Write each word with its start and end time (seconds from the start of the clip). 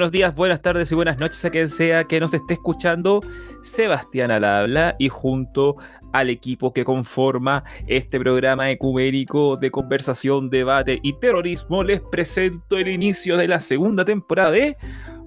Buenos 0.00 0.12
días, 0.12 0.34
buenas 0.34 0.62
tardes 0.62 0.90
y 0.90 0.94
buenas 0.94 1.18
noches 1.18 1.44
a 1.44 1.50
quien 1.50 1.68
sea 1.68 2.04
que 2.04 2.20
nos 2.20 2.32
esté 2.32 2.54
escuchando. 2.54 3.20
Sebastián 3.60 4.30
al 4.30 4.44
habla 4.44 4.96
y 4.98 5.10
junto 5.10 5.76
al 6.14 6.30
equipo 6.30 6.72
que 6.72 6.86
conforma 6.86 7.64
este 7.86 8.18
programa 8.18 8.70
ecumérico 8.70 9.58
de 9.58 9.70
conversación, 9.70 10.48
debate 10.48 11.00
y 11.02 11.12
terrorismo 11.20 11.84
les 11.84 12.00
presento 12.00 12.78
el 12.78 12.88
inicio 12.88 13.36
de 13.36 13.48
la 13.48 13.60
segunda 13.60 14.06
temporada 14.06 14.52
de 14.52 14.78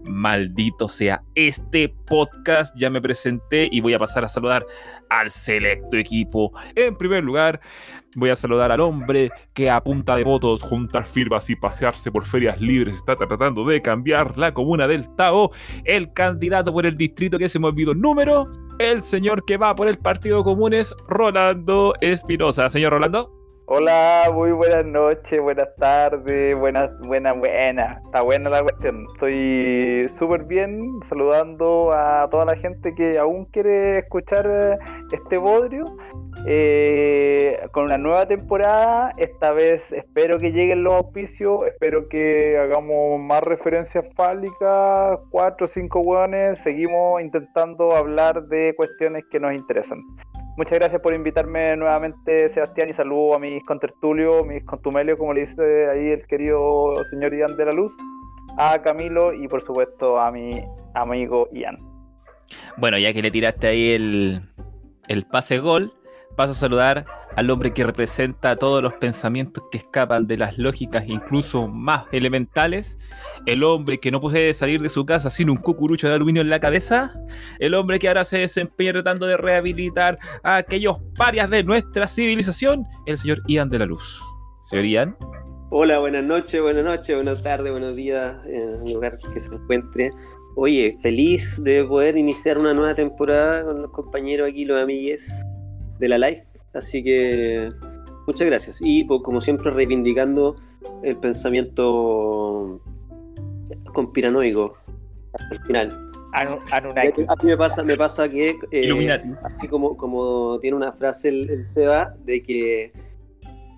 Maldito 0.05 0.87
sea 0.87 1.23
este 1.35 1.89
podcast. 1.89 2.75
Ya 2.77 2.89
me 2.89 3.01
presenté 3.01 3.69
y 3.71 3.81
voy 3.81 3.93
a 3.93 3.99
pasar 3.99 4.23
a 4.23 4.27
saludar 4.27 4.65
al 5.09 5.31
selecto 5.31 5.97
equipo. 5.97 6.51
En 6.75 6.97
primer 6.97 7.23
lugar, 7.23 7.59
voy 8.15 8.29
a 8.29 8.35
saludar 8.35 8.71
al 8.71 8.79
hombre 8.79 9.31
que 9.53 9.69
a 9.69 9.81
punta 9.81 10.15
de 10.15 10.23
votos, 10.23 10.61
juntar 10.61 11.05
firmas 11.05 11.49
y 11.49 11.55
pasearse 11.55 12.11
por 12.11 12.25
ferias 12.25 12.59
libres 12.59 12.95
está 12.95 13.15
tratando 13.15 13.65
de 13.65 13.81
cambiar 13.81 14.37
la 14.37 14.53
comuna 14.53 14.87
del 14.87 15.13
Tao. 15.15 15.51
El 15.83 16.13
candidato 16.13 16.71
por 16.73 16.85
el 16.85 16.97
distrito 16.97 17.37
que 17.37 17.49
se 17.49 17.59
me 17.59 17.67
olvidó 17.67 17.93
número. 17.93 18.51
El 18.79 19.03
señor 19.03 19.45
que 19.45 19.57
va 19.57 19.75
por 19.75 19.87
el 19.87 19.97
Partido 19.97 20.43
Común 20.43 20.73
es 20.73 20.95
Rolando 21.07 21.93
Espinosa. 22.01 22.69
Señor 22.69 22.93
Rolando. 22.93 23.42
Hola, 23.65 24.29
muy 24.33 24.51
buenas 24.51 24.85
noches, 24.85 25.41
buenas 25.41 25.69
tardes, 25.77 26.53
buenas, 26.59 26.91
buenas, 26.99 27.37
buenas. 27.37 28.03
Está 28.03 28.21
buena 28.21 28.49
la 28.49 28.61
cuestión. 28.61 29.07
Estoy 29.13 30.05
súper 30.09 30.43
bien 30.43 30.99
saludando 31.01 31.93
a 31.93 32.27
toda 32.29 32.43
la 32.43 32.57
gente 32.57 32.93
que 32.93 33.17
aún 33.17 33.45
quiere 33.45 33.99
escuchar 33.99 34.45
eh, 34.49 34.77
este 35.13 35.37
bodrio. 35.37 35.95
Eh, 36.45 37.57
con 37.71 37.85
una 37.85 37.97
nueva 37.97 38.27
temporada, 38.27 39.13
esta 39.15 39.53
vez 39.53 39.93
espero 39.93 40.39
que 40.39 40.51
lleguen 40.51 40.83
los 40.83 40.95
auspicios, 40.95 41.65
espero 41.65 42.09
que 42.09 42.57
hagamos 42.57 43.17
más 43.21 43.43
referencias 43.43 44.03
fálicas, 44.13 45.19
cuatro 45.29 45.65
o 45.65 45.67
cinco 45.69 46.01
hueones, 46.01 46.59
seguimos 46.59 47.21
intentando 47.21 47.95
hablar 47.95 48.43
de 48.47 48.73
cuestiones 48.75 49.23
que 49.31 49.39
nos 49.39 49.53
interesan. 49.53 50.01
Muchas 50.55 50.77
gracias 50.77 51.01
por 51.01 51.15
invitarme 51.15 51.75
nuevamente, 51.75 52.47
Sebastián, 52.47 52.87
y 52.87 52.93
saludo 52.93 53.33
a 53.33 53.39
mis 53.39 53.63
contertulios, 53.63 54.45
mis 54.45 54.63
contumelios, 54.63 55.17
como 55.17 55.33
le 55.33 55.41
dice 55.41 55.89
ahí 55.89 56.09
el 56.09 56.27
querido 56.27 56.93
señor 57.09 57.35
Ian 57.35 57.57
de 57.57 57.65
la 57.65 57.71
Luz, 57.71 57.97
a 58.59 58.79
Camilo 58.83 59.33
y 59.33 59.47
por 59.47 59.63
supuesto 59.63 60.19
a 60.19 60.31
mi 60.31 60.61
amigo 60.93 61.49
Ian. 61.53 61.79
Bueno, 62.77 62.99
ya 62.99 63.11
que 63.13 63.23
le 63.23 63.31
tiraste 63.31 63.65
ahí 63.65 63.93
el, 63.93 64.41
el 65.07 65.25
pase 65.25 65.57
gol, 65.57 65.91
paso 66.35 66.53
a 66.53 66.55
saludar 66.55 67.05
al 67.35 67.49
hombre 67.49 67.73
que 67.73 67.83
representa 67.83 68.55
todos 68.55 68.81
los 68.81 68.93
pensamientos 68.93 69.63
que 69.71 69.79
escapan 69.79 70.27
de 70.27 70.37
las 70.37 70.57
lógicas 70.57 71.05
incluso 71.07 71.67
más 71.67 72.05
elementales, 72.11 72.97
el 73.45 73.63
hombre 73.63 73.99
que 73.99 74.11
no 74.11 74.21
puede 74.21 74.53
salir 74.53 74.81
de 74.81 74.89
su 74.89 75.05
casa 75.05 75.29
sin 75.29 75.49
un 75.49 75.57
cucurucho 75.57 76.07
de 76.07 76.15
aluminio 76.15 76.41
en 76.41 76.49
la 76.49 76.59
cabeza, 76.59 77.13
el 77.59 77.73
hombre 77.73 77.99
que 77.99 78.07
ahora 78.07 78.23
se 78.23 78.39
desempeña 78.39 78.93
tratando 78.93 79.25
de 79.25 79.37
rehabilitar 79.37 80.17
a 80.43 80.57
aquellos 80.57 80.97
parias 81.17 81.49
de 81.49 81.63
nuestra 81.63 82.07
civilización, 82.07 82.85
el 83.05 83.17
señor 83.17 83.41
Ian 83.47 83.69
de 83.69 83.79
la 83.79 83.85
Luz. 83.85 84.21
Señor 84.61 84.85
Ian. 84.85 85.17
Hola, 85.71 85.99
buenas 85.99 86.23
noches, 86.23 86.61
buenas 86.61 86.83
noches, 86.83 87.15
buenas 87.15 87.41
tardes, 87.41 87.71
buenos 87.71 87.95
días, 87.95 88.37
en 88.45 88.85
el 88.85 88.93
lugar 88.93 89.17
que 89.17 89.39
se 89.39 89.53
encuentre. 89.53 90.11
Oye, 90.55 90.93
feliz 91.01 91.63
de 91.63 91.83
poder 91.83 92.15
iniciar 92.15 92.59
una 92.59 92.75
nueva 92.75 92.93
temporada 92.93 93.63
con 93.63 93.81
los 93.81 93.89
compañeros 93.89 94.47
aquí, 94.47 94.65
los 94.65 94.77
amigues 94.77 95.43
de 96.03 96.09
la 96.09 96.17
live. 96.17 96.43
Así 96.73 97.01
que 97.01 97.69
muchas 98.27 98.47
gracias. 98.47 98.81
Y 98.83 99.05
pues, 99.05 99.21
como 99.23 99.39
siempre 99.39 99.71
reivindicando 99.71 100.57
el 101.01 101.17
pensamiento 101.17 102.81
conspiranoico 103.93 104.77
hasta 105.33 105.55
el 105.55 105.61
final. 105.63 106.07
A 106.33 106.45
mí 106.45 107.43
me 107.43 107.57
pasa, 107.57 107.83
me 107.83 107.95
pasa 107.95 108.27
que 108.27 108.55
eh, 108.71 109.21
así 109.43 109.67
como, 109.67 109.95
como 109.95 110.59
tiene 110.59 110.75
una 110.75 110.91
frase 110.91 111.29
el, 111.29 111.63
Seba 111.63 112.15
de 112.25 112.41
que 112.41 112.91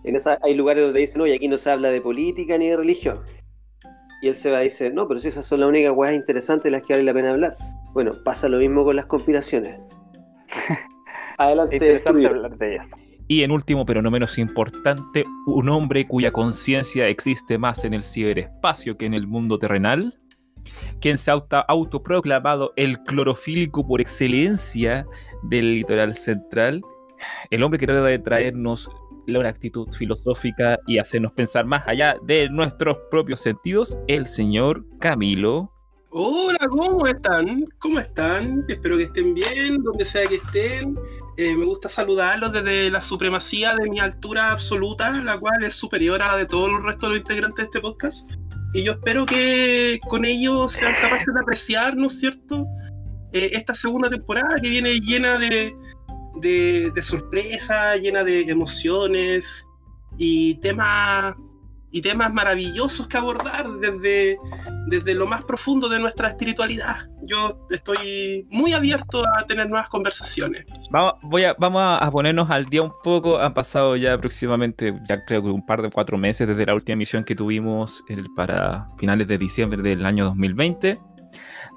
en 0.05 0.15
esa, 0.15 0.39
hay 0.41 0.53
lugares 0.53 0.85
donde 0.85 1.01
dicen, 1.01 1.21
oye, 1.21 1.35
aquí 1.35 1.47
no 1.47 1.57
se 1.57 1.69
habla 1.69 1.89
de 1.89 1.99
política 1.99 2.57
ni 2.57 2.69
de 2.69 2.77
religión. 2.77 3.19
Y 4.21 4.29
el 4.29 4.35
Seba 4.35 4.61
dice, 4.61 4.89
no, 4.89 5.07
pero 5.07 5.19
si 5.19 5.27
esas 5.27 5.45
son 5.45 5.59
las 5.59 5.69
únicas 5.69 5.93
cosas 5.93 6.15
interesantes 6.15 6.63
de 6.63 6.71
las 6.71 6.81
que 6.81 6.93
vale 6.93 7.03
la 7.03 7.13
pena 7.13 7.31
hablar. 7.31 7.57
Bueno, 7.93 8.23
pasa 8.23 8.47
lo 8.47 8.57
mismo 8.57 8.83
con 8.83 8.95
las 8.95 9.05
conspiraciones. 9.05 9.79
Adelante, 11.37 12.01
hablar 12.07 12.57
de 12.57 12.75
ellas. 12.75 12.89
Y 13.27 13.41
en 13.43 13.51
último, 13.51 13.85
pero 13.85 14.01
no 14.01 14.11
menos 14.11 14.37
importante, 14.37 15.25
un 15.47 15.69
hombre 15.69 16.07
cuya 16.07 16.31
conciencia 16.31 17.07
existe 17.07 17.57
más 17.57 17.83
en 17.83 17.93
el 17.93 18.03
ciberespacio 18.03 18.97
que 18.97 19.07
en 19.07 19.15
el 19.15 19.25
mundo 19.25 19.57
terrenal, 19.57 20.19
quien 21.01 21.17
se 21.17 21.31
ha 21.31 21.41
autoproclamado 21.67 22.73
el 22.75 22.99
clorofílico 23.01 23.87
por 23.87 23.99
excelencia 23.99 25.05
del 25.43 25.75
litoral 25.75 26.15
central, 26.15 26.81
el 27.49 27.63
hombre 27.63 27.79
que 27.79 27.87
trata 27.87 28.03
de 28.03 28.19
traernos 28.19 28.89
una 29.27 29.49
actitud 29.49 29.87
filosófica 29.91 30.79
y 30.85 30.99
hacernos 30.99 31.31
pensar 31.33 31.65
más 31.65 31.87
allá 31.87 32.15
de 32.23 32.47
nuestros 32.49 32.97
propios 33.09 33.39
sentidos, 33.39 33.97
el 34.07 34.27
señor 34.27 34.85
Camilo 34.99 35.71
Hola, 36.17 36.69
¿cómo 36.69 37.05
están? 37.07 37.65
¿Cómo 37.77 37.99
están? 37.99 38.63
Espero 38.69 38.95
que 38.95 39.03
estén 39.03 39.33
bien, 39.33 39.83
donde 39.83 40.05
sea 40.05 40.25
que 40.25 40.35
estén. 40.35 40.97
Eh, 41.35 41.57
me 41.57 41.65
gusta 41.65 41.89
saludarlos 41.89 42.53
desde 42.53 42.89
la 42.89 43.01
supremacía 43.01 43.75
de 43.75 43.89
mi 43.89 43.99
altura 43.99 44.51
absoluta, 44.51 45.11
la 45.11 45.37
cual 45.37 45.61
es 45.65 45.73
superior 45.73 46.21
a 46.21 46.27
la 46.27 46.37
de 46.37 46.45
todos 46.45 46.71
los 46.71 46.81
restos 46.85 47.09
de 47.09 47.15
los 47.15 47.17
integrantes 47.17 47.57
de 47.57 47.63
este 47.63 47.79
podcast. 47.81 48.31
Y 48.73 48.83
yo 48.83 48.93
espero 48.93 49.25
que 49.25 49.99
con 50.07 50.23
ellos 50.23 50.71
sean 50.71 50.93
capaces 51.01 51.33
de 51.33 51.41
apreciar, 51.41 51.97
¿no 51.97 52.07
es 52.07 52.17
cierto? 52.17 52.65
Eh, 53.33 53.49
esta 53.51 53.73
segunda 53.73 54.09
temporada 54.09 54.55
que 54.61 54.69
viene 54.69 54.97
llena 55.01 55.37
de, 55.37 55.75
de, 56.39 56.91
de 56.95 57.01
sorpresas, 57.01 57.99
llena 57.99 58.23
de 58.23 58.39
emociones 58.43 59.67
y 60.17 60.55
temas 60.61 61.35
y 61.95 62.01
temas 62.01 62.33
maravillosos 62.33 63.07
que 63.07 63.15
abordar 63.15 63.71
desde, 63.79 64.37
desde 64.87 65.13
lo 65.13 65.27
más 65.27 65.45
profundo 65.45 65.87
de 65.87 65.97
nuestra 65.97 66.27
espiritualidad. 66.27 67.07
Yo 67.23 67.65
estoy 67.69 68.45
muy 68.49 68.73
abierto 68.73 69.23
a 69.25 69.45
tener 69.45 69.69
nuevas 69.69 69.87
conversaciones. 69.87 70.65
Vamos, 70.91 71.13
voy 71.21 71.45
a, 71.45 71.55
vamos 71.57 71.81
a 72.01 72.11
ponernos 72.11 72.51
al 72.51 72.65
día 72.65 72.81
un 72.81 72.91
poco. 73.01 73.39
Han 73.39 73.53
pasado 73.53 73.95
ya 73.95 74.11
aproximadamente, 74.11 74.93
ya 75.07 75.23
creo 75.23 75.41
que 75.41 75.47
un 75.47 75.65
par 75.65 75.81
de 75.81 75.89
cuatro 75.89 76.17
meses 76.17 76.45
desde 76.49 76.65
la 76.65 76.73
última 76.73 76.95
emisión 76.95 77.23
que 77.23 77.33
tuvimos 77.33 78.03
para 78.35 78.89
finales 78.97 79.29
de 79.29 79.37
diciembre 79.37 79.81
del 79.81 80.05
año 80.05 80.25
2020. 80.25 80.99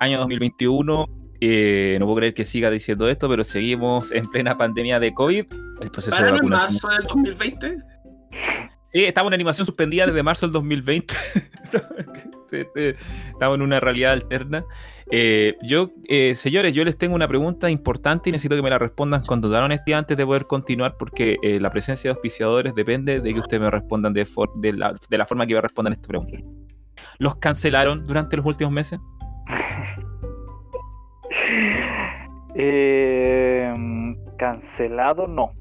Año 0.01 0.19
2021, 0.19 1.07
eh, 1.41 1.97
no 2.01 2.07
puedo 2.07 2.17
creer 2.17 2.35
que 2.35 2.45
siga 2.45 2.71
diciendo 2.71 3.09
esto, 3.09 3.29
pero 3.29 3.45
seguimos 3.45 4.11
en 4.11 4.25
plena 4.25 4.59
pandemia 4.59 4.99
de 4.99 5.15
COVID. 5.15 5.45
El 5.81 5.91
proceso 5.93 6.25
de 6.25 6.43
marzo 6.43 6.89
del 6.89 7.07
2020? 7.07 7.79
Sí, 8.93 9.05
estamos 9.05 9.31
en 9.31 9.35
animación 9.35 9.67
suspendida 9.67 10.07
desde 10.07 10.23
marzo 10.23 10.47
del 10.47 10.53
2020. 10.53 11.15
Este, 12.51 12.97
estamos 13.31 13.57
en 13.57 13.63
una 13.63 13.79
realidad 13.79 14.13
alterna. 14.13 14.65
Eh, 15.11 15.55
yo, 15.63 15.91
eh, 16.09 16.35
señores, 16.35 16.75
yo 16.75 16.83
les 16.83 16.97
tengo 16.97 17.15
una 17.15 17.29
pregunta 17.29 17.69
importante 17.69 18.31
y 18.31 18.33
necesito 18.33 18.57
que 18.57 18.63
me 18.63 18.71
la 18.71 18.79
respondan 18.79 19.23
con 19.23 19.43
total 19.43 19.65
honestidad 19.65 19.99
antes 19.99 20.17
de 20.17 20.25
poder 20.25 20.47
continuar, 20.47 20.97
porque 20.99 21.37
eh, 21.43 21.61
la 21.61 21.71
presencia 21.71 22.09
de 22.09 22.15
auspiciadores 22.15 22.75
depende 22.75 23.21
de 23.21 23.35
que 23.35 23.39
ustedes 23.39 23.61
me 23.61 23.71
respondan 23.71 24.15
de, 24.15 24.27
la, 24.73 25.27
forma 25.27 25.47
que 25.47 25.59
a 25.59 25.61
responder 25.61 25.93
esta 25.93 26.09
pregunta. 26.09 26.39
¿Los 27.19 27.37
cancelaron 27.37 28.07
durante 28.07 28.39
los 28.39 28.47
últimos 28.47 28.73
meses? 28.73 28.99
cancelado 34.39 35.27
no 35.27 35.53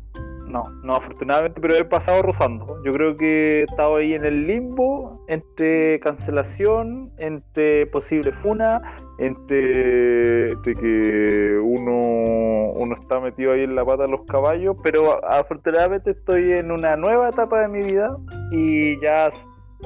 no, 0.47 0.69
no, 0.83 0.95
afortunadamente, 0.95 1.59
pero 1.59 1.75
he 1.75 1.83
pasado 1.83 2.21
rozando. 2.21 2.81
Yo 2.83 2.93
creo 2.93 3.17
que 3.17 3.61
he 3.61 3.63
estado 3.63 3.97
ahí 3.97 4.13
en 4.13 4.25
el 4.25 4.47
limbo 4.47 5.23
entre 5.27 5.99
cancelación, 5.99 7.11
entre 7.17 7.85
posible 7.87 8.31
funa, 8.31 8.81
entre, 9.17 10.55
que 10.63 11.59
uno, 11.61 12.71
uno 12.75 12.95
está 12.95 13.19
metido 13.19 13.51
ahí 13.51 13.63
en 13.63 13.75
la 13.75 13.83
pata 13.85 14.03
de 14.03 14.09
los 14.09 14.21
caballos, 14.25 14.77
pero 14.83 15.23
afortunadamente 15.25 16.11
estoy 16.11 16.53
en 16.53 16.71
una 16.71 16.95
nueva 16.95 17.29
etapa 17.29 17.61
de 17.61 17.67
mi 17.67 17.83
vida 17.83 18.15
y 18.51 18.99
ya 19.01 19.29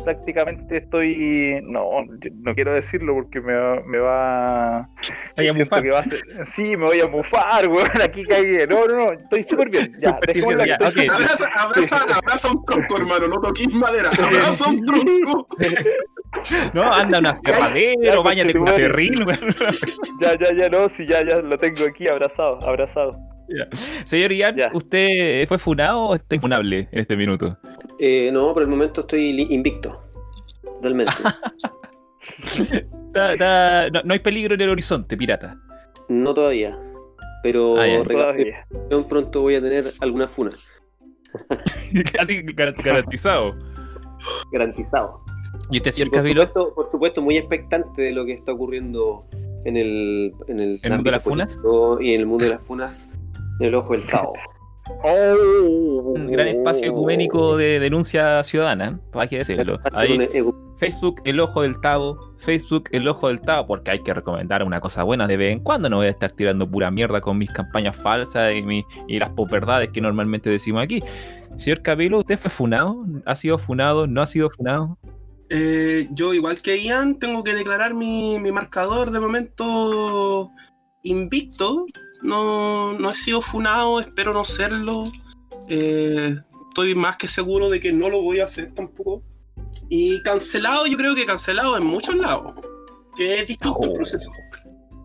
prácticamente 0.03 0.77
estoy. 0.77 1.59
No, 1.63 2.05
no 2.05 2.55
quiero 2.55 2.73
decirlo 2.73 3.13
porque 3.13 3.41
me 3.41 3.53
va. 3.53 3.81
Me 3.85 3.99
va 3.99 4.89
que 5.35 5.89
va 5.89 5.99
a 5.99 6.03
ser, 6.03 6.21
sí, 6.45 6.77
me 6.77 6.85
voy 6.85 7.01
a 7.01 7.07
mufar, 7.07 7.67
weón. 7.67 7.89
Aquí 8.01 8.23
caí. 8.23 8.65
No, 8.69 8.87
no, 8.87 8.95
no, 8.95 9.11
estoy 9.13 9.43
súper 9.43 9.69
bien. 9.69 9.95
Ya, 9.99 10.19
ya, 10.65 10.77
okay. 10.87 11.07
abraza, 11.07 11.47
abraza, 11.55 12.15
abraza, 12.15 12.51
un 12.51 12.65
tronco, 12.65 12.97
hermano. 12.97 13.27
No 13.27 13.39
toquís 13.39 13.73
madera. 13.73 14.09
Abraza 14.21 14.69
un 14.69 14.85
tronco. 14.85 15.47
No, 16.73 16.83
anda 16.91 17.19
un 17.19 17.25
aserradero, 17.27 18.23
bañate 18.23 18.53
con 18.53 18.67
acerrín. 18.69 19.13
Ya, 20.21 20.35
ya, 20.37 20.53
ya, 20.53 20.69
no, 20.69 20.87
sí, 20.89 21.05
ya, 21.05 21.23
ya 21.25 21.37
lo 21.41 21.57
tengo 21.57 21.85
aquí 21.89 22.07
abrazado, 22.07 22.61
abrazado. 22.67 23.13
Señor 24.05 24.31
Ian, 24.31 24.55
¿usted 24.73 25.45
fue 25.47 25.57
funado 25.59 25.99
o 25.99 26.15
está 26.15 26.35
infunable 26.35 26.87
en 26.91 26.99
este 26.99 27.17
minuto? 27.17 27.57
Eh, 27.99 28.29
no, 28.31 28.53
por 28.53 28.63
el 28.63 28.69
momento 28.69 29.01
estoy 29.01 29.29
invicto. 29.49 30.03
Totalmente. 30.63 31.11
Ta- 33.13 33.35
ta- 33.35 33.89
no, 33.89 34.01
no 34.05 34.13
hay 34.13 34.19
peligro 34.19 34.53
en 34.55 34.61
el 34.61 34.69
horizonte, 34.69 35.17
pirata. 35.17 35.57
No 36.07 36.33
todavía. 36.33 36.77
Pero 37.43 37.77
Ah, 37.77 37.87
ya. 37.87 38.03
Todavía. 38.03 38.67
pronto 39.09 39.41
voy 39.41 39.55
a 39.55 39.61
tener 39.61 39.91
alguna 39.99 40.27
funa. 40.27 40.51
Casi 42.13 42.43
gar- 42.45 42.75
garantizado. 42.83 43.55
Garantizado. 44.51 45.25
¿Y 45.69 45.77
usted, 45.77 45.89
Y 45.89 45.93
señor 45.93 46.09
por, 46.09 46.17
Cabilo? 46.19 46.41
supuesto, 46.47 46.73
por 46.75 46.85
supuesto, 46.85 47.21
muy 47.21 47.37
expectante 47.37 48.01
de 48.01 48.11
lo 48.11 48.25
que 48.25 48.33
está 48.33 48.51
ocurriendo 48.53 49.25
en 49.65 49.77
el, 49.77 50.33
en 50.47 50.59
el, 50.59 50.79
¿El 50.83 50.91
mundo 50.91 51.03
de 51.03 51.11
las 51.11 51.23
funas? 51.23 51.59
Y 52.01 52.13
en 52.13 52.19
el 52.21 52.25
mundo 52.25 52.45
de 52.45 52.51
las 52.51 52.65
funas, 52.67 53.11
en 53.59 53.67
el 53.67 53.75
ojo 53.75 53.93
del 53.93 54.05
Tao. 54.07 54.33
Oh. 55.03 56.13
Un 56.15 56.31
gran 56.31 56.47
espacio 56.47 56.89
ecuménico 56.89 57.55
de 57.55 57.79
denuncia 57.79 58.43
ciudadana, 58.43 58.99
hay 59.13 59.27
que 59.27 59.37
decirlo. 59.37 59.79
Ahí, 59.93 60.27
Facebook, 60.77 61.21
el 61.25 61.39
ojo 61.39 61.61
del 61.61 61.79
Tavo. 61.79 62.17
Facebook, 62.37 62.89
el 62.91 63.07
ojo 63.07 63.27
del 63.27 63.39
Tavo, 63.39 63.67
porque 63.67 63.91
hay 63.91 63.99
que 64.01 64.13
recomendar 64.13 64.63
una 64.63 64.81
cosa 64.81 65.03
buena 65.03 65.27
de 65.27 65.37
vez 65.37 65.51
en 65.51 65.59
cuando. 65.59 65.89
No 65.89 65.97
voy 65.97 66.07
a 66.07 66.09
estar 66.09 66.31
tirando 66.31 66.69
pura 66.69 66.89
mierda 66.91 67.21
con 67.21 67.37
mis 67.37 67.51
campañas 67.51 67.95
falsas 67.95 68.53
y, 68.55 68.63
mi- 68.63 68.83
y 69.07 69.19
las 69.19 69.29
posverdades 69.29 69.89
que 69.89 70.01
normalmente 70.01 70.49
decimos 70.49 70.83
aquí. 70.83 71.03
Señor 71.55 71.81
Capelo, 71.83 72.19
¿usted 72.19 72.37
fue 72.39 72.49
funado? 72.49 73.05
¿Ha 73.25 73.35
sido 73.35 73.57
funado? 73.59 74.07
¿No 74.07 74.21
ha 74.21 74.25
sido 74.25 74.49
funado? 74.49 74.97
Eh, 75.53 76.07
yo, 76.11 76.33
igual 76.33 76.61
que 76.61 76.81
Ian, 76.81 77.19
tengo 77.19 77.43
que 77.43 77.53
declarar 77.53 77.93
mi, 77.93 78.39
mi 78.39 78.51
marcador 78.53 79.11
de 79.11 79.19
momento 79.19 80.49
invicto. 81.03 81.85
No, 82.21 82.93
no 82.93 83.09
he 83.09 83.15
sido 83.15 83.41
funado, 83.41 83.99
espero 83.99 84.31
no 84.33 84.45
serlo. 84.45 85.03
Eh, 85.67 86.35
estoy 86.69 86.95
más 86.95 87.17
que 87.17 87.27
seguro 87.27 87.69
de 87.69 87.81
que 87.81 87.91
no 87.91 88.09
lo 88.09 88.21
voy 88.21 88.39
a 88.39 88.45
hacer 88.45 88.73
tampoco. 88.73 89.23
Y 89.89 90.21
cancelado, 90.23 90.87
yo 90.87 90.97
creo 90.97 91.15
que 91.15 91.25
cancelado 91.25 91.75
en 91.77 91.85
muchos 91.85 92.15
lados. 92.15 92.53
Que 93.17 93.41
es 93.41 93.47
distinto 93.49 93.79
el 93.83 93.89
Oh. 93.89 93.93
proceso. 93.93 94.31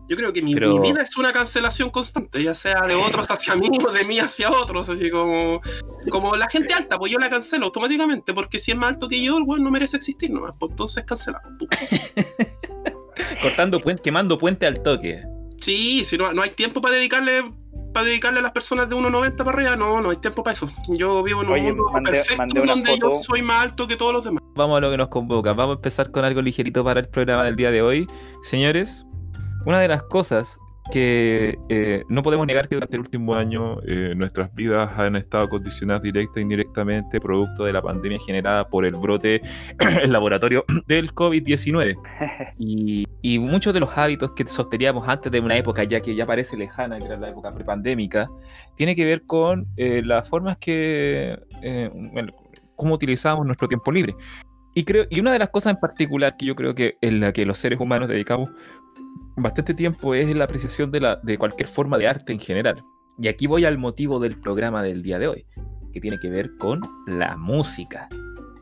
Yo 0.09 0.15
creo 0.15 0.31
que 0.33 0.41
mi, 0.41 0.53
Pero- 0.53 0.71
mi 0.77 0.79
vida 0.91 1.01
es 1.01 1.15
una 1.17 1.33
cancelación 1.33 1.89
constante, 1.89 2.41
ya 2.41 2.53
sea 2.55 2.81
de 2.87 2.95
otros 2.95 3.27
hacia 3.31 3.55
mí 3.55 3.69
o 3.87 3.91
de 3.91 4.05
mí 4.05 4.19
hacia 4.19 4.49
otros, 4.51 4.87
así 4.89 5.09
como, 5.09 5.61
como 6.09 6.35
la 6.35 6.47
gente 6.49 6.73
alta, 6.73 6.97
pues 6.97 7.11
yo 7.11 7.19
la 7.19 7.29
cancelo 7.29 7.65
automáticamente, 7.65 8.33
porque 8.33 8.59
si 8.59 8.71
es 8.71 8.77
más 8.77 8.89
alto 8.93 9.07
que 9.09 9.21
yo, 9.21 9.37
el 9.37 9.43
weón 9.43 9.63
no 9.63 9.71
merece 9.71 9.97
existir 9.97 10.31
nomás, 10.31 10.51
pues 10.59 10.71
entonces 10.71 11.03
cancelado. 11.05 11.43
Cortando 13.41 13.79
puente, 13.79 14.01
quemando 14.01 14.37
puente 14.37 14.65
al 14.65 14.81
toque. 14.81 15.23
Sí, 15.59 16.05
si 16.05 16.17
no, 16.17 16.33
no 16.33 16.41
hay 16.41 16.51
tiempo 16.51 16.81
para 16.81 16.95
dedicarle 16.95 17.43
para 17.93 18.05
dedicarle 18.05 18.39
a 18.39 18.43
las 18.43 18.51
personas 18.51 18.87
de 18.89 18.95
1,90 18.95 19.37
para 19.37 19.51
arriba, 19.51 19.75
no, 19.75 20.01
no 20.01 20.11
hay 20.11 20.17
tiempo 20.17 20.43
para 20.43 20.53
eso. 20.53 20.69
Yo 20.89 21.23
vivo 21.23 21.41
en 21.41 21.47
un 21.47 21.53
Oye, 21.53 21.63
mundo 21.73 21.85
mandé- 21.91 22.11
perfecto 22.11 22.37
mandé 22.37 22.61
donde 22.61 22.99
yo 22.99 23.23
soy 23.23 23.41
más 23.41 23.63
alto 23.63 23.87
que 23.87 23.95
todos 23.95 24.13
los 24.13 24.23
demás. 24.23 24.43
Vamos 24.55 24.77
a 24.77 24.81
lo 24.81 24.91
que 24.91 24.97
nos 24.97 25.07
convoca. 25.07 25.53
Vamos 25.53 25.77
a 25.77 25.79
empezar 25.79 26.11
con 26.11 26.23
algo 26.23 26.41
ligerito 26.41 26.83
para 26.83 26.99
el 26.99 27.07
programa 27.09 27.43
del 27.45 27.55
día 27.55 27.71
de 27.71 27.81
hoy. 27.81 28.05
Señores, 28.43 29.03
una 29.67 29.81
de 29.81 29.89
las 29.89 30.03
cosas 30.03 30.61
que 30.93 31.59
eh, 31.67 32.05
no 32.07 32.23
podemos 32.23 32.47
negar 32.47 32.69
que 32.69 32.75
durante 32.75 32.95
el 32.95 33.01
último 33.01 33.35
año 33.35 33.81
eh, 33.85 34.13
nuestras 34.15 34.55
vidas 34.55 34.97
han 34.97 35.17
estado 35.17 35.49
condicionadas 35.49 36.01
directa 36.01 36.39
e 36.39 36.43
indirectamente 36.43 37.19
producto 37.19 37.65
de 37.65 37.73
la 37.73 37.81
pandemia 37.81 38.17
generada 38.25 38.69
por 38.69 38.85
el 38.85 38.95
brote 38.95 39.41
en 40.01 40.13
laboratorio 40.13 40.63
del 40.87 41.13
COVID-19. 41.13 41.97
Y, 42.59 43.05
y 43.21 43.37
muchos 43.37 43.71
de 43.71 43.79
los 43.79 43.95
hábitos 43.95 44.31
que 44.31 44.47
sosteníamos 44.47 45.07
antes 45.07 45.31
de 45.31 45.39
una 45.39 45.55
época 45.55 45.83
ya 45.83 45.99
que 45.99 46.15
ya 46.15 46.25
parece 46.25 46.57
lejana, 46.57 46.97
que 46.97 47.05
era 47.05 47.17
la 47.17 47.29
época 47.29 47.53
prepandémica, 47.53 48.27
tiene 48.75 48.95
que 48.95 49.05
ver 49.05 49.27
con 49.27 49.67
eh, 49.75 50.01
las 50.03 50.27
formas 50.27 50.57
que, 50.57 51.37
eh, 51.61 51.91
bueno, 52.13 52.33
cómo 52.75 52.95
utilizábamos 52.95 53.45
nuestro 53.45 53.67
tiempo 53.67 53.91
libre. 53.91 54.15
Y, 54.73 54.85
creo, 54.85 55.05
y 55.09 55.19
una 55.19 55.31
de 55.33 55.39
las 55.39 55.49
cosas 55.49 55.73
en 55.73 55.79
particular 55.79 56.35
que 56.37 56.45
yo 56.45 56.55
creo 56.55 56.73
que 56.73 56.97
en 57.01 57.19
la 57.19 57.31
que 57.31 57.45
los 57.45 57.57
seres 57.59 57.79
humanos 57.79 58.09
dedicamos 58.09 58.49
bastante 59.35 59.73
tiempo 59.73 60.13
es 60.13 60.35
la 60.37 60.45
apreciación 60.45 60.91
de, 60.91 60.99
la, 61.01 61.15
de 61.17 61.37
cualquier 61.37 61.67
forma 61.67 61.97
de 61.97 62.07
arte 62.07 62.33
en 62.33 62.39
general. 62.39 62.83
Y 63.19 63.27
aquí 63.27 63.47
voy 63.47 63.65
al 63.65 63.77
motivo 63.77 64.19
del 64.19 64.39
programa 64.39 64.83
del 64.83 65.01
día 65.03 65.17
de 65.19 65.27
hoy, 65.27 65.45
que 65.91 65.99
tiene 65.99 66.19
que 66.19 66.29
ver 66.29 66.55
con 66.57 66.81
la 67.07 67.35
música. 67.37 68.07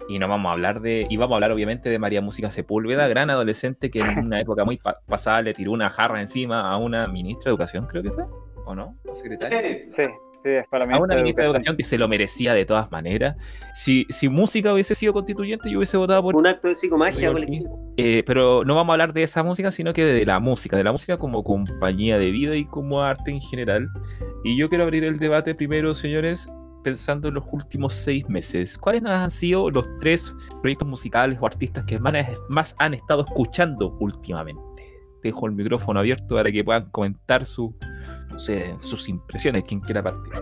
Y 0.07 0.19
no 0.19 0.27
vamos 0.27 0.49
a 0.49 0.53
hablar 0.53 0.81
de, 0.81 1.07
y 1.09 1.17
vamos 1.17 1.33
a 1.33 1.35
hablar 1.37 1.51
obviamente 1.51 1.89
de 1.89 1.97
María 1.97 2.21
Música 2.21 2.51
Sepúlveda, 2.51 3.07
gran 3.07 3.29
adolescente 3.31 3.89
que 3.89 3.99
en 4.01 4.19
una 4.25 4.39
época 4.39 4.63
muy 4.63 4.77
pa- 4.77 4.99
pasada 5.07 5.41
le 5.41 5.53
tiró 5.53 5.71
una 5.71 5.89
jarra 5.89 6.21
encima 6.21 6.69
a 6.69 6.77
una 6.77 7.07
ministra 7.07 7.45
de 7.45 7.53
educación, 7.53 7.87
creo 7.87 8.03
que 8.03 8.11
fue, 8.11 8.23
¿o 8.65 8.75
no? 8.75 8.95
¿O 9.09 9.15
secretaria? 9.15 9.59
Sí, 9.61 9.89
sí, 9.91 10.03
es 10.45 10.67
para 10.67 10.85
la 10.85 10.95
a 10.95 10.99
una 10.99 11.15
ministra 11.15 11.43
de 11.43 11.49
educación 11.49 11.77
que 11.77 11.83
se 11.83 11.97
lo 11.97 12.07
merecía 12.07 12.53
de 12.53 12.65
todas 12.65 12.91
maneras. 12.91 13.35
Si, 13.73 14.05
si 14.09 14.29
música 14.29 14.73
hubiese 14.73 14.95
sido 14.95 15.13
constituyente, 15.13 15.69
yo 15.69 15.79
hubiese 15.79 15.97
votado 15.97 16.23
por 16.23 16.35
Un 16.35 16.47
acto 16.47 16.67
de 16.67 16.75
psicomagia 16.75 17.31
colectiva. 17.31 17.69
eh, 17.97 18.23
pero 18.25 18.63
no 18.63 18.75
vamos 18.75 18.91
a 18.91 18.93
hablar 18.93 19.13
de 19.13 19.23
esa 19.23 19.43
música, 19.43 19.71
sino 19.71 19.93
que 19.93 20.03
de 20.03 20.25
la 20.25 20.39
música, 20.39 20.77
de 20.77 20.83
la 20.83 20.91
música 20.91 21.17
como 21.17 21.43
compañía 21.43 22.17
de 22.17 22.31
vida 22.31 22.55
y 22.55 22.65
como 22.65 23.01
arte 23.01 23.31
en 23.31 23.41
general. 23.41 23.89
Y 24.43 24.57
yo 24.57 24.69
quiero 24.69 24.83
abrir 24.83 25.03
el 25.03 25.17
debate 25.17 25.55
primero, 25.55 25.93
señores, 25.93 26.47
pensando 26.85 27.29
en 27.29 27.33
los 27.33 27.45
últimos 27.51 27.95
seis 27.95 28.29
meses. 28.29 28.77
¿Cuáles 28.77 29.03
han 29.03 29.31
sido 29.31 29.71
los 29.71 29.89
tres 29.99 30.33
proyectos 30.61 30.87
musicales 30.87 31.37
o 31.41 31.45
artistas 31.47 31.83
que 31.85 31.99
más, 31.99 32.75
han 32.77 32.93
estado 32.93 33.25
escuchando 33.25 33.97
últimamente? 33.99 34.61
Dejo 35.23 35.47
el 35.47 35.53
micrófono 35.53 35.99
abierto 35.99 36.35
para 36.35 36.51
que 36.51 36.63
puedan 36.63 36.87
comentar 36.91 37.47
su, 37.47 37.75
sé, 38.37 38.75
sus 38.79 39.09
impresiones, 39.09 39.63
quien 39.63 39.79
quiera 39.81 40.03
partir. 40.03 40.33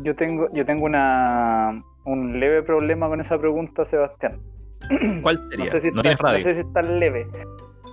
Yo 0.00 0.14
tengo, 0.14 0.48
yo 0.52 0.64
tengo 0.64 0.84
una, 0.84 1.82
un 2.04 2.38
leve 2.38 2.62
problema 2.62 3.08
con 3.08 3.20
esa 3.20 3.38
pregunta, 3.38 3.84
Sebastián. 3.84 4.40
¿Cuál 5.22 5.42
sería? 5.50 5.64
No 5.64 5.70
sé 5.70 5.80
si, 5.80 5.90
no 5.90 6.02
está, 6.02 6.38
sé 6.38 6.54
si 6.54 6.60
es 6.60 6.72
tan 6.72 7.00
leve. 7.00 7.26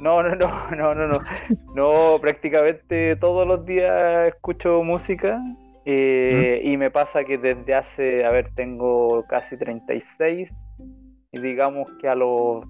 No, 0.01 0.21
no, 0.21 0.35
no, 0.35 0.71
no, 0.75 0.93
no, 0.93 1.07
no. 1.07 1.19
No, 1.73 2.19
prácticamente 2.21 3.15
todos 3.15 3.47
los 3.47 3.65
días 3.65 4.27
escucho 4.27 4.83
música 4.83 5.39
eh, 5.85 6.61
y 6.63 6.77
me 6.77 6.91
pasa 6.91 7.23
que 7.23 7.37
desde 7.37 7.75
hace, 7.75 8.25
a 8.25 8.31
ver, 8.31 8.51
tengo 8.55 9.25
casi 9.27 9.57
36 9.57 10.53
y 11.31 11.39
digamos 11.39 11.87
que 11.99 12.07
a 12.07 12.15
los 12.15 12.65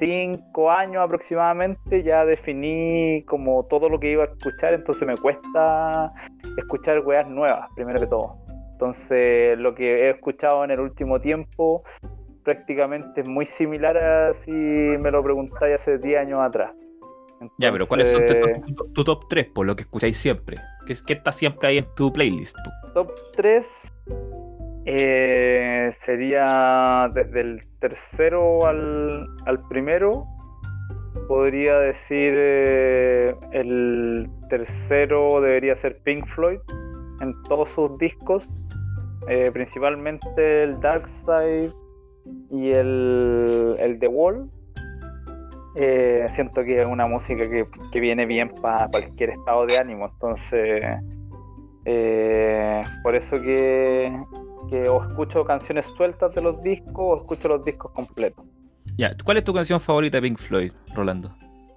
25 0.00 0.70
años 0.70 1.02
aproximadamente 1.02 2.02
ya 2.02 2.24
definí 2.24 3.22
como 3.26 3.64
todo 3.66 3.88
lo 3.88 3.98
que 4.00 4.10
iba 4.12 4.24
a 4.24 4.26
escuchar, 4.26 4.74
entonces 4.74 5.06
me 5.06 5.16
cuesta 5.16 6.12
escuchar 6.56 7.00
weas 7.00 7.26
nuevas, 7.28 7.68
primero 7.74 8.00
que 8.00 8.06
todo. 8.06 8.36
Entonces, 8.72 9.58
lo 9.58 9.74
que 9.74 10.06
he 10.06 10.10
escuchado 10.10 10.64
en 10.64 10.70
el 10.70 10.80
último 10.80 11.20
tiempo 11.20 11.82
prácticamente 12.44 13.22
es 13.22 13.28
muy 13.28 13.44
similar 13.44 13.96
a 13.96 14.32
si 14.34 14.50
me 14.52 15.10
lo 15.10 15.22
preguntáis 15.22 15.74
hace 15.80 15.98
10 15.98 16.20
años 16.20 16.40
atrás. 16.42 16.72
Ya, 17.58 17.70
pero 17.72 17.86
¿cuáles 17.86 18.10
son 18.10 18.24
tu, 18.26 18.34
tu- 18.74 18.92
tu 18.92 19.04
top 19.04 19.28
3 19.28 19.46
por 19.54 19.66
lo 19.66 19.76
que 19.76 19.82
escucháis 19.82 20.16
siempre? 20.16 20.56
¿Qué, 20.86 20.92
es- 20.94 21.02
qué 21.02 21.14
está 21.14 21.32
siempre 21.32 21.68
ahí 21.68 21.78
en 21.78 21.86
tu 21.94 22.12
playlist? 22.12 22.56
top 22.94 23.10
3 23.34 23.92
eh, 24.88 25.90
sería 25.90 27.10
desde 27.12 27.40
el 27.40 27.60
tercero 27.80 28.66
al, 28.66 29.26
primero. 29.68 30.26
Podría 31.26 31.78
decir 31.80 32.34
eh, 32.36 33.34
el 33.50 34.30
tercero 34.48 35.40
debería 35.40 35.74
ser 35.74 35.98
Pink 36.02 36.26
Floyd 36.26 36.60
en 37.20 37.34
todos 37.48 37.70
sus 37.70 37.98
discos, 37.98 38.48
eh, 39.26 39.50
principalmente 39.52 40.62
el 40.62 40.78
Dark 40.80 41.08
Side 41.08 41.72
y 42.50 42.70
el, 42.70 43.74
el 43.80 43.98
The 43.98 44.06
Wall. 44.06 44.48
Eh, 45.74 46.26
siento 46.28 46.62
que 46.62 46.82
es 46.82 46.86
una 46.86 47.06
música 47.06 47.50
que, 47.50 47.64
que 47.90 48.00
viene 48.00 48.24
bien 48.24 48.50
para 48.62 48.88
cualquier 48.88 49.30
estado 49.30 49.66
de 49.66 49.78
ánimo, 49.78 50.10
entonces 50.12 50.84
eh, 51.86 52.82
por 53.02 53.14
eso 53.14 53.40
que, 53.40 54.12
que 54.68 54.88
o 54.88 55.02
escucho 55.02 55.44
canciones 55.44 55.86
sueltas 55.96 56.34
de 56.34 56.42
los 56.42 56.60
discos 56.62 56.94
o 56.98 57.16
escucho 57.16 57.48
los 57.48 57.64
discos 57.64 57.92
completos. 57.92 58.44
Ya, 58.96 59.16
¿cuál 59.24 59.36
es 59.36 59.44
tu 59.44 59.54
canción 59.54 59.80
favorita 59.80 60.18
de 60.18 60.22
Pink 60.22 60.38
Floyd, 60.38 60.72
Rolando? 60.94 61.30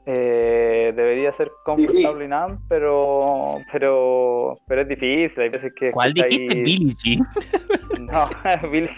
Eh, 0.06 0.92
debería 0.96 1.32
ser 1.32 1.52
Comfortable 1.64 2.28
Numb, 2.28 2.60
pero, 2.68 3.58
pero, 3.72 4.58
pero 4.68 4.82
es 4.82 4.88
difícil. 4.88 5.44
Hay 5.44 5.50
veces 5.50 5.72
que. 5.76 5.92
¿Cuál 5.92 6.14
dijiste? 6.14 6.56
Billie 6.56 6.94
Jean. 7.04 7.28
No, 8.00 8.28
Bill, 8.72 8.90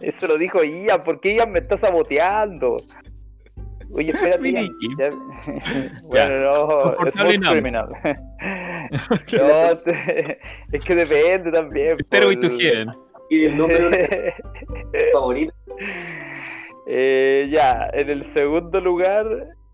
eso 0.00 0.26
lo 0.26 0.36
dijo 0.36 0.64
Ian. 0.64 1.04
¿Por 1.04 1.20
qué 1.20 1.36
Ian 1.36 1.52
me 1.52 1.60
está 1.60 1.76
saboteando? 1.76 2.78
Oye, 3.92 4.10
espérate. 4.12 4.48
Ian. 4.50 4.68
Ya- 4.98 5.08
bueno, 6.04 6.40
no, 6.40 7.10
Smooth 7.10 7.34
Numb. 7.40 7.52
Criminal. 7.52 7.88
No, 9.32 9.78
te- 9.78 10.38
es 10.72 10.84
que 10.84 10.94
depende 10.94 11.50
también. 11.52 11.96
To 11.98 12.04
por- 12.48 12.60
Heaven. 12.60 12.90
Y 13.30 13.44
el 13.44 13.56
nombre 13.56 13.88
de 13.90 14.34
favorito. 15.12 15.52
Eh, 16.86 17.46
ya, 17.50 17.88
en 17.92 18.10
el 18.10 18.24
segundo 18.24 18.80
lugar, 18.80 19.26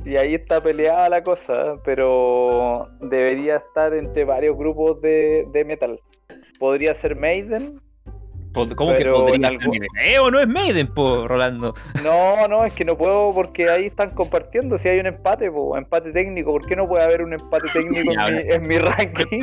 y 0.04 0.16
ahí 0.16 0.35
está 0.35 0.62
peleada 0.62 1.08
la 1.08 1.23
cosa, 1.23 1.76
pero 1.85 2.87
debería 3.00 3.56
estar 3.56 3.94
entre 3.94 4.25
varios 4.25 4.56
grupos 4.58 5.00
de, 5.00 5.46
de 5.52 5.64
metal. 5.64 5.99
Podría 6.58 6.94
ser 6.94 7.16
Maiden, 7.16 7.80
¿Cómo 8.75 8.92
que 8.92 8.98
Pero 8.98 9.14
podría 9.14 9.34
estar 9.36 9.52
algún- 9.52 9.68
Maiden? 9.68 9.88
Eh, 10.02 10.18
o 10.18 10.30
no 10.30 10.40
es 10.40 10.48
Maiden, 10.48 10.86
po, 10.88 11.28
Rolando. 11.28 11.75
No, 12.02 12.48
no, 12.48 12.64
es 12.64 12.72
que 12.72 12.84
no 12.84 12.96
puedo 12.96 13.32
porque 13.34 13.68
ahí 13.70 13.84
están 13.86 14.10
compartiendo. 14.10 14.78
Si 14.78 14.88
hay 14.88 14.98
un 14.98 15.06
empate, 15.06 15.50
po, 15.50 15.76
empate 15.76 16.12
técnico, 16.12 16.52
¿por 16.52 16.66
qué 16.66 16.75
no 16.76 16.88
puede 16.88 17.04
haber 17.04 17.22
un 17.22 17.32
empate 17.34 17.68
técnico 17.72 18.12
en 18.12 18.16
mi, 18.34 18.52
en 18.54 18.68
mi 18.68 18.78
ranking? 18.78 19.42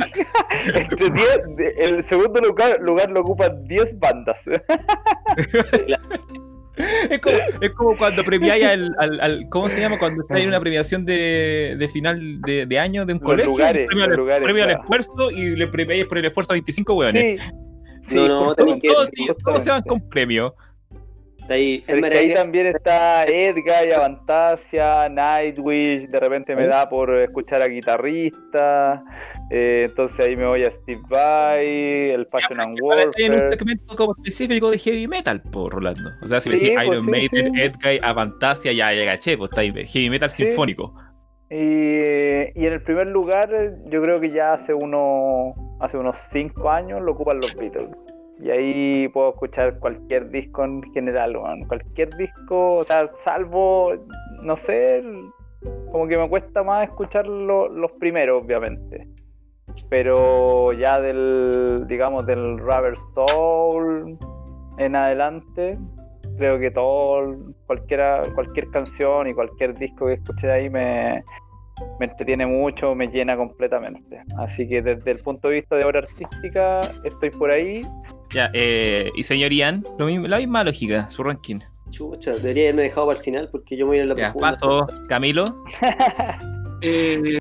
Entre 0.74 1.10
10, 1.10 1.56
de- 1.56 1.74
el 1.78 2.02
segundo 2.02 2.40
lugar, 2.40 2.78
lugar 2.80 3.10
lo 3.10 3.20
ocupan 3.20 3.64
10 3.66 3.98
bandas. 3.98 4.44
Es 7.08 7.20
como, 7.20 7.36
es 7.60 7.70
como 7.70 7.96
cuando 7.96 8.24
premiáis 8.24 8.64
al, 8.64 8.96
al, 8.98 9.20
al- 9.20 9.46
¿Cómo 9.48 9.68
se 9.68 9.80
llama? 9.80 9.96
Cuando 9.96 10.22
está 10.22 10.38
en 10.40 10.48
una 10.48 10.58
premiación 10.58 11.04
de, 11.04 11.76
de 11.78 11.88
final 11.88 12.40
de, 12.40 12.66
de 12.66 12.78
año 12.80 13.06
de 13.06 13.12
un 13.12 13.20
Los 13.20 13.26
colegio. 13.28 13.52
lugares, 13.52 13.86
premio, 13.86 14.04
al, 14.04 14.10
lugares, 14.10 14.42
premio 14.42 14.62
al 14.64 14.68
claro. 14.70 14.82
esfuerzo 14.82 15.30
y 15.30 15.54
le 15.54 15.68
premiáis 15.68 16.06
por 16.06 16.18
el 16.18 16.24
esfuerzo 16.24 16.52
a 16.52 16.54
25 16.54 16.94
hueones. 16.94 17.40
Sí. 17.40 17.46
Sí, 18.06 18.14
No, 18.16 18.54
que- 18.54 18.88
Todos, 19.44 19.62
se 19.64 19.70
van 19.70 19.82
con 19.82 20.08
premio. 20.08 20.54
Ahí. 21.50 21.84
Es 21.86 22.00
que 22.00 22.34
también 22.34 22.68
está 22.68 23.24
Edgar, 23.26 23.92
Avantasia, 23.92 25.10
Nightwish, 25.10 26.08
de 26.08 26.18
repente 26.18 26.56
me 26.56 26.66
da 26.66 26.88
por 26.88 27.14
escuchar 27.18 27.60
a 27.60 27.66
guitarristas, 27.68 29.02
eh, 29.50 29.82
entonces 29.90 30.20
ahí 30.26 30.36
me 30.36 30.46
voy 30.46 30.64
a 30.64 30.70
Steve 30.70 31.02
Vai, 31.06 32.10
el 32.12 32.26
Passion 32.28 32.60
and 32.60 32.78
estoy 32.78 33.24
en 33.26 33.32
un 33.32 33.36
Warfare. 33.40 33.58
segmento 33.58 33.94
como 33.96 34.14
específico 34.16 34.70
de 34.70 34.78
heavy 34.78 35.06
metal, 35.06 35.42
por 35.42 35.74
Rolando. 35.74 36.12
O 36.22 36.28
sea, 36.28 36.40
si 36.40 36.48
me 36.48 36.56
Sí, 36.56 36.64
decís 36.64 36.76
pues, 36.76 36.86
Iron 36.88 37.04
sí, 37.04 37.10
Maiden, 37.10 37.54
sí. 37.54 37.60
Edguy, 37.60 38.00
Avantasia, 38.02 38.72
ya 38.72 38.92
llega, 38.92 39.18
che, 39.18 39.36
pues 39.36 39.50
está 39.50 39.60
ahí, 39.60 39.70
heavy 39.86 40.08
metal 40.08 40.30
Sí. 40.30 40.46
sinfónico. 40.46 40.94
Y, 41.50 41.98
en 42.66 42.72
el 42.72 42.82
primer 42.82 43.10
lugar, 43.10 43.50
yo 43.86 44.02
creo 44.02 44.20
que 44.20 44.30
ya 44.30 44.54
hace, 44.54 44.74
uno, 44.74 45.54
hace 45.80 45.98
unos 45.98 46.16
5 46.16 46.70
años 46.70 47.02
lo 47.02 47.12
ocupan 47.12 47.38
los 47.38 47.54
Beatles. 47.56 48.06
Y 48.40 48.50
ahí 48.50 49.08
puedo 49.08 49.30
escuchar 49.30 49.78
cualquier 49.78 50.30
disco 50.30 50.64
en 50.64 50.82
general. 50.92 51.36
Cualquier 51.68 52.10
disco, 52.16 52.76
o 52.76 52.84
sea, 52.84 53.06
salvo, 53.14 53.92
no 54.42 54.56
sé, 54.56 55.04
como 55.92 56.08
que 56.08 56.18
me 56.18 56.28
cuesta 56.28 56.62
más 56.62 56.88
escuchar 56.88 57.26
lo- 57.26 57.68
los 57.68 57.92
primeros, 57.92 58.42
obviamente. 58.42 59.06
Pero 59.88 60.72
ya 60.72 61.00
del, 61.00 61.84
digamos, 61.86 62.26
del 62.26 62.58
Rubber 62.58 62.96
Soul 63.14 64.18
en 64.78 64.96
adelante, 64.96 65.78
creo 66.36 66.58
que 66.58 66.70
todo, 66.70 67.36
cualquiera, 67.66 68.22
cualquier 68.34 68.68
canción 68.70 69.28
y 69.28 69.34
cualquier 69.34 69.76
disco 69.78 70.06
que 70.06 70.14
escuche 70.14 70.46
de 70.46 70.52
ahí 70.52 70.70
me, 70.70 71.22
me 72.00 72.06
entretiene 72.06 72.46
mucho, 72.46 72.94
me 72.94 73.06
llena 73.08 73.36
completamente. 73.36 74.20
Así 74.38 74.68
que 74.68 74.82
desde 74.82 75.10
el 75.10 75.18
punto 75.18 75.48
de 75.48 75.54
vista 75.56 75.76
de 75.76 75.84
obra 75.84 76.00
artística, 76.00 76.80
estoy 77.04 77.30
por 77.30 77.50
ahí. 77.50 77.86
Ya, 78.34 78.50
eh, 78.52 79.10
y 79.14 79.22
señor 79.22 79.52
Ian, 79.52 79.84
lo 79.98 80.06
mismo- 80.06 80.26
la 80.26 80.38
misma 80.38 80.64
lógica, 80.64 81.08
su 81.10 81.22
ranking. 81.22 81.60
Chucha, 81.90 82.32
debería 82.32 82.64
haberme 82.64 82.82
dejado 82.82 83.06
para 83.06 83.18
el 83.18 83.24
final 83.24 83.48
porque 83.52 83.76
yo 83.76 83.84
me 83.86 83.90
voy 83.90 83.98
a 83.98 84.04
ir 84.04 84.10
a 84.10 84.14
la 84.14 84.20
Ya, 84.20 84.32
profunda. 84.32 84.50
paso, 84.50 84.86
Camilo. 85.08 85.44
Eh, 86.86 87.38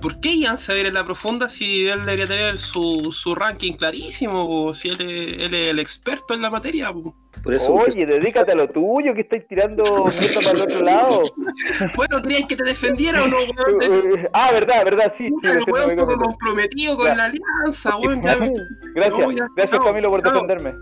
¿Por 0.00 0.18
qué 0.20 0.34
Ian 0.38 0.56
se 0.56 0.72
va 0.72 0.76
a 0.78 0.80
ir 0.80 0.86
en 0.86 0.94
la 0.94 1.04
profunda 1.04 1.50
si 1.50 1.86
él 1.86 2.00
debería 2.06 2.26
tener 2.26 2.58
su, 2.58 3.12
su 3.12 3.34
ranking 3.34 3.74
clarísimo? 3.74 4.64
O 4.64 4.72
si 4.72 4.88
él 4.88 4.96
es, 5.00 5.42
él 5.42 5.52
es 5.54 5.68
el 5.68 5.78
experto 5.78 6.32
en 6.32 6.40
la 6.40 6.48
materia. 6.48 6.90
po? 6.90 7.14
Por 7.42 7.54
eso, 7.54 7.72
Oye, 7.74 8.04
dedícate 8.04 8.52
a 8.52 8.54
lo 8.54 8.68
tuyo, 8.68 9.14
que 9.14 9.22
estáis 9.22 9.46
tirando 9.48 9.82
mierda 10.18 10.40
para 10.42 10.50
el 10.52 10.60
otro 10.62 10.80
lado. 10.80 11.22
Bueno, 11.96 12.20
¿creías 12.22 12.46
que 12.48 12.56
te 12.56 12.64
defendiera 12.64 13.24
o 13.24 13.28
no, 13.28 13.36
weón? 13.38 13.78
De- 13.78 14.28
ah, 14.32 14.50
verdad, 14.52 14.84
verdad, 14.84 15.12
sí. 15.16 15.24
sí, 15.26 15.30
Puta, 15.30 15.52
el 15.52 15.58
no 15.58 15.64
weón 15.72 15.88
me 15.88 15.96
poco 15.96 16.16
comprometido 16.18 16.96
con 16.96 17.06
Ya. 17.06 17.14
la 17.14 17.24
alianza, 17.24 17.96
weón. 17.96 18.20
ya- 18.22 18.36
Gracias, 18.94 19.18
No, 19.20 19.32
ya, 19.32 19.48
gracias 19.56 19.80
Camilo 19.80 20.10
por 20.10 20.22
defenderme. 20.22 20.74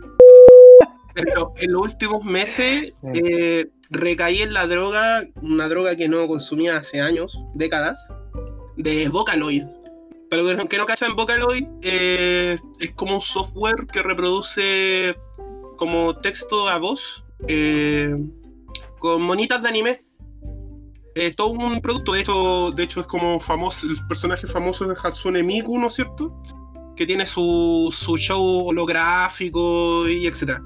En, 1.14 1.34
lo- 1.34 1.52
en 1.56 1.72
los 1.72 1.82
últimos 1.82 2.24
meses 2.24 2.92
eh, 3.14 3.66
recaí 3.90 4.42
en 4.42 4.52
la 4.52 4.66
droga, 4.66 5.22
una 5.42 5.68
droga 5.68 5.96
que 5.96 6.08
no 6.08 6.26
consumía 6.26 6.76
hace 6.76 7.00
años, 7.00 7.40
décadas, 7.54 8.12
de 8.76 9.08
Vocaloid. 9.08 9.64
Pero 10.30 10.44
que 10.68 10.76
no 10.76 10.86
cachan 10.86 11.16
Vocaloid, 11.16 11.64
eh, 11.82 12.58
es 12.80 12.90
como 12.92 13.14
un 13.16 13.20
software 13.22 13.86
que 13.90 14.02
reproduce 14.02 15.16
como 15.78 16.16
texto 16.16 16.68
a 16.68 16.76
voz 16.76 17.24
eh, 17.46 18.14
con 18.98 19.22
monitas 19.22 19.62
de 19.62 19.68
anime. 19.68 20.00
Es 21.14 21.34
todo 21.34 21.48
un 21.48 21.80
producto, 21.80 22.12
de 22.12 22.20
hecho, 22.20 22.70
de 22.72 22.82
hecho 22.82 23.00
es 23.00 23.06
como 23.06 23.40
famoso, 23.40 23.86
el 23.86 23.96
personaje 24.06 24.46
famoso 24.46 24.86
de 24.86 24.94
Hatsune 25.02 25.42
Miku, 25.42 25.78
¿no 25.78 25.86
es 25.86 25.94
cierto? 25.94 26.42
Que 26.94 27.06
tiene 27.06 27.26
su, 27.26 27.88
su 27.90 28.16
show 28.18 28.66
holográfico 28.66 30.08
y 30.08 30.26
etcétera. 30.26 30.62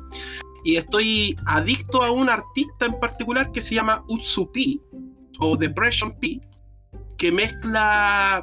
Y 0.65 0.77
estoy 0.77 1.37
adicto 1.47 2.03
a 2.03 2.11
un 2.11 2.29
artista 2.29 2.87
en 2.87 2.99
particular 2.99 3.51
que 3.53 3.63
se 3.63 3.77
llama 3.77 4.05
Utsupi 4.09 4.81
o 5.41 5.57
Depression 5.57 6.13
P, 6.19 6.41
que 7.17 7.33
mezcla 7.33 8.43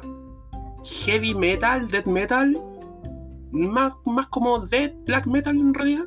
heavy 0.84 1.34
metal, 1.34 1.88
death 1.88 2.06
metal, 2.06 2.60
más, 3.52 3.92
más 4.04 4.26
como 4.28 4.58
death 4.66 4.92
black 5.06 5.26
metal 5.26 5.56
en 5.56 5.74
realidad, 5.74 6.04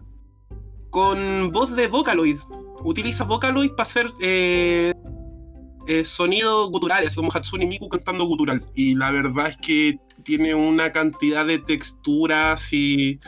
con 0.94 1.52
voz 1.52 1.76
de 1.76 1.88
Vocaloid. 1.88 2.38
Utiliza 2.84 3.24
Vocaloid 3.24 3.72
para 3.72 3.84
hacer 3.84 4.12
eh, 4.22 4.94
eh, 5.88 6.06
sonidos 6.06 6.70
guturales, 6.70 7.16
como 7.16 7.32
Hatsune 7.34 7.66
Miku 7.66 7.90
cantando 7.90 8.26
gutural. 8.26 8.64
Y 8.76 8.94
la 8.94 9.10
verdad 9.10 9.48
es 9.48 9.58
que 9.58 9.98
tiene 10.24 10.54
una 10.54 10.92
cantidad 10.92 11.48
de 11.48 11.58
texturas 11.58 12.72
y, 12.72 13.20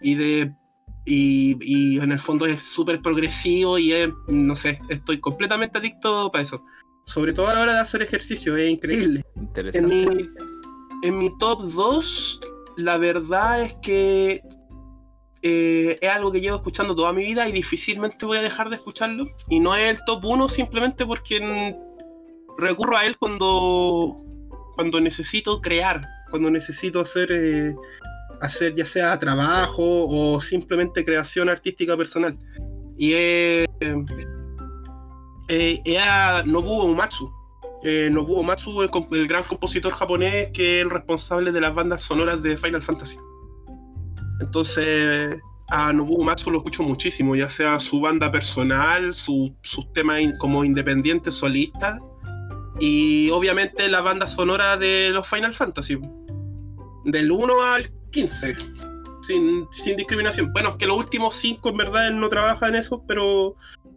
y 0.00 0.14
de 0.14 0.54
y, 1.04 1.56
y 1.60 1.98
en 1.98 2.12
el 2.12 2.20
fondo 2.20 2.46
es 2.46 2.62
súper 2.62 3.02
progresivo 3.02 3.78
y 3.78 3.92
es, 3.92 4.10
no 4.28 4.54
sé, 4.54 4.78
estoy 4.88 5.18
completamente 5.18 5.78
adicto 5.78 6.30
para 6.30 6.42
eso. 6.42 6.64
Sobre 7.04 7.32
todo 7.32 7.48
a 7.48 7.54
la 7.54 7.62
hora 7.62 7.72
de 7.74 7.80
hacer 7.80 8.00
ejercicio, 8.00 8.56
es 8.56 8.70
increíble. 8.70 9.24
En 9.34 9.42
Interesante. 9.42 10.06
mi, 10.06 10.28
en 11.02 11.18
mi 11.18 11.30
top 11.38 11.62
2, 11.72 12.40
la 12.76 12.96
verdad 12.96 13.62
es 13.62 13.74
que 13.82 14.40
eh, 15.42 15.98
es 16.00 16.08
algo 16.08 16.32
que 16.32 16.40
llevo 16.40 16.56
escuchando 16.56 16.94
toda 16.94 17.12
mi 17.12 17.24
vida 17.24 17.48
y 17.48 17.52
difícilmente 17.52 18.26
voy 18.26 18.38
a 18.38 18.42
dejar 18.42 18.70
de 18.70 18.76
escucharlo. 18.76 19.26
Y 19.48 19.60
no 19.60 19.74
es 19.76 19.98
el 19.98 20.04
top 20.04 20.24
1 20.24 20.48
simplemente 20.48 21.06
porque 21.06 21.76
recurro 22.58 22.96
a 22.96 23.06
él 23.06 23.16
cuando, 23.18 24.16
cuando 24.74 25.00
necesito 25.00 25.60
crear, 25.60 26.02
cuando 26.30 26.50
necesito 26.50 27.00
hacer, 27.00 27.30
eh, 27.32 27.74
hacer 28.40 28.74
ya 28.74 28.86
sea 28.86 29.18
trabajo 29.18 30.06
o 30.08 30.40
simplemente 30.40 31.04
creación 31.04 31.48
artística 31.48 31.96
personal. 31.96 32.38
Y 32.96 33.12
es 33.12 33.68
eh, 35.48 35.80
es 35.84 35.98
a 35.98 36.42
Nobuo 36.44 36.84
Uematsu. 36.84 37.32
Eh, 37.82 38.10
Nobuo 38.12 38.40
Uematsu, 38.40 38.82
el, 38.82 38.90
el 39.12 39.28
gran 39.28 39.44
compositor 39.44 39.92
japonés 39.92 40.50
que 40.52 40.78
es 40.78 40.84
el 40.84 40.90
responsable 40.90 41.52
de 41.52 41.60
las 41.60 41.74
bandas 41.74 42.02
sonoras 42.02 42.42
de 42.42 42.56
Final 42.56 42.82
Fantasy. 42.82 43.16
Entonces, 44.40 45.36
a 45.68 45.92
Nobuo 45.92 46.18
Uematsu 46.18 46.50
lo 46.50 46.58
escucho 46.58 46.82
muchísimo, 46.82 47.36
ya 47.36 47.48
sea 47.48 47.78
su 47.80 48.00
banda 48.00 48.30
personal, 48.32 49.14
su- 49.14 49.54
sus 49.62 49.92
temas 49.92 50.20
como 50.38 50.64
independientes, 50.64 51.34
solistas, 51.34 52.00
y 52.80 53.28
obviamente 53.30 53.88
la 53.88 54.00
banda 54.00 54.26
sonora 54.26 54.76
de 54.76 55.10
los 55.10 55.26
Final 55.28 55.52
Fantasy. 55.54 55.98
Del 57.04 57.30
1 57.30 57.62
al 57.62 57.90
15, 58.10 58.56
sin, 59.22 59.66
discriminación. 59.96 60.52
Bueno, 60.52 60.70
es 60.70 60.76
que 60.76 60.86
los 60.86 60.96
últimos 60.96 61.34
5 61.36 61.68
en 61.70 61.76
verdad 61.76 62.10
no 62.12 62.28
trabaja 62.28 62.68
en 62.68 62.76
eso, 62.76 63.04
pero 63.06 63.56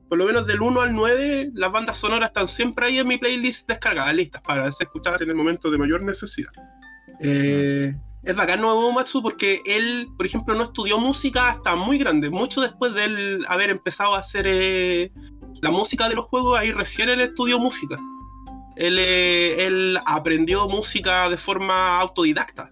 por 0.09 0.17
lo 0.17 0.25
menos 0.25 0.45
del 0.45 0.61
1 0.61 0.81
al 0.81 0.93
9, 0.93 1.51
las 1.53 1.71
bandas 1.71 1.97
sonoras 1.97 2.29
están 2.29 2.47
siempre 2.47 2.87
ahí 2.87 2.97
en 2.99 3.07
mi 3.07 3.17
playlist 3.17 3.67
descargadas, 3.67 4.13
listas 4.13 4.41
para 4.41 4.69
ser 4.71 4.87
escuchadas 4.87 5.21
en 5.21 5.29
el 5.29 5.35
momento 5.35 5.69
de 5.71 5.77
mayor 5.77 6.03
necesidad. 6.03 6.51
Eh, 7.21 7.93
es 8.23 8.35
bacán 8.35 8.61
Nobuo 8.61 8.91
Matsu 8.91 9.21
porque 9.21 9.61
él, 9.65 10.09
por 10.15 10.25
ejemplo, 10.25 10.53
no 10.53 10.63
estudió 10.63 10.99
música 10.99 11.49
hasta 11.49 11.75
muy 11.75 11.97
grande, 11.97 12.29
mucho 12.29 12.61
después 12.61 12.93
de 12.93 13.05
él 13.05 13.45
haber 13.47 13.71
empezado 13.71 14.15
a 14.15 14.19
hacer 14.19 14.45
eh, 14.47 15.11
la 15.61 15.71
música 15.71 16.07
de 16.07 16.15
los 16.15 16.25
juegos, 16.25 16.59
ahí 16.59 16.71
recién 16.71 17.09
él 17.09 17.21
estudió 17.21 17.59
música. 17.59 17.97
Él, 18.75 18.97
eh, 18.99 19.65
él 19.65 19.99
aprendió 20.05 20.67
música 20.67 21.29
de 21.29 21.37
forma 21.37 21.99
autodidacta. 21.99 22.71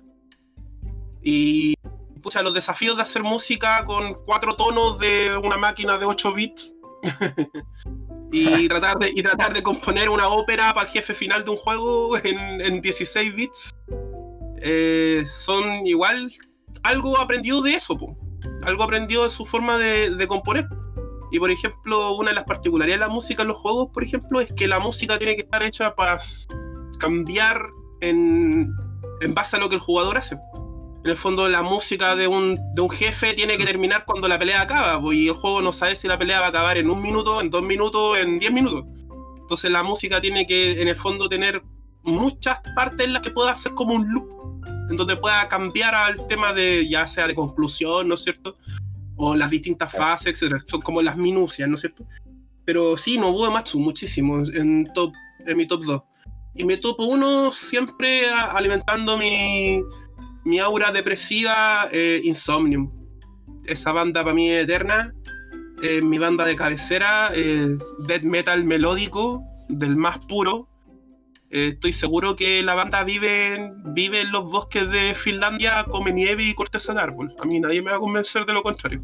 Y 1.21 1.73
pucha, 2.21 2.41
los 2.41 2.53
desafíos 2.53 2.95
de 2.95 3.01
hacer 3.01 3.23
música 3.23 3.83
con 3.85 4.13
cuatro 4.25 4.55
tonos 4.55 4.99
de 4.99 5.35
una 5.37 5.57
máquina 5.57 5.97
de 5.97 6.05
8 6.05 6.33
bits 6.33 6.75
y, 8.31 8.67
tratar 8.69 8.99
de, 8.99 9.11
y 9.15 9.23
tratar 9.23 9.53
de 9.53 9.63
componer 9.63 10.09
una 10.09 10.27
ópera 10.27 10.73
para 10.73 10.87
el 10.87 10.93
jefe 10.93 11.13
final 11.13 11.43
de 11.43 11.51
un 11.51 11.57
juego 11.57 12.17
en, 12.17 12.61
en 12.61 12.81
16 12.81 13.35
bits 13.35 13.71
eh, 14.61 15.23
son 15.25 15.85
igual 15.85 16.29
algo 16.83 17.17
aprendió 17.17 17.61
de 17.61 17.73
eso, 17.73 17.97
po. 17.97 18.17
algo 18.63 18.83
aprendió 18.83 19.23
de 19.23 19.29
su 19.29 19.45
forma 19.45 19.77
de, 19.77 20.15
de 20.15 20.27
componer. 20.27 20.67
Y 21.31 21.39
por 21.39 21.51
ejemplo, 21.51 22.15
una 22.15 22.31
de 22.31 22.35
las 22.35 22.45
particularidades 22.45 22.99
de 22.99 23.07
la 23.07 23.13
música 23.13 23.43
en 23.43 23.49
los 23.49 23.57
juegos, 23.57 23.89
por 23.93 24.03
ejemplo, 24.03 24.41
es 24.41 24.51
que 24.53 24.67
la 24.67 24.79
música 24.79 25.17
tiene 25.17 25.35
que 25.35 25.41
estar 25.41 25.61
hecha 25.61 25.93
para 25.95 26.17
cambiar 26.99 27.67
en, 28.01 28.73
en 29.21 29.33
base 29.33 29.55
a 29.55 29.59
lo 29.59 29.69
que 29.69 29.75
el 29.75 29.81
jugador 29.81 30.17
hace. 30.17 30.35
En 31.03 31.11
el 31.11 31.15
fondo, 31.15 31.47
la 31.47 31.61
música 31.61 32.15
de 32.15 32.27
un, 32.27 32.59
de 32.73 32.81
un 32.81 32.89
jefe 32.89 33.33
tiene 33.33 33.57
que 33.57 33.65
terminar 33.65 34.05
cuando 34.05 34.27
la 34.27 34.37
pelea 34.37 34.61
acaba, 34.61 34.99
pues, 34.99 35.17
y 35.17 35.27
el 35.27 35.35
juego 35.35 35.61
no 35.61 35.71
sabe 35.71 35.95
si 35.95 36.07
la 36.07 36.17
pelea 36.17 36.39
va 36.39 36.47
a 36.47 36.49
acabar 36.49 36.77
en 36.77 36.89
un 36.89 37.01
minuto, 37.01 37.39
en 37.39 37.49
dos 37.49 37.63
minutos, 37.63 38.17
en 38.17 38.39
diez 38.39 38.51
minutos. 38.51 38.85
Entonces 39.39 39.71
la 39.71 39.83
música 39.83 40.19
tiene 40.19 40.45
que, 40.45 40.81
en 40.81 40.87
el 40.87 40.95
fondo, 40.95 41.29
tener 41.29 41.63
muchas 42.03 42.59
partes 42.75 43.05
en 43.05 43.13
las 43.13 43.21
que 43.21 43.31
pueda 43.31 43.51
hacer 43.51 43.73
como 43.75 43.93
un 43.93 44.11
loop, 44.11 44.29
en 44.89 44.97
donde 44.97 45.15
pueda 45.17 45.47
cambiar 45.47 45.93
al 45.93 46.27
tema 46.27 46.53
de, 46.53 46.87
ya 46.87 47.05
sea 47.07 47.27
de 47.27 47.35
conclusión, 47.35 48.07
¿no 48.07 48.15
es 48.15 48.23
cierto? 48.23 48.57
O 49.15 49.35
las 49.35 49.49
distintas 49.49 49.91
fases, 49.91 50.41
etc. 50.41 50.63
Son 50.65 50.81
como 50.81 51.01
las 51.01 51.17
minucias, 51.17 51.67
¿no 51.67 51.75
es 51.75 51.81
cierto? 51.81 52.05
Pero 52.65 52.97
sí, 52.97 53.17
Nobuo 53.17 53.49
Matsu, 53.51 53.79
muchísimo, 53.79 54.39
en, 54.39 54.85
top, 54.93 55.13
en 55.45 55.57
mi 55.57 55.67
top 55.67 55.83
2. 55.83 56.01
Y 56.55 56.63
mi 56.63 56.77
top 56.77 56.99
1 56.99 57.51
siempre 57.51 58.29
alimentando 58.29 59.17
mi, 59.17 59.81
mi 60.45 60.59
aura 60.59 60.91
depresiva, 60.91 61.87
eh, 61.91 62.21
Insomnium. 62.23 62.91
Esa 63.65 63.91
banda 63.91 64.23
para 64.23 64.33
mí 64.33 64.51
es 64.51 64.63
eterna. 64.63 65.13
Eh, 65.81 66.01
mi 66.01 66.17
banda 66.17 66.45
de 66.45 66.55
cabecera, 66.55 67.31
eh, 67.33 67.77
death 68.07 68.23
metal 68.23 68.63
melódico, 68.63 69.41
del 69.69 69.95
más 69.95 70.19
puro. 70.25 70.68
Eh, 71.51 71.69
estoy 71.73 71.93
seguro 71.93 72.35
que 72.35 72.61
la 72.61 72.75
banda 72.75 73.03
vive, 73.03 73.71
vive 73.85 74.21
en 74.21 74.31
los 74.31 74.43
bosques 74.43 74.89
de 74.91 75.15
Finlandia, 75.15 75.83
come 75.89 76.11
nieve 76.11 76.43
y 76.43 76.53
corteza 76.53 76.93
de 76.93 77.01
árbol. 77.01 77.33
A 77.41 77.45
mí 77.45 77.59
nadie 77.59 77.81
me 77.81 77.89
va 77.89 77.97
a 77.97 77.99
convencer 77.99 78.45
de 78.45 78.53
lo 78.53 78.61
contrario. 78.61 79.01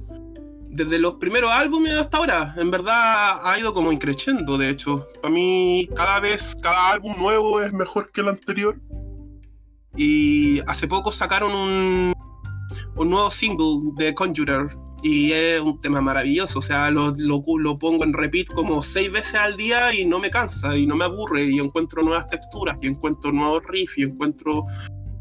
Desde 0.70 1.00
los 1.00 1.16
primeros 1.16 1.52
álbumes 1.52 1.94
hasta 1.94 2.18
ahora, 2.18 2.54
en 2.58 2.70
verdad 2.70 3.40
ha 3.44 3.58
ido 3.58 3.74
como 3.74 3.92
increciendo, 3.92 4.58
de 4.58 4.70
hecho. 4.70 5.08
Para 5.22 5.34
mí, 5.34 5.90
cada 5.96 6.20
vez, 6.20 6.56
cada 6.62 6.92
álbum 6.92 7.16
nuevo 7.18 7.62
es 7.62 7.74
mejor 7.74 8.12
que 8.12 8.22
el 8.22 8.28
anterior. 8.28 8.80
Y 9.96 10.60
hace 10.68 10.88
poco 10.88 11.12
sacaron 11.12 11.56
un, 11.56 12.14
un 12.96 13.10
nuevo 13.10 13.32
single 13.32 13.94
de 13.96 14.14
Conjurer, 14.14 14.68
y 15.06 15.34
es 15.34 15.62
un 15.62 15.80
tema 15.80 16.02
maravilloso, 16.02 16.58
o 16.58 16.62
sea, 16.64 16.90
lo, 16.90 17.14
lo, 17.16 17.44
lo, 17.60 17.78
pongo 17.78 18.04
en 18.04 18.12
repeat 18.12 18.48
como 18.48 18.82
seis 18.82 19.12
veces 19.12 19.36
al 19.36 19.56
día 19.56 19.94
y 19.94 20.04
no 20.04 20.18
me 20.18 20.32
cansa 20.32 20.76
y 20.76 20.88
no 20.88 20.96
me 20.96 21.06
aburre 21.06 21.44
y 21.44 21.60
encuentro 21.60 22.02
nuevas 22.02 22.28
texturas 22.28 22.76
y 22.82 22.88
encuentro 22.88 23.32
nuevos 23.32 23.62
riffs 23.68 24.00
y 24.00 24.02
encuentro 24.02 24.66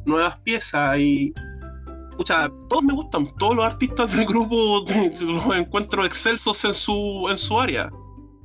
nuevas 0.07 0.41
piezas 0.41 0.99
y... 0.99 1.35
O 2.17 2.25
sea, 2.25 2.51
todos 2.71 2.83
me 2.83 2.95
gustan, 2.95 3.27
todos 3.37 3.57
los 3.57 3.65
artistas 3.67 4.11
del 4.17 4.25
grupo 4.25 4.87
los 5.21 5.55
encuentro 5.55 6.07
excelsos 6.07 6.65
en 6.65 6.73
su, 6.73 7.27
en 7.29 7.37
su 7.37 7.61
área. 7.61 7.91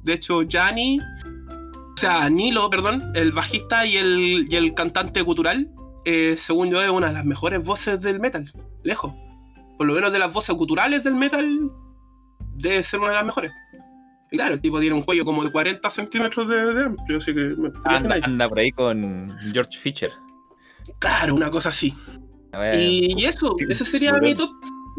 De 0.03 0.15
hecho, 0.15 0.41
Gianni, 0.41 0.99
o 0.99 1.97
sea, 1.97 2.29
Nilo, 2.29 2.69
perdón, 2.69 3.13
el 3.15 3.31
bajista 3.31 3.85
y 3.85 3.95
el, 3.95 4.45
y 4.49 4.55
el 4.57 4.73
cantante 4.73 5.23
cultural, 5.23 5.71
eh, 6.03 6.35
según 6.37 6.69
yo, 6.69 6.81
es 6.81 6.89
una 6.89 7.07
de 7.07 7.13
las 7.13 7.23
mejores 7.23 7.63
voces 7.63 8.01
del 8.01 8.19
metal, 8.19 8.51
lejos 8.83 9.13
por 9.79 9.87
lo 9.87 9.93
menos 9.93 10.11
de 10.11 10.19
las 10.19 10.33
voces 10.33 10.53
culturales 10.57 11.01
del 11.05 11.15
metal, 11.15 11.71
debe 12.53 12.83
ser 12.83 12.99
una 12.99 13.11
de 13.11 13.15
las 13.15 13.25
mejores. 13.25 13.53
Y 14.29 14.35
claro, 14.35 14.53
el 14.53 14.61
tipo 14.61 14.77
tiene 14.77 14.93
un 14.93 15.03
cuello 15.03 15.23
como 15.23 15.41
de 15.41 15.53
40 15.53 15.89
centímetros 15.89 16.49
de, 16.49 16.83
amplio, 16.83 17.17
así 17.17 17.33
que... 17.33 17.55
Anda, 17.85 18.17
anda, 18.21 18.49
por 18.49 18.59
ahí 18.59 18.73
con 18.73 19.33
George 19.53 19.79
Fisher. 19.79 20.11
Claro, 20.99 21.33
una 21.33 21.49
cosa 21.49 21.69
así. 21.69 21.95
y, 22.73 23.23
eso, 23.23 23.55
ese 23.69 23.85
sería 23.85 24.11
mi 24.15 24.35
top. 24.35 24.49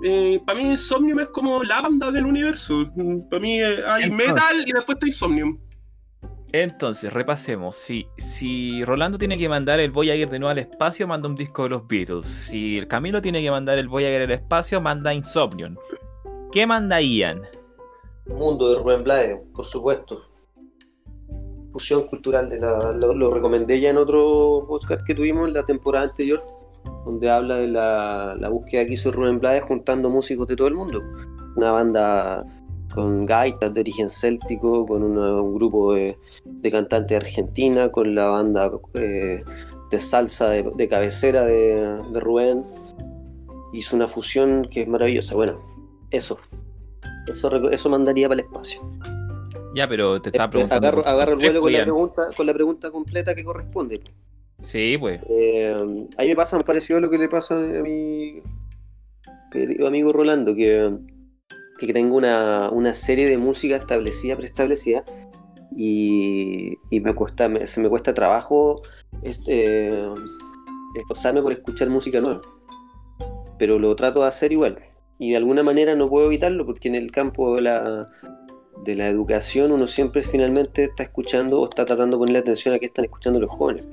Eh, 0.03 0.41
para 0.47 0.59
mí 0.59 0.71
Insomnium 0.71 1.21
es 1.21 1.29
como 1.29 1.63
la 1.63 1.83
banda 1.83 2.11
del 2.11 2.25
universo. 2.25 2.91
Para 3.31 3.43
mí 3.43 3.61
eh, 3.61 3.85
hay 3.87 4.11
metal 4.11 4.65
y 4.67 4.73
después 4.73 4.97
está 4.97 5.07
Insomnium. 5.07 5.59
Entonces, 6.53 7.13
repasemos. 7.13 7.77
Si, 7.77 8.07
si 8.17 8.85
Rolando 8.85 9.19
tiene 9.19 9.39
que 9.39 9.49
mandar 9.49 9.79
el 9.79 9.93
Voyager 9.93 10.29
de 10.29 10.39
nuevo 10.39 10.51
al 10.51 10.59
espacio, 10.59 11.07
manda 11.07 11.29
un 11.29 11.37
disco 11.37 11.65
de 11.65 11.69
los 11.71 11.87
Beatles. 11.87 12.27
Si 12.27 12.79
el 12.79 12.89
Camilo 12.89 13.23
tiene 13.23 13.41
que 13.41 13.51
mandar 13.51 13.79
el 13.79 13.89
Voyager 13.89 14.23
al 14.23 14.31
espacio, 14.33 14.81
manda 14.81 15.15
Insomnium. 15.15 15.77
¿Qué 16.51 16.67
manda 16.67 17.01
Ian? 17.01 17.43
Mundo 18.27 18.71
de 18.71 18.79
Rubén 18.79 19.05
Blades, 19.05 19.39
por 19.55 19.65
supuesto. 19.65 20.23
Fusión 21.73 22.09
cultural 22.09 22.49
de 22.49 22.59
la, 22.59 22.93
lo, 22.93 23.33
recomendé 23.33 23.81
ya 23.81 23.91
en 23.91 23.97
otro 23.97 24.65
podcast 24.67 25.07
que 25.07 25.15
tuvimos 25.15 25.47
en 25.47 25.55
la 25.55 25.65
temporada 25.65 26.07
anterior, 26.07 26.43
donde 27.05 27.31
habla 27.31 27.59
de 27.59 27.69
la, 27.69 28.37
la 28.39 28.49
búsqueda 28.49 28.85
que 28.87 28.95
hizo 28.95 29.13
Rubén 29.13 29.39
Blades 29.39 29.63
juntando 29.63 30.11
músicos 30.11 30.49
de 30.49 30.57
todo 30.57 30.67
el 30.67 30.75
mundo. 30.75 31.01
Una 31.55 31.71
banda 31.71 32.45
con 32.95 33.25
gaitas 33.25 33.73
de 33.73 33.81
origen 33.81 34.09
céltico, 34.09 34.87
con 34.87 35.03
un 35.03 35.55
grupo 35.55 35.95
de, 35.95 36.19
de 36.45 36.71
cantantes 36.71 37.09
de 37.09 37.17
Argentina, 37.17 37.91
con 37.91 38.15
la 38.15 38.27
banda 38.27 38.71
eh, 38.95 39.43
de 39.91 40.01
salsa 40.01 40.51
de, 40.51 40.89
cabecera 40.89 41.45
de, 41.45 42.01
Rubén. 42.21 42.65
Hizo 43.73 43.95
una 43.97 44.09
fusión 44.09 44.69
que 44.71 44.83
es 44.83 44.89
maravillosa. 44.89 45.35
Bueno, 45.35 45.61
eso. 46.11 46.39
Eso, 47.27 47.71
eso 47.71 47.89
mandaría 47.89 48.29
para 48.29 48.41
el 48.41 48.47
espacio. 48.47 48.81
Ya, 49.75 49.89
pero 49.89 50.21
te 50.21 50.31
estaba 50.31 50.47
eh, 50.47 50.51
preguntando. 50.51 50.89
Agarro, 51.07 51.33
el 51.35 51.39
vuelo 51.39 51.61
con 51.61 51.73
la, 51.73 51.83
pregunta, 51.83 52.29
con 52.37 52.47
la 52.47 52.55
pregunta 52.55 52.91
completa 52.91 53.35
que 53.35 53.45
corresponde. 53.45 54.01
Sí, 54.59 54.97
pues. 54.99 55.25
Eh, 55.31 55.73
a 55.73 56.23
mí 56.23 56.29
me 56.29 56.37
pasa, 56.37 56.59
me 56.59 56.65
pareció 56.65 56.99
lo 57.01 57.09
que 57.09 57.19
le 57.19 57.29
pasa 57.29 57.55
a 57.55 57.83
mi 57.83 58.43
querido 59.53 59.87
amigo 59.87 60.13
Rolando, 60.13 60.55
que 60.55 60.93
que 61.87 61.93
tengo 61.93 62.17
una, 62.17 62.71
una 62.71 62.95
serie 62.95 63.29
de 63.29 63.39
música 63.39 63.77
establecida, 63.77 64.37
preestablecida, 64.37 65.05
y, 65.77 66.79
y 66.91 67.01
me 67.01 67.15
cuesta, 67.15 67.49
se 67.67 67.81
me 67.81 67.89
cuesta 67.89 68.13
trabajo 68.13 68.83
este, 69.23 69.91
esforzarme 70.95 71.43
por 71.43 71.53
escuchar 71.53 71.89
música 71.89 72.21
nueva. 72.21 72.41
Pero 73.59 73.79
lo 73.79 73.95
trato 73.95 74.23
de 74.23 74.29
hacer 74.29 74.53
igual. 74.53 74.79
Y 75.19 75.31
de 75.31 75.37
alguna 75.37 75.63
manera 75.63 75.95
no 75.95 76.09
puedo 76.09 76.27
evitarlo 76.27 76.65
porque 76.65 76.89
en 76.89 76.95
el 76.95 77.11
campo 77.11 77.57
de 77.57 77.63
la, 77.63 78.09
de 78.85 78.95
la 78.95 79.09
educación 79.09 79.71
uno 79.73 79.87
siempre 79.87 80.23
finalmente 80.23 80.85
está 80.85 81.03
escuchando 81.03 81.61
o 81.61 81.69
está 81.69 81.85
tratando 81.85 82.17
de 82.17 82.21
ponerle 82.21 82.39
atención 82.39 82.75
a 82.75 82.79
qué 82.79 82.87
están 82.87 83.05
escuchando 83.05 83.39
los 83.39 83.51
jóvenes 83.51 83.87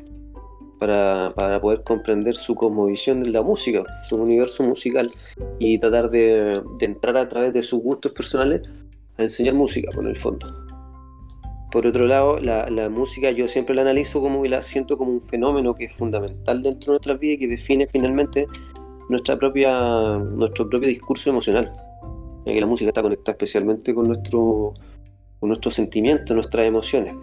para, 0.79 1.33
para, 1.35 1.59
poder 1.59 1.83
comprender 1.83 2.35
su 2.35 2.55
cosmovisión 2.55 3.23
de 3.23 3.31
la 3.31 3.41
música, 3.41 3.83
su 4.03 4.15
universo 4.15 4.63
musical 4.63 5.11
y 5.59 5.77
tratar 5.77 6.09
de, 6.09 6.61
entrar 6.79 7.17
a 7.17 7.27
través 7.27 7.53
de 7.53 7.61
sus 7.61 7.81
gustos 7.81 8.11
personales 8.11 8.61
a 9.17 9.23
enseñar 9.23 9.55
música, 9.55 9.91
por 9.93 10.07
el 10.07 10.15
fondo. 10.15 10.47
Por 11.71 11.85
otro 11.85 12.05
lado, 12.05 12.39
la, 12.39 12.69
la, 12.69 12.89
música 12.89 13.31
yo 13.31 13.47
siempre 13.47 13.75
la 13.75 13.81
analizo 13.81 14.21
como 14.21 14.45
y 14.45 14.49
la 14.49 14.63
siento 14.63 14.97
como 14.97 15.11
un 15.11 15.21
fenómeno 15.21 15.73
que 15.73 15.85
es 15.85 15.93
fundamental 15.93 16.63
dentro 16.63 16.87
de 16.87 16.91
nuestras 16.93 17.19
vidas 17.19 17.35
y 17.35 17.39
que 17.39 17.47
define 17.47 17.87
finalmente 17.87 18.47
nuestra 19.09 19.37
propia, 19.37 20.17
nuestro 20.17 20.69
propio 20.69 20.87
discurso 20.87 21.29
emocional. 21.29 21.71
Ya 22.45 22.53
que 22.53 22.61
la 22.61 22.67
música 22.67 22.89
está 22.89 23.01
conectada 23.01 23.33
especialmente 23.33 23.93
con 23.93 24.07
nuestro, 24.07 24.73
con 25.39 25.49
nuestros 25.49 25.73
sentimientos, 25.73 26.33
nuestras 26.33 26.65
emociones. 26.65 27.15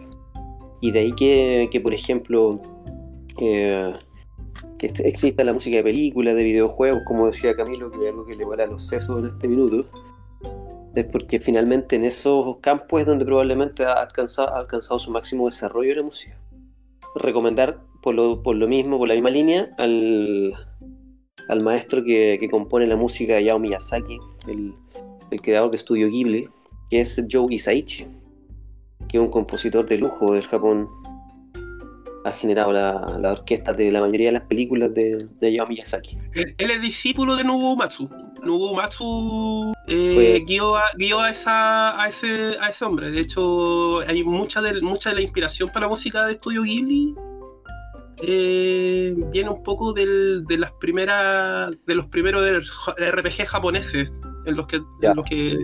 Y 0.81 0.90
de 0.90 0.99
ahí 0.99 1.12
que, 1.12 1.69
que 1.73 1.81
por 1.81 1.95
ejemplo, 1.95 2.51
que 3.37 3.94
exista 4.87 5.44
la 5.44 5.53
música 5.53 5.79
de 5.79 5.83
películas, 5.83 6.35
de 6.35 6.44
videojuegos, 6.44 7.03
como 7.07 7.27
decía 7.27 7.55
Camilo, 7.55 7.90
que 7.90 8.05
es 8.05 8.11
algo 8.11 8.25
que 8.25 8.35
le 8.35 8.44
a 8.44 8.66
los 8.66 8.87
sesos 8.87 9.20
en 9.20 9.27
este 9.27 9.49
minuto, 9.49 9.87
es 10.94 11.05
porque 11.07 11.38
finalmente 11.38 11.97
en 11.97 12.05
esos 12.05 12.59
campos 12.59 13.01
es 13.01 13.07
donde 13.07 13.25
probablemente 13.25 13.85
ha 13.85 13.94
alcanzado, 13.94 14.55
alcanzado 14.55 14.99
su 15.01 15.11
máximo 15.11 15.47
desarrollo 15.47 15.90
de 15.90 15.97
la 15.97 16.05
música. 16.05 16.38
Recomendar 17.16 17.81
por 18.03 18.14
lo, 18.14 18.42
por 18.42 18.57
lo 18.57 18.68
mismo, 18.68 18.99
por 18.99 19.09
la 19.09 19.14
misma 19.14 19.31
línea, 19.31 19.75
al, 19.79 20.55
al 21.49 21.62
maestro 21.62 22.05
que, 22.05 22.37
que, 22.38 22.49
compone 22.51 22.87
la 22.87 22.97
música 22.97 23.33
de 23.33 23.38
Hayao 23.40 23.59
Miyazaki, 23.59 24.18
el, 24.47 24.75
el 25.31 25.40
creador 25.40 25.70
de 25.70 25.79
Studio 25.79 26.09
Ghibli, 26.09 26.49
que 26.90 27.01
es 27.01 27.27
Joe 27.31 27.53
Isaichi, 27.55 28.07
que 29.09 29.18
es 29.18 29.23
un 29.23 29.31
compositor 29.31 29.87
de 29.87 29.99
lujo 29.99 30.33
del 30.33 30.42
Japón 30.42 30.88
ha 32.24 32.30
generado 32.32 32.72
la, 32.72 33.18
la, 33.20 33.32
orquesta 33.32 33.72
de 33.72 33.92
la 33.92 34.00
mayoría 34.00 34.28
de 34.28 34.32
las 34.32 34.42
películas 34.42 34.92
de, 34.94 35.18
de 35.38 35.46
Hayao 35.46 35.66
Miyazaki. 35.66 36.18
Él, 36.34 36.70
es 36.70 36.82
discípulo 36.82 37.37
de 37.37 37.44
Nobuo 37.44 37.76
Matsu. 37.76 38.08
Nobuo 38.42 38.74
Matsu 38.74 39.72
eh, 39.87 40.42
guió, 40.46 40.76
a, 40.76 40.84
guió 40.96 41.20
a, 41.20 41.30
esa, 41.30 42.00
a, 42.00 42.08
ese, 42.08 42.56
a 42.60 42.70
ese 42.70 42.84
hombre. 42.84 43.10
De 43.10 43.20
hecho, 43.20 44.00
hay 44.00 44.24
mucha 44.24 44.62
de, 44.62 44.80
mucha 44.80 45.10
de 45.10 45.16
la 45.16 45.22
inspiración 45.22 45.68
para 45.68 45.80
la 45.80 45.88
música 45.88 46.24
de 46.26 46.32
Estudio 46.32 46.62
Ghibli 46.62 47.14
eh, 48.22 49.14
viene 49.32 49.50
un 49.50 49.62
poco 49.62 49.92
del, 49.92 50.44
de 50.46 50.58
las 50.58 50.72
primeras 50.72 51.70
de 51.84 51.94
los 51.94 52.06
primeros 52.06 52.42
RPG 52.98 53.46
japoneses 53.46 54.12
en 54.46 54.56
los 54.56 54.66
que, 54.66 54.76
en 54.76 55.16
los 55.16 55.24
que 55.28 55.58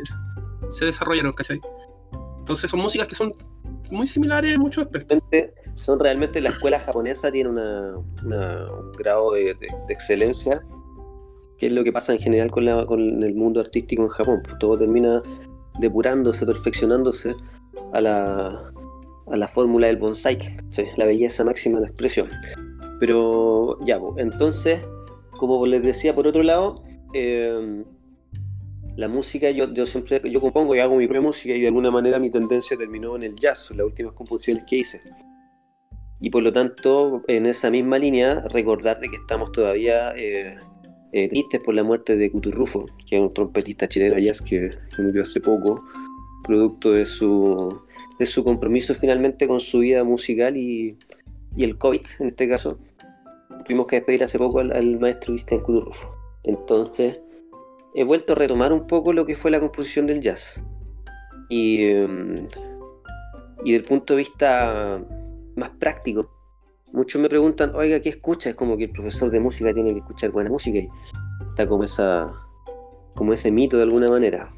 se 0.70 0.84
desarrollaron, 0.84 1.32
¿cachai? 1.32 1.60
Entonces 2.38 2.70
son 2.70 2.80
músicas 2.80 3.06
que 3.06 3.14
son 3.14 3.32
muy 3.90 4.06
similares 4.06 4.52
en 4.54 4.60
muchos 4.60 4.84
aspectos. 4.84 5.22
Son 5.74 5.98
realmente 5.98 6.40
la 6.40 6.50
escuela 6.50 6.80
japonesa 6.80 7.30
tiene 7.30 7.50
una, 7.50 7.96
un 7.96 8.92
grado 8.92 9.32
de, 9.32 9.56
excelencia, 9.88 10.62
que 11.58 11.66
es 11.66 11.72
lo 11.72 11.84
que 11.84 11.92
pasa 11.92 12.12
en 12.12 12.18
general 12.18 12.50
con, 12.50 12.64
la, 12.64 12.86
con 12.86 13.22
el 13.22 13.34
mundo 13.34 13.60
artístico 13.60 14.02
en 14.02 14.08
Japón. 14.08 14.40
Pues 14.44 14.58
todo 14.58 14.78
termina 14.78 15.22
depurándose, 15.78 16.46
perfeccionándose 16.46 17.34
a 17.92 18.00
la, 18.00 18.72
a 19.30 19.36
la 19.36 19.48
fórmula 19.48 19.86
del 19.86 19.96
bonsai, 19.96 20.38
la 20.96 21.04
belleza 21.04 21.44
máxima 21.44 21.80
de 21.80 21.86
expresión. 21.86 22.28
Pero 22.98 23.78
ya, 23.84 23.98
pues, 23.98 24.14
entonces, 24.18 24.80
como 25.38 25.64
les 25.66 25.82
decía, 25.82 26.14
por 26.14 26.26
otro 26.26 26.42
lado, 26.42 26.82
eh, 27.14 27.84
la 29.00 29.08
música, 29.08 29.50
yo, 29.50 29.72
yo 29.72 29.86
siempre 29.86 30.20
yo 30.30 30.42
compongo 30.42 30.76
y 30.76 30.78
hago 30.78 30.94
mi 30.94 31.06
propia 31.06 31.22
música 31.22 31.54
y 31.54 31.60
de 31.62 31.68
alguna 31.68 31.90
manera 31.90 32.18
mi 32.18 32.28
tendencia 32.30 32.76
terminó 32.76 33.16
en 33.16 33.22
el 33.22 33.34
jazz, 33.34 33.70
las 33.70 33.86
últimas 33.86 34.12
composiciones 34.12 34.64
que 34.68 34.76
hice. 34.76 35.00
Y 36.20 36.28
por 36.28 36.42
lo 36.42 36.52
tanto, 36.52 37.22
en 37.26 37.46
esa 37.46 37.70
misma 37.70 37.98
línea, 37.98 38.44
recordar 38.50 39.00
de 39.00 39.08
que 39.08 39.16
estamos 39.16 39.52
todavía 39.52 40.12
eh, 40.18 40.54
eh, 41.12 41.28
tristes 41.30 41.62
por 41.64 41.74
la 41.74 41.82
muerte 41.82 42.18
de 42.18 42.30
Cuturrufo, 42.30 42.84
que 43.06 43.16
es 43.16 43.22
un 43.22 43.32
trompetista 43.32 43.88
chileno 43.88 44.18
jazz 44.18 44.42
que, 44.42 44.70
que 44.94 45.02
murió 45.02 45.22
hace 45.22 45.40
poco, 45.40 45.82
producto 46.44 46.92
de 46.92 47.06
su, 47.06 47.82
de 48.18 48.26
su 48.26 48.44
compromiso 48.44 48.94
finalmente 48.94 49.48
con 49.48 49.60
su 49.60 49.78
vida 49.78 50.04
musical 50.04 50.58
y, 50.58 50.98
y 51.56 51.64
el 51.64 51.78
COVID 51.78 52.02
en 52.18 52.26
este 52.26 52.46
caso. 52.46 52.78
Tuvimos 53.64 53.86
que 53.86 53.96
despedir 53.96 54.24
hace 54.24 54.36
poco 54.36 54.58
al, 54.58 54.72
al 54.72 55.00
maestro 55.00 55.32
Cristian 55.32 55.62
Cuturrufo. 55.62 56.06
Entonces, 56.42 57.20
he 57.94 58.04
vuelto 58.04 58.32
a 58.32 58.36
retomar 58.36 58.72
un 58.72 58.86
poco 58.86 59.12
lo 59.12 59.26
que 59.26 59.34
fue 59.34 59.50
la 59.50 59.60
composición 59.60 60.06
del 60.06 60.20
jazz. 60.20 60.60
Y, 61.48 61.82
eh, 61.84 62.46
y 63.64 63.72
del 63.72 63.82
punto 63.82 64.14
de 64.14 64.18
vista 64.18 65.00
más 65.56 65.70
práctico, 65.70 66.30
muchos 66.92 67.20
me 67.20 67.28
preguntan, 67.28 67.74
oiga, 67.74 68.00
¿qué 68.00 68.10
escucha? 68.10 68.50
Es 68.50 68.56
como 68.56 68.76
que 68.76 68.84
el 68.84 68.90
profesor 68.90 69.30
de 69.30 69.40
música 69.40 69.72
tiene 69.72 69.92
que 69.92 69.98
escuchar 69.98 70.30
buena 70.30 70.50
música 70.50 70.78
y 70.78 70.88
está 71.50 71.66
como, 71.66 71.84
esa, 71.84 72.32
como 73.14 73.32
ese 73.32 73.50
mito 73.50 73.76
de 73.76 73.84
alguna 73.84 74.08
manera. 74.08 74.52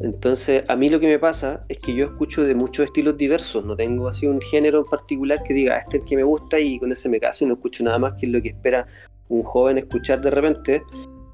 Entonces, 0.00 0.64
a 0.68 0.76
mí 0.76 0.88
lo 0.88 0.98
que 1.00 1.06
me 1.06 1.18
pasa 1.18 1.64
es 1.68 1.78
que 1.78 1.94
yo 1.94 2.06
escucho 2.06 2.42
de 2.42 2.54
muchos 2.54 2.86
estilos 2.86 3.16
diversos, 3.16 3.64
no 3.64 3.76
tengo 3.76 4.08
así 4.08 4.26
un 4.26 4.40
género 4.40 4.84
particular 4.84 5.42
que 5.42 5.54
diga, 5.54 5.78
este 5.78 5.96
es 5.96 6.02
el 6.02 6.08
que 6.08 6.16
me 6.16 6.24
gusta 6.24 6.58
y 6.58 6.78
con 6.78 6.90
ese 6.92 7.08
me 7.08 7.20
caso 7.20 7.44
y 7.44 7.48
no 7.48 7.54
escucho 7.54 7.84
nada 7.84 7.98
más 7.98 8.14
que 8.20 8.26
lo 8.26 8.42
que 8.42 8.50
espera 8.50 8.86
un 9.28 9.42
joven 9.42 9.78
escuchar 9.78 10.20
de 10.20 10.30
repente. 10.30 10.82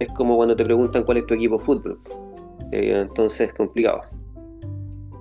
Es 0.01 0.09
como 0.09 0.37
cuando 0.37 0.57
te 0.57 0.65
preguntan 0.65 1.05
cuál 1.05 1.19
es 1.19 1.27
tu 1.27 1.35
equipo 1.35 1.59
de 1.59 1.65
fútbol. 1.65 2.01
Eh, 2.73 3.03
entonces 3.03 3.49
es 3.49 3.55
complicado. 3.55 4.01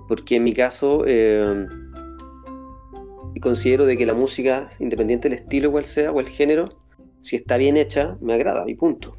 Porque 0.08 0.36
en 0.36 0.44
mi 0.44 0.52
caso 0.52 1.04
eh, 1.06 1.66
considero 3.40 3.86
de 3.86 3.96
que 3.96 4.06
la 4.06 4.14
música, 4.14 4.70
independiente 4.78 5.28
del 5.28 5.38
estilo 5.38 5.70
cual 5.70 5.84
sea 5.84 6.12
o 6.12 6.20
el 6.20 6.28
género, 6.28 6.68
si 7.20 7.36
está 7.36 7.56
bien 7.56 7.76
hecha, 7.76 8.16
me 8.20 8.34
agrada 8.34 8.64
y 8.68 8.74
punto. 8.74 9.16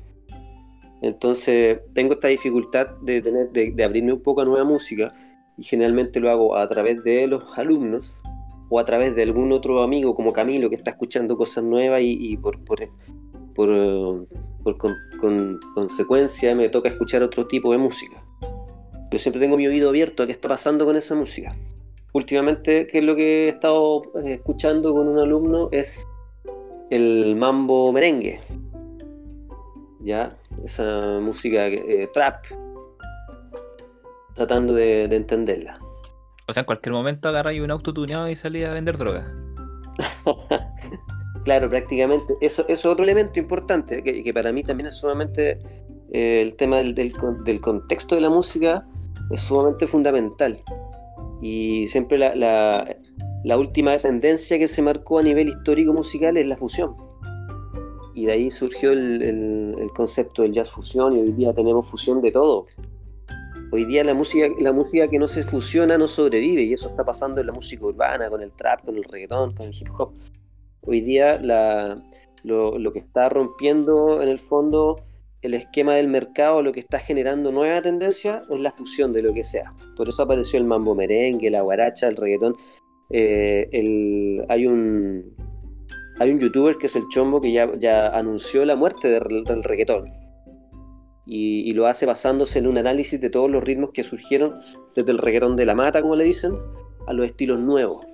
Entonces 1.02 1.80
tengo 1.94 2.14
esta 2.14 2.28
dificultad 2.28 2.88
de, 3.02 3.22
tener, 3.22 3.50
de, 3.52 3.84
abrirme 3.84 4.14
un 4.14 4.22
poco 4.22 4.42
a 4.42 4.46
nueva 4.46 4.64
música 4.64 5.12
y 5.58 5.64
generalmente 5.64 6.20
lo 6.20 6.30
hago 6.30 6.56
a 6.56 6.68
través 6.70 7.04
de 7.04 7.28
los 7.28 7.58
alumnos 7.58 8.22
o 8.70 8.80
a 8.80 8.86
través 8.86 9.16
de 9.16 9.24
algún 9.24 9.52
otro 9.52 9.82
amigo 9.82 10.16
como 10.16 10.32
Camilo 10.32 10.70
que 10.70 10.76
está 10.76 10.92
escuchando 10.92 11.36
cosas 11.36 11.64
nuevas 11.64 12.02
y, 12.04 12.38
por, 12.38 12.64
por, 12.64 12.80
por 13.56 14.78
con, 15.22 15.60
con, 15.60 15.60
consecuencia 15.76 16.54
me 16.56 16.70
toca 16.70 16.90
escuchar 16.90 17.24
otro 17.24 17.48
tipo 17.48 17.72
de 17.72 17.78
música. 17.78 18.22
Yo 19.12 19.18
siempre 19.18 19.40
tengo 19.40 19.58
mi 19.58 19.68
oído 19.68 19.90
abierto 19.90 20.24
a 20.24 20.26
qué 20.26 20.32
está 20.32 20.48
pasando 20.48 20.86
con 20.86 20.96
esa 20.96 21.16
música. 21.16 21.56
Últimamente, 22.14 22.88
¿qué 22.88 23.00
es 23.00 23.04
lo 23.04 23.16
que 23.16 23.46
he 23.46 23.50
estado 23.50 24.04
eh, 24.24 24.34
escuchando 24.34 24.94
con 24.94 25.08
un 25.08 25.20
alumno? 25.20 25.70
Es 25.72 26.06
el 26.90 27.36
mambo 27.36 27.92
merengue. 27.94 28.42
¿Ya? 30.02 30.38
Esa 30.66 31.20
música 31.22 31.68
eh, 31.68 32.10
trap. 32.14 32.46
Tratando 34.34 34.74
de, 34.74 35.08
de 35.08 35.16
entenderla. 35.16 35.78
O 36.48 36.54
sea, 36.54 36.62
en 36.62 36.66
cualquier 36.66 36.94
momento 36.94 37.30
agarra 37.30 37.52
un 37.52 37.72
auto 37.72 37.94
tuneado 37.94 38.30
y 38.30 38.36
salí 38.36 38.64
a 38.64 38.74
vender 38.74 38.98
droga. 38.98 39.32
Claro, 41.44 41.70
prácticamente. 41.70 42.36
Eso, 42.40 42.66
es 42.68 42.86
otro 42.86 43.04
elemento 43.04 43.40
importante, 43.40 44.04
que, 44.04 44.34
para 44.34 44.52
mí 44.52 44.64
también 44.64 44.88
es 44.88 44.96
sumamente 44.96 45.60
eh, 46.12 46.42
el 46.42 46.56
tema 46.56 46.78
del, 46.78 46.94
del, 46.94 47.62
contexto 47.62 48.16
de 48.16 48.22
la 48.22 48.30
música 48.30 48.86
es 49.32 49.42
sumamente 49.42 49.88
fundamental. 49.88 50.62
Y 51.42 51.88
siempre 51.88 52.20
la, 52.20 52.36
la, 53.44 53.58
última 53.58 53.98
tendencia 53.98 54.60
que 54.60 54.68
se 54.68 54.84
marcó 54.84 55.18
a 55.18 55.24
nivel 55.24 55.50
histórico 55.50 55.94
musical 55.94 56.38
es 56.38 56.46
la 56.46 56.58
fusión. 56.58 56.96
Y 58.14 58.26
de 58.26 58.34
ahí 58.34 58.52
surgió 58.52 58.92
el, 58.92 59.24
el, 59.24 59.76
el 59.80 59.90
concepto 59.94 60.44
del 60.44 60.52
jazz 60.52 60.70
fusión 60.70 61.18
y 61.18 61.22
hoy 61.22 61.32
día 61.32 61.54
tenemos 61.54 61.90
fusión 61.90 62.22
de 62.22 62.32
todo. 62.32 62.68
Hoy 63.72 63.86
día 63.86 64.04
la 64.04 64.14
música, 64.14 64.48
la 64.60 64.74
música 64.74 65.08
que 65.08 65.18
no 65.18 65.30
se 65.30 65.44
fusiona 65.44 65.98
no 65.98 66.06
sobrevive 66.06 66.64
y 66.64 66.74
eso 66.74 66.90
está 66.90 67.06
pasando 67.06 67.40
en 67.40 67.48
la 67.48 67.54
música 67.54 67.86
urbana, 67.86 68.30
con 68.30 68.42
el 68.42 68.52
trap, 68.52 68.84
con 68.84 68.98
el 68.98 69.06
reggaetón, 69.06 69.56
con 69.56 69.68
el 69.68 69.74
hip 69.74 69.88
hop 69.98 70.12
hoy 70.82 71.02
día 71.02 71.40
la, 71.42 72.02
lo, 72.44 72.94
que 72.94 73.00
está 73.00 73.30
rompiendo 73.30 74.22
en 74.22 74.30
el 74.30 74.40
fondo 74.40 75.02
el 75.42 75.54
esquema 75.54 75.96
del 75.96 76.08
mercado, 76.08 76.62
lo 76.62 76.72
que 76.72 76.80
está 76.80 77.00
generando 77.00 77.52
nueva 77.52 77.82
tendencia 77.82 78.44
es 78.50 78.60
la 78.60 78.72
fusión 78.72 79.12
de 79.12 79.24
lo 79.24 79.34
que 79.34 79.44
sea. 79.44 79.74
Por 79.96 80.08
eso 80.08 80.24
apareció 80.24 80.60
el 80.60 80.66
mambo 80.66 80.94
merengue, 80.94 81.50
la 81.50 81.62
guaracha, 81.62 82.08
el 82.08 82.16
reggaetón. 82.16 82.56
Eh, 83.10 83.68
el, 83.72 84.46
hay 84.48 84.68
un 84.68 85.36
hay 86.20 86.30
un 86.30 86.40
youtuber 86.40 86.78
que 86.78 86.86
es 86.86 86.96
el 86.96 87.08
Chombo 87.10 87.42
que 87.42 87.52
ya, 87.52 87.72
ya 87.80 88.08
anunció 88.10 88.64
la 88.64 88.76
muerte 88.76 89.10
del, 89.10 89.44
del 89.44 89.64
reggaetón. 89.64 90.06
Y, 91.26 91.68
y, 91.68 91.72
lo 91.72 91.88
hace 91.88 92.06
basándose 92.06 92.60
en 92.60 92.68
un 92.68 92.78
análisis 92.78 93.20
de 93.20 93.30
todos 93.30 93.50
los 93.50 93.64
ritmos 93.64 93.92
que 93.92 94.04
surgieron 94.04 94.60
desde 94.96 95.12
el 95.12 95.18
reggaetón 95.18 95.56
de 95.56 95.66
la 95.66 95.76
mata, 95.76 96.02
como 96.02 96.16
le 96.16 96.26
dicen, 96.26 96.54
a 97.08 97.14
los 97.14 97.26
estilos 97.26 97.60
nuevos. 97.60 98.06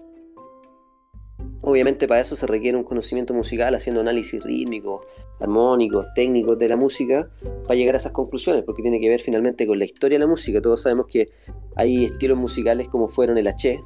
Obviamente 1.70 2.08
para 2.08 2.22
eso 2.22 2.38
se 2.38 2.48
requiere 2.48 2.78
un 2.78 2.86
conocimiento 2.86 3.34
musical 3.34 3.76
haciendo 3.76 4.00
análisis 4.00 4.42
rítmicos, 4.42 5.06
armónicos, 5.38 6.06
técnicos 6.16 6.58
de 6.58 6.70
la 6.70 6.78
música 6.78 7.30
para 7.64 7.76
llegar 7.76 7.96
a 7.96 7.98
esas 7.98 8.14
conclusiones, 8.14 8.64
porque 8.64 8.82
tiene 8.82 9.02
que 9.02 9.10
ver 9.10 9.20
finalmente 9.20 9.68
con 9.68 9.78
la 9.78 9.84
historia 9.84 10.18
de 10.18 10.24
la 10.24 10.30
música. 10.30 10.62
Todos 10.62 10.84
sabemos 10.84 11.08
que 11.08 11.28
hay 11.76 12.06
estilos 12.06 12.38
musicales 12.38 12.88
como 12.88 13.10
fueron 13.10 13.38
el 13.38 13.50
H, 13.50 13.84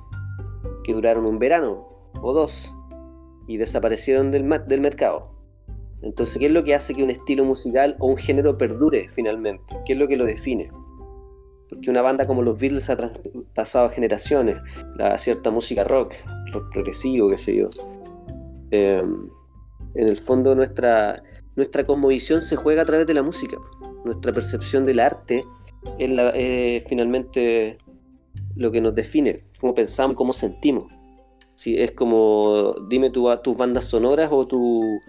que 0.84 0.94
duraron 0.94 1.26
un 1.26 1.40
verano 1.40 2.12
o 2.22 2.34
dos 2.34 2.72
y 3.48 3.58
desaparecieron 3.58 4.30
del, 4.30 4.48
del 4.68 4.80
mercado. 4.80 5.32
Entonces, 6.04 6.38
¿qué 6.38 6.46
es 6.46 6.52
lo 6.52 6.64
que 6.64 6.76
hace 6.76 6.94
que 6.94 7.02
un 7.02 7.10
estilo 7.10 7.46
musical 7.46 7.96
o 7.98 8.06
un 8.06 8.18
género 8.18 8.60
perdure 8.60 9.10
finalmente? 9.10 9.76
¿Qué 9.88 9.94
es 9.94 9.98
lo 9.98 10.08
que 10.08 10.18
lo 10.18 10.26
define? 10.26 10.70
Porque 11.72 11.90
una 11.90 12.04
banda 12.04 12.28
como 12.28 12.44
los 12.44 12.60
Beatles 12.60 12.90
ha 12.90 13.12
pasado 13.56 13.90
generaciones, 13.90 14.58
la 14.98 15.18
cierta 15.18 15.50
música 15.50 15.84
rock, 15.84 16.14
rock 16.52 16.72
progresivo, 16.72 17.30
qué 17.30 17.38
sé 17.38 17.56
yo. 17.56 17.70
Eh, 18.70 19.02
en 19.96 20.08
el 20.08 20.18
fondo 20.18 20.54
nuestra, 20.54 21.24
nuestra 21.56 21.86
cosmovisión 21.86 22.42
se 22.42 22.58
juega 22.58 22.84
a 22.84 22.86
través 22.86 23.08
de 23.08 23.14
la 23.14 23.24
música. 23.24 23.58
Nuestra 24.06 24.32
percepción 24.32 24.86
del 24.86 25.00
arte 25.00 25.46
es, 25.98 26.10
la, 26.10 26.34
finalmente 26.88 27.78
lo 28.56 28.72
que 28.72 28.82
nos 28.82 28.94
define, 28.94 29.40
cómo 29.60 29.74
pensamos, 29.74 30.16
cómo 30.16 30.34
sentimos. 30.34 30.86
Si 31.56 31.80
es 31.80 31.92
como, 31.92 32.76
dime 32.90 33.10
tu, 33.10 33.28
tus 33.44 33.56
bandas 33.56 33.86
sonoras 33.86 34.30
o 34.32 34.46
tu, 34.46 35.00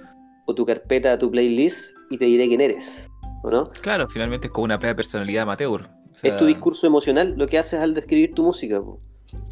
o 0.46 0.54
tu 0.54 0.64
carpeta, 0.64 1.18
tu 1.18 1.30
playlist 1.30 1.90
y 2.10 2.18
te 2.18 2.26
diré 2.26 2.46
quién 2.46 2.60
eres, 2.60 3.08
¿o 3.42 3.50
no? 3.50 3.68
Claro, 3.80 4.08
finalmente 4.08 4.48
es 4.48 4.52
como 4.52 4.64
una 4.64 4.78
propia 4.78 4.94
personalidad 4.94 5.42
amateur. 5.42 5.88
O 6.12 6.14
sea... 6.14 6.30
Es 6.30 6.36
tu 6.36 6.46
discurso 6.46 6.86
emocional 6.86 7.34
lo 7.36 7.46
que 7.46 7.58
haces 7.58 7.80
al 7.80 7.94
describir 7.94 8.34
tu 8.34 8.44
música. 8.44 8.80
Po. 8.80 9.00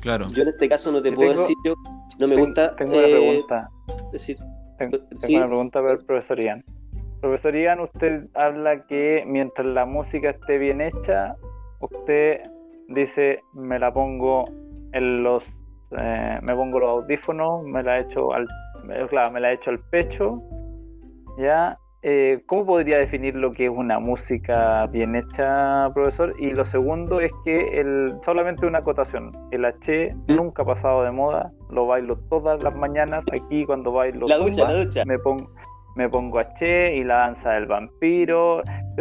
Claro. 0.01 0.29
Yo 0.29 0.42
en 0.42 0.49
este 0.49 0.68
caso 0.68 0.92
no 0.92 1.03
te 1.03 1.12
puedo 1.12 1.31
tengo, 1.31 1.42
decir, 1.42 1.57
yo 1.64 1.75
no 2.18 2.29
me 2.29 2.35
tengo, 2.35 2.46
gusta. 2.46 2.77
Tengo 2.77 2.94
una 2.94 3.07
eh, 3.07 3.11
pregunta. 3.11 3.70
Decir, 4.12 4.37
tengo, 4.79 4.99
tengo 4.99 5.20
sí. 5.20 5.37
una 5.37 5.46
pregunta 5.46 5.81
para 5.81 5.92
el 5.94 6.05
profesor 6.05 6.40
Ian. 6.40 6.64
Profesor 7.20 7.55
Ian, 7.55 7.81
usted 7.81 8.29
habla 8.35 8.87
que 8.87 9.25
mientras 9.27 9.66
la 9.66 9.85
música 9.85 10.31
esté 10.31 10.59
bien 10.59 10.81
hecha, 10.81 11.35
usted 11.81 12.40
dice, 12.88 13.40
me 13.53 13.79
la 13.79 13.92
pongo 13.92 14.44
en 14.92 15.23
los, 15.23 15.53
eh, 15.96 16.38
me 16.42 16.55
pongo 16.55 16.81
los 16.81 16.90
audífonos, 16.90 17.64
me 17.64 17.83
la 17.83 18.01
echo 18.01 18.33
al, 18.33 18.49
claro, 19.09 19.31
me 19.33 19.40
la 19.40 19.53
echo 19.53 19.70
al 19.70 19.81
pecho, 19.90 20.42
ya, 21.38 21.79
eh, 22.03 22.43
¿Cómo 22.47 22.65
podría 22.65 22.99
definir 22.99 23.35
lo 23.35 23.53
que 23.53 23.67
es 23.67 23.71
una 23.71 23.99
música 23.99 24.87
bien 24.87 25.17
hecha, 25.17 25.91
profesor? 25.93 26.35
Y 26.39 26.51
lo 26.51 26.65
segundo 26.65 27.21
es 27.21 27.31
que 27.45 27.79
el, 27.79 28.15
solamente 28.25 28.65
una 28.65 28.79
acotación. 28.79 29.31
El 29.51 29.67
H 29.67 30.15
¿Mm? 30.27 30.35
nunca 30.35 30.63
ha 30.63 30.67
pasado 30.67 31.03
de 31.03 31.11
moda, 31.11 31.53
lo 31.69 31.87
bailo 31.87 32.17
todas 32.31 32.63
las 32.63 32.75
mañanas. 32.75 33.25
Aquí 33.33 33.67
cuando 33.67 33.93
bailo 33.93 34.27
la 34.27 34.39
ducha, 34.39 34.63
tumba, 34.63 34.73
la 34.73 34.85
ducha. 34.85 35.05
Me, 35.05 35.19
pongo, 35.19 35.51
me 35.96 36.09
pongo 36.09 36.38
H 36.38 36.96
y 36.96 37.05
la 37.05 37.16
danza 37.16 37.53
del 37.53 37.66
vampiro. 37.66 38.62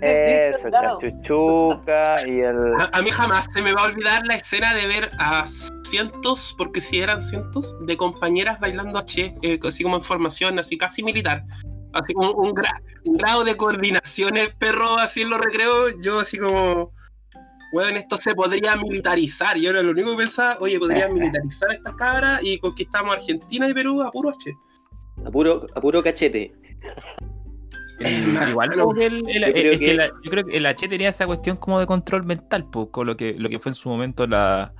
Eso, 0.00 0.70
chachuchuca 0.70 2.26
y 2.26 2.40
el... 2.40 2.74
A, 2.78 2.90
a, 2.92 3.02
mí 3.02 3.10
jamás 3.10 3.46
se 3.52 3.60
me 3.60 3.72
va 3.74 3.82
a 3.82 3.86
olvidar 3.86 4.26
la 4.26 4.36
escena 4.36 4.72
de 4.74 4.86
ver 4.86 5.10
a 5.18 5.46
cientos, 5.84 6.54
porque 6.56 6.80
si 6.80 7.00
eran 7.00 7.22
cientos, 7.22 7.76
de 7.80 7.96
compañeras 7.96 8.60
bailando 8.60 8.98
H, 8.98 9.34
eh, 9.42 9.58
así 9.64 9.82
como 9.82 9.96
en 9.96 10.02
formación, 10.02 10.58
así 10.58 10.78
casi 10.78 11.02
militar. 11.02 11.44
Así 11.92 12.12
un, 12.16 12.32
un, 12.34 12.54
gra 12.54 12.80
un, 13.04 13.14
grado 13.14 13.44
de 13.44 13.56
coordinación 13.56 14.36
el 14.36 14.54
perro 14.54 14.98
así 14.98 15.22
en 15.22 15.30
los 15.30 15.40
recreos, 15.40 16.00
yo 16.02 16.20
así 16.20 16.38
como... 16.38 16.92
Weón, 17.72 17.96
esto 17.96 18.16
se 18.16 18.34
podría 18.34 18.76
militarizar. 18.76 19.56
Yo 19.58 19.70
era 19.70 19.82
lo 19.82 19.90
único 19.90 20.12
que 20.12 20.16
pensaba, 20.18 20.56
oye, 20.60 20.78
podrían 20.78 21.12
militarizar 21.14 21.72
estas 21.72 21.94
cabras 21.94 22.40
y 22.42 22.58
conquistamos 22.58 23.14
Argentina 23.16 23.68
y 23.68 23.74
Perú 23.74 24.02
a 24.02 24.10
puro 24.10 24.30
H. 24.30 24.52
A 25.24 25.30
puro, 25.30 25.66
a 25.74 25.80
puro 25.80 26.02
cachete. 26.02 26.52
El- 27.98 28.28
igual 28.50 28.54
Bueno, 28.54 28.82
como 28.84 28.94
que 28.94 29.06
el, 29.06 29.28
el- 29.28 29.44
yo 29.46 29.52
creo 29.52 29.72
es 29.72 29.78
que 29.78 29.86
que- 29.86 29.94
la- 29.94 30.06
yo 30.22 30.30
creo 30.30 30.44
que 30.44 30.56
el 30.56 30.66
H 30.66 30.88
tenía 30.88 31.08
esa 31.08 31.26
cuestión 31.26 31.56
como 31.56 31.80
de 31.80 31.86
control 31.86 32.24
mental, 32.24 32.68
pues, 32.70 32.88
con 32.90 33.06
lo 33.06 33.16
que, 33.16 33.34
lo 33.38 33.48
que 33.48 33.58
fue 33.58 33.70
en 33.70 33.74
su 33.74 33.88
momento 33.88 34.26
la, 34.26 34.74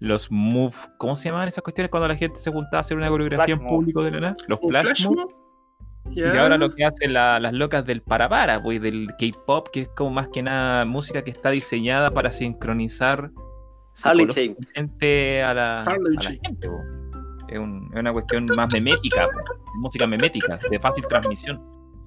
los 0.00 0.30
move, 0.30 0.74
¿cómo 0.98 1.14
se 1.14 1.26
llamaban 1.28 1.48
esas 1.48 1.62
cuestiones 1.62 1.90
cuando 1.90 2.08
la 2.08 2.16
gente 2.16 2.40
se 2.40 2.50
juntaba 2.50 2.78
a 2.78 2.80
hacer 2.80 2.96
una 2.96 3.08
coreografía 3.08 3.54
en 3.54 3.66
público 3.66 4.02
de 4.02 4.10
la 4.10 4.20
nada? 4.20 4.34
Los 4.48 4.58
¿Un 4.60 4.68
flash, 4.68 4.84
flash 5.06 5.06
Y 6.12 6.22
ahora 6.22 6.56
lo 6.56 6.70
que 6.70 6.84
hacen 6.84 7.12
la- 7.12 7.38
las 7.40 7.52
locas 7.52 7.84
del 7.84 8.00
para 8.02 8.28
para, 8.28 8.62
pues, 8.62 8.80
del 8.80 9.08
K-pop, 9.18 9.68
que 9.72 9.82
es 9.82 9.88
como 9.88 10.10
más 10.10 10.28
que 10.28 10.42
nada 10.42 10.84
música 10.84 11.22
que 11.22 11.30
está 11.30 11.50
diseñada 11.50 12.10
para 12.10 12.32
sincronizar 12.32 13.30
Harley 14.02 14.26
psicológicamente 14.30 15.42
a 15.42 15.54
la, 15.54 15.82
Harley 15.82 16.16
a 16.16 16.20
la 16.20 16.22
James. 16.22 16.40
gente. 16.44 16.68
Es, 17.48 17.58
un- 17.58 17.90
es 17.92 18.00
una 18.00 18.12
cuestión 18.12 18.46
más 18.56 18.72
memética, 18.72 19.28
música 19.76 20.06
memética, 20.06 20.58
de 20.70 20.78
fácil 20.78 21.04
transmisión. 21.06 21.62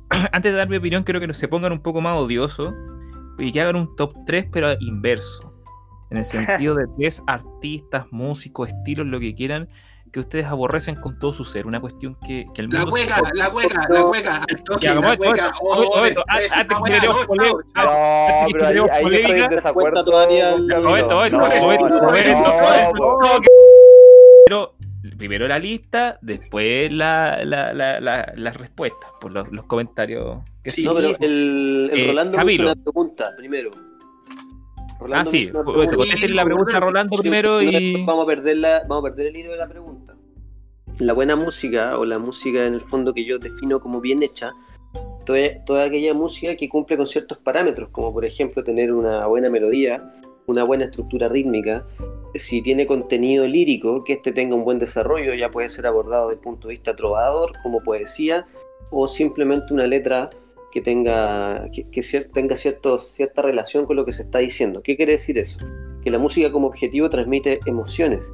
Antes 0.32 0.52
de 0.52 0.58
dar 0.58 0.70
mi 0.70 0.78
opinión, 0.78 1.04
quiero 1.04 1.20
que 1.20 1.34
se 1.34 1.48
pongan 1.48 1.72
un 1.72 1.82
poco 1.82 2.02
más 2.02 2.18
odiosos 2.18 2.74
y 3.38 3.52
que 3.52 3.62
hagan 3.62 3.76
un 3.76 3.96
top 3.96 4.14
3, 4.26 4.48
pero 4.52 4.74
inverso. 4.82 5.54
En 6.12 6.18
el 6.18 6.26
sentido 6.26 6.74
de 6.74 6.88
tres 6.98 7.22
artistas, 7.28 8.06
músicos, 8.12 8.70
estilos, 8.70 9.06
lo 9.06 9.20
que 9.20 9.36
quieran, 9.36 9.68
que 10.12 10.20
ustedes 10.20 10.46
aborrecen 10.46 10.96
con 10.96 11.20
todo 11.20 11.34
su 11.34 11.44
ser. 11.46 11.68
Una 11.68 11.80
cuestión 11.80 12.16
que, 12.26 12.46
que 12.54 12.62
el 12.62 12.70
La 12.70 12.80
mundo 12.82 12.96
se 12.98 13.04
hueca, 13.04 13.22
la 13.34 13.50
hueca, 13.50 13.88
la 13.90 14.06
hueca, 14.06 14.36
al 14.50 14.64
toque, 14.64 14.86
Ya, 14.88 14.96
la 14.96 15.14
hueca. 15.14 15.52
Pero 24.46 24.76
primero 25.18 25.48
la 25.48 25.60
lista, 25.60 26.18
después 26.22 26.92
la, 26.92 27.44
la, 27.44 27.74
la, 27.74 28.00
la- 28.00 28.34
las 28.36 28.56
respuestas, 28.58 29.10
por 29.20 29.32
los, 29.32 29.52
los 29.52 29.66
comentarios. 29.66 30.40
Que 30.64 30.70
Sí, 30.72 30.84
No, 30.86 30.94
pero 30.96 31.10
el, 31.20 31.90
el 31.94 32.00
Eh, 32.00 32.08
Rolando 32.08 32.32
me 32.32 32.38
Camilo. 32.38 32.64
hizo 32.64 32.74
una 32.74 32.84
pregunta 32.84 33.32
primero. 33.38 33.72
Ah, 35.00 35.04
Rolando 35.04 35.32
sí, 35.32 35.50
pues, 35.64 36.32
la 36.32 36.44
pregunta 36.44 36.78
a 36.78 36.80
Rolando 36.82 37.16
Sí, 37.16 37.22
primero 37.22 37.62
y. 37.62 38.04
Vamos 38.04 38.24
a, 38.24 38.28
perder 38.28 38.58
la, 38.58 38.84
vamos 38.86 39.00
a 39.00 39.04
perder 39.10 39.28
el 39.28 39.38
hilo 39.38 39.52
de 39.52 39.58
la 39.58 39.70
pregunta. 39.70 40.16
La 41.00 41.14
buena 41.14 41.38
música, 41.38 41.98
o 41.98 42.04
la 42.04 42.20
música 42.20 42.66
en 42.66 42.74
el 42.74 42.82
fondo 42.82 43.14
que 43.14 43.24
yo 43.24 43.40
defino 43.40 43.80
como 43.80 44.02
bien 44.02 44.22
hecha, 44.24 44.52
toda, 45.26 45.64
toda 45.66 45.86
aquella 45.86 46.14
música 46.14 46.56
que 46.56 46.68
cumple 46.68 46.98
con 46.98 47.08
ciertos 47.08 47.38
parámetros, 47.38 47.90
como 47.90 48.12
por 48.12 48.26
ejemplo 48.26 48.64
tener 48.64 48.92
una 48.92 49.26
buena 49.28 49.50
melodía, 49.50 50.04
una 50.48 50.64
buena 50.64 50.86
estructura 50.86 51.30
rítmica, 51.30 51.86
si 52.36 52.62
tiene 52.62 52.86
contenido 52.86 53.48
lírico, 53.48 54.04
que 54.04 54.14
este 54.14 54.34
tenga 54.34 54.56
un 54.56 54.66
buen 54.66 54.80
desarrollo, 54.80 55.34
ya 55.34 55.50
puede 55.50 55.70
ser 55.70 55.86
abordado 55.86 56.28
desde 56.28 56.40
el 56.40 56.44
punto 56.44 56.68
de 56.68 56.74
vista 56.74 56.96
trovador, 56.96 57.54
como 57.64 57.82
poesía, 57.82 58.48
o 58.92 59.08
simplemente 59.08 59.74
una 59.74 59.88
letra 59.88 60.30
que 60.72 60.82
tenga, 60.82 61.70
que, 61.72 61.84
tenga 62.34 62.56
cierto, 62.56 62.98
cierta 62.98 63.42
relación 63.42 63.86
con 63.86 63.96
lo 63.96 64.06
que 64.06 64.12
se 64.12 64.24
está 64.24 64.40
diciendo. 64.40 64.82
¿Qué 64.84 64.96
quiere 64.96 65.14
decir 65.14 65.38
eso? 65.38 65.60
Que 66.02 66.12
la 66.12 66.20
música 66.20 66.52
como 66.52 66.68
objetivo 66.68 67.10
transmite 67.10 67.60
emociones 67.66 68.32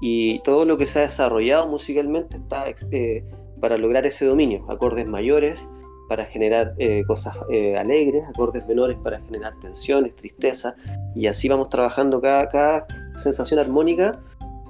y 0.00 0.38
todo 0.40 0.64
lo 0.64 0.76
que 0.76 0.86
se 0.86 0.98
ha 0.98 1.02
desarrollado 1.02 1.66
musicalmente 1.66 2.36
está 2.36 2.66
eh, 2.90 3.24
para 3.60 3.78
lograr 3.78 4.04
ese 4.06 4.26
dominio, 4.26 4.64
acordes 4.68 5.06
mayores 5.06 5.62
para 6.08 6.26
generar 6.26 6.74
eh, 6.78 7.02
cosas 7.06 7.34
eh, 7.50 7.78
alegres, 7.78 8.22
acordes 8.28 8.66
menores 8.66 8.98
para 9.02 9.20
generar 9.20 9.58
tensiones, 9.60 10.14
tristeza, 10.14 10.76
y 11.14 11.26
así 11.26 11.48
vamos 11.48 11.70
trabajando 11.70 12.20
cada, 12.20 12.48
cada 12.48 12.86
sensación 13.16 13.58
armónica 13.58 14.20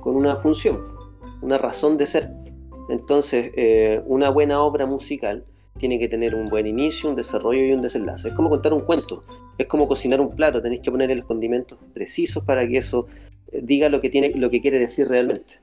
con 0.01 0.15
una 0.15 0.37
función, 0.37 0.87
una 1.43 1.59
razón 1.59 1.99
de 1.99 2.07
ser. 2.07 2.31
Entonces, 2.89 3.51
una 4.07 4.29
buena 4.29 4.61
obra 4.61 4.85
musical 4.85 5.47
tiene 5.79 5.99
que 5.99 6.09
tener 6.09 6.35
un 6.35 6.49
buen 6.49 6.67
inicio, 6.67 7.11
un 7.11 7.17
desarrollo 7.17 7.65
y 7.65 7.73
un 7.73 7.81
desenlace. 7.81 8.29
Es 8.29 8.35
como 8.35 8.49
contar 8.49 8.73
un 8.73 8.83
cuento, 8.83 9.25
es 9.59 9.67
como 9.67 9.89
cocinar 9.89 10.21
un 10.21 10.35
plato, 10.35 10.63
tenéis 10.63 10.83
que 10.83 10.91
ponerle 10.91 11.17
los 11.17 11.25
condimentos 11.25 11.79
precisos 11.93 12.45
para 12.45 12.67
que 12.67 12.79
eso 12.79 13.07
eh, 13.53 13.61
diga 13.63 13.89
lo 13.89 14.01
que, 14.01 14.11
tiene, 14.11 14.31
lo 14.37 14.51
que 14.51 14.61
quiere 14.61 14.79
decir 14.79 15.09
realmente. 15.09 15.55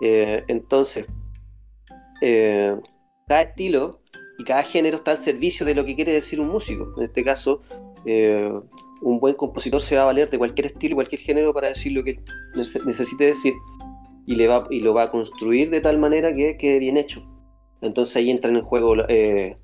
Eh, 0.00 0.42
entonces, 0.48 1.06
eh, 2.20 2.76
cada 3.28 3.42
estilo 3.42 4.00
y 4.38 4.44
cada 4.44 4.64
género 4.64 4.96
está 4.96 5.12
al 5.12 5.18
servicio 5.18 5.64
de 5.64 5.74
lo 5.74 5.84
que 5.84 5.94
quiere 5.94 6.12
decir 6.12 6.40
un 6.40 6.48
músico. 6.48 6.92
En 6.96 7.04
este 7.04 7.22
caso, 7.22 7.62
un 9.00 9.18
buen 9.18 9.34
compositor 9.34 9.80
se 9.80 9.96
va 9.96 10.02
a 10.02 10.06
valer 10.06 10.28
de 10.28 10.36
cualquier 10.36 10.66
estilo, 10.66 10.96
cualquier 10.96 11.22
género 11.22 11.54
para 11.54 11.68
decir 11.68 11.92
lo 11.92 12.04
que 12.04 12.20
nece- 12.54 12.84
necesite 12.84 13.24
decir 13.24 13.54
y, 14.26 14.34
le 14.36 14.46
va, 14.46 14.66
y 14.70 14.80
lo 14.80 14.92
va 14.92 15.04
a 15.04 15.10
construir 15.10 15.70
de 15.70 15.80
tal 15.80 15.98
manera 15.98 16.34
que 16.34 16.58
quede 16.58 16.78
bien 16.80 16.98
hecho. 16.98 17.24
Entonces 17.84 18.16
ahí 18.16 18.30
entra 18.30 18.50
en 18.50 18.62
juego 18.62 18.94
eh, 19.08 19.56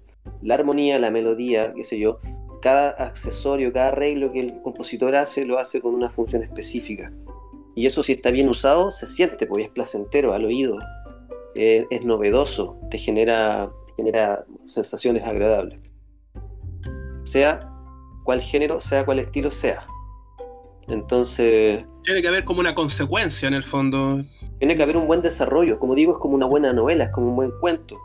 la 0.42 0.54
armonía, 0.54 0.98
la 0.98 1.10
melodía, 1.10 1.72
qué 1.74 1.84
sé 1.84 1.98
yo. 1.98 2.18
Cada 2.60 2.90
accesorio, 2.90 3.72
cada 3.72 3.88
arreglo 3.88 4.32
que 4.32 4.40
el 4.40 4.62
compositor 4.62 5.16
hace, 5.16 5.46
lo 5.46 5.58
hace 5.58 5.80
con 5.80 5.94
una 5.94 6.10
función 6.10 6.42
específica. 6.42 7.12
Y 7.74 7.86
eso 7.86 8.02
si 8.02 8.12
está 8.12 8.30
bien 8.30 8.48
usado, 8.48 8.90
se 8.90 9.06
siente, 9.06 9.46
porque 9.46 9.64
es 9.64 9.70
placentero 9.70 10.34
al 10.34 10.44
oído, 10.44 10.78
eh, 11.54 11.86
es 11.90 12.04
novedoso, 12.04 12.78
te 12.90 12.98
genera, 12.98 13.70
te 13.86 13.94
genera 13.94 14.44
sensaciones 14.64 15.24
agradables. 15.24 15.78
Sea 17.24 17.60
cual 18.24 18.42
género, 18.42 18.80
sea 18.80 19.06
cual 19.06 19.20
estilo 19.20 19.50
sea. 19.50 19.86
Entonces, 20.88 21.84
Tiene 22.02 22.20
que 22.20 22.28
haber 22.28 22.44
como 22.44 22.60
una 22.60 22.74
consecuencia 22.74 23.48
en 23.48 23.54
el 23.54 23.62
fondo. 23.62 24.22
Tiene 24.60 24.76
que 24.76 24.82
haber 24.82 24.98
un 24.98 25.06
buen 25.06 25.22
desarrollo. 25.22 25.78
Como 25.78 25.94
digo, 25.94 26.12
es 26.12 26.18
como 26.18 26.34
una 26.36 26.44
buena 26.44 26.72
novela, 26.74 27.04
es 27.04 27.10
como 27.10 27.28
un 27.28 27.36
buen 27.36 27.50
cuento. 27.60 27.98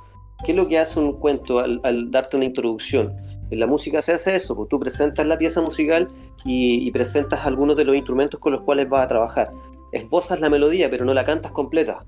¿Qué 0.43 0.53
es 0.53 0.57
lo 0.57 0.67
que 0.67 0.79
hace 0.79 0.99
un 0.99 1.19
cuento 1.19 1.59
al, 1.59 2.09
darte 2.09 2.37
una 2.37 2.45
introducción? 2.45 3.13
En 3.51 3.59
la 3.59 3.67
música 3.67 4.01
se 4.01 4.13
hace 4.13 4.35
eso, 4.35 4.55
pues 4.55 4.69
tú 4.69 4.79
presentas 4.79 5.27
la 5.27 5.37
pieza 5.37 5.61
musical 5.61 6.07
y, 6.45 6.87
y 6.87 6.91
presentas 6.91 7.45
algunos 7.45 7.75
de 7.75 7.83
los 7.83 7.95
instrumentos 7.95 8.39
con 8.39 8.53
los 8.53 8.61
cuales 8.61 8.87
vas 8.87 9.03
a 9.03 9.07
trabajar. 9.09 9.51
Esbozas 9.91 10.39
la 10.39 10.49
melodía, 10.49 10.89
pero 10.89 11.03
no 11.03 11.13
la 11.13 11.25
cantas 11.25 11.51
completa. 11.51 12.05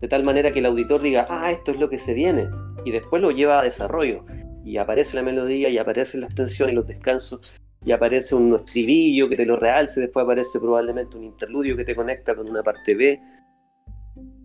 De 0.00 0.08
tal 0.08 0.24
manera 0.24 0.52
que 0.52 0.58
el 0.58 0.66
auditor 0.66 1.00
diga, 1.00 1.26
ah, 1.30 1.50
esto 1.50 1.72
es 1.72 1.80
lo 1.80 1.88
que 1.88 1.98
se 1.98 2.12
viene. 2.12 2.48
Y 2.84 2.90
después 2.90 3.22
lo 3.22 3.30
lleva 3.30 3.60
a 3.60 3.64
desarrollo. 3.64 4.26
Y 4.62 4.76
aparece 4.76 5.16
la 5.16 5.22
melodía, 5.22 5.70
y 5.70 5.78
aparecen 5.78 6.20
las 6.20 6.34
tensiones 6.34 6.74
los 6.74 6.86
descansos, 6.86 7.40
y 7.82 7.92
aparece 7.92 8.34
un 8.34 8.54
estribillo 8.54 9.28
que 9.30 9.36
te 9.36 9.46
lo 9.46 9.56
realce, 9.56 10.00
después 10.00 10.24
aparece 10.24 10.60
probablemente 10.60 11.16
un 11.16 11.24
interludio 11.24 11.76
que 11.76 11.84
te 11.84 11.94
conecta 11.94 12.34
con 12.34 12.48
una 12.48 12.62
parte 12.62 12.94
B, 12.94 13.18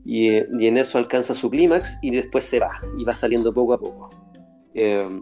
y, 0.05 0.35
en 0.37 0.77
eso 0.77 0.99
alcanza 0.99 1.33
su 1.33 1.49
clímax 1.49 1.97
y 2.01 2.11
después 2.11 2.45
se 2.45 2.59
va, 2.59 2.79
y 2.97 3.03
va 3.03 3.15
saliendo 3.15 3.51
poco 3.53 3.73
a 3.73 3.79
poco. 3.79 4.11
Eh, 4.75 5.21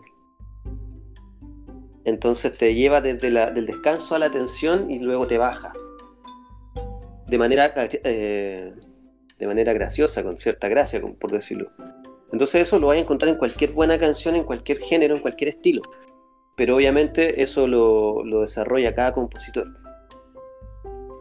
entonces 2.04 2.58
te 2.58 2.76
lleva 2.76 3.00
desde 3.00 3.32
la- 3.32 3.50
del 3.50 3.65
descanso 3.65 4.13
a 4.13 4.19
la 4.19 4.30
tensión 4.30 4.91
y 4.91 5.00
luego 5.00 5.26
te 5.26 5.38
baja. 5.38 5.72
De 7.28 7.38
manera, 7.38 7.74
eh, 7.76 8.74
de 9.39 9.48
manera 9.48 9.72
graciosa, 9.72 10.22
con 10.22 10.36
cierta 10.36 10.67
gracia, 10.67 11.02
por 11.02 11.32
decirlo. 11.32 11.72
Entonces 12.34 12.67
eso 12.67 12.78
lo 12.78 12.88
vas 12.88 12.98
a 12.98 13.00
encontrar 13.00 13.30
en 13.30 13.38
cualquier 13.38 13.72
buena 13.72 13.98
canción, 13.98 14.36
en 14.36 14.43
cualquier 14.43 14.80
género, 14.80 15.15
en 15.15 15.22
cualquier 15.22 15.50
estilo. 15.50 15.82
Pero 16.58 16.76
obviamente 16.76 17.41
eso 17.41 17.67
lo 17.67 18.41
desarrolla 18.41 18.93
cada 18.93 19.13
compositor 19.13 19.83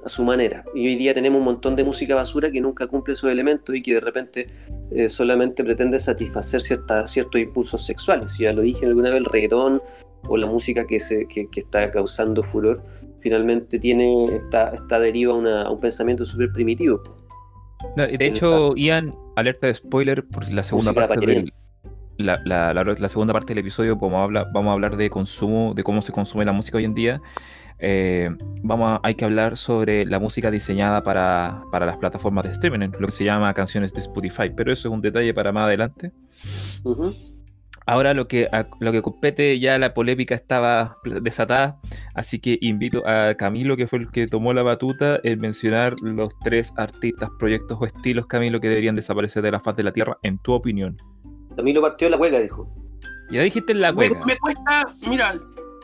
a 0.05 0.09
su 0.09 0.25
manera. 0.25 0.65
Y 0.75 0.87
hoy 0.87 0.97
día 0.97 1.15
tenemos 1.15 1.38
un 1.38 1.45
montón 1.45 1.77
de 1.77 1.85
música 1.85 2.15
basura 2.15 2.51
que 2.51 2.61
nunca 2.61 2.87
cumple 2.87 3.15
esos 3.15 3.31
elementos 3.31 3.75
y 3.75 3.83
que 3.83 3.95
de 3.95 4.01
repente 4.01 4.47
eh, 4.91 5.09
solamente 5.09 5.62
pretende 5.65 5.99
satisfacer 5.99 6.61
cierta- 6.61 7.07
ciertos 7.07 7.41
impulsos 7.41 7.85
sexuales. 7.87 8.37
Ya 8.38 8.53
lo 8.53 8.62
dije 8.62 8.87
alguna 8.87 9.11
vez, 9.11 9.19
el 9.19 9.25
reggaetón 9.27 9.81
o 10.29 10.37
la 10.37 10.47
música 10.47 10.87
que, 10.87 11.01
se, 11.01 11.27
que, 11.27 11.49
que 11.51 11.61
está 11.61 11.91
causando 11.91 12.43
furor, 12.43 12.83
finalmente 13.21 13.79
tiene, 13.79 14.25
está, 14.37 14.71
está 14.71 14.99
deriva 14.99 15.33
a, 15.33 15.37
una- 15.37 15.62
a 15.62 15.71
un 15.71 15.81
pensamiento 15.81 16.25
súper 16.27 16.53
primitivo. 16.53 17.03
No, 17.97 18.07
de 18.07 18.27
hecho, 18.27 18.75
Ian, 18.77 19.15
alerta 19.37 19.67
de 19.67 19.75
spoiler, 19.75 20.25
por 20.27 20.49
la 20.51 20.62
segunda 20.62 20.93
Música 20.93 21.09
parte 21.09 21.27
del, 21.27 21.53
la, 22.18 22.40
la- 22.44 22.72
la- 22.75 22.85
la 22.85 23.09
segunda 23.09 23.33
parte 23.33 23.48
del 23.55 23.59
episodio 23.59 23.96
vamos 23.96 24.18
a 24.18 24.22
hablar, 24.25 24.46
vamos 24.53 24.70
a 24.70 24.72
hablar 24.75 24.96
de 24.96 25.11
consumo, 25.11 25.72
de 25.75 25.83
cómo 25.83 26.03
se 26.03 26.12
consume 26.12 26.44
la 26.44 26.53
música 26.53 26.79
hoy 26.79 26.85
en 26.85 26.94
día. 26.94 27.20
Eh, 27.85 28.31
vamos 28.62 28.88
a- 28.90 29.01
hay 29.03 29.14
que 29.16 29.25
hablar 29.25 29.57
sobre 29.57 30.05
la 30.05 30.18
música 30.20 30.51
diseñada 30.51 31.03
para, 31.03 31.62
para 31.72 31.85
las 31.87 31.96
plataformas 31.96 32.44
de 32.44 32.53
streaming, 32.53 32.90
lo 32.98 33.07
que 33.07 33.12
se 33.12 33.25
llama 33.25 33.53
canciones 33.55 33.92
de 33.92 34.01
Spotify, 34.01 34.51
pero 34.57 34.72
eso 34.72 34.88
es 34.88 34.94
un 34.94 35.01
detalle 35.01 35.35
para 35.35 35.51
más 35.53 35.64
adelante. 35.64 36.12
Ahora 37.85 38.14
lo 38.14 38.29
que, 38.29 38.46
a- 38.53 38.66
lo 38.79 38.92
que 38.92 39.03
compete, 39.03 39.59
ya 39.59 39.77
la 39.79 39.92
polémica 39.92 40.37
estaba 40.37 40.98
desatada, 41.22 41.81
así 42.14 42.38
que 42.38 42.57
invito 42.61 43.03
a 43.09 43.35
Camilo, 43.35 43.77
que 43.77 43.88
fue 43.88 43.98
el 43.98 44.11
que 44.12 44.27
tomó 44.29 44.53
la 44.53 44.62
batuta, 44.62 45.18
en 45.25 45.40
mencionar 45.40 45.94
los 46.03 46.31
tres 46.44 46.72
artistas, 46.77 47.31
proyectos 47.40 47.79
o 47.81 47.85
estilos, 47.85 48.27
Camilo, 48.27 48.61
que 48.61 48.68
deberían 48.68 48.94
desaparecer 48.94 49.42
de 49.42 49.51
la 49.51 49.59
faz 49.59 49.75
de 49.75 49.83
la 49.83 49.92
Tierra, 49.92 50.16
en 50.22 50.38
tu 50.38 50.53
opinión. 50.53 50.96
Camilo 51.55 51.81
partió 51.83 52.09
la 52.09 52.17
hueca, 52.17 52.38
dijo. 52.38 52.69
Ya 53.31 53.43
dijiste 53.43 53.75
la 53.75 53.93
Me, 53.93 54.09
hueca. 54.09 54.25
me 54.25 54.37
cuesta, 54.38 54.95
mira, 55.07 55.35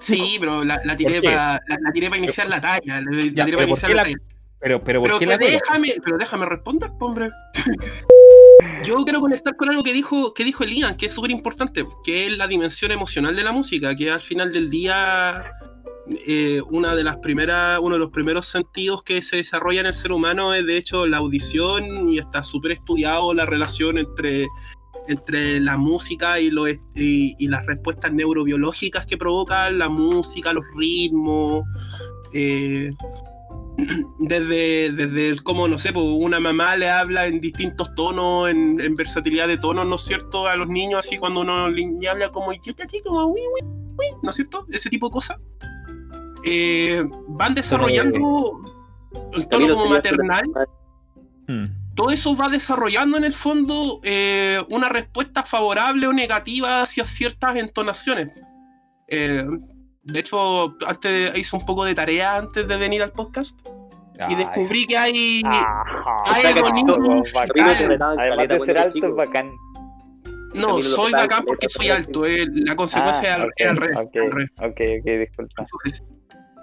Sí, 0.00 0.37
pero 0.38 0.64
la, 0.64 0.81
la 0.85 0.96
tiré 0.96 1.20
para 1.20 1.54
la, 1.68 1.76
la 1.81 1.92
tiré 1.92 2.09
para 2.09 2.18
iniciar 2.18 2.48
la 2.48 2.61
talla. 2.61 3.00
La, 3.00 3.11
la 3.11 3.22
Ya, 3.24 3.44
tiré 3.44 3.57
para 3.57 3.66
¿por 3.66 3.68
iniciar 3.70 3.90
la 3.90 3.96
la- 3.96 4.02
talla. 4.04 4.16
Pero, 4.61 4.83
pero, 4.83 5.00
¿por 5.00 5.09
Pero, 5.09 5.18
qué 5.20 5.26
la 5.26 5.38
déjame, 5.38 5.94
pero 6.04 6.18
déjame 6.18 6.46
responder, 6.46 6.90
po, 6.98 7.07
hombre. 7.07 7.31
Yo 8.85 8.96
quiero 9.04 9.20
conectar 9.20 9.57
con 9.57 9.68
algo 9.70 9.83
que 9.83 9.92
dijo, 9.92 10.35
que 10.35 10.44
dijo 10.44 10.64
Elian, 10.64 10.96
que 10.96 11.07
es 11.07 11.12
súper 11.12 11.31
importante, 11.31 11.87
que 12.04 12.26
es 12.26 12.37
la 12.37 12.46
dimensión 12.46 12.90
emocional 12.90 13.37
de 13.37 13.42
la 13.44 13.52
música, 13.52 13.94
que 13.94 14.11
al 14.11 14.20
final 14.20 14.52
del 14.52 14.70
día 14.70 15.52
eh, 16.26 16.61
una 16.70 16.94
de 16.94 17.04
las 17.04 17.16
primeras, 17.18 17.78
uno 17.83 17.96
de 17.96 18.00
los 18.00 18.11
primeros 18.11 18.46
sentidos 18.46 19.02
que 19.02 19.20
se 19.20 19.37
desarrolla 19.37 19.81
en 19.81 19.87
el 19.87 19.94
ser 19.94 20.12
humano 20.12 20.54
es 20.54 20.64
de 20.64 20.76
hecho 20.76 21.07
la 21.07 21.18
audición 21.18 22.09
y 22.09 22.18
está 22.18 22.42
súper 22.42 22.72
estudiado 22.72 23.35
la 23.35 23.46
relación 23.46 23.98
entre, 23.98 24.46
entre 25.08 25.60
la 25.60 25.76
música 25.76 26.38
y, 26.38 26.50
los, 26.50 26.68
y, 26.94 27.34
y 27.38 27.48
las 27.48 27.64
respuestas 27.66 28.12
neurobiológicas 28.12 29.06
que 29.06 29.16
provocan 29.16 29.78
la 29.78 29.88
música, 29.88 30.52
los 30.52 30.64
ritmos. 30.76 31.64
eh, 32.32 32.90
desde, 34.18 34.90
desde 34.90 35.28
el 35.28 35.42
cómo, 35.44 35.68
no 35.68 35.78
sé, 35.78 35.92
pues 35.92 36.04
una 36.04 36.40
mamá 36.40 36.76
le 36.76 36.88
habla 36.90 37.26
en 37.26 37.40
distintos 37.40 37.94
tonos, 37.94 38.50
en, 38.50 38.80
en 38.80 38.94
versatilidad 38.96 39.46
de 39.46 39.56
tonos, 39.56 39.86
¿no 39.86 39.94
es 39.94 40.02
cierto? 40.02 40.48
A 40.48 40.56
los 40.56 40.68
niños, 40.68 41.06
así 41.06 41.16
cuando 41.16 41.40
uno 41.42 41.68
le 41.68 41.86
le 42.00 42.08
habla 42.08 42.28
como, 42.30 42.52
yo 42.52 42.74
te 42.74 42.82
así 42.82 43.00
como, 43.02 43.24
"Ui, 43.26 43.40
ui, 43.40 43.60
ui", 43.98 44.06
¿no 44.22 44.30
es 44.30 44.36
cierto? 44.36 44.66
Ese 44.70 44.90
tipo 44.90 45.06
de 45.08 45.12
cosas. 45.12 45.38
Eh, 46.44 47.04
van 47.28 47.54
desarrollando 47.54 48.60
el 49.34 49.48
tono 49.48 49.68
como 49.68 49.86
maternal. 49.90 50.44
Mm. 51.46 51.64
Todo 51.98 52.11
eso 52.11 52.37
va 52.37 52.48
desarrollando 52.48 53.16
en 53.18 53.24
el 53.24 53.32
fondo 53.32 54.00
eh, 54.04 54.61
una 54.70 54.88
respuesta 54.88 55.42
favorable 55.42 56.06
o 56.06 56.12
negativa 56.12 56.82
hacia 56.82 57.04
ciertas 57.04 57.56
entonaciones. 57.56 58.28
Eh, 59.08 59.44
de 60.04 60.20
hecho, 60.20 60.76
antes 60.87 61.37
hice 61.37 61.56
un 61.56 61.66
poco 61.66 61.84
de 61.84 61.94
tarea 61.96 62.37
antes 62.37 62.68
de 62.68 62.76
venir 62.76 63.02
al 63.02 63.11
podcast 63.11 63.58
y 64.28 64.34
descubrí 64.37 64.87
que 64.87 64.96
hay, 64.96 65.42
Ajá. 65.44 65.82
hay. 66.26 66.54
No, 70.54 70.80
soy 70.82 71.12
bacán 71.12 71.44
porque 71.44 71.68
soy 71.68 71.90
alto. 71.90 72.24
eh, 72.26 72.46
la 72.50 72.74
consecuencia 72.74 73.34
Ah, 73.34 73.37
es 73.37 73.42
al- 73.44 73.52
es 73.56 73.66
al 73.66 73.76
ok, 74.06 74.14
revés, 74.14 74.50
ok, 74.61 74.80
disculpa. 75.04 75.62
Entonces, 75.62 76.02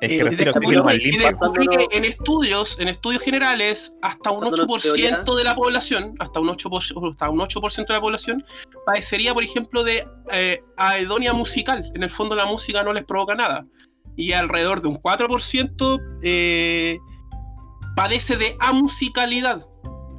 es 0.02 0.38
que 0.38 1.00
y 1.00 1.18
descubrí 1.18 1.68
que 1.68 1.88
en 1.92 2.06
estudios, 2.06 2.78
en 2.80 2.88
estudios 2.88 3.22
generales, 3.22 3.94
hasta 4.02 4.32
un 4.32 4.42
Pasándonos 4.42 4.86
8% 4.86 5.36
de 5.36 5.44
la 5.44 5.56
población, 5.56 6.16
hasta 6.20 6.40
un 6.40 6.48
8%, 6.50 7.12
hasta 7.12 7.30
un 7.30 7.40
8% 7.40 7.88
de 7.88 7.94
la 7.94 8.02
población, 8.02 8.46
padecería, 8.86 9.34
por 9.34 9.44
ejemplo, 9.44 9.84
de 9.84 10.08
eh, 10.32 10.64
aedonia 10.78 11.34
musical. 11.34 11.90
En 11.94 12.04
el 12.04 12.10
fondo 12.10 12.36
la 12.36 12.46
música 12.46 12.84
no 12.84 12.94
les 12.94 13.04
provoca 13.04 13.36
nada. 13.36 13.66
Y 14.16 14.32
alrededor 14.34 14.82
de 14.82 14.90
un 14.90 14.98
4% 14.98 16.20
eh, 16.24 17.00
padece 17.96 18.38
de 18.38 18.56
amusicalidad. 18.60 19.68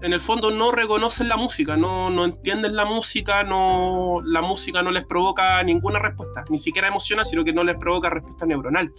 En 0.03 0.13
el 0.13 0.21
fondo 0.21 0.51
no 0.51 0.73
reconocen 0.73 1.29
la 1.29 1.37
música, 1.37 1.77
no, 1.77 2.11
no 2.11 2.27
entienden 2.27 2.77
la 2.77 2.85
música, 2.85 3.45
no, 3.45 4.21
la 4.25 4.43
música 4.43 4.83
no 4.83 4.91
les 4.91 5.07
provoca 5.07 5.63
ninguna 5.63 5.99
respuesta, 5.99 6.45
ni 6.51 6.59
siquiera 6.59 6.89
emociona, 6.89 7.25
sino 7.25 7.45
que 7.45 7.53
no 7.53 7.65
les 7.65 7.77
provoca 7.77 8.11
respuesta 8.11 8.45
neuronal. 8.45 8.93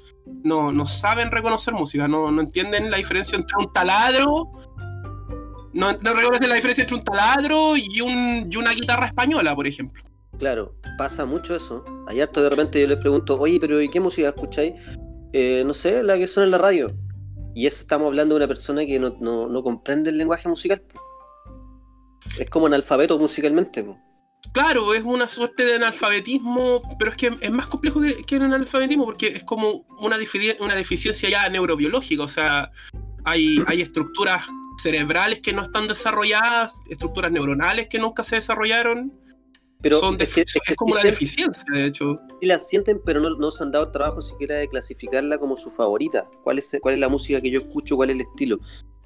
No, 0.43 0.71
no 0.71 0.85
saben 0.87 1.29
reconocer 1.29 1.73
música, 1.75 2.07
no, 2.07 2.31
no 2.31 2.41
entienden 2.41 2.89
la 2.89 2.97
diferencia 2.97 3.37
entre 3.37 3.55
un 3.59 3.71
taladro, 3.71 4.51
no, 5.73 5.93
no 5.93 6.13
reconocen 6.13 6.49
la 6.49 6.55
diferencia 6.55 6.81
entre 6.81 6.97
un 6.97 7.03
taladro 7.03 7.77
y, 7.77 8.01
un, 8.01 8.49
y 8.51 8.57
una 8.57 8.71
guitarra 8.71 9.05
española, 9.05 9.55
por 9.55 9.67
ejemplo. 9.67 10.01
Claro, 10.39 10.75
pasa 10.97 11.25
mucho 11.25 11.55
eso. 11.55 11.85
Hay 12.07 12.21
harto 12.21 12.41
de 12.41 12.49
repente 12.49 12.81
yo 12.81 12.87
les 12.87 12.97
pregunto, 12.97 13.39
oye, 13.39 13.59
pero 13.59 13.81
¿y 13.81 13.89
qué 13.89 13.99
música 13.99 14.29
escucháis? 14.29 14.73
Eh, 15.33 15.63
no 15.65 15.73
sé, 15.73 16.01
la 16.01 16.17
que 16.17 16.25
suena 16.25 16.45
en 16.45 16.51
la 16.51 16.57
radio. 16.57 16.87
Y 17.57 17.65
eso 17.65 17.81
estamos 17.81 18.05
hablando 18.05 18.35
de 18.35 18.37
una 18.41 18.47
persona 18.47 18.85
que 18.85 18.99
no, 18.99 19.15
no- 19.19 19.47
no 19.47 19.63
comprende 19.63 20.11
el 20.11 20.17
lenguaje 20.19 20.47
musical. 20.47 20.83
Es 22.37 22.47
como 22.51 22.67
analfabeto 22.67 23.17
musicalmente. 23.17 23.83
Claro, 24.53 24.93
es 24.93 25.03
una 25.03 25.27
suerte 25.27 25.65
de 25.65 25.73
analfabetismo, 25.75 26.83
pero 26.99 27.09
es 27.09 27.17
que 27.17 27.35
es 27.41 27.49
más 27.49 27.65
complejo 27.65 27.99
que, 28.01 28.35
el 28.35 28.43
analfabetismo 28.43 29.05
porque 29.05 29.29
es 29.29 29.43
como 29.43 29.87
una, 29.99 30.17
difi- 30.19 30.55
una 30.59 30.75
deficiencia 30.75 31.27
ya 31.29 31.49
neurobiológica, 31.49 32.21
o 32.21 32.27
sea, 32.27 32.71
hay, 33.25 33.57
hay 33.65 33.81
estructuras 33.81 34.45
cerebrales 34.83 35.39
que 35.39 35.51
no 35.51 35.63
están 35.63 35.87
desarrolladas, 35.87 36.73
estructuras 36.87 37.31
neuronales 37.31 37.87
que 37.87 37.97
nunca 37.97 38.23
se 38.23 38.35
desarrollaron, 38.35 39.11
Pero 39.81 39.99
son 39.99 40.15
es, 40.19 40.33
que, 40.33 40.41
defi- 40.41 40.45
es 40.45 40.53
que 40.65 40.71
es 40.73 40.77
como 40.77 40.95
se- 40.95 41.07
deficiencia, 41.07 41.63
de 41.71 41.85
hecho. 41.85 42.17
sí 42.41 42.47
la 42.47 42.57
sienten, 42.57 42.99
pero 43.05 43.19
no, 43.21 43.29
no 43.37 43.51
se 43.51 43.63
han 43.63 43.71
dado 43.71 43.85
el 43.85 43.91
trabajo 43.91 44.21
siquiera 44.21 44.55
de 44.57 44.67
clasificarla 44.67 45.37
como 45.37 45.55
su 45.55 45.69
favorita. 45.69 46.27
¿Cuál 46.43 46.59
es, 46.59 46.75
cuál 46.81 46.95
es 46.95 46.99
la 46.99 47.09
música 47.09 47.39
que 47.41 47.51
yo 47.51 47.59
escucho? 47.59 47.95
¿Cuál 47.95 48.09
es 48.09 48.15
el 48.15 48.21
estilo? 48.21 48.59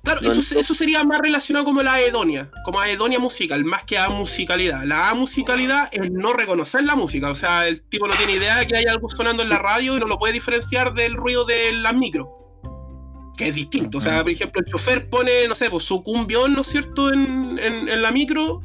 Claro, 0.03 0.19
No, 0.21 0.31
eso, 0.31 0.55
no. 0.55 0.61
eso 0.61 0.73
sería 0.73 1.03
más 1.03 1.19
relacionado 1.19 1.63
como 1.65 1.83
la 1.83 1.93
aedonia, 1.93 2.49
como 2.65 2.79
aedonia 2.79 3.19
musical, 3.19 3.63
más 3.65 3.83
que 3.83 3.97
amusicalidad. 3.99 4.83
La 4.85 5.09
amusicalidad 5.09 5.89
es 5.91 6.09
no 6.09 6.33
reconocer 6.33 6.83
la 6.85 6.95
música, 6.95 7.29
o 7.29 7.35
sea, 7.35 7.67
el 7.67 7.83
tipo 7.83 8.07
no 8.07 8.13
tiene 8.15 8.33
idea 8.33 8.57
de 8.59 8.65
que 8.67 8.77
hay 8.77 8.85
algo 8.85 9.09
sonando 9.09 9.43
en 9.43 9.49
la 9.49 9.59
radio 9.59 9.95
y 9.97 9.99
no 9.99 10.07
lo 10.07 10.17
puede 10.17 10.33
diferenciar 10.33 10.93
del 10.95 11.13
ruido 11.13 11.45
de 11.45 11.71
la 11.73 11.93
micro. 11.93 12.29
Que 13.37 13.49
es 13.49 13.55
distinto, 13.55 13.99
o 13.99 14.01
sea, 14.01 14.21
por 14.23 14.31
ejemplo, 14.31 14.61
el 14.65 14.71
chofer 14.71 15.07
pone, 15.09 15.47
no 15.47 15.53
sé, 15.53 15.69
pues, 15.69 15.83
su 15.83 16.01
cumbión, 16.01 16.53
¿no 16.53 16.61
es 16.61 16.67
cierto?, 16.67 17.11
en, 17.13 17.59
en- 17.59 17.87
en 17.89 18.01
la 18.01 18.11
micro. 18.11 18.61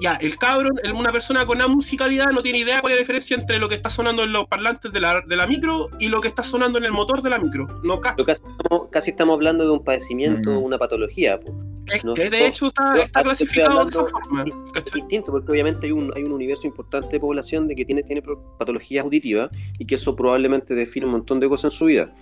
Ya, 0.00 0.14
el 0.14 0.36
cabrón, 0.38 0.78
el- 0.82 0.92
una 0.92 1.10
persona 1.12 1.44
con 1.44 1.60
amusicalidad 1.60 2.26
no 2.30 2.40
tiene 2.42 2.58
idea 2.60 2.80
cuál 2.80 2.92
es 2.92 2.98
la 2.98 3.00
diferencia 3.00 3.36
entre 3.36 3.58
lo 3.58 3.68
que 3.68 3.74
está 3.74 3.90
sonando 3.90 4.22
en 4.22 4.32
los 4.32 4.46
parlantes 4.46 4.92
de 4.92 5.00
la, 5.00 5.20
de 5.22 5.36
la 5.36 5.46
micro 5.46 5.88
y 5.98 6.08
lo 6.08 6.20
que 6.20 6.28
está 6.28 6.42
sonando 6.42 6.78
en 6.78 6.84
el 6.84 6.92
motor 6.92 7.20
de 7.22 7.30
la 7.30 7.38
micro. 7.38 7.66
No 7.82 8.00
casi, 8.00 8.22
estamos, 8.22 8.88
casi 8.90 9.10
estamos 9.10 9.34
hablando 9.34 9.64
de 9.64 9.70
un 9.70 9.82
padecimiento, 9.84 10.50
Mm. 10.52 10.62
una 10.62 10.78
patología. 10.78 11.40
po. 11.40 11.52
Es 11.92 12.04
No, 12.04 12.12
que 12.14 12.24
no, 12.24 12.30
de 12.30 12.46
hecho 12.46 12.66
está, 12.66 12.82
yo 12.94 13.02
está 13.02 13.20
estoy 13.20 13.22
clasificado 13.24 13.84
de 13.84 13.90
esa 13.90 14.04
forma. 14.06 14.44
Es 14.74 14.84
distinto, 14.92 15.32
porque 15.32 15.50
obviamente 15.52 15.86
hay 15.86 15.92
un, 15.92 16.12
hay 16.14 16.22
un 16.22 16.32
universo 16.32 16.66
importante 16.66 17.08
de 17.12 17.20
población 17.20 17.66
de 17.66 17.74
que 17.74 17.84
tiene, 17.86 18.02
tiene 18.02 18.22
patologías 18.58 19.04
auditivas 19.04 19.48
y 19.78 19.86
que 19.86 19.94
eso 19.94 20.14
probablemente 20.14 20.74
define 20.74 21.06
un 21.06 21.12
montón 21.12 21.40
de 21.40 21.48
cosas 21.48 21.72
en 21.72 21.78
su 21.78 21.84
vida. 21.86 22.14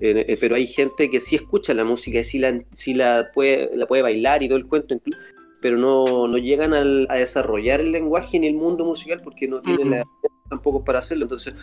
Eh, 0.00 0.24
eh, 0.26 0.36
pero 0.40 0.56
hay 0.56 0.66
gente 0.66 1.08
que 1.10 1.20
sí 1.20 1.36
escucha 1.36 1.72
la 1.74 1.84
música 1.84 2.18
y 2.18 2.24
sí 2.24 2.38
la, 2.38 2.58
sí 2.72 2.94
la, 2.94 3.30
puede, 3.32 3.70
la 3.76 3.86
puede 3.86 4.02
bailar 4.02 4.42
y 4.42 4.48
todo 4.48 4.56
el 4.58 4.66
cuento, 4.66 4.94
inclu- 4.94 5.16
pero 5.64 5.78
no, 5.78 6.28
no 6.28 6.36
llegan 6.36 6.74
al- 6.74 7.06
a 7.08 7.14
desarrollar 7.14 7.80
el 7.80 7.90
lenguaje 7.90 8.38
ni 8.38 8.48
el 8.48 8.54
mundo 8.54 8.84
musical 8.84 9.22
porque 9.24 9.48
no 9.48 9.62
tienen 9.62 9.88
Mm. 9.88 9.90
la 9.92 10.04
tampoco 10.50 10.84
para 10.84 10.98
hacerlo. 10.98 11.24
Entonces 11.24 11.54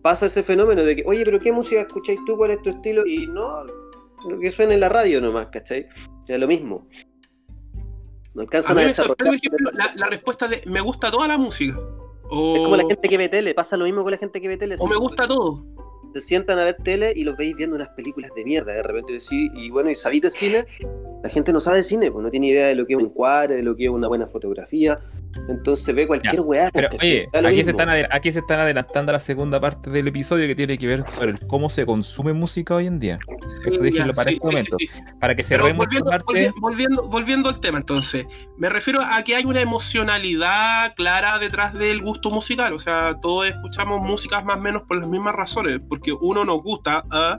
pasa 0.00 0.24
ese 0.24 0.42
fenómeno 0.42 0.82
de 0.82 0.96
que, 0.96 1.02
oye, 1.06 1.22
pero 1.22 1.38
¿qué 1.38 1.52
música 1.52 1.82
escucháis 1.82 2.18
tú? 2.24 2.34
¿Cuál 2.38 2.52
es 2.52 2.62
tu 2.62 2.70
estilo? 2.70 3.04
Y 3.06 3.26
no, 3.26 3.64
lo 4.26 4.38
que 4.40 4.50
suena 4.50 4.72
en 4.72 4.80
la 4.80 4.88
radio 4.88 5.20
nomás, 5.20 5.48
¿cachai? 5.48 5.86
Es 6.26 6.40
lo 6.40 6.48
mismo. 6.48 6.88
No 8.32 8.40
A 8.40 8.44
alcanzan 8.44 8.78
a, 8.78 8.88
sorprende, 8.88 8.88
desarrollar. 8.88 9.34
ejemplo, 9.34 9.70
la, 9.74 9.92
la 9.96 10.06
respuesta 10.06 10.48
de 10.48 10.62
me 10.64 10.80
gusta 10.80 11.10
toda 11.10 11.28
la 11.28 11.36
música. 11.36 11.78
O, 12.30 12.56
Es 12.56 12.62
como 12.62 12.76
la 12.78 12.84
gente 12.88 13.06
que 13.06 13.18
ve 13.18 13.28
tele, 13.28 13.52
pasa 13.52 13.76
lo 13.76 13.84
mismo 13.84 14.02
con 14.02 14.12
la 14.12 14.16
gente 14.16 14.40
que 14.40 14.48
ve 14.48 14.56
tele. 14.56 14.76
o 14.78 14.86
me 14.86 14.96
gusta 14.96 15.28
todo. 15.28 15.62
Se 16.12 16.20
sientan 16.20 16.58
a 16.58 16.64
ver 16.64 16.76
tele 16.82 17.12
y 17.14 17.24
los 17.24 17.36
veis 17.36 17.54
viendo 17.56 17.76
unas 17.76 17.88
películas 17.90 18.30
de 18.36 18.44
mierda. 18.44 18.72
De 18.72 18.82
repente 18.82 19.12
decís, 19.12 19.50
y 19.54 19.70
bueno, 19.70 19.90
¿y 19.90 19.94
sabéis 19.94 20.22
de 20.22 20.30
cine? 20.30 20.66
La 21.22 21.28
gente 21.28 21.52
no 21.52 21.60
sabe 21.60 21.78
de 21.78 21.82
cine, 21.84 22.10
pues 22.10 22.22
no 22.22 22.30
tiene 22.30 22.48
idea 22.48 22.66
de 22.66 22.74
lo 22.74 22.84
que 22.86 22.94
es 22.94 22.98
un 22.98 23.04
encuadre, 23.06 23.54
de 23.54 23.62
lo 23.62 23.76
que 23.76 23.84
es 23.84 23.90
una 23.90 24.08
buena 24.08 24.26
fotografía. 24.26 24.98
Entonces 25.48 25.94
ve 25.94 26.06
cualquier 26.06 26.40
weá. 26.42 26.70
Pero 26.72 26.88
oye, 27.00 27.28
aquí 27.32 27.64
se, 27.64 27.70
están 27.70 27.88
aquí 28.10 28.32
se 28.32 28.40
están 28.40 28.60
adelantando 28.60 29.10
a 29.10 29.14
la 29.14 29.18
segunda 29.18 29.58
parte 29.60 29.88
del 29.88 30.08
episodio 30.08 30.46
que 30.46 30.54
tiene 30.54 30.76
que 30.76 30.86
ver 30.86 31.04
sobre 31.12 31.30
el 31.30 31.38
cómo 31.46 31.70
se 31.70 31.86
consume 31.86 32.32
música 32.32 32.74
hoy 32.74 32.86
en 32.86 32.98
día. 32.98 33.18
Eso 33.64 33.80
déjenlo 33.80 34.08
ya, 34.08 34.14
para 34.14 34.30
sí, 34.30 34.36
este 34.36 34.46
sí, 34.48 34.52
momento. 34.52 34.76
sí, 34.78 34.86
sí. 34.88 35.00
Para 35.20 35.34
que 35.34 35.40
esta 35.42 35.56
volviendo, 35.58 36.10
parte. 36.10 36.24
volvi- 36.26 36.52
volviendo, 36.60 37.08
volviendo 37.08 37.48
al 37.48 37.60
tema, 37.60 37.78
entonces, 37.78 38.26
me 38.58 38.68
refiero 38.68 39.00
a 39.00 39.22
que 39.22 39.36
hay 39.36 39.44
una 39.44 39.60
emocionalidad 39.62 40.94
clara 40.96 41.38
detrás 41.38 41.72
del 41.74 42.02
gusto 42.02 42.30
musical. 42.30 42.72
O 42.74 42.78
sea, 42.80 43.16
todos 43.22 43.46
escuchamos 43.46 44.00
músicas 44.02 44.44
más 44.44 44.56
o 44.56 44.60
menos 44.60 44.82
por 44.82 44.98
las 44.98 45.08
mismas 45.08 45.34
razones. 45.34 45.78
Porque 46.02 46.18
uno 46.20 46.44
nos 46.44 46.60
gusta, 46.64 47.04
¿ah? 47.10 47.38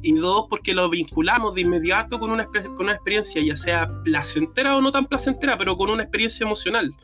y 0.00 0.14
dos, 0.14 0.46
porque 0.48 0.72
lo 0.72 0.88
vinculamos 0.88 1.54
de 1.54 1.60
inmediato 1.60 2.18
con 2.18 2.30
una, 2.30 2.46
con 2.46 2.80
una 2.80 2.92
experiencia, 2.92 3.42
ya 3.42 3.54
sea 3.54 3.90
placentera 4.02 4.78
o 4.78 4.80
no 4.80 4.90
tan 4.90 5.04
placentera, 5.04 5.58
pero 5.58 5.76
con 5.76 5.90
una 5.90 6.04
experiencia 6.04 6.44
emocional. 6.44 6.94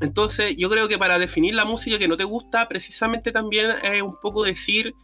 Entonces, 0.00 0.54
yo 0.56 0.70
creo 0.70 0.86
que 0.86 0.98
para 0.98 1.18
definir 1.18 1.56
la 1.56 1.64
música 1.64 1.98
que 1.98 2.06
no 2.06 2.16
te 2.16 2.22
gusta, 2.22 2.68
precisamente 2.68 3.32
también 3.32 3.72
es 3.82 4.02
un 4.02 4.14
poco 4.22 4.44
decir 4.44 4.94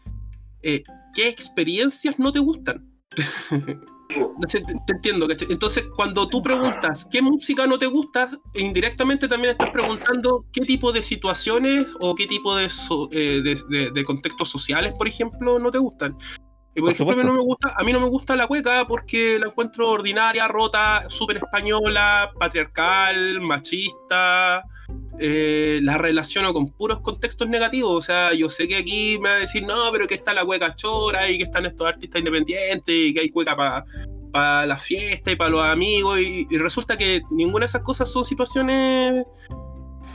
eh, 0.63 0.85
qué 1.13 1.29
experiencias 1.29 2.21
no 2.21 2.31
te 2.31 2.39
gustan. 2.39 2.89
Te, 4.51 4.61
te 4.63 4.93
entiendo. 4.95 5.29
¿cachai? 5.29 5.49
Entonces, 5.51 5.85
cuando 5.95 6.29
tú 6.29 6.43
preguntas 6.43 7.07
qué 7.11 7.21
música 7.23 7.67
no 7.67 7.79
te 7.79 7.87
gusta, 7.87 8.31
indirectamente 8.55 9.29
también 9.29 9.53
estás 9.53 9.71
preguntando 9.71 10.45
qué 10.53 10.63
tipo 10.63 10.93
de 10.93 11.03
situaciones 11.03 11.87
o 12.01 12.15
qué 12.15 12.27
tipo 12.27 12.57
de, 12.57 12.71
so- 12.71 13.09
eh, 13.13 13.41
de, 13.43 13.59
de- 13.69 13.91
de 13.91 14.05
contextos 14.05 14.49
sociales, 14.49 14.93
por 14.97 15.07
ejemplo, 15.09 15.59
no 15.59 15.71
te 15.71 15.79
gustan. 15.79 16.17
Y 16.75 16.81
por, 16.81 16.97
Por 16.97 17.15
ejemplo, 17.15 17.15
a 17.15 17.17
mí, 17.17 17.25
no 17.25 17.33
me 17.35 17.41
gusta, 17.45 17.75
a 17.77 17.85
mí 17.85 17.93
no 17.93 18.01
me 18.01 18.09
gusta 18.09 18.37
la 18.37 18.47
cueca 18.47 18.87
porque 18.87 19.39
la 19.41 19.47
encuentro 19.47 19.89
ordinaria, 19.91 20.47
rota, 20.47 21.05
súper 21.09 21.39
española, 21.39 22.31
patriarcal, 22.39 23.41
machista, 23.41 24.63
eh, 25.23 25.81
la 25.83 25.99
relaciono 25.99 26.55
con 26.55 26.69
puros 26.69 27.01
contextos 27.01 27.47
negativos. 27.47 27.93
O 27.93 28.01
sea, 28.01 28.33
yo 28.33 28.49
sé 28.49 28.67
que 28.67 28.77
aquí 28.77 29.19
me 29.21 29.29
va 29.29 29.37
a 29.37 29.41
decir, 29.41 29.63
no, 29.65 29.77
pero 29.93 30.09
que 30.09 30.15
está 30.15 30.33
la 30.33 30.47
cueca 30.47 30.75
chora 30.75 31.31
y 31.31 31.37
que 31.37 31.45
están 31.45 31.67
estos 31.67 31.87
artistas 31.87 32.21
independientes 32.21 32.95
y 32.95 33.13
que 33.13 33.21
hay 33.21 33.29
cueca 33.29 33.55
para 34.33 34.65
la 34.67 34.79
fiesta 34.79 35.31
y 35.31 35.37
para 35.37 35.51
los 35.51 35.63
amigos. 35.63 36.21
Y, 36.21 36.47
resulta 36.57 36.97
que 36.97 37.21
ninguna 37.31 37.65
de 37.65 37.67
esas 37.67 37.83
cosas 37.83 38.11
son 38.11 38.25
situaciones. 38.25 39.27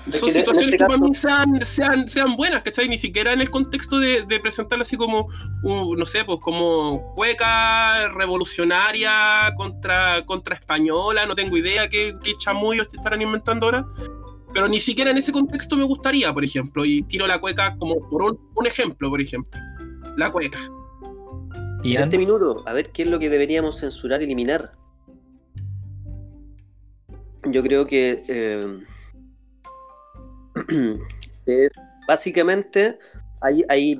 son 0.10 0.32
situaciones 0.32 0.74
este 0.74 0.78
que 0.78 0.86
para 0.86 0.98
mí 0.98 1.14
sean, 1.14 2.08
sean, 2.08 2.36
buenas, 2.36 2.64
¿cachai? 2.64 2.90
Ni 2.90 2.98
siquiera 2.98 3.32
en 3.32 3.42
el 3.42 3.52
contexto 3.52 4.00
de, 4.00 4.24
de 4.24 4.40
presentarla 4.40 4.82
así 4.82 4.98
como, 4.98 5.28
no 5.64 6.06
sé, 6.08 6.26
pues 6.26 6.40
como 6.42 7.14
cueca 7.14 8.10
revolucionaria 8.10 9.54
contra, 9.56 10.26
contra 10.26 10.56
española, 10.56 11.28
no 11.28 11.36
tengo 11.36 11.58
idea 11.58 11.88
qué, 11.90 12.16
qué 12.24 12.34
chamullos 12.40 12.90
te 12.90 12.98
estarán 12.98 13.22
inventando 13.22 13.68
ahora 13.68 13.86
pero 14.56 14.70
ni 14.70 14.80
siquiera 14.80 15.12
en 15.12 15.18
ese 15.18 15.34
contexto 15.34 15.76
me 15.76 15.84
gustaría, 15.84 16.34
por 16.34 16.46
ejemplo, 16.46 16.86
y 16.86 17.04
tiro 17.04 17.28
la 17.28 17.40
cueca 17.40 17.76
como 17.78 17.96
por 18.10 18.40
un, 18.56 18.66
ejemplo, 18.66 19.10
por 19.10 19.20
ejemplo. 19.20 19.60
La 20.16 20.32
cueca. 20.32 20.58
Y 21.84 21.98
en 21.98 22.04
este 22.04 22.18
minuto, 22.18 22.64
a 22.66 22.72
ver 22.72 22.90
qué 22.94 23.02
es 23.02 23.10
lo 23.10 23.20
que 23.20 23.30
deberíamos 23.30 23.82
censurar, 23.82 24.22
eliminar. 24.22 24.72
Yo 27.52 27.62
creo 27.64 27.86
que 27.86 28.24
eh, 28.30 28.80
es, 31.46 31.74
básicamente 32.08 32.98
hay, 33.42 33.62
hay, 33.68 34.00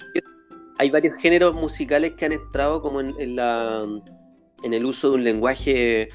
hay, 0.80 0.90
varios 0.90 1.18
géneros 1.18 1.54
musicales 1.54 2.14
que 2.14 2.28
han 2.28 2.32
entrado 2.32 2.82
como 2.82 3.02
en, 3.02 3.36
la, 3.36 3.86
en 4.64 4.74
el 4.74 4.86
uso 4.86 5.10
de 5.10 5.16
un 5.16 5.24
lenguaje 5.26 6.08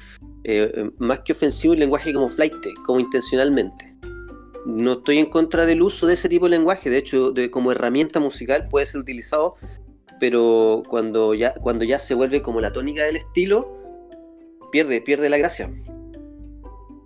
eh, 0.45 0.91
más 0.97 1.19
que 1.19 1.33
ofensivo, 1.33 1.75
un 1.75 1.79
lenguaje 1.79 2.11
como 2.11 2.27
flight, 2.27 2.55
como 2.83 2.99
intencionalmente 2.99 3.90
no 4.65 4.93
estoy 4.93 5.19
en 5.19 5.27
contra 5.27 5.65
del 5.65 5.81
uso 5.81 6.07
de 6.07 6.13
ese 6.13 6.29
tipo 6.29 6.45
de 6.45 6.51
lenguaje, 6.51 6.89
de 6.89 6.97
hecho, 6.97 7.33
como 7.51 7.71
herramienta 7.71 8.19
musical 8.19 8.67
puede 8.69 8.85
ser 8.85 9.01
utilizado, 9.01 9.55
pero 10.19 10.83
cuando 10.87 11.33
ya, 11.33 11.53
cuando 11.55 11.83
ya 11.83 11.99
se 11.99 12.13
vuelve 12.13 12.41
como 12.41 12.61
la 12.61 12.71
tónica 12.71 13.03
del 13.03 13.15
estilo, 13.15 13.77
pierde, 14.71 15.01
pierde 15.01 15.29
la 15.29 15.37
gracia. 15.37 15.71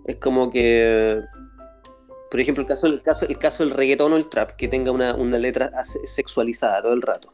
Es 0.06 0.18
como 0.18 0.51
que, 0.51 1.22
por 2.30 2.39
ejemplo, 2.39 2.62
el 2.62 2.68
caso, 2.68 2.88
el 2.88 3.01
caso, 3.01 3.26
el 3.28 3.38
caso 3.38 3.64
del 3.64 3.74
reggaetón 3.74 4.14
o 4.14 4.18
el 4.18 4.28
trap, 4.28 4.51
que 4.51 4.68
tenga 4.68 4.91
una, 4.91 5.14
letra 5.39 5.72
sexualizada 6.06 6.82
todo 6.82 6.93
el 6.93 7.01
rato. 7.01 7.34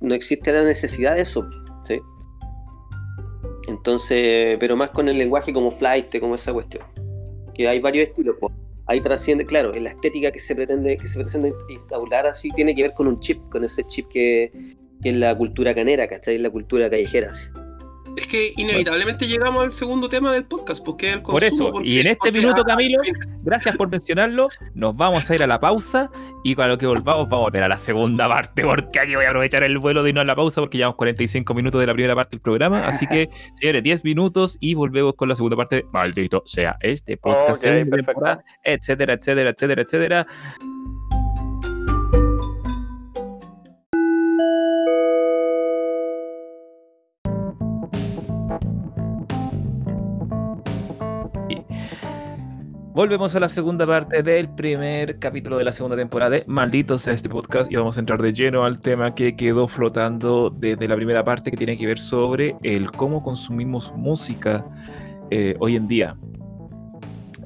no 0.00 0.14
existe 0.14 0.52
la 0.52 0.64
necesidad 0.64 1.14
de 1.14 1.22
eso, 1.22 1.48
¿sí? 1.84 2.00
Entonces, 3.68 4.56
pero 4.58 4.76
más 4.76 4.90
con 4.90 5.08
el 5.08 5.16
lenguaje 5.16 5.52
como 5.52 5.70
flight, 5.70 6.18
como 6.18 6.34
esa 6.34 6.52
cuestión. 6.52 6.84
Que 7.54 7.68
hay 7.68 7.78
varios 7.78 8.08
estilos 8.08 8.36
ahí 8.90 9.00
trasciende, 9.00 9.46
claro, 9.46 9.72
en 9.72 9.84
la 9.84 9.90
estética 9.90 10.32
que 10.32 10.40
se 10.40 10.52
pretende, 10.52 10.96
que 10.96 11.06
se 11.06 11.20
pretende 11.20 11.54
instaurar 11.68 12.26
así 12.26 12.50
tiene 12.50 12.74
que 12.74 12.82
ver 12.82 12.92
con 12.92 13.06
un 13.06 13.20
chip, 13.20 13.38
con 13.48 13.62
ese 13.62 13.84
chip 13.84 14.08
que, 14.08 14.50
es 15.02 15.14
la 15.14 15.34
cultura 15.36 15.74
canera, 15.74 16.08
¿cachai? 16.08 16.38
La 16.38 16.50
cultura 16.50 16.90
callejera. 16.90 17.30
Así. 17.30 17.46
Es 18.16 18.26
que 18.26 18.52
inevitablemente 18.56 19.26
llegamos 19.26 19.64
al 19.64 19.72
segundo 19.72 20.08
tema 20.08 20.32
del 20.32 20.44
podcast, 20.44 20.84
porque 20.84 21.08
es 21.08 21.14
el 21.16 21.22
consumo. 21.22 21.72
Por 21.72 21.82
eso, 21.82 21.88
y 21.88 22.00
en 22.00 22.08
este 22.08 22.32
minuto, 22.32 22.64
Camilo, 22.64 23.00
gracias 23.42 23.76
por 23.76 23.88
mencionarlo, 23.88 24.48
nos 24.74 24.96
vamos 24.96 25.28
a 25.30 25.34
ir 25.34 25.42
a 25.42 25.46
la 25.46 25.60
pausa 25.60 26.10
y 26.44 26.54
lo 26.54 26.78
que 26.78 26.86
volvamos 26.86 27.28
vamos 27.28 27.48
a 27.48 27.50
ver 27.50 27.62
a 27.62 27.68
la 27.68 27.76
segunda 27.76 28.28
parte, 28.28 28.62
porque 28.62 29.00
aquí 29.00 29.14
voy 29.14 29.24
a 29.24 29.28
aprovechar 29.28 29.62
el 29.62 29.78
vuelo 29.78 30.02
de 30.02 30.10
irnos 30.10 30.22
a 30.22 30.26
la 30.26 30.36
pausa 30.36 30.60
porque 30.60 30.78
llevamos 30.78 30.96
45 30.96 31.54
minutos 31.54 31.80
de 31.80 31.86
la 31.86 31.92
primera 31.92 32.14
parte 32.14 32.36
del 32.36 32.40
programa, 32.40 32.86
así 32.86 33.06
que, 33.06 33.28
señores, 33.60 33.82
10 33.82 34.04
minutos 34.04 34.58
y 34.60 34.74
volvemos 34.74 35.14
con 35.14 35.28
la 35.28 35.36
segunda 35.36 35.56
parte, 35.56 35.84
maldito 35.92 36.42
sea 36.46 36.76
este 36.80 37.16
podcast, 37.16 37.64
etcétera, 38.64 39.14
etcétera, 39.14 39.50
etcétera, 39.50 39.82
etcétera. 39.82 40.26
Volvemos 52.92 53.36
a 53.36 53.40
la 53.40 53.48
segunda 53.48 53.86
parte 53.86 54.20
del 54.24 54.48
primer 54.48 55.20
capítulo 55.20 55.56
de 55.56 55.62
la 55.62 55.72
segunda 55.72 55.96
temporada 55.96 56.30
de 56.30 56.44
Malditos 56.48 57.06
a 57.06 57.12
este 57.12 57.28
podcast 57.28 57.70
y 57.70 57.76
vamos 57.76 57.96
a 57.96 58.00
entrar 58.00 58.20
de 58.20 58.32
lleno 58.32 58.64
al 58.64 58.80
tema 58.80 59.14
que 59.14 59.36
quedó 59.36 59.68
flotando 59.68 60.50
desde 60.50 60.88
la 60.88 60.96
primera 60.96 61.22
parte 61.22 61.52
que 61.52 61.56
tiene 61.56 61.76
que 61.76 61.86
ver 61.86 62.00
sobre 62.00 62.56
el 62.64 62.90
cómo 62.90 63.22
consumimos 63.22 63.92
música 63.94 64.66
eh, 65.30 65.54
hoy 65.60 65.76
en 65.76 65.86
día. 65.86 66.16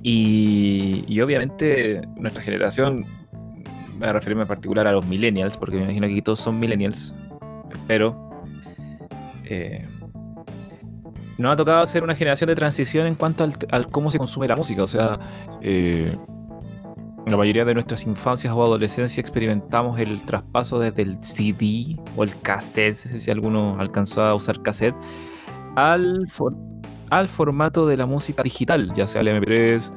Y, 0.03 1.21
obviamente 1.21 2.01
nuestra 2.17 2.43
generación, 2.43 3.05
voy 3.99 4.09
a 4.09 4.15
referirme 4.15 4.43
en 4.43 4.49
particular 4.49 4.87
a 4.87 4.93
los 4.93 5.07
millennials, 5.07 5.59
porque 5.59 5.77
me 5.77 5.83
imagino 5.83 6.07
que 6.07 6.23
todos 6.23 6.41
son 6.41 6.59
millennials, 6.59 7.15
pero 7.87 8.31
eh, 9.45 9.87
nos 11.39 11.53
ha 11.53 11.57
tocado 11.57 11.87
ser 11.87 12.05
una 12.05 12.15
generación 12.15 12.49
de 12.49 12.55
transición 12.55 13.07
en 13.07 13.15
cuanto 13.15 13.45
al, 13.71 13.89
cómo 13.89 14.11
se 14.11 14.19
consume 14.19 14.49
la 14.49 14.57
música. 14.57 14.83
O 14.83 14.87
sea, 14.87 15.19
eh, 15.63 16.17
la 17.27 17.37
mayoría 17.37 17.65
de 17.65 17.75
nuestras 17.75 18.07
infancias 18.07 18.53
o 18.53 18.63
adolescencia 18.63 19.21
experimentamos 19.21 19.99
el 19.99 20.23
traspaso 20.25 20.79
desde 20.79 21.03
el 21.03 21.23
CD 21.23 21.99
o 22.17 22.25
el 22.25 22.39
cassette, 22.41 22.97
si 22.97 23.31
alguno 23.31 23.77
alcanzó 23.79 24.23
a 24.23 24.35
usar 24.35 24.61
cassette, 24.63 24.95
al, 25.75 26.27
al 27.11 27.29
formato 27.29 27.87
de 27.87 27.97
la 27.97 28.07
música 28.07 28.43
digital, 28.43 28.93
ya 28.93 29.07
sea 29.07 29.23
el 29.23 29.29
MP3, 29.29 29.93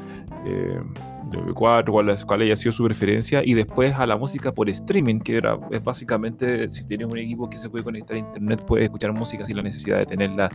eh, 0.45 0.81
MP4, 1.29 1.85
cuál, 1.91 2.15
cuál 2.25 2.41
haya 2.41 2.55
sido 2.55 2.71
su 2.71 2.83
preferencia, 2.83 3.41
y 3.43 3.53
después 3.53 3.95
a 3.95 4.05
la 4.05 4.17
música 4.17 4.53
por 4.53 4.69
streaming, 4.69 5.19
que 5.19 5.37
era 5.37 5.57
es 5.71 5.83
básicamente 5.83 6.67
si 6.69 6.85
tienes 6.85 7.07
un 7.07 7.17
equipo 7.17 7.49
que 7.49 7.57
se 7.57 7.69
puede 7.69 7.83
conectar 7.83 8.15
a 8.15 8.19
internet, 8.19 8.63
puedes 8.65 8.85
escuchar 8.85 9.13
música 9.13 9.45
sin 9.45 9.57
la 9.57 9.63
necesidad 9.63 9.97
de 9.99 10.05
tenerla 10.05 10.49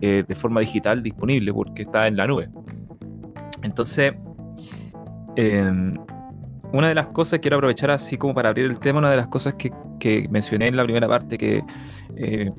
eh, 0.00 0.24
de 0.26 0.34
forma 0.34 0.60
digital 0.60 1.02
disponible 1.02 1.52
porque 1.52 1.82
está 1.82 2.06
en 2.06 2.16
la 2.16 2.26
nube. 2.26 2.48
Entonces, 3.62 4.14
em, 5.36 5.94
una 6.72 6.88
de 6.88 6.94
las 6.94 7.08
cosas, 7.08 7.40
quiero 7.40 7.56
aprovechar 7.58 7.90
así 7.90 8.16
como 8.16 8.34
para 8.34 8.48
abrir 8.48 8.66
el 8.66 8.80
tema, 8.80 8.98
una 8.98 9.10
de 9.10 9.16
las 9.16 9.28
cosas 9.28 9.54
que, 9.54 9.70
mencioné 10.30 10.68
en 10.68 10.76
la 10.76 10.84
primera 10.84 11.06
parte, 11.06 11.38
que, 11.38 11.62
eh, 12.16 12.50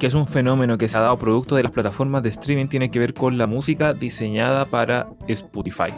que 0.00 0.08
es 0.08 0.14
un 0.14 0.26
fenómeno 0.26 0.76
que 0.78 0.88
se 0.88 0.98
ha 0.98 1.02
dado 1.02 1.16
producto 1.16 1.54
de 1.54 1.62
las 1.62 1.70
plataformas 1.70 2.24
de 2.24 2.30
streaming, 2.30 2.66
tiene 2.66 2.90
que 2.90 2.98
ver 2.98 3.14
con 3.14 3.38
la 3.38 3.46
música 3.46 3.94
diseñada 3.94 4.64
para 4.64 5.08
Spotify. 5.28 5.92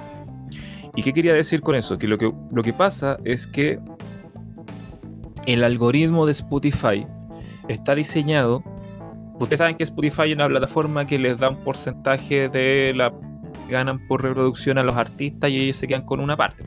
¿Y 0.94 1.02
qué 1.02 1.14
quería 1.14 1.32
decir 1.32 1.62
con 1.62 1.74
eso? 1.74 1.96
Que 1.96 2.06
lo 2.06 2.18
que, 2.18 2.30
lo 2.50 2.62
que 2.62 2.74
pasa 2.74 3.16
es 3.24 3.46
que 3.46 3.78
el 5.46 5.64
algoritmo 5.64 6.26
de 6.26 6.32
Spotify 6.32 7.06
está 7.68 7.94
diseñado 7.94 8.62
Ustedes 9.42 9.58
saben 9.58 9.76
que 9.76 9.82
Spotify 9.82 10.30
es 10.30 10.36
una 10.36 10.46
plataforma 10.46 11.04
que 11.04 11.18
les 11.18 11.36
da 11.36 11.50
un 11.50 11.56
porcentaje 11.64 12.48
de 12.48 12.92
la 12.94 13.12
ganan 13.68 14.06
por 14.06 14.22
reproducción 14.22 14.78
a 14.78 14.84
los 14.84 14.94
artistas 14.94 15.50
y 15.50 15.56
ellos 15.58 15.76
se 15.78 15.88
quedan 15.88 16.04
con 16.04 16.20
una 16.20 16.36
parte. 16.36 16.64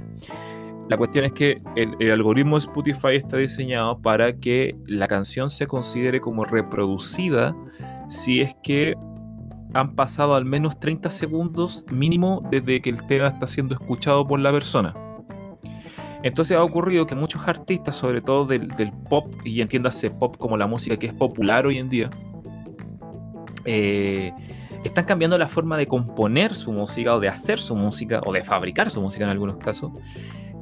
La 0.87 0.97
cuestión 0.97 1.25
es 1.25 1.33
que 1.33 1.57
el, 1.75 2.11
algoritmo 2.11 2.57
de 2.57 2.59
Spotify 2.59 3.15
está 3.15 3.37
diseñado 3.37 3.99
para 3.99 4.37
que 4.37 4.75
la 4.85 5.07
canción 5.07 5.49
se 5.49 5.65
considere 5.65 6.21
como 6.21 6.45
reproducida 6.45 7.55
si 8.07 8.41
es 8.41 8.55
que 8.61 8.93
han 9.73 9.95
pasado 9.95 10.35
al 10.35 10.45
menos 10.45 10.79
30 10.79 11.09
segundos 11.09 11.85
mínimo 11.91 12.47
desde 12.51 12.81
que 12.81 12.91
el 12.91 13.03
tema 13.07 13.27
está 13.29 13.47
siendo 13.47 13.73
escuchado 13.73 14.27
por 14.27 14.39
la 14.39 14.51
persona. 14.51 14.93
Entonces 16.21 16.55
ha 16.55 16.63
ocurrido 16.63 17.05
que 17.05 17.15
muchos 17.15 17.47
artistas, 17.47 17.95
sobre 17.95 18.21
todo 18.21 18.45
del, 18.45 18.69
pop, 19.09 19.33
y 19.43 19.61
entiéndase 19.61 20.11
pop 20.11 20.37
como 20.37 20.55
la 20.55 20.65
música 20.65 20.97
que 20.97 21.07
es 21.07 21.13
popular 21.13 21.65
hoy 21.65 21.79
en 21.79 21.89
día, 21.89 22.09
eh, 23.65 24.31
están 24.83 25.05
cambiando 25.05 25.37
la 25.37 25.47
forma 25.47 25.77
de 25.77 25.87
componer 25.87 26.53
su 26.53 26.71
música 26.71 27.15
o 27.15 27.19
de 27.19 27.27
hacer 27.27 27.59
su 27.59 27.75
música 27.75 28.21
o 28.25 28.31
de 28.31 28.43
fabricar 28.43 28.89
su 28.89 29.01
música 29.01 29.25
en 29.25 29.31
algunos 29.31 29.57
casos, 29.57 29.91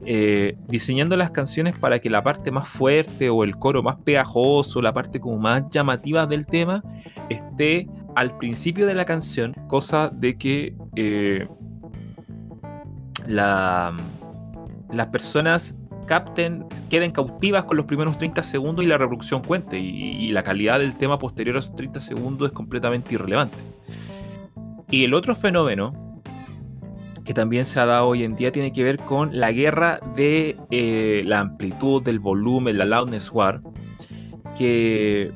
eh, 0.05 0.57
diseñando 0.67 1.15
las 1.15 1.31
canciones 1.31 1.77
para 1.77 1.99
que 1.99 2.09
la 2.09 2.23
parte 2.23 2.51
más 2.51 2.67
fuerte 2.67 3.29
o 3.29 3.43
el 3.43 3.57
coro 3.57 3.83
más 3.83 3.97
pegajoso, 3.97 4.81
la 4.81 4.93
parte 4.93 5.19
como 5.19 5.37
más 5.37 5.63
llamativa 5.69 6.25
del 6.25 6.45
tema, 6.45 6.83
esté 7.29 7.87
al 8.15 8.37
principio 8.37 8.85
de 8.85 8.93
la 8.95 9.05
canción, 9.05 9.53
cosa 9.67 10.09
de 10.09 10.37
que 10.37 10.75
eh, 10.95 11.47
las 13.27 13.93
personas 15.11 15.75
capten, 16.05 16.65
queden 16.89 17.11
cautivas 17.11 17.65
con 17.65 17.77
los 17.77 17.85
primeros 17.85 18.17
30 18.17 18.43
segundos 18.43 18.83
y 18.83 18.87
la 18.87 18.97
reproducción 18.97 19.41
cuente. 19.41 19.79
Y, 19.79 20.31
la 20.31 20.43
calidad 20.43 20.79
del 20.79 20.95
tema 20.95 21.19
posterior 21.19 21.55
a 21.55 21.59
esos 21.59 21.75
30 21.75 21.99
segundos 21.99 22.49
es 22.49 22.53
completamente 22.53 23.13
irrelevante. 23.13 23.57
Y 24.89 25.03
el 25.03 25.13
otro 25.13 25.35
fenómeno 25.35 26.12
que 27.23 27.33
también 27.33 27.65
se 27.65 27.79
ha 27.79 27.85
dado 27.85 28.07
hoy 28.07 28.23
en 28.23 28.35
día 28.35 28.51
tiene 28.51 28.73
que 28.73 28.83
ver 28.83 28.97
con 28.97 29.37
la 29.39 29.51
guerra 29.51 29.99
de 30.15 30.57
eh, 30.71 31.23
la 31.25 31.39
amplitud, 31.39 32.03
del 32.03 32.19
volumen, 32.19 32.77
la 32.77 32.85
loudness 32.85 33.31
war, 33.31 33.61
que 34.57 35.31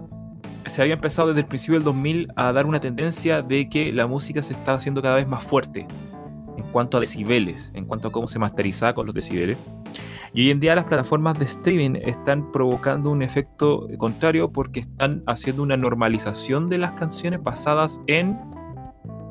se 0.66 0.82
había 0.82 0.96
empezado 0.96 1.30
desde 1.30 1.42
el 1.42 1.48
principio 1.48 1.76
del 1.76 1.84
2000 1.86 2.34
a 2.36 2.52
dar 2.52 2.66
una 2.66 2.80
tendencia 2.80 3.42
de 3.42 3.70
que 3.70 3.94
la 3.94 4.06
música 4.08 4.44
se 4.44 4.54
estaba 4.54 4.78
haciendo 4.78 5.02
cada 5.02 5.16
vez 5.16 5.28
más 5.28 5.46
fuerte 5.46 5.88
cuanto 6.72 6.98
a 6.98 7.00
decibeles, 7.00 7.72
en 7.74 7.86
cuanto 7.86 8.10
a 8.10 8.12
cómo 8.12 8.28
se 8.28 8.40
masterizaba 8.40 8.94
con 8.94 9.06
los 9.06 9.16
decibeles. 9.16 9.58
Y 10.34 10.42
hoy 10.42 10.52
en 10.52 10.60
día 10.60 10.76
las 10.76 10.86
plataformas 10.86 11.40
de 11.40 11.46
streaming 11.46 11.96
están 11.96 12.52
provocando 12.52 13.10
un 13.10 13.22
efecto 13.22 13.88
contrario 13.98 14.52
porque 14.52 14.82
están 14.82 15.24
haciendo 15.26 15.64
una 15.64 15.78
normalización 15.78 16.70
de 16.70 16.78
las 16.78 16.92
canciones 16.92 17.42
basadas 17.42 18.02
en 18.08 18.38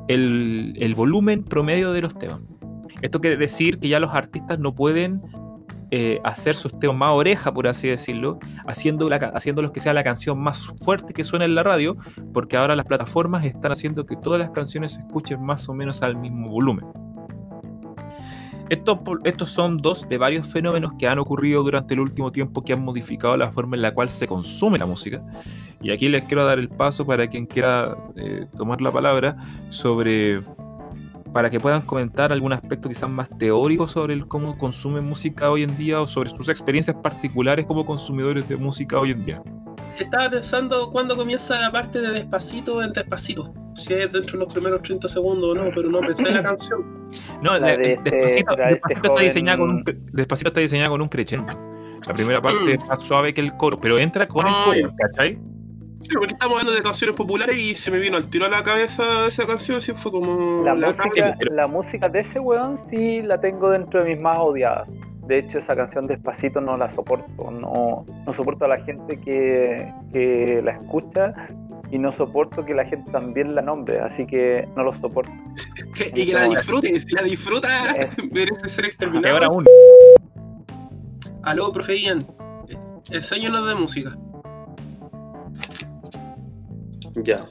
el, 0.07 0.93
volumen 0.95 1.43
promedio 1.43 1.93
de 1.93 2.01
los 2.01 2.17
temas. 2.17 2.39
Esto 3.01 3.21
quiere 3.21 3.37
decir 3.37 3.79
que 3.79 3.89
ya 3.89 3.99
los 3.99 4.13
artistas 4.13 4.59
no 4.59 4.73
pueden 4.73 5.21
eh, 5.91 6.19
hacer 6.23 6.55
sus 6.55 6.77
temas 6.79 6.97
más 6.97 7.11
oreja, 7.11 7.53
por 7.53 7.67
así 7.67 7.87
decirlo, 7.87 8.39
haciendo 8.65 9.09
haciéndolos 9.33 9.71
que 9.71 9.79
sea 9.79 9.93
la 9.93 10.03
canción 10.03 10.39
más 10.39 10.67
fuerte 10.83 11.13
que 11.13 11.23
suena 11.23 11.45
en 11.45 11.55
la 11.55 11.63
radio, 11.63 11.95
porque 12.33 12.57
ahora 12.57 12.75
las 12.75 12.85
plataformas 12.85 13.45
están 13.45 13.71
haciendo 13.71 14.05
que 14.05 14.15
todas 14.15 14.39
las 14.39 14.49
canciones 14.51 14.93
se 14.93 15.01
escuchen 15.01 15.41
más 15.43 15.69
o 15.69 15.73
menos 15.73 16.01
al 16.01 16.17
mismo 16.17 16.49
volumen. 16.49 16.85
Estos, 18.69 18.99
estos 19.23 19.49
son 19.49 19.77
dos 19.77 20.07
de 20.09 20.17
varios 20.17 20.47
fenómenos 20.47 20.91
que 20.99 21.07
han 21.07 21.19
ocurrido 21.19 21.63
durante 21.63 21.93
el 21.93 22.01
último 22.01 22.31
tiempo 22.31 22.63
que 22.63 22.73
han 22.73 22.83
modificado 22.83 23.37
la 23.37 23.51
forma 23.51 23.75
en 23.75 23.81
la 23.81 23.93
cual 23.93 24.09
se 24.09 24.27
consume 24.27 24.77
la 24.77 24.85
música. 24.85 25.21
Y 25.81 25.91
aquí 25.91 26.09
les 26.09 26.23
quiero 26.23 26.45
dar 26.45 26.59
el 26.59 26.69
paso 26.69 27.05
para 27.05 27.27
quien 27.27 27.45
quiera 27.45 27.95
eh, 28.15 28.47
tomar 28.55 28.81
la 28.81 28.91
palabra 28.91 29.37
sobre 29.69 30.41
para 31.33 31.49
que 31.49 31.59
puedan 31.59 31.81
comentar 31.81 32.31
algún 32.31 32.53
aspecto 32.53 32.89
quizás 32.89 33.09
más 33.09 33.29
teórico 33.37 33.85
sobre 33.85 34.19
cómo 34.21 34.57
consumen 34.57 35.05
música 35.05 35.51
hoy 35.51 35.63
en 35.63 35.77
día 35.77 36.01
o 36.01 36.07
sobre 36.07 36.29
sus 36.29 36.49
experiencias 36.49 36.97
particulares 37.03 37.65
como 37.65 37.85
consumidores 37.85 38.47
de 38.47 38.57
música 38.57 38.97
hoy 38.97 39.11
en 39.11 39.25
día. 39.25 39.43
Estaba 39.99 40.29
pensando 40.29 40.91
cuándo 40.91 41.15
comienza 41.15 41.59
la 41.59 41.71
parte 41.71 42.01
de 42.01 42.09
Despacito 42.09 42.81
en 42.81 42.93
Despacito. 42.93 43.53
Si 43.77 43.93
es 43.93 44.11
dentro 44.11 44.33
de 44.39 44.45
los 44.45 44.53
primeros 44.53 44.81
30 44.81 45.07
segundos 45.07 45.51
o 45.51 45.55
no, 45.55 45.69
pero 45.73 45.89
no 45.89 45.99
pensé 45.99 46.27
en 46.27 46.33
la 46.35 46.43
canción. 46.43 46.97
No, 47.41 47.57
La 47.57 47.77
de 47.77 47.93
este- 47.93 48.11
Despacito, 48.11 48.57
la 48.57 48.67
de 48.67 48.73
este 48.73 48.87
Despacito 48.89 49.07
está 49.13 49.23
diseñada 49.23 49.57
con 49.59 49.69
un, 49.69 49.83
Despacito 50.11 50.47
está 50.49 50.59
diseñada 50.59 50.89
con 50.89 51.01
un 51.01 51.07
crescendo. 51.07 51.53
La 52.05 52.13
primera 52.13 52.41
parte 52.41 52.73
es 52.73 52.85
más 52.89 53.01
suave 53.01 53.33
que 53.33 53.39
el 53.41 53.53
coro, 53.55 53.79
pero 53.79 53.97
entra 53.97 54.27
con 54.27 54.45
el 54.45 54.53
Ah, 54.53 54.63
coro. 54.65 54.89
¿cachai? 54.97 55.37
Sí, 56.01 56.09
porque 56.13 56.33
estamos 56.33 56.53
hablando 56.57 56.73
de 56.73 56.81
canciones 56.83 57.15
populares 57.15 57.57
y 57.57 57.75
se 57.75 57.89
me 57.91 57.99
vino 57.99 58.17
al 58.17 58.27
tiro 58.29 58.45
a 58.45 58.49
la 58.49 58.61
cabeza 58.63 59.25
esa 59.27 59.47
canción, 59.47 59.77
así 59.77 59.93
fue 59.93 60.11
como 60.11 60.63
La, 60.63 60.75
la 60.75 60.87
música, 60.87 61.37
la 61.49 61.67
música 61.67 62.09
de 62.09 62.19
ese 62.19 62.39
weón 62.39 62.77
sí 62.89 63.21
la 63.21 63.39
tengo 63.39 63.69
dentro 63.69 64.03
de 64.03 64.13
mis 64.13 64.21
más 64.21 64.37
odiadas. 64.37 64.89
De 65.27 65.39
hecho, 65.39 65.57
esa 65.59 65.75
canción 65.75 66.07
Despacito 66.07 66.59
no 66.61 66.77
la 66.77 66.87
soporto. 66.89 67.51
No, 67.51 68.05
no 68.25 68.33
soporto 68.33 68.65
a 68.65 68.67
la 68.69 68.79
gente 68.81 69.17
que, 69.17 69.91
que 70.13 70.61
la 70.63 70.71
escucha 70.73 71.33
y 71.91 71.97
no 71.97 72.11
soporto 72.11 72.65
que 72.65 72.73
la 72.73 72.85
gente 72.85 73.11
también 73.11 73.55
la 73.55 73.61
nombre. 73.61 73.99
Así 74.01 74.25
que 74.27 74.67
no 74.75 74.83
lo 74.83 74.93
soporto. 74.93 75.31
Y 76.15 76.25
que 76.25 76.33
la 76.33 76.43
disfrute, 76.49 76.99
si 76.99 77.13
la 77.15 77.23
disfruta, 77.23 77.91
Es- 77.95 78.17
merece 78.31 78.69
ser 78.69 78.83
Peor 78.83 78.87
exterminada. 78.87 79.45
aún. 79.45 79.65
Aló, 81.43 81.71
profe 81.71 81.97
Ian, 81.99 82.25
enséñanos 83.11 83.67
de 83.67 83.75
música. 83.75 84.17
Ya. 87.15 87.45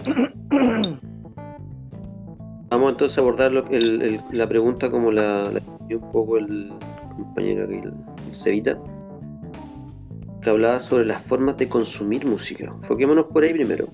Vamos 2.68 2.90
entonces 2.92 3.16
a 3.18 3.20
abordar 3.20 3.52
lo- 3.52 3.66
el- 3.68 4.02
el- 4.02 4.20
la 4.32 4.46
pregunta 4.48 4.90
como 4.90 5.10
la, 5.12 5.50
la 5.50 5.60
un 5.94 6.10
poco 6.10 6.36
el 6.36 6.72
compañero 7.16 7.64
aquí, 7.64 7.74
el, 7.74 7.92
el 8.26 8.32
Cevita, 8.32 8.76
que 10.42 10.50
hablaba 10.50 10.78
sobre 10.80 11.06
las 11.06 11.22
formas 11.22 11.56
de 11.56 11.68
consumir 11.68 12.26
música. 12.26 12.66
Enfoquémonos 12.66 13.26
por 13.26 13.44
ahí 13.44 13.52
primero. 13.54 13.88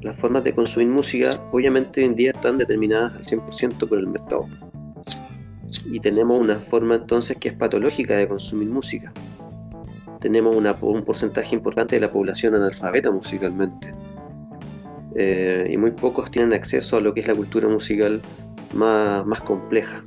Las 0.00 0.16
formas 0.16 0.44
de 0.44 0.54
consumir 0.54 0.88
música 0.88 1.30
obviamente 1.50 2.00
hoy 2.00 2.06
en 2.06 2.14
día 2.14 2.30
están 2.30 2.56
determinadas 2.56 3.16
al 3.16 3.40
100% 3.40 3.88
por 3.88 3.98
el 3.98 4.06
mercado. 4.06 4.46
Y 5.86 5.98
tenemos 5.98 6.40
una 6.40 6.60
forma 6.60 6.94
entonces 6.94 7.36
que 7.36 7.48
es 7.48 7.54
patológica 7.54 8.16
de 8.16 8.28
consumir 8.28 8.68
música. 8.68 9.12
Tenemos 10.20 10.54
un 10.54 11.04
porcentaje 11.04 11.54
importante 11.54 11.96
de 11.96 12.00
la 12.00 12.12
población 12.12 12.54
analfabeta 12.54 13.10
musicalmente. 13.10 13.92
Eh, 15.16 15.68
y 15.70 15.76
muy 15.76 15.90
pocos 15.90 16.30
tienen 16.30 16.52
acceso 16.52 16.96
a 16.96 17.00
lo 17.00 17.12
que 17.12 17.20
es 17.20 17.28
la 17.28 17.34
cultura 17.34 17.68
musical 17.68 18.22
más, 18.74 19.26
más 19.26 19.40
compleja. 19.40 20.04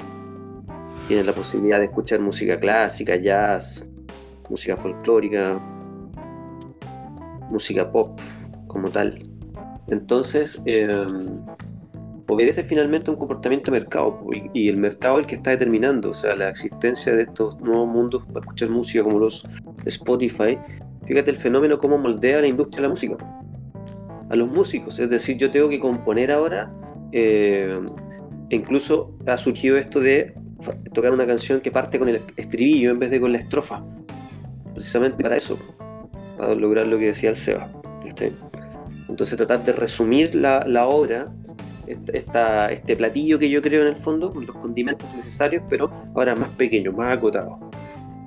Tienen 1.08 1.26
la 1.26 1.34
posibilidad 1.34 1.80
de 1.80 1.86
escuchar 1.86 2.22
música 2.22 2.58
clásica, 2.58 3.18
jazz, 3.18 3.90
música 4.50 4.78
folclórica, 4.78 5.60
música 7.50 7.92
pop 7.92 8.20
como 8.68 8.90
tal. 8.90 9.31
Entonces, 9.88 10.62
eh, 10.66 10.90
obedece 12.28 12.64
finalmente 12.64 13.10
a 13.10 13.14
un 13.14 13.20
comportamiento 13.20 13.72
de 13.72 13.80
mercado 13.80 14.22
y, 14.54 14.70
el 14.70 14.78
mercado 14.78 15.16
es 15.16 15.22
el 15.22 15.28
que 15.28 15.36
está 15.36 15.52
determinando, 15.52 16.12
o 16.12 16.14
sea, 16.14 16.36
la 16.36 16.50
existencia 16.50 17.16
de 17.16 17.24
estos 17.24 17.60
nuevos 17.60 17.88
mundos 17.88 18.24
para 18.28 18.40
escuchar 18.40 18.70
música 18.70 19.04
como 19.04 19.20
los 19.20 19.46
Spotify. 19.86 20.58
Fíjate 21.06 21.32
el 21.32 21.38
fenómeno 21.38 21.78
cómo 21.78 21.98
moldea 21.98 22.42
la 22.42 22.48
industria 22.48 22.78
de 22.78 22.82
la 22.84 22.90
música 22.90 23.18
a 24.30 24.36
los 24.36 24.50
músicos. 24.50 24.98
Es 25.00 25.10
decir, 25.10 25.36
yo 25.38 25.52
tengo 25.52 25.68
que 25.70 25.80
componer 25.80 26.32
ahora. 26.32 26.72
eh, 27.12 27.80
incluso 28.50 29.18
ha 29.28 29.36
surgido 29.38 29.78
esto 29.78 30.00
de 30.00 30.34
tocar 30.94 31.14
una 31.14 31.26
canción 31.26 31.60
que 31.62 31.72
parte 31.72 32.00
con 32.00 32.08
el 32.08 32.22
estribillo 32.38 32.92
en 32.92 33.00
vez 33.00 33.12
de 33.12 33.20
con 33.20 33.32
la 33.32 33.40
estrofa. 33.40 33.84
Precisamente 34.74 35.22
para 35.22 35.36
eso, 35.36 35.58
para 36.38 36.56
lograr 36.56 36.88
lo 36.88 36.98
que 36.98 37.08
decía 37.08 37.30
el 37.30 37.36
Seba. 37.36 37.70
¿viste? 38.04 38.32
Entonces 39.12 39.36
tratar 39.36 39.66
de 39.66 39.74
resumir 39.74 40.34
la, 40.36 40.88
obra, 40.88 41.30
este 41.86 42.96
platillo 42.96 43.38
que 43.38 43.50
yo 43.50 43.62
creo 43.62 43.82
en 43.82 43.90
el 43.90 43.98
fondo, 43.98 44.32
con 44.32 44.46
los 44.46 44.56
condimentos 44.56 45.14
necesarios, 45.14 45.64
pero 45.68 45.92
ahora 46.16 46.34
más 46.34 46.50
pequeño, 46.52 46.94
más 46.94 47.18
acotado. 47.18 47.60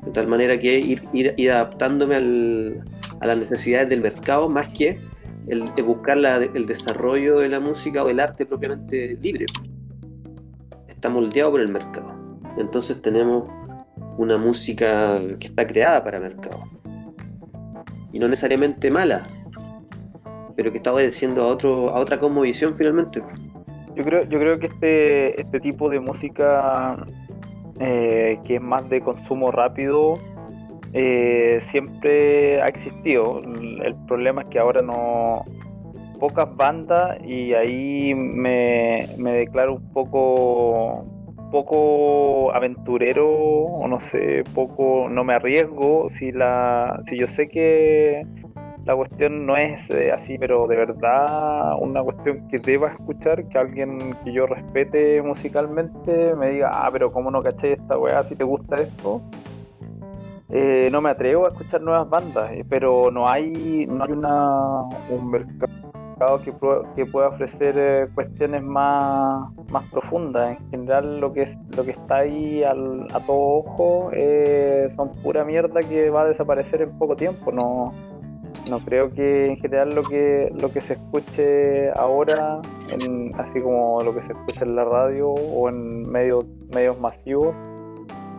De 0.04 0.10
tal 0.10 0.26
manera 0.26 0.58
que 0.58 0.78
ir, 0.78 1.50
adaptándome 1.50 2.16
a 2.16 3.26
las 3.26 3.38
necesidades 3.38 3.88
del 3.88 4.02
mercado 4.02 4.50
más 4.50 4.70
que 4.74 5.00
el 5.46 5.74
de 5.74 5.82
buscar 5.82 6.18
el 6.18 6.66
desarrollo 6.66 7.38
de 7.38 7.48
la 7.48 7.60
música 7.60 8.04
o 8.04 8.06
del 8.06 8.20
arte 8.20 8.44
propiamente 8.44 9.18
libre. 9.22 9.46
Está 10.86 11.08
moldeado 11.08 11.52
por 11.52 11.62
el 11.62 11.68
mercado. 11.68 12.12
Entonces 12.58 13.00
tenemos 13.00 13.48
una 14.18 14.36
música 14.36 15.18
que 15.40 15.46
está 15.46 15.66
creada 15.66 16.04
para 16.04 16.20
mercado. 16.20 16.60
Y 18.12 18.18
no 18.18 18.28
necesariamente 18.28 18.90
mala, 18.90 19.26
pero 20.56 20.70
que 20.70 20.78
está 20.78 20.92
obedeciendo 20.92 21.42
a, 21.42 21.46
otro, 21.46 21.90
a 21.90 22.00
otra 22.00 22.18
cosmovisión 22.18 22.72
finalmente. 22.72 23.22
Yo 23.94 24.04
creo, 24.04 24.22
yo 24.24 24.38
creo 24.38 24.58
que 24.58 24.66
este, 24.66 25.40
este 25.40 25.60
tipo 25.60 25.88
de 25.88 26.00
música 26.00 27.06
eh, 27.80 28.38
que 28.44 28.56
es 28.56 28.60
más 28.62 28.88
de 28.88 29.00
consumo 29.00 29.50
rápido 29.50 30.18
eh, 30.92 31.58
siempre 31.60 32.62
ha 32.62 32.66
existido. 32.66 33.40
El, 33.42 33.94
problema 34.06 34.42
es 34.42 34.48
que 34.48 34.58
ahora 34.60 34.80
no 34.80 35.44
pocas 36.20 36.54
bandas 36.56 37.18
y 37.24 37.52
ahí 37.54 38.14
me, 38.14 39.08
me 39.18 39.32
declaro 39.32 39.74
un 39.74 39.92
poco 39.92 41.04
poco 41.50 42.52
aventurero 42.52 43.28
o 43.28 43.86
no 43.86 44.00
sé, 44.00 44.42
poco 44.54 45.08
no 45.08 45.22
me 45.22 45.34
arriesgo 45.34 46.08
si 46.08 46.32
la 46.32 47.00
si 47.06 47.16
yo 47.16 47.28
sé 47.28 47.48
que 47.48 48.26
la 48.84 48.94
cuestión 48.94 49.46
no 49.46 49.56
es 49.56 49.88
eh, 49.90 50.12
así, 50.12 50.36
pero 50.38 50.66
de 50.66 50.76
verdad 50.76 51.74
una 51.80 52.02
cuestión 52.02 52.46
que 52.48 52.58
deba 52.58 52.90
escuchar, 52.90 53.44
que 53.48 53.58
alguien 53.58 54.14
que 54.24 54.32
yo 54.32 54.46
respete 54.46 55.22
musicalmente 55.22 56.34
me 56.34 56.50
diga, 56.50 56.70
ah, 56.72 56.90
pero 56.92 57.10
¿cómo 57.10 57.30
no 57.30 57.42
caché 57.42 57.72
esta 57.72 57.96
weá 57.98 58.22
si 58.24 58.36
te 58.36 58.44
gusta 58.44 58.76
esto? 58.80 59.22
Eh, 60.50 60.88
no 60.92 61.00
me 61.00 61.10
atrevo 61.10 61.46
a 61.46 61.48
escuchar 61.48 61.80
nuevas 61.80 62.08
bandas, 62.08 62.52
eh, 62.52 62.64
pero 62.68 63.10
no 63.10 63.28
hay, 63.28 63.86
no 63.86 64.04
hay 64.04 64.12
una, 64.12 64.82
un 65.08 65.30
mercado 65.30 66.40
que, 66.44 66.52
que 66.94 67.06
pueda 67.06 67.28
ofrecer 67.28 67.74
eh, 67.76 68.06
cuestiones 68.14 68.62
más, 68.62 69.50
más 69.70 69.82
profundas. 69.90 70.58
En 70.60 70.70
general 70.70 71.20
lo 71.20 71.32
que, 71.32 71.42
es, 71.42 71.58
lo 71.74 71.84
que 71.84 71.92
está 71.92 72.18
ahí 72.18 72.62
al- 72.62 73.08
a 73.12 73.20
todo 73.20 73.36
ojo 73.64 74.10
son 74.94 75.08
pura 75.22 75.44
mierda 75.44 75.80
que 75.80 76.10
va 76.10 76.22
a 76.22 76.26
desaparecer 76.26 76.82
en 76.82 76.96
poco 76.98 77.16
tiempo. 77.16 77.50
No, 77.50 77.92
no 78.70 78.78
creo 78.80 79.12
que 79.12 79.46
en 79.46 79.56
general 79.58 79.94
lo 79.94 80.02
que 80.02 80.50
lo 80.54 80.72
que 80.72 80.80
se 80.80 80.94
escuche 80.94 81.90
ahora, 81.92 82.60
en, 82.90 83.32
así 83.38 83.60
como 83.60 84.02
lo 84.02 84.14
que 84.14 84.22
se 84.22 84.32
escucha 84.32 84.64
en 84.64 84.76
la 84.76 84.84
radio 84.84 85.30
o 85.30 85.68
en 85.68 86.08
medios 86.10 86.44
medios 86.72 86.98
masivos, 86.98 87.56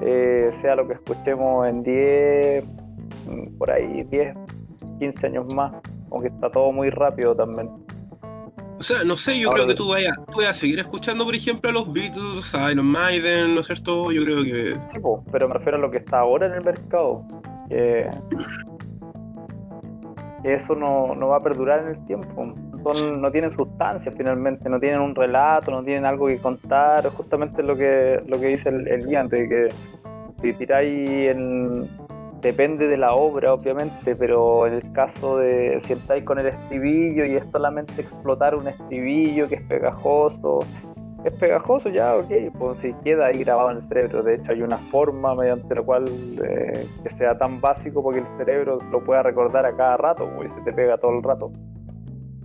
eh, 0.01 0.49
sea 0.51 0.75
lo 0.75 0.87
que 0.87 0.93
escuchemos 0.93 1.67
en 1.67 1.83
10, 1.83 2.65
mm, 3.27 3.57
por 3.57 3.71
ahí 3.71 4.03
10, 4.03 4.35
15 4.99 5.27
años 5.27 5.53
más, 5.53 5.73
aunque 6.11 6.27
está 6.27 6.49
todo 6.49 6.71
muy 6.71 6.89
rápido 6.89 7.35
también. 7.35 7.69
O 8.77 8.83
sea, 8.83 9.03
no 9.05 9.15
sé, 9.15 9.39
yo 9.39 9.47
Ahora 9.47 9.63
creo 9.63 9.67
que 9.69 9.75
tú 9.75 9.89
vayas, 9.89 10.13
tú 10.25 10.37
vayas 10.37 10.57
a 10.57 10.59
seguir 10.59 10.79
escuchando, 10.79 11.23
por 11.23 11.33
ejemplo, 11.33 11.69
a 11.69 11.73
los 11.73 11.91
Beatles, 11.93 12.53
a 12.53 12.71
Iron 12.71 12.85
Maiden, 12.85 13.55
¿no 13.55 13.61
es 13.61 13.67
cierto? 13.67 14.11
Yo 14.11 14.23
creo 14.23 14.43
que. 14.43 14.75
Sí, 14.91 14.99
po, 14.99 15.23
pero 15.31 15.47
me 15.47 15.53
refiero 15.53 15.77
a 15.77 15.81
lo 15.81 15.89
que 15.89 15.99
está 15.99 16.19
ahora 16.19 16.47
en 16.47 16.53
el 16.53 16.63
mercado. 16.63 17.23
Que 17.69 18.09
eso 20.53 20.75
no, 20.75 21.15
no 21.15 21.29
va 21.29 21.37
a 21.37 21.43
perdurar 21.43 21.81
en 21.81 21.87
el 21.89 22.05
tiempo. 22.05 22.53
son, 22.83 23.21
no 23.21 23.31
tienen 23.31 23.51
sustancia 23.51 24.11
finalmente, 24.11 24.69
no 24.69 24.79
tienen 24.79 25.01
un 25.01 25.15
relato, 25.15 25.71
no 25.71 25.83
tienen 25.83 26.05
algo 26.05 26.27
que 26.27 26.39
contar, 26.39 27.07
justamente 27.09 27.63
lo 27.63 27.75
que, 27.75 28.21
lo 28.25 28.39
que 28.39 28.47
dice 28.47 28.69
el, 28.69 28.87
el 28.87 29.07
guía 29.07 29.27
que 29.29 29.69
si 30.41 30.53
tiráis 30.53 31.09
en, 31.31 31.87
depende 32.41 32.87
de 32.87 32.97
la 32.97 33.13
obra, 33.15 33.53
obviamente, 33.53 34.15
pero 34.15 34.67
en 34.67 34.73
el 34.75 34.91
caso 34.91 35.37
de 35.37 35.79
si 35.81 35.93
estáis 35.93 36.23
con 36.23 36.37
el 36.37 36.47
estribillo 36.47 37.25
y 37.25 37.35
es 37.35 37.45
solamente 37.45 38.01
explotar 38.01 38.55
un 38.55 38.67
estribillo 38.67 39.47
que 39.47 39.55
es 39.55 39.63
pegajoso, 39.63 40.59
es 41.25 41.33
pegajoso 41.33 41.89
ya, 41.89 42.15
ok, 42.15 42.31
pues 42.57 42.77
si 42.77 42.93
queda 43.03 43.27
ahí 43.27 43.39
grabado 43.39 43.71
en 43.71 43.77
el 43.77 43.81
cerebro. 43.81 44.21
De 44.21 44.35
hecho, 44.35 44.51
hay 44.51 44.61
una 44.61 44.77
forma 44.77 45.33
mediante 45.33 45.73
la 45.73 45.81
cual 45.81 46.05
eh, 46.07 46.87
que 47.03 47.09
sea 47.09 47.35
tan 47.37 47.59
básico 47.59 48.03
porque 48.03 48.19
el 48.19 48.27
cerebro 48.37 48.79
lo 48.91 49.03
pueda 49.03 49.23
recordar 49.23 49.65
a 49.65 49.75
cada 49.75 49.97
rato, 49.97 50.29
y 50.45 50.49
se 50.49 50.61
te 50.61 50.71
pega 50.71 50.97
todo 50.97 51.17
el 51.17 51.23
rato 51.23 51.51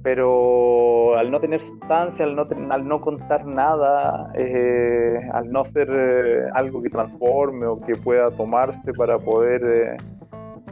pero 0.03 1.15
al 1.19 1.31
no 1.31 1.41
tener 1.41 1.61
sustancia, 1.61 2.25
al 2.25 2.35
no, 2.35 2.47
al 2.71 2.89
no 2.89 3.01
contar 3.03 3.45
nada, 3.45 4.33
eh, 4.35 5.29
al 5.33 5.51
no 5.53 5.63
ser 5.65 5.91
eh, 5.91 6.47
algo 6.55 6.81
que 6.81 6.89
transforme 6.89 7.67
o 7.67 7.79
que 7.81 7.95
pueda 7.97 8.31
tomarse 8.31 8.95
para 8.95 9.19
poder, 9.19 9.99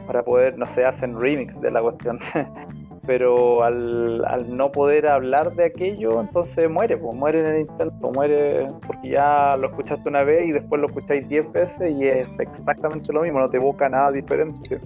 para 0.07 0.23
poder, 0.23 0.57
no 0.57 0.65
sé, 0.65 0.83
hacen 0.83 1.19
remix 1.19 1.59
de 1.61 1.69
la 1.69 1.79
cuestión, 1.79 2.19
pero 3.09 3.63
al, 3.63 4.23
al, 4.23 4.55
no 4.55 4.71
poder 4.71 5.07
hablar 5.07 5.55
de 5.55 5.65
aquello, 5.65 6.21
entonces 6.21 6.69
muere, 6.69 6.95
pues 6.95 7.15
muere 7.15 7.39
en 7.39 7.47
el 7.47 7.61
intento, 7.61 8.11
muere 8.11 8.67
porque 8.85 9.09
ya 9.09 9.57
lo 9.57 9.69
escuchaste 9.69 10.07
una 10.07 10.21
vez 10.21 10.47
y 10.47 10.51
después 10.51 10.79
lo 10.79 10.85
escucháis 10.85 11.27
diez 11.27 11.51
veces 11.51 11.91
y 11.91 12.05
es 12.05 12.31
exactamente 12.37 13.11
lo 13.11 13.21
mismo, 13.21 13.39
no 13.39 13.47
te 13.47 13.57
evoca 13.57 13.89
nada 13.89 14.11
diferente 14.11 14.79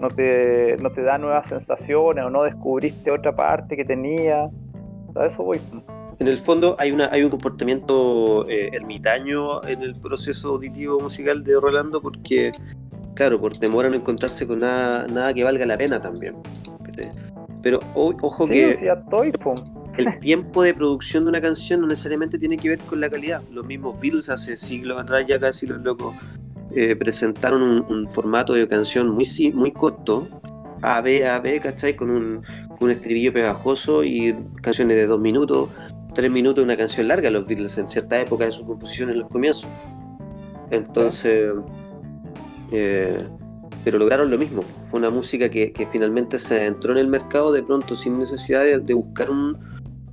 no 0.00 0.08
te, 0.08 0.76
no 0.82 0.90
te 0.90 1.02
da 1.02 1.16
nuevas 1.16 1.46
sensaciones 1.46 2.24
o 2.24 2.30
no 2.30 2.42
descubriste 2.42 3.12
otra 3.12 3.36
parte 3.36 3.76
que 3.76 3.84
tenía. 3.84 4.50
A 5.14 5.26
eso 5.26 5.44
voy. 5.44 5.60
En 6.18 6.26
el 6.26 6.36
fondo 6.36 6.74
hay, 6.80 6.90
una, 6.90 7.08
hay 7.12 7.22
un 7.22 7.30
comportamiento 7.30 8.48
eh, 8.48 8.70
ermitaño 8.72 9.64
en 9.64 9.80
el 9.82 9.94
proceso 10.00 10.54
auditivo 10.54 10.98
musical 10.98 11.44
de 11.44 11.60
Rolando 11.60 12.00
porque, 12.00 12.50
claro, 13.14 13.40
por 13.40 13.56
temor 13.56 13.86
a 13.86 13.90
no 13.90 13.94
encontrarse 13.94 14.44
con 14.44 14.58
nada, 14.58 15.06
nada 15.06 15.32
que 15.32 15.44
valga 15.44 15.64
la 15.66 15.76
pena 15.76 16.00
también. 16.00 16.34
Pero 17.64 17.80
ojo 17.94 18.46
que 18.46 18.76
el 19.96 20.18
tiempo 20.20 20.62
de 20.62 20.74
producción 20.74 21.24
de 21.24 21.30
una 21.30 21.40
canción 21.40 21.80
no 21.80 21.86
necesariamente 21.86 22.38
tiene 22.38 22.58
que 22.58 22.68
ver 22.68 22.78
con 22.80 23.00
la 23.00 23.08
calidad. 23.10 23.42
Los 23.50 23.64
mismos 23.66 23.98
Beatles 23.98 24.28
hace 24.28 24.56
siglos 24.56 25.00
atrás 25.00 25.24
ya 25.26 25.40
casi 25.40 25.66
los 25.66 25.80
locos 25.80 26.14
eh, 26.76 26.94
presentaron 26.94 27.62
un, 27.62 28.10
formato 28.12 28.52
de 28.52 28.68
canción 28.68 29.08
muy, 29.08 29.26
muy 29.54 29.72
corto, 29.72 30.28
A, 30.82 31.00
B, 31.00 31.26
A, 31.26 31.40
B, 31.40 31.58
¿cachai? 31.58 31.96
Con 31.96 32.10
un, 32.10 32.42
un 32.80 32.90
estribillo 32.90 33.32
pegajoso 33.32 34.04
y 34.04 34.36
canciones 34.60 34.98
de 34.98 35.06
dos 35.06 35.20
minutos, 35.20 35.70
tres 36.14 36.30
minutos, 36.30 36.62
una 36.62 36.76
canción 36.76 37.08
larga, 37.08 37.30
los 37.30 37.46
Beatles 37.46 37.78
en 37.78 37.86
cierta 37.86 38.20
época 38.20 38.44
de 38.44 38.52
su 38.52 38.66
composición 38.66 39.08
en 39.08 39.20
los 39.20 39.30
comienzos. 39.30 39.70
Entonces, 40.70 41.50
eh, 42.72 43.24
pero 43.84 43.98
lograron 43.98 44.30
lo 44.30 44.38
mismo. 44.38 44.62
Fue 44.90 44.98
una 44.98 45.10
música 45.10 45.48
que, 45.48 45.72
que, 45.72 45.86
finalmente 45.86 46.38
se 46.38 46.66
entró 46.66 46.92
en 46.92 46.98
el 46.98 47.08
mercado 47.08 47.52
de 47.52 47.62
pronto 47.62 47.94
sin 47.94 48.18
necesidad 48.18 48.64
de 48.64 48.94
buscar 48.94 49.30
un, 49.30 49.58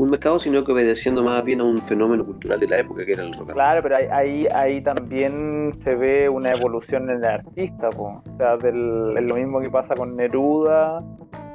un 0.02 0.10
mercado, 0.10 0.40
sino 0.40 0.64
que 0.64 0.72
obedeciendo 0.72 1.24
más 1.24 1.44
bien 1.44 1.62
a 1.62 1.64
un 1.64 1.80
fenómeno 1.80 2.26
cultural 2.26 2.60
de 2.60 2.68
la 2.68 2.80
época 2.80 3.06
que 3.06 3.14
era 3.14 3.24
el 3.24 3.34
rock. 3.34 3.54
Claro, 3.54 3.84
pero 3.84 3.96
ahí, 3.96 4.48
ahí 4.54 4.82
también 4.82 5.72
se 5.80 5.96
ve 5.96 6.28
una 6.28 6.52
evolución 6.52 7.10
en 7.10 7.18
el 7.18 7.26
artista, 7.26 7.90
o 7.96 8.24
sea, 8.38 8.58
del, 8.58 9.16
es 9.16 9.24
lo 9.24 9.36
mismo 9.36 9.60
que 9.62 9.70
pasa 9.70 9.94
con 9.94 10.16
Neruda, 10.16 11.04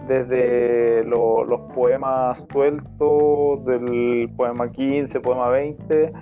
desde 0.07 1.03
los 1.05 1.61
poemas 1.75 2.47
sueltos, 2.53 3.65
del 3.65 4.31
poema 4.37 4.71
15, 4.71 5.19
poema 5.21 5.49
20, 5.49 6.13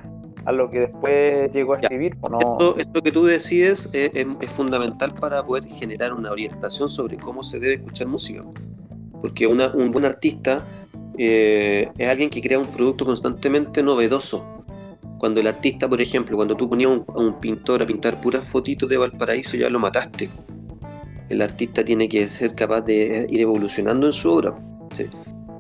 a 0.45 0.53
lo 0.53 0.71
que 0.71 0.81
después 0.81 1.53
llegó 1.53 1.75
a 1.75 1.81
escribir. 1.81 2.17
¿no? 2.29 2.77
esto, 2.77 3.03
que 3.03 3.13
tú 3.13 3.25
decides 3.25 3.89
es, 3.93 4.11
es, 4.15 4.51
fundamental 4.51 5.11
para 5.21 5.45
poder 5.45 5.67
generar 5.67 6.13
una 6.13 6.31
orientación 6.31 6.89
sobre 6.89 7.17
cómo 7.17 7.43
se 7.43 7.59
debe 7.59 7.75
escuchar 7.75 8.07
música. 8.07 8.43
Porque 9.21 9.47
una, 9.47 9.69
un 9.75 9.91
buen 9.91 10.05
artista 10.05 10.63
eh, 11.17 11.91
es 11.97 12.09
alguien 12.09 12.31
que 12.31 12.43
crea 12.43 12.59
un 12.59 12.67
producto 12.67 13.05
constantemente 13.07 13.83
novedoso. 13.83 14.65
Cuando 15.19 15.41
el 15.41 15.47
artista, 15.47 15.89
por 15.89 16.01
ejemplo, 16.01 16.37
cuando 16.37 16.57
tú 16.57 16.69
ponías 16.69 16.91
a 16.91 17.21
un, 17.21 17.41
pintor 17.41 17.83
a 17.83 17.87
pintar 17.87 18.21
puras 18.21 18.47
fotitos 18.47 18.89
de 18.89 18.99
Valparaíso, 18.99 19.57
ya 19.57 19.71
lo 19.71 19.79
mataste. 19.79 20.29
El 21.31 21.41
artista 21.41 21.85
tiene 21.85 22.09
que 22.09 22.27
ser 22.27 22.55
capaz 22.55 22.83
de 22.83 23.27
ir 23.31 23.41
evolucionando 23.41 24.07
en 24.07 24.13
su 24.13 24.31
obra. 24.31 24.55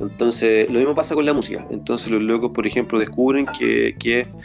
Entonces, 0.00 0.68
lo 0.68 0.78
mismo 0.78 0.94
pasa 0.94 1.14
con 1.14 1.24
la 1.24 1.32
música. 1.32 1.66
Entonces, 1.70 2.10
los 2.10 2.20
locos, 2.20 2.50
por 2.52 2.66
ejemplo, 2.66 2.98
descubren 2.98 3.46
que, 3.58 3.94
que, 3.98 4.20
es, 4.20 4.36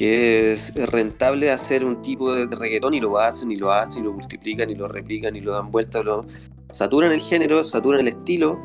que 0.00 0.52
es 0.52 0.72
rentable 0.90 1.50
hacer 1.50 1.84
un 1.84 2.00
tipo 2.00 2.34
de 2.34 2.46
reggaetón 2.46 2.94
y 2.94 3.00
lo 3.00 3.18
hacen, 3.18 3.52
y 3.52 3.56
lo 3.56 3.70
hacen, 3.70 4.02
y 4.02 4.06
lo 4.06 4.14
multiplican, 4.14 4.70
y 4.70 4.74
lo 4.74 4.88
replican, 4.88 5.36
y 5.36 5.42
lo 5.42 5.52
dan 5.52 5.70
vuelta, 5.70 6.02
lo... 6.02 6.24
saturan 6.70 7.12
el 7.12 7.20
género, 7.20 7.62
saturan 7.62 8.00
el 8.00 8.08
estilo 8.08 8.58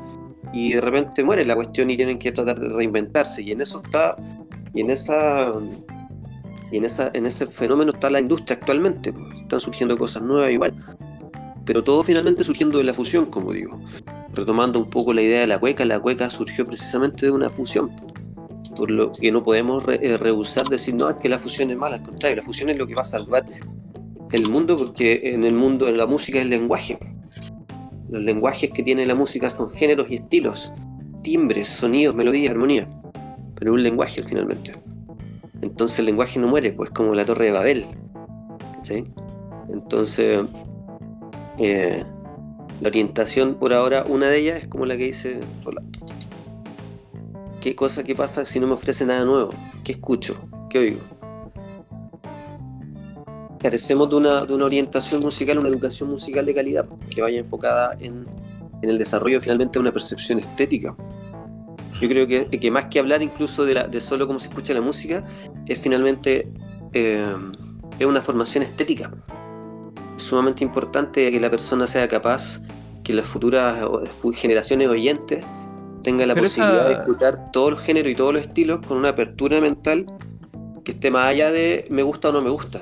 y 0.53 0.71
de 0.71 0.79
repente 0.79 1.25
muere 1.25 1.43
la 1.43 1.55
cuestión 1.55 1.89
y 1.89 1.97
tienen 1.97 2.19
que 2.19 2.31
tratar 2.31 2.57
de 2.57 2.69
reinventarse. 2.69 3.41
Y 3.41 3.51
en 3.51 3.59
eso 3.59 3.81
está, 3.83 4.15
y 4.73 4.79
en 4.79 4.89
esa 4.91 5.51
y 6.71 6.77
en, 6.77 6.85
esa, 6.85 7.11
en 7.13 7.25
ese 7.25 7.47
fenómeno 7.47 7.91
está 7.91 8.09
la 8.09 8.21
industria 8.21 8.55
actualmente. 8.55 9.13
Están 9.35 9.59
surgiendo 9.59 9.97
cosas 9.97 10.23
nuevas 10.23 10.53
igual. 10.53 10.73
Pero 11.65 11.83
todo 11.83 12.01
finalmente 12.01 12.45
surgiendo 12.45 12.77
de 12.77 12.85
la 12.85 12.93
fusión, 12.93 13.25
como 13.25 13.51
digo. 13.51 13.77
Retomando 14.31 14.79
un 14.79 14.89
poco 14.89 15.13
la 15.13 15.21
idea 15.21 15.41
de 15.41 15.47
la 15.47 15.59
cueca, 15.59 15.83
la 15.83 15.99
cueca 15.99 16.29
surgió 16.29 16.65
precisamente 16.65 17.25
de 17.25 17.33
una 17.33 17.49
fusión. 17.49 17.91
Por 18.75 18.91
lo 18.91 19.11
que 19.11 19.31
no 19.31 19.43
podemos 19.43 19.85
eh, 19.87 20.17
rehusar 20.17 20.67
decir, 20.67 20.95
no, 20.95 21.09
es 21.09 21.15
que 21.15 21.29
la 21.29 21.37
fusión 21.37 21.71
es 21.71 21.77
mala, 21.77 21.95
al 21.95 22.03
contrario, 22.03 22.37
la 22.37 22.43
fusión 22.43 22.69
es 22.69 22.77
lo 22.77 22.87
que 22.87 22.95
va 22.95 23.01
a 23.01 23.05
salvar 23.05 23.45
el 24.31 24.49
mundo, 24.49 24.77
porque 24.77 25.21
en 25.23 25.43
el 25.43 25.53
mundo, 25.53 25.87
en 25.87 25.97
la 25.97 26.05
música 26.05 26.39
es 26.39 26.43
el 26.43 26.49
lenguaje. 26.49 26.97
Los 28.09 28.21
lenguajes 28.21 28.71
que 28.71 28.83
tiene 28.83 29.05
la 29.05 29.15
música 29.15 29.49
son 29.49 29.69
géneros 29.71 30.07
y 30.09 30.15
estilos, 30.15 30.73
timbres, 31.21 31.67
sonidos, 31.67 32.15
melodías, 32.15 32.51
armonía. 32.51 32.87
Pero 33.55 33.73
un 33.73 33.83
lenguaje 33.83 34.21
finalmente. 34.23 34.73
Entonces 35.61 35.99
el 35.99 36.05
lenguaje 36.05 36.39
no 36.39 36.47
muere, 36.47 36.73
pues 36.73 36.89
como 36.89 37.13
la 37.13 37.25
torre 37.25 37.45
de 37.45 37.51
Babel. 37.51 37.85
Entonces, 39.69 40.41
eh, 41.57 42.03
la 42.81 42.87
orientación 42.87 43.55
por 43.55 43.73
ahora, 43.73 44.03
una 44.07 44.27
de 44.27 44.37
ellas 44.37 44.61
es 44.61 44.67
como 44.67 44.85
la 44.85 44.97
que 44.97 45.05
dice 45.05 45.39
Rolando. 45.63 45.99
¿Qué 47.65 47.75
cosa 47.75 48.03
que 48.03 48.13
pasa 48.13 48.45
si 48.45 48.59
no 48.59 48.67
me 48.67 48.73
ofrece 48.73 49.07
nada 49.07 49.25
nuevo? 49.25 49.49
¿Qué 49.83 49.93
escucho? 49.93 50.37
¿Qué 50.69 50.77
oigo? 50.77 50.99
carecemos 53.59 54.07
de 54.07 54.17
una, 54.17 54.45
de 54.45 54.53
una 54.53 54.65
orientación 54.65 55.19
musical, 55.21 55.57
una 55.57 55.69
educación 55.69 56.11
musical 56.11 56.45
de 56.45 56.53
calidad 56.53 56.85
que 57.09 57.23
vaya 57.23 57.39
enfocada 57.39 57.97
en, 57.99 58.27
en 58.83 58.89
el 58.91 58.99
desarrollo 58.99 59.41
finalmente 59.41 59.73
de 59.73 59.79
una 59.79 59.91
percepción 59.91 60.37
estética. 60.37 60.95
Yo 61.99 62.07
creo 62.07 62.27
que, 62.27 62.47
que 62.51 62.69
más 62.69 62.85
que 62.85 62.99
hablar 62.99 63.23
incluso 63.23 63.65
de, 63.65 63.73
la, 63.73 63.87
de, 63.87 63.99
solo 63.99 64.27
cómo 64.27 64.39
se 64.39 64.49
escucha 64.49 64.71
la 64.75 64.81
música, 64.81 65.25
es 65.65 65.81
finalmente 65.81 66.47
eh, 66.93 67.35
es 67.97 68.05
una 68.05 68.21
formación 68.21 68.63
estética. 68.63 69.11
Es 70.15 70.21
sumamente 70.21 70.63
importante 70.63 71.31
que 71.31 71.39
la 71.39 71.49
persona 71.49 71.87
sea 71.87 72.07
capaz, 72.07 72.61
que 73.03 73.11
las 73.11 73.25
futuras 73.25 73.79
generaciones 74.35 74.87
oyentes 74.87 75.43
tengan 76.05 76.29
la 76.29 76.35
posibilidad 76.35 76.87
de 76.87 76.93
escuchar 76.93 77.51
todos 77.51 77.71
los 77.71 77.81
géneros 77.81 78.11
y 78.11 78.15
todos 78.15 78.33
los 78.33 78.41
estilos 78.43 78.79
con 78.85 78.97
una 78.97 79.09
apertura 79.09 79.59
mental 79.59 80.05
que 80.85 80.91
esté 80.91 81.11
más 81.11 81.27
allá 81.27 81.51
de 81.51 81.85
me 81.89 82.03
gusta 82.03 82.29
o 82.29 82.31
no 82.31 82.41
me 82.41 82.49
gusta 82.49 82.81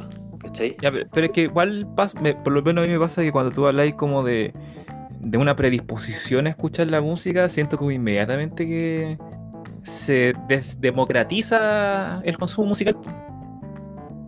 pero, 1.11 1.25
es 1.25 1.31
que 1.31 1.41
igual, 1.41 1.87
por 2.43 2.53
lo 2.53 2.61
menos 2.61 2.83
a 2.83 2.87
mí 2.87 2.93
me 2.93 2.99
pasa 2.99 3.21
que 3.21 3.31
cuando 3.31 3.51
tú 3.51 3.65
habláis 3.65 3.95
como 3.95 4.23
de, 4.23 4.53
de 5.19 5.37
una 5.37 5.55
predisposición 5.55 6.47
a 6.47 6.51
escuchar 6.51 6.89
la 6.91 7.01
música, 7.01 7.47
siento 7.49 7.77
como 7.77 7.91
inmediatamente 7.91 8.65
que 8.65 9.17
se 9.83 10.33
desdemocratiza 10.47 12.21
el 12.23 12.37
consumo 12.37 12.69
musical. 12.69 12.97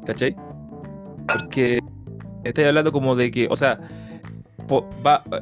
¿Cachai? 0.05 0.35
Porque 1.27 1.79
estoy 2.43 2.63
hablando 2.63 2.91
como 2.91 3.15
de 3.15 3.31
que, 3.31 3.47
o 3.49 3.55
sea, 3.55 3.79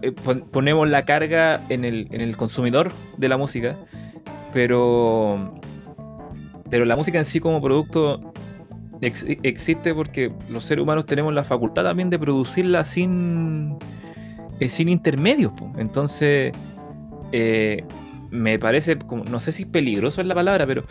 eh, 0.01 0.11
ponemos 0.51 0.87
la 0.89 1.05
carga 1.05 1.61
en 1.69 1.85
el, 1.85 2.07
en 2.11 2.21
el 2.21 2.35
consumidor 2.37 2.91
de 3.17 3.29
la 3.29 3.37
música, 3.37 3.77
pero, 4.51 5.59
pero 6.69 6.85
la 6.85 6.95
música 6.95 7.17
en 7.17 7.25
sí 7.25 7.39
como 7.39 7.61
producto 7.61 8.33
existe 9.01 9.93
porque 9.93 10.31
los 10.49 10.63
seres 10.63 10.83
humanos 10.83 11.05
tenemos 11.05 11.33
la 11.33 11.43
facultad 11.43 11.83
también 11.83 12.09
de 12.09 12.17
producirla 12.17 12.85
sin, 12.85 13.77
eh, 14.59 14.69
sin 14.69 14.89
intermedios. 14.89 15.51
Entonces, 15.77 16.53
eh, 17.31 17.83
me 18.29 18.57
parece, 18.59 18.97
como, 18.97 19.23
no 19.25 19.39
sé 19.39 19.51
si 19.51 19.65
peligroso 19.65 20.21
es 20.21 20.27
la 20.27 20.35
palabra, 20.35 20.65
pero 20.65 20.85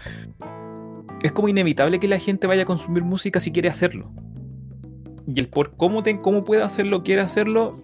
es 1.22 1.32
como 1.32 1.48
inevitable 1.48 2.00
que 2.00 2.08
la 2.08 2.18
gente 2.18 2.46
vaya 2.46 2.62
a 2.62 2.66
consumir 2.66 3.02
música 3.02 3.40
si 3.40 3.52
quiere 3.52 3.68
hacerlo. 3.68 4.10
Y 5.26 5.38
el 5.40 5.48
por 5.48 5.76
cómo, 5.76 6.02
te, 6.02 6.20
cómo 6.20 6.44
puede 6.44 6.62
hacerlo, 6.62 7.02
quiere 7.02 7.22
hacerlo, 7.22 7.82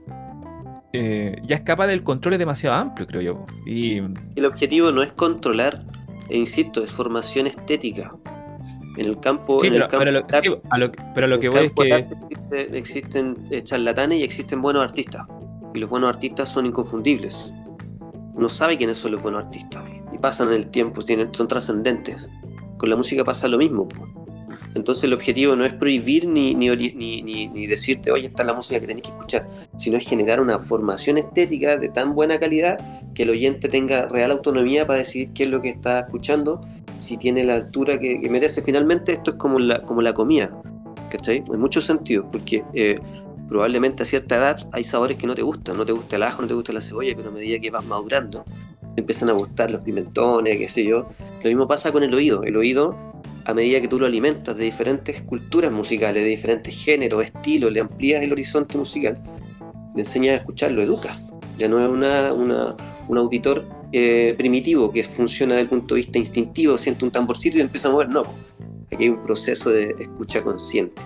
eh, 0.92 1.36
ya 1.46 1.56
escapa 1.56 1.86
del 1.86 2.02
control 2.02 2.34
es 2.34 2.38
demasiado 2.38 2.76
amplio, 2.76 3.06
creo 3.06 3.20
yo. 3.22 3.46
Y 3.66 3.98
El 4.36 4.44
objetivo 4.46 4.90
no 4.92 5.02
es 5.02 5.12
controlar, 5.12 5.84
e 6.28 6.36
insisto, 6.38 6.82
es 6.82 6.90
formación 6.92 7.46
estética. 7.46 8.14
En 8.96 9.06
el 9.06 9.20
campo, 9.20 9.58
sí, 9.60 9.68
en 9.68 9.74
el 9.74 9.78
pero, 9.80 9.88
campo 9.90 9.98
pero 10.04 10.10
lo, 10.12 10.18
arte- 10.26 10.40
sí, 10.42 10.54
a 10.70 10.78
lo, 10.78 10.90
pero 11.14 11.38
que 11.38 11.46
el 11.46 11.52
voy 11.52 11.66
es 11.66 11.72
que 12.50 12.78
existen 12.78 13.34
eh, 13.50 13.62
charlatanes 13.62 14.18
y 14.18 14.22
existen 14.24 14.60
buenos 14.60 14.82
artistas. 14.82 15.24
Y 15.74 15.78
los 15.78 15.88
buenos 15.90 16.08
artistas 16.08 16.48
son 16.48 16.66
inconfundibles. 16.66 17.54
Uno 18.34 18.48
sabe 18.48 18.76
quiénes 18.76 18.96
son 18.96 19.12
los 19.12 19.22
buenos 19.22 19.46
artistas. 19.46 19.84
Y 20.12 20.18
pasan 20.18 20.48
en 20.48 20.54
el 20.54 20.66
tiempo, 20.68 21.02
tienen- 21.02 21.32
son 21.32 21.46
trascendentes. 21.46 22.30
Con 22.76 22.90
la 22.90 22.96
música 22.96 23.22
pasa 23.24 23.46
lo 23.46 23.58
mismo. 23.58 23.86
po. 23.86 24.17
Entonces 24.74 25.04
el 25.04 25.12
objetivo 25.12 25.56
no 25.56 25.64
es 25.64 25.74
prohibir 25.74 26.26
ni, 26.26 26.54
ni, 26.54 26.68
ni, 26.76 27.22
ni- 27.22 27.66
decirte, 27.66 28.10
oye, 28.10 28.26
esta 28.28 28.42
es 28.42 28.46
la 28.46 28.54
música 28.54 28.80
que 28.80 28.86
tenés 28.86 29.02
que 29.02 29.10
escuchar, 29.10 29.48
sino 29.76 29.96
es 29.96 30.08
generar 30.08 30.40
una 30.40 30.58
formación 30.58 31.18
estética 31.18 31.76
de 31.76 31.88
tan 31.88 32.14
buena 32.14 32.38
calidad 32.38 32.78
que 33.14 33.24
el 33.24 33.30
oyente 33.30 33.68
tenga 33.68 34.06
real 34.08 34.30
autonomía 34.30 34.86
para 34.86 34.98
decidir 34.98 35.32
qué 35.32 35.44
es 35.44 35.48
lo 35.48 35.60
que 35.60 35.70
está 35.70 36.00
escuchando, 36.00 36.60
si 36.98 37.16
tiene 37.16 37.44
la 37.44 37.54
altura 37.54 37.98
que, 37.98 38.18
merece. 38.28 38.62
Finalmente 38.62 39.12
esto 39.12 39.32
es 39.32 39.36
como 39.36 39.58
la, 39.58 39.82
como 39.82 40.02
la 40.02 40.12
comida, 40.12 40.50
¿cachai? 41.10 41.42
En 41.52 41.60
muchos 41.60 41.84
sentidos, 41.84 42.26
porque 42.30 42.64
eh, 42.74 42.96
probablemente 43.48 44.02
a 44.02 44.06
cierta 44.06 44.36
edad 44.36 44.68
hay 44.72 44.84
sabores 44.84 45.16
que 45.16 45.26
no 45.26 45.34
te 45.34 45.42
gustan, 45.42 45.76
no 45.76 45.86
te 45.86 45.92
gusta 45.92 46.16
el 46.16 46.22
ajo, 46.22 46.42
no 46.42 46.48
te 46.48 46.54
gusta 46.54 46.72
la 46.72 46.80
cebolla, 46.80 47.14
pero 47.16 47.30
a 47.30 47.32
medida 47.32 47.58
que 47.58 47.70
vas 47.70 47.84
madurando, 47.84 48.44
empiezan 48.96 49.30
a 49.30 49.32
gustar 49.32 49.70
los 49.70 49.80
pimentones, 49.82 50.58
qué 50.58 50.68
sé 50.68 50.84
yo. 50.84 51.04
Lo 51.42 51.48
mismo 51.48 51.66
pasa 51.66 51.92
con 51.92 52.02
el 52.02 52.12
oído. 52.12 52.42
El 52.42 52.56
oído, 52.56 52.96
a 53.48 53.54
medida 53.54 53.80
que 53.80 53.88
tú 53.88 53.98
lo 53.98 54.04
alimentas 54.04 54.54
de 54.58 54.64
diferentes 54.64 55.22
culturas 55.22 55.72
musicales, 55.72 56.22
de 56.22 56.28
diferentes 56.28 56.74
géneros, 56.74 57.24
estilos, 57.24 57.72
le 57.72 57.80
amplías 57.80 58.22
el 58.22 58.30
horizonte 58.30 58.76
musical, 58.76 59.18
le 59.94 60.02
enseñas 60.02 60.34
a 60.34 60.36
escuchar, 60.40 60.72
lo 60.72 60.82
educas. 60.82 61.18
Ya 61.58 61.66
no 61.66 61.82
es 61.82 61.88
una, 61.88 62.76
un 63.08 63.16
auditor 63.16 63.66
eh, 63.90 64.34
primitivo 64.36 64.92
que 64.92 65.02
funciona 65.02 65.54
desde 65.54 65.62
el 65.62 65.68
punto 65.70 65.94
de 65.94 66.02
vista 66.02 66.18
instintivo, 66.18 66.76
siente 66.76 67.06
un 67.06 67.10
tamborcito 67.10 67.56
y 67.56 67.62
empieza 67.62 67.88
a 67.88 67.92
mover. 67.92 68.10
No, 68.10 68.24
aquí 68.92 69.04
hay 69.04 69.08
un 69.08 69.22
proceso 69.22 69.70
de 69.70 69.94
escucha 69.98 70.42
consciente. 70.42 71.00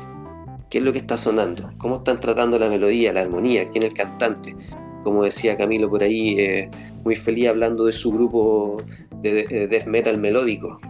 ¿Qué 0.69 0.79
es 0.79 0.85
lo 0.85 0.93
que 0.93 0.99
está 0.99 1.17
sonando? 1.17 1.71
¿Cómo 1.79 1.99
están 1.99 2.19
tratando 2.19 2.59
la 2.59 2.69
melodía, 2.69 3.13
la 3.13 3.21
armonía? 3.21 3.69
¿Quién 3.69 3.85
es 3.85 3.91
el 3.91 3.95
cantante? 3.95 4.57
Como 5.05 5.23
decía 5.23 5.57
Camilo 5.57 5.89
por 5.89 6.03
ahí, 6.03 6.35
eh, 6.41 6.69
muy 7.05 7.15
feliz 7.15 7.47
hablando 7.47 7.85
de 7.85 7.93
su 7.93 8.11
grupo 8.11 8.83
de, 9.21 9.45
de 9.45 9.69
death 9.69 9.87
metal 9.87 10.19
melódico. 10.19 10.81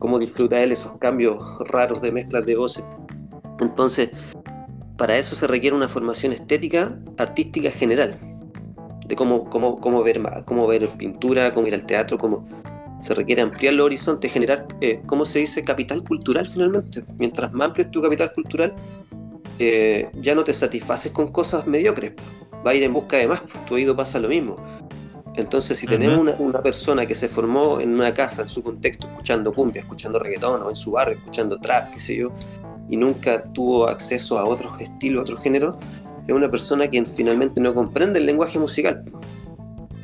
Cómo 0.00 0.18
disfruta 0.18 0.58
él 0.58 0.72
esos 0.72 0.98
cambios 0.98 1.36
raros 1.66 2.02
de 2.02 2.10
mezclas 2.10 2.44
de 2.44 2.56
voces. 2.56 2.84
Entonces, 3.60 4.10
para 4.96 5.16
eso 5.16 5.36
se 5.36 5.46
requiere 5.46 5.76
una 5.76 5.88
formación 5.88 6.32
estética, 6.32 6.98
artística 7.16 7.70
general. 7.70 8.18
De 9.06 9.14
cómo, 9.14 9.48
cómo, 9.48 9.80
cómo, 9.80 10.02
ver, 10.02 10.20
cómo 10.44 10.66
ver 10.66 10.88
pintura, 10.88 11.54
cómo 11.54 11.68
ir 11.68 11.74
al 11.74 11.86
teatro, 11.86 12.18
cómo 12.18 12.48
se 13.00 13.14
requiere 13.14 13.42
ampliar 13.42 13.74
los 13.74 13.86
horizontes, 13.86 14.32
generar, 14.32 14.66
eh, 14.80 15.00
¿cómo 15.06 15.24
se 15.24 15.38
dice? 15.38 15.62
Capital 15.62 16.02
cultural 16.04 16.46
finalmente. 16.46 17.04
Mientras 17.18 17.52
más 17.52 17.68
amplio 17.68 17.90
tu 17.90 18.02
capital 18.02 18.32
cultural, 18.32 18.74
eh, 19.58 20.10
ya 20.14 20.34
no 20.34 20.44
te 20.44 20.52
satisfaces 20.52 21.12
con 21.12 21.32
cosas 21.32 21.66
mediocres. 21.66 22.12
Va 22.66 22.72
a 22.72 22.74
ir 22.74 22.82
en 22.82 22.92
busca 22.92 23.16
de 23.16 23.28
más, 23.28 23.42
tu 23.66 23.74
oído 23.74 23.96
pasa 23.96 24.18
lo 24.18 24.28
mismo. 24.28 24.56
Entonces, 25.36 25.78
si 25.78 25.86
tenemos 25.86 26.18
una, 26.18 26.34
una 26.38 26.60
persona 26.60 27.06
que 27.06 27.14
se 27.14 27.28
formó 27.28 27.80
en 27.80 27.94
una 27.94 28.12
casa, 28.12 28.42
en 28.42 28.48
su 28.48 28.62
contexto, 28.62 29.06
escuchando 29.06 29.52
cumbia, 29.52 29.80
escuchando 29.80 30.18
reggaetón, 30.18 30.62
o 30.62 30.70
en 30.70 30.76
su 30.76 30.92
barrio, 30.92 31.18
escuchando 31.18 31.58
trap, 31.58 31.88
qué 31.88 32.00
sé 32.00 32.16
yo, 32.16 32.32
y 32.88 32.96
nunca 32.96 33.44
tuvo 33.52 33.86
acceso 33.86 34.38
a 34.38 34.44
otros 34.44 34.80
estilos, 34.80 35.22
otros 35.22 35.42
géneros, 35.42 35.76
es 36.26 36.34
una 36.34 36.50
persona 36.50 36.88
que 36.88 37.04
finalmente 37.04 37.60
no 37.60 37.74
comprende 37.74 38.18
el 38.18 38.26
lenguaje 38.26 38.58
musical. 38.58 39.04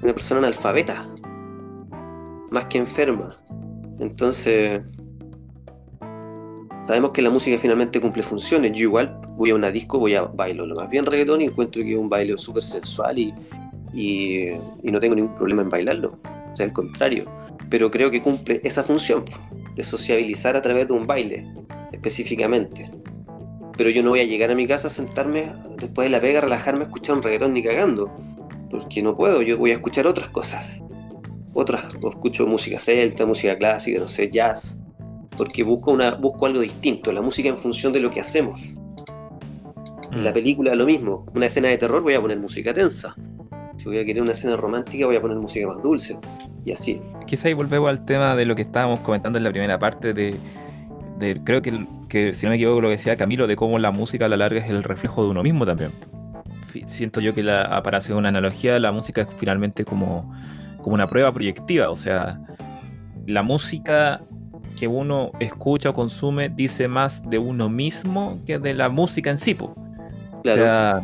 Una 0.03 0.13
persona 0.13 0.39
analfabeta, 0.39 1.07
más 2.51 2.65
que 2.67 2.79
enferma. 2.79 3.37
Entonces, 3.99 4.83
sabemos 6.85 7.11
que 7.11 7.23
la 7.23 7.31
música 7.31 7.59
finalmente 7.59 8.01
cumple 8.01 8.23
funciones. 8.23 8.73
Yo 8.73 8.85
igual 8.85 9.21
voy 9.37 9.51
a 9.51 9.55
una 9.55 9.71
disco, 9.71 9.99
voy 9.99 10.15
a 10.15 10.23
bailo 10.23 10.67
lo 10.67 10.77
más 10.77 10.89
bien 10.89 11.05
reggaetón 11.05 11.43
y 11.43 11.47
encuentro 11.47 11.83
que 11.83 11.93
es 11.93 11.99
un 11.99 12.09
baile 12.09 12.37
súper 12.39 12.63
sensual 12.63 13.19
y, 13.19 13.35
y, 13.97 14.51
y 14.83 14.93
no 14.93 15.01
tengo 15.01 15.15
ningún 15.15 15.35
problema 15.35 15.63
en 15.63 15.71
bailarlo. 15.71 16.19
O 16.53 16.55
sea, 16.55 16.67
al 16.67 16.73
contrario. 16.73 17.25
Pero 17.69 17.91
creo 17.91 18.11
que 18.11 18.23
cumple 18.23 18.61
esa 18.63 18.85
función 18.85 19.25
de 19.75 19.83
sociabilizar 19.83 20.57
a 20.57 20.63
través 20.63 20.87
de 20.87 20.93
un 20.93 21.07
baile, 21.07 21.47
específicamente. 21.93 22.91
Pero 23.77 23.91
yo 23.91 24.03
no 24.03 24.11
voy 24.11 24.21
a 24.21 24.25
llegar 24.25 24.51
a 24.51 24.55
mi 24.55 24.67
casa 24.67 24.87
a 24.87 24.91
sentarme 24.91 25.53
después 25.79 26.07
de 26.07 26.11
la 26.11 26.21
pega, 26.21 26.39
a 26.39 26.43
relajarme, 26.43 26.81
a 26.81 26.85
escuchar 26.85 27.17
un 27.17 27.23
reggaetón 27.23 27.53
ni 27.55 27.63
cagando. 27.63 28.15
Porque 28.71 29.03
no 29.03 29.15
puedo, 29.15 29.43
yo 29.43 29.59
voy 29.59 29.71
a 29.71 29.75
escuchar 29.75 30.07
otras 30.07 30.29
cosas. 30.29 30.83
Otras, 31.53 31.97
o 32.03 32.11
escucho 32.11 32.47
música 32.47 32.79
celta, 32.79 33.27
música 33.27 33.57
clásica, 33.57 33.99
no 33.99 34.07
sé, 34.07 34.31
jazz. 34.31 34.79
Porque 35.37 35.63
busco, 35.63 35.93
una, 35.93 36.13
busco 36.13 36.47
algo 36.47 36.61
distinto, 36.61 37.13
la 37.13 37.23
música 37.23 37.49
en 37.49 37.57
función 37.57 37.93
de 37.93 38.01
lo 38.01 38.11
que 38.11 38.21
hacemos. 38.21 38.75
En 40.13 40.25
la 40.25 40.33
película 40.33 40.75
lo 40.75 40.87
mismo, 40.87 41.27
una 41.35 41.47
escena 41.47 41.69
de 41.69 41.77
terror 41.77 42.03
voy 42.03 42.15
a 42.15 42.21
poner 42.21 42.39
música 42.39 42.73
tensa. 42.73 43.15
Si 43.77 43.87
voy 43.89 43.99
a 43.99 44.05
querer 44.05 44.23
una 44.23 44.33
escena 44.33 44.57
romántica 44.57 45.07
voy 45.07 45.17
a 45.17 45.21
poner 45.21 45.37
música 45.37 45.67
más 45.67 45.83
dulce. 45.83 46.19
Y 46.65 46.73
así. 46.73 47.01
Quizá 47.27 47.49
ahí 47.49 47.55
volvemos 47.55 47.89
al 47.89 48.05
tema 48.05 48.35
de 48.35 48.45
lo 48.45 48.55
que 48.57 48.63
estábamos 48.63 49.01
comentando 49.01 49.39
en 49.39 49.45
la 49.45 49.51
primera 49.51 49.79
parte 49.79 50.13
de, 50.13 50.37
de- 51.19 51.41
creo 51.45 51.63
que, 51.63 51.87
que 52.09 52.35
si 52.35 52.47
no 52.47 52.51
me 52.51 52.57
equivoco 52.57 52.81
lo 52.81 52.89
que 52.89 52.93
decía 52.93 53.17
Camilo, 53.17 53.47
de 53.47 53.55
cómo 53.57 53.79
la 53.79 53.91
música 53.91 54.27
a 54.27 54.29
la 54.29 54.37
larga 54.37 54.61
es 54.61 54.71
el 54.71 54.83
reflejo 54.83 55.23
de 55.23 55.31
uno 55.31 55.43
mismo 55.43 55.65
también. 55.65 55.93
Siento 56.87 57.21
yo 57.21 57.35
que 57.35 57.43
la, 57.43 57.83
para 57.83 57.99
hacer 57.99 58.17
una 58.17 58.29
analogía, 58.29 58.79
la 58.79 58.93
música 58.93 59.23
es 59.23 59.29
finalmente 59.39 59.85
como, 59.85 60.35
como 60.83 60.95
una 60.95 61.09
prueba 61.09 61.33
proyectiva, 61.33 61.89
o 61.89 61.97
sea, 61.97 62.39
la 63.27 63.43
música 63.43 64.21
que 64.79 64.87
uno 64.87 65.31
escucha 65.41 65.91
o 65.91 65.95
consume 65.95 66.51
dice 66.51 66.87
más 66.87 67.29
de 67.31 67.39
uno 67.39 67.69
mismo 67.71 68.41
que 68.45 68.59
de 68.59 68.75
la 68.75 68.89
música 68.91 69.31
en 69.31 69.39
sí. 69.39 69.55
po. 69.55 69.75
Claro. 70.43 70.61
O 70.61 70.65
sea, 70.65 71.03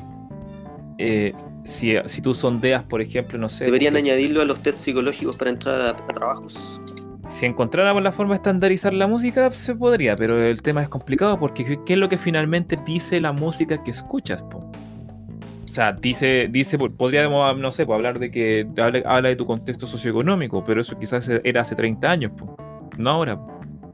eh, 0.98 1.32
si, 1.64 1.94
si 2.06 2.20
tú 2.22 2.34
sondeas, 2.34 2.84
por 2.84 3.00
ejemplo, 3.00 3.38
no 3.38 3.48
sé... 3.48 3.64
Deberían 3.64 3.94
porque- 3.94 4.10
añadirlo 4.10 4.42
a 4.42 4.44
los 4.44 4.60
test 4.60 4.78
psicológicos 4.78 5.36
para 5.36 5.50
entrar 5.50 5.80
a, 5.80 5.90
a 5.90 5.94
trabajos. 6.12 6.80
Si 7.28 7.46
encontráramos 7.46 8.02
la 8.02 8.12
forma 8.12 8.32
de 8.34 8.36
estandarizar 8.36 8.92
la 8.92 9.06
música, 9.06 9.50
se 9.52 9.74
podría, 9.74 10.16
pero 10.16 10.42
el 10.42 10.60
tema 10.60 10.82
es 10.82 10.88
complicado 10.88 11.38
porque 11.38 11.64
¿qué- 11.64 11.80
¿qué 11.86 11.92
es 11.94 11.98
lo 11.98 12.08
que 12.08 12.18
finalmente 12.18 12.76
dice 12.84 13.20
la 13.20 13.32
música 13.32 13.82
que 13.82 13.90
escuchas? 13.92 14.42
po? 14.42 14.58
O 14.58 15.74
sea, 15.74 15.92
dice, 15.92 16.48
dice, 16.50 16.76
po- 16.76 16.90
podríamos, 16.90 17.56
no 17.58 17.72
sé, 17.72 17.86
po, 17.86 17.94
hablar 17.94 18.18
de 18.18 18.30
que 18.30 18.66
habla, 18.76 19.00
habla 19.06 19.28
de 19.30 19.36
tu 19.36 19.46
contexto 19.46 19.86
socioeconómico, 19.86 20.62
pero 20.64 20.80
eso 20.82 20.98
quizás 20.98 21.30
era 21.44 21.62
hace 21.62 21.74
30 21.74 22.10
años, 22.10 22.32
po, 22.36 22.56
no 22.98 23.10
ahora. 23.10 23.38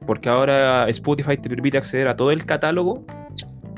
Porque 0.05 0.29
ahora 0.29 0.89
Spotify 0.89 1.37
te 1.37 1.49
permite 1.51 1.77
acceder 1.79 2.09
a 2.09 2.17
todo 2.17 2.33
el 2.33 2.45
catálogo 2.47 3.05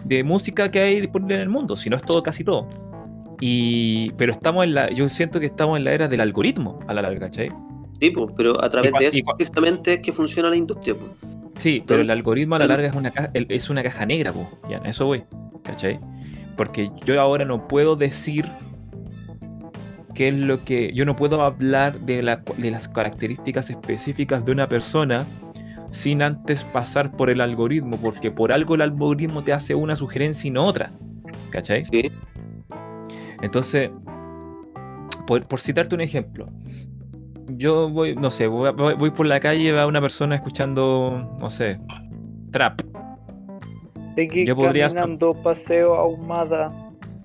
de 0.04 0.22
música 0.24 0.70
que 0.70 0.78
hay 0.80 1.00
disponible 1.00 1.34
en 1.34 1.40
el 1.42 1.48
mundo, 1.50 1.76
si 1.76 1.90
no 1.90 1.96
es 1.96 2.02
todo, 2.02 2.22
casi 2.22 2.44
todo. 2.44 2.66
Y, 3.40 4.10
pero 4.12 4.32
estamos 4.32 4.64
en 4.64 4.74
la, 4.74 4.90
yo 4.90 5.08
siento 5.08 5.40
que 5.40 5.46
estamos 5.46 5.78
en 5.78 5.84
la 5.84 5.92
era 5.92 6.08
del 6.08 6.20
algoritmo 6.20 6.78
a 6.86 6.94
la 6.94 7.02
larga, 7.02 7.20
¿cachai? 7.20 7.50
Sí, 7.98 8.10
pues, 8.10 8.32
pero 8.36 8.62
a 8.62 8.68
través 8.68 8.92
de 8.92 9.06
eso 9.06 9.18
precisamente 9.36 9.94
es 9.94 10.00
que 10.00 10.12
funciona 10.12 10.48
la 10.50 10.56
industria. 10.56 10.94
pues. 10.94 11.36
Sí, 11.58 11.82
pero 11.86 12.00
el 12.02 12.10
algoritmo 12.10 12.54
a 12.54 12.58
la 12.58 12.66
larga 12.66 12.88
es 12.88 12.94
una 12.94 13.10
caja, 13.10 13.30
es 13.34 13.68
una 13.70 13.82
caja 13.82 14.06
negra, 14.06 14.32
po. 14.32 14.48
Ya, 14.70 14.78
eso 14.78 15.06
voy, 15.06 15.24
¿cachai? 15.62 15.98
Porque 16.56 16.90
yo 17.04 17.20
ahora 17.20 17.44
no 17.44 17.66
puedo 17.68 17.96
decir 17.96 18.46
qué 20.14 20.28
es 20.28 20.34
lo 20.34 20.64
que. 20.64 20.92
Yo 20.94 21.04
no 21.04 21.16
puedo 21.16 21.42
hablar 21.42 21.98
de, 22.00 22.22
la- 22.22 22.42
de 22.56 22.70
las 22.70 22.88
características 22.88 23.70
específicas 23.70 24.44
de 24.44 24.52
una 24.52 24.68
persona 24.68 25.26
sin 25.90 26.22
antes 26.22 26.64
pasar 26.64 27.10
por 27.16 27.30
el 27.30 27.40
algoritmo, 27.40 27.96
porque 27.98 28.30
por 28.30 28.52
algo 28.52 28.74
el 28.76 28.82
algoritmo 28.82 29.42
te 29.42 29.52
hace 29.52 29.74
una 29.74 29.96
sugerencia 29.96 30.48
y 30.48 30.50
no 30.50 30.64
otra, 30.64 30.92
¿cachai? 31.50 31.84
Sí. 31.84 32.10
Entonces, 33.42 33.90
por, 35.26 35.46
por 35.46 35.60
citarte 35.60 35.94
un 35.94 36.00
ejemplo, 36.00 36.48
yo 37.56 37.88
voy, 37.88 38.14
no 38.14 38.30
sé, 38.30 38.46
voy, 38.46 38.72
voy- 38.72 39.10
por 39.10 39.26
la 39.26 39.40
calle 39.40 39.60
y 39.60 39.70
veo 39.70 39.80
a 39.82 39.86
una 39.86 40.00
persona 40.00 40.34
escuchando, 40.36 41.36
no 41.40 41.50
sé, 41.50 41.80
trap. 42.52 42.80
Seguí 44.14 44.44
Yo 44.46 44.54
podría- 44.56 44.88
caminando, 44.88 45.34
paseo 45.42 45.94
ahumada. 45.94 46.72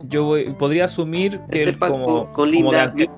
Yo 0.07 0.23
voy- 0.25 0.51
podría 0.53 0.85
asumir 0.85 1.39
que 1.51 1.63
Este 1.63 1.63
el- 1.71 1.77
Paco 1.77 1.93
como, 1.93 2.33
con 2.33 2.51
como 2.53 2.71
de 2.71 2.79
ante- 2.79 3.09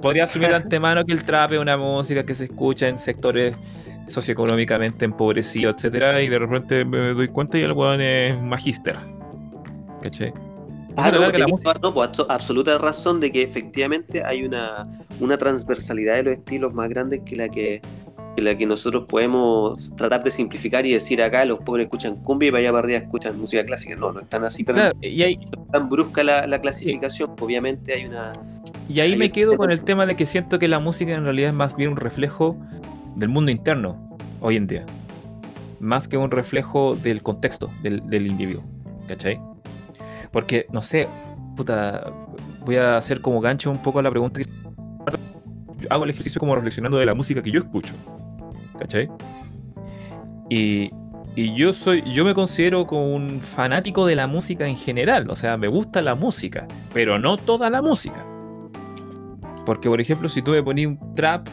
podría 0.00 0.24
asumir 0.24 0.48
de 0.48 0.54
antemano 0.56 1.04
que 1.04 1.12
el 1.12 1.24
trap 1.24 1.52
es 1.52 1.58
una 1.58 1.76
música 1.76 2.24
que 2.24 2.34
se 2.34 2.44
escucha 2.46 2.88
en 2.88 2.98
sectores 2.98 3.56
socioeconómicamente 4.06 5.04
empobrecidos, 5.04 5.74
etcétera, 5.76 6.20
y 6.22 6.28
de 6.28 6.38
repente 6.38 6.84
me 6.84 7.14
doy 7.14 7.28
cuenta 7.28 7.58
y 7.58 7.62
el 7.62 7.72
weón 7.72 8.00
es 8.00 8.40
magíster. 8.42 8.96
¿Cachai? 10.02 10.32
Ah, 11.08 11.10
no, 11.12 11.20
larga, 11.20 11.38
la 11.38 11.46
abso- 11.46 12.26
absoluta 12.28 12.78
razón 12.78 13.20
de 13.20 13.30
que 13.32 13.42
efectivamente 13.42 14.22
hay 14.24 14.44
una, 14.44 14.86
una 15.20 15.36
transversalidad 15.38 16.16
de 16.16 16.22
los 16.24 16.32
estilos 16.34 16.72
más 16.74 16.88
grande 16.88 17.22
que 17.24 17.36
la 17.36 17.48
que 17.48 17.80
que 18.36 18.42
la 18.42 18.56
que 18.56 18.64
nosotros 18.64 19.06
podemos 19.08 19.96
tratar 19.96 20.22
de 20.22 20.30
simplificar 20.30 20.86
y 20.86 20.92
decir 20.92 21.20
acá 21.20 21.44
los 21.44 21.58
pobres 21.58 21.86
escuchan 21.86 22.14
cumbia 22.22 22.48
y 22.48 22.50
para 22.52 22.60
allá 22.60 22.70
para 22.70 22.84
arriba 22.84 22.98
escuchan 23.00 23.36
música 23.40 23.64
clásica. 23.64 23.96
No, 23.96 24.12
no 24.12 24.20
están 24.20 24.44
así 24.44 24.62
tan, 24.62 24.76
Claro, 24.76 24.96
y 25.02 25.20
ahí, 25.24 25.36
tan 25.72 25.88
brusca 25.88 26.22
la, 26.22 26.46
la 26.46 26.60
clasificación. 26.60 27.32
Obviamente 27.40 27.92
hay 27.92 28.06
una. 28.06 28.32
y 28.88 29.00
ahí 29.00 29.16
me 29.16 29.32
quedo 29.32 29.56
con 29.56 29.72
el 29.72 29.82
tema 29.84 30.06
de 30.06 30.14
que 30.14 30.26
siento 30.26 30.60
que 30.60 30.68
la 30.68 30.78
música 30.78 31.12
en 31.12 31.24
realidad 31.24 31.48
es 31.50 31.56
más 31.56 31.74
bien 31.74 31.90
un 31.90 31.96
reflejo 31.96 32.56
del 33.16 33.28
mundo 33.30 33.50
interno 33.50 34.16
hoy 34.40 34.54
en 34.56 34.68
día. 34.68 34.86
Más 35.80 36.06
que 36.06 36.16
un 36.16 36.30
reflejo 36.30 36.94
del 36.94 37.22
contexto 37.24 37.68
del, 37.82 38.00
del 38.08 38.28
individuo. 38.28 38.62
¿Cachai? 39.08 39.40
Porque, 40.32 40.66
no 40.72 40.82
sé, 40.82 41.08
puta, 41.56 42.12
voy 42.64 42.76
a 42.76 42.96
hacer 42.96 43.20
como 43.20 43.40
gancho 43.40 43.70
un 43.70 43.82
poco 43.82 43.98
a 43.98 44.02
la 44.02 44.10
pregunta 44.10 44.40
que 44.40 44.48
yo 45.78 45.88
hago 45.88 46.04
el 46.04 46.10
ejercicio 46.10 46.38
como 46.38 46.54
reflexionando 46.54 46.98
de 46.98 47.06
la 47.06 47.14
música 47.14 47.42
que 47.42 47.50
yo 47.50 47.60
escucho. 47.60 47.94
¿Cachai? 48.78 49.08
Y, 50.48 50.90
y 51.36 51.54
yo 51.54 51.72
soy, 51.72 52.02
yo 52.12 52.24
me 52.24 52.34
considero 52.34 52.86
como 52.86 53.14
un 53.14 53.40
fanático 53.40 54.06
de 54.06 54.16
la 54.16 54.26
música 54.26 54.66
en 54.66 54.76
general. 54.76 55.30
O 55.30 55.36
sea, 55.36 55.56
me 55.56 55.68
gusta 55.68 56.02
la 56.02 56.14
música, 56.14 56.66
pero 56.92 57.18
no 57.18 57.36
toda 57.36 57.70
la 57.70 57.82
música. 57.82 58.24
Porque, 59.64 59.88
por 59.88 60.00
ejemplo, 60.00 60.28
si 60.28 60.42
tú 60.42 60.52
me 60.52 60.62
pones 60.62 60.86
un 60.86 61.14
trap, 61.14 61.48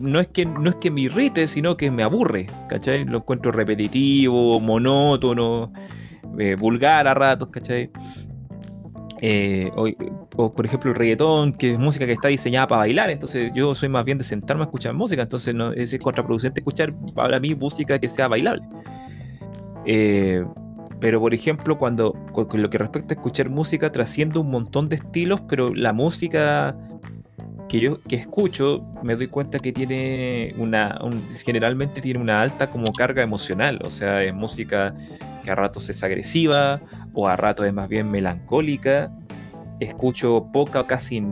no 0.00 0.20
es 0.20 0.28
que 0.28 0.44
no 0.46 0.70
es 0.70 0.76
que 0.76 0.90
me 0.90 1.02
irrite, 1.02 1.46
sino 1.46 1.76
que 1.76 1.90
me 1.90 2.02
aburre, 2.02 2.46
¿cachai? 2.68 3.04
Lo 3.04 3.18
encuentro 3.18 3.52
repetitivo, 3.52 4.58
monótono, 4.60 5.72
eh, 6.38 6.56
vulgar 6.58 7.06
a 7.06 7.14
ratos, 7.14 7.48
¿cachai? 7.48 7.90
Eh, 9.24 9.70
o, 10.36 10.52
por 10.52 10.66
ejemplo 10.66 10.90
el 10.90 10.96
reggaetón, 10.96 11.52
que 11.52 11.72
es 11.72 11.78
música 11.78 12.06
que 12.06 12.12
está 12.12 12.26
diseñada 12.26 12.66
para 12.66 12.80
bailar, 12.80 13.08
entonces 13.08 13.52
yo 13.54 13.72
soy 13.72 13.88
más 13.88 14.04
bien 14.04 14.18
de 14.18 14.24
sentarme 14.24 14.62
a 14.62 14.64
escuchar 14.64 14.94
música, 14.94 15.22
entonces 15.22 15.54
no, 15.54 15.72
es 15.72 15.96
contraproducente 15.98 16.60
escuchar 16.60 16.92
para 17.14 17.38
mí 17.38 17.54
música 17.54 18.00
que 18.00 18.08
sea 18.08 18.26
bailable. 18.26 18.64
Eh, 19.86 20.44
pero 20.98 21.20
por 21.20 21.34
ejemplo, 21.34 21.78
cuando 21.78 22.12
con 22.32 22.62
lo 22.62 22.68
que 22.68 22.78
respecta 22.78 23.14
a 23.14 23.16
escuchar 23.16 23.48
música, 23.48 23.92
trasciende 23.92 24.40
un 24.40 24.50
montón 24.50 24.88
de 24.88 24.96
estilos, 24.96 25.40
pero 25.48 25.72
la 25.72 25.92
música 25.92 26.76
que 27.72 27.80
yo 27.80 27.98
que 28.06 28.16
escucho 28.16 28.84
me 29.02 29.16
doy 29.16 29.28
cuenta 29.28 29.58
que 29.58 29.72
tiene 29.72 30.54
una 30.58 31.00
un- 31.02 31.26
generalmente 31.42 32.02
tiene 32.02 32.20
una 32.20 32.42
alta 32.42 32.70
como 32.70 32.92
carga 32.92 33.22
emocional, 33.22 33.80
o 33.82 33.88
sea, 33.88 34.22
es 34.22 34.34
música 34.34 34.94
que 35.42 35.50
a 35.50 35.54
ratos 35.54 35.88
es 35.88 36.02
agresiva 36.02 36.82
o 37.14 37.26
a 37.26 37.34
ratos 37.34 37.64
es 37.64 37.72
más 37.72 37.88
bien 37.88 38.10
melancólica. 38.10 39.10
Escucho 39.80 40.48
poca, 40.52 40.86
casi 40.86 41.22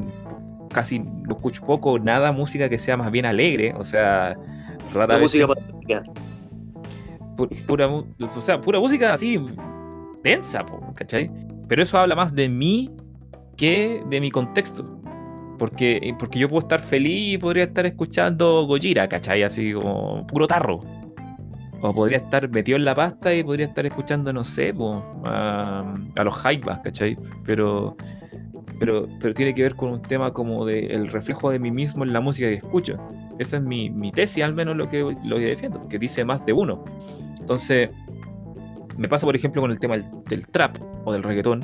casi 0.73 1.01
no 1.01 1.35
escucho 1.35 1.65
poco 1.67 1.99
nada 1.99 2.33
música 2.33 2.71
que 2.71 2.79
sea 2.79 2.97
más 2.97 3.11
bien 3.11 3.27
alegre, 3.27 3.75
o 3.77 3.85
sea, 3.85 4.35
rara 4.95 5.17
vez 5.17 5.23
música 5.25 5.47
pura, 7.67 7.87
o 7.89 8.41
sea, 8.41 8.61
pura 8.61 8.81
música 8.81 9.13
así 9.13 9.39
densa, 10.23 10.65
po, 10.65 10.81
¿cachai? 10.95 11.31
Pero 11.69 11.83
eso 11.83 11.99
habla 11.99 12.15
más 12.15 12.35
de 12.35 12.49
mí 12.49 12.91
que 13.57 14.03
de 14.09 14.21
mi 14.21 14.31
contexto. 14.31 15.00
Porque, 15.61 16.15
porque 16.19 16.39
yo 16.39 16.49
puedo 16.49 16.61
estar 16.61 16.81
feliz 16.81 17.35
y 17.35 17.37
podría 17.37 17.65
estar 17.65 17.85
escuchando 17.85 18.65
Gojira, 18.67 19.07
¿cachai? 19.11 19.43
Así 19.43 19.75
como 19.75 20.27
puro 20.27 20.47
tarro. 20.47 20.81
O 21.83 21.95
podría 21.95 22.17
estar 22.17 22.49
metido 22.49 22.79
en 22.79 22.87
la 22.87 22.95
pasta 22.95 23.35
y 23.35 23.45
podría 23.45 23.67
estar 23.67 23.85
escuchando, 23.85 24.33
no 24.33 24.43
sé, 24.43 24.73
po, 24.73 25.05
a, 25.27 25.95
a 26.17 26.25
los 26.25 26.35
Jaivas, 26.35 26.79
¿cachai? 26.79 27.19
Pero, 27.45 27.95
pero, 28.79 29.07
pero 29.21 29.35
tiene 29.35 29.53
que 29.53 29.63
ver 29.63 29.75
con 29.75 29.91
un 29.91 30.01
tema 30.01 30.33
como 30.33 30.65
de 30.65 30.87
el 30.87 31.09
reflejo 31.09 31.51
de 31.51 31.59
mí 31.59 31.71
mismo 31.71 32.05
en 32.05 32.15
la 32.15 32.23
música 32.23 32.49
que 32.49 32.55
escucho. 32.55 32.99
Esa 33.39 33.59
es 33.59 33.63
mi, 33.63 33.91
mi 33.91 34.13
tesis, 34.13 34.43
al 34.43 34.55
menos 34.55 34.79
lo 34.79 34.89
que, 34.89 35.15
lo 35.23 35.39
defiendo, 35.39 35.79
porque 35.79 35.99
dice 35.99 36.25
más 36.25 36.47
de 36.47 36.55
uno. 36.55 36.87
Entonces, 37.39 37.91
me 38.97 39.09
pasa, 39.09 39.27
por 39.27 39.37
ejemplo, 39.37 39.61
con 39.61 39.71
el 39.71 39.79
tema 39.79 39.99
del, 39.99 40.07
del 40.27 40.49
trap 40.49 40.79
o 41.05 41.13
del 41.13 41.23
reggaetón, 41.23 41.63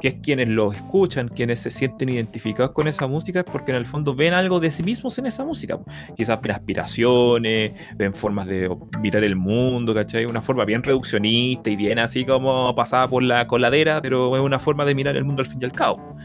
que 0.00 0.08
es 0.08 0.14
quienes 0.22 0.48
lo 0.48 0.72
escuchan, 0.72 1.28
quienes 1.28 1.60
se 1.60 1.70
sienten 1.70 2.08
identificados 2.08 2.72
con 2.72 2.88
esa 2.88 3.06
música, 3.06 3.40
es 3.40 3.46
porque 3.46 3.72
en 3.72 3.78
el 3.78 3.86
fondo 3.86 4.14
ven 4.14 4.34
algo 4.34 4.60
de 4.60 4.70
sí 4.70 4.82
mismos 4.82 5.18
en 5.18 5.26
esa 5.26 5.44
música. 5.44 5.78
Quizás 6.16 6.40
ven 6.40 6.52
aspiraciones, 6.52 7.72
ven 7.96 8.14
formas 8.14 8.46
de 8.46 8.74
mirar 9.00 9.24
el 9.24 9.36
mundo, 9.36 9.94
¿cachai? 9.94 10.26
Una 10.26 10.42
forma 10.42 10.64
bien 10.64 10.82
reduccionista 10.82 11.70
y 11.70 11.76
bien 11.76 11.98
así 11.98 12.24
como 12.24 12.74
pasada 12.74 13.08
por 13.08 13.22
la 13.22 13.46
coladera, 13.46 14.00
pero 14.02 14.34
es 14.36 14.42
una 14.42 14.58
forma 14.58 14.84
de 14.84 14.94
mirar 14.94 15.16
el 15.16 15.24
mundo 15.24 15.42
al 15.42 15.48
fin 15.48 15.58
y 15.60 15.64
al 15.64 15.72
cabo. 15.72 16.16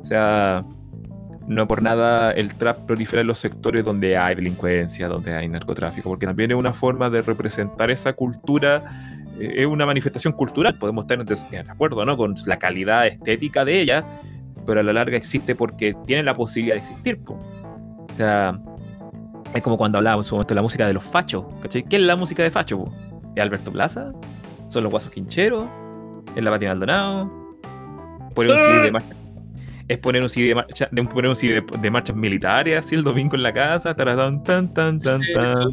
O 0.00 0.04
sea, 0.04 0.64
no 1.46 1.66
por 1.68 1.82
nada 1.82 2.32
el 2.32 2.54
trap 2.54 2.86
prolifera 2.86 3.20
en 3.22 3.26
los 3.26 3.38
sectores 3.38 3.84
donde 3.84 4.16
hay 4.16 4.34
delincuencia, 4.34 5.08
donde 5.08 5.34
hay 5.34 5.48
narcotráfico, 5.48 6.08
porque 6.08 6.26
también 6.26 6.50
es 6.50 6.56
una 6.56 6.72
forma 6.72 7.10
de 7.10 7.22
representar 7.22 7.90
esa 7.90 8.12
cultura, 8.12 9.21
es 9.40 9.66
una 9.66 9.86
manifestación 9.86 10.32
cultural, 10.34 10.74
podemos 10.78 11.04
estar 11.04 11.18
en 11.52 11.70
acuerdo 11.70 12.04
¿no? 12.04 12.16
con 12.16 12.34
la 12.46 12.58
calidad 12.58 13.06
estética 13.06 13.64
de 13.64 13.80
ella, 13.80 14.04
pero 14.66 14.80
a 14.80 14.82
la 14.82 14.92
larga 14.92 15.16
existe 15.16 15.54
porque 15.54 15.94
tiene 16.06 16.22
la 16.22 16.34
posibilidad 16.34 16.74
de 16.76 16.80
existir. 16.80 17.18
po. 17.22 17.34
O 18.10 18.14
sea, 18.14 18.58
es 19.54 19.62
como 19.62 19.76
cuando 19.76 19.98
hablábamos 19.98 20.26
en 20.26 20.28
su 20.28 20.34
momento 20.36 20.52
de 20.54 20.56
la 20.56 20.62
música 20.62 20.86
de 20.86 20.92
los 20.94 21.04
fachos, 21.04 21.44
¿cachai? 21.60 21.82
¿Qué 21.84 21.96
es 21.96 22.02
la 22.02 22.16
música 22.16 22.42
de 22.42 22.50
facho? 22.50 22.78
po? 22.84 22.94
¿Es 23.34 23.42
Alberto 23.42 23.72
Plaza? 23.72 24.12
¿Son 24.68 24.82
los 24.82 24.90
guasos 24.90 25.10
quincheros? 25.12 25.64
¿Es 26.36 26.42
la 26.42 26.50
Pati 26.50 26.66
Maldonado? 26.66 27.30
¿Poner 28.34 28.52
un 28.52 28.58
Sí. 28.58 28.64
CD 28.64 28.82
de 28.82 28.92
marcha? 28.92 29.14
¿Es 29.88 29.98
poner 29.98 30.22
un 30.22 30.28
CD 30.28 30.48
de, 30.48 30.54
marcha, 30.54 30.88
de, 30.90 31.00
un- 31.00 31.06
poner 31.08 31.28
un 31.28 31.36
CD 31.36 31.54
de, 31.60 31.78
de 31.78 31.90
marchas 31.90 32.16
militares 32.16 32.78
así 32.78 32.94
el 32.94 33.02
domingo 33.02 33.34
en 33.36 33.42
la 33.42 33.52
casa? 33.52 33.94
Tan, 33.94 34.42
tan, 34.42 34.72
tan, 34.72 35.00
Sí, 35.00 35.32
tan, 35.34 35.52
eso. 35.52 35.70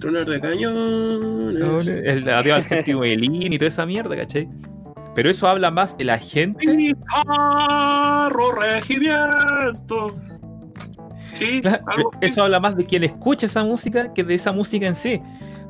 Tronar 0.00 0.26
de 0.26 0.40
cañones. 0.40 1.86
El 1.88 2.28
adiós 2.28 2.56
al 2.56 2.64
séptimo 2.64 3.04
Elín 3.04 3.52
y 3.52 3.58
toda 3.58 3.68
esa 3.68 3.86
mierda, 3.86 4.16
¿cachai? 4.16 4.48
Pero 5.14 5.30
eso 5.30 5.48
habla 5.48 5.70
más 5.70 5.96
de 5.98 6.04
la 6.04 6.18
gente. 6.18 6.66
Pizarro 6.74 8.52
regimiento. 8.52 10.16
Sí, 11.32 11.60
Claro, 11.62 12.10
Eso 12.20 12.42
habla 12.44 12.60
más 12.60 12.76
de 12.76 12.84
quien 12.84 13.04
escucha 13.04 13.46
esa 13.46 13.64
música 13.64 14.12
que 14.12 14.22
de 14.24 14.34
esa 14.34 14.52
música 14.52 14.86
en 14.86 14.94
sí. 14.94 15.20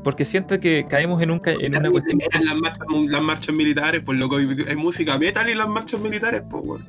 Porque 0.05 0.25
siento 0.25 0.59
que 0.61 0.87
caemos 0.89 1.21
en, 1.23 1.31
un, 1.31 1.39
ca- 1.41 1.51
en 1.53 1.77
una 1.77 1.91
cuestión. 1.91 2.21
las 2.45 2.57
marchas, 2.57 2.87
las 3.09 3.23
marchas 3.23 3.55
militares, 3.55 4.03
pues 4.05 4.19
loco, 4.19 4.37
hay 4.37 4.47
hay 4.69 4.77
música 4.77 5.19
metal 5.19 5.49
y 5.49 5.55
las 5.55 5.69
marchas 5.69 6.01
militares, 6.01 6.43
pues 6.49 6.63
weón. 6.67 6.85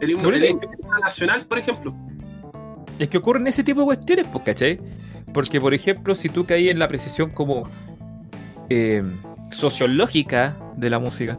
El 0.00 0.10
himno, 0.10 0.28
el 0.30 0.44
himno 0.44 0.60
nacional, 1.02 1.46
por 1.46 1.58
ejemplo. 1.58 1.94
Es 2.98 3.08
que 3.08 3.18
ocurren 3.18 3.46
ese 3.46 3.62
tipo 3.62 3.80
de 3.80 3.86
cuestiones, 3.86 4.26
pues, 4.32 4.44
¿cachai? 4.44 4.80
Porque, 5.34 5.60
por 5.60 5.74
ejemplo, 5.74 6.14
si 6.14 6.30
tú 6.30 6.46
caí 6.46 6.70
en 6.70 6.78
la 6.78 6.88
precisión 6.88 7.28
como 7.30 7.64
eh, 8.70 9.02
sociológica 9.50 10.56
de 10.76 10.88
la 10.88 10.98
música, 10.98 11.38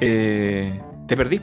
eh, 0.00 0.80
te 1.06 1.16
perdís. 1.16 1.42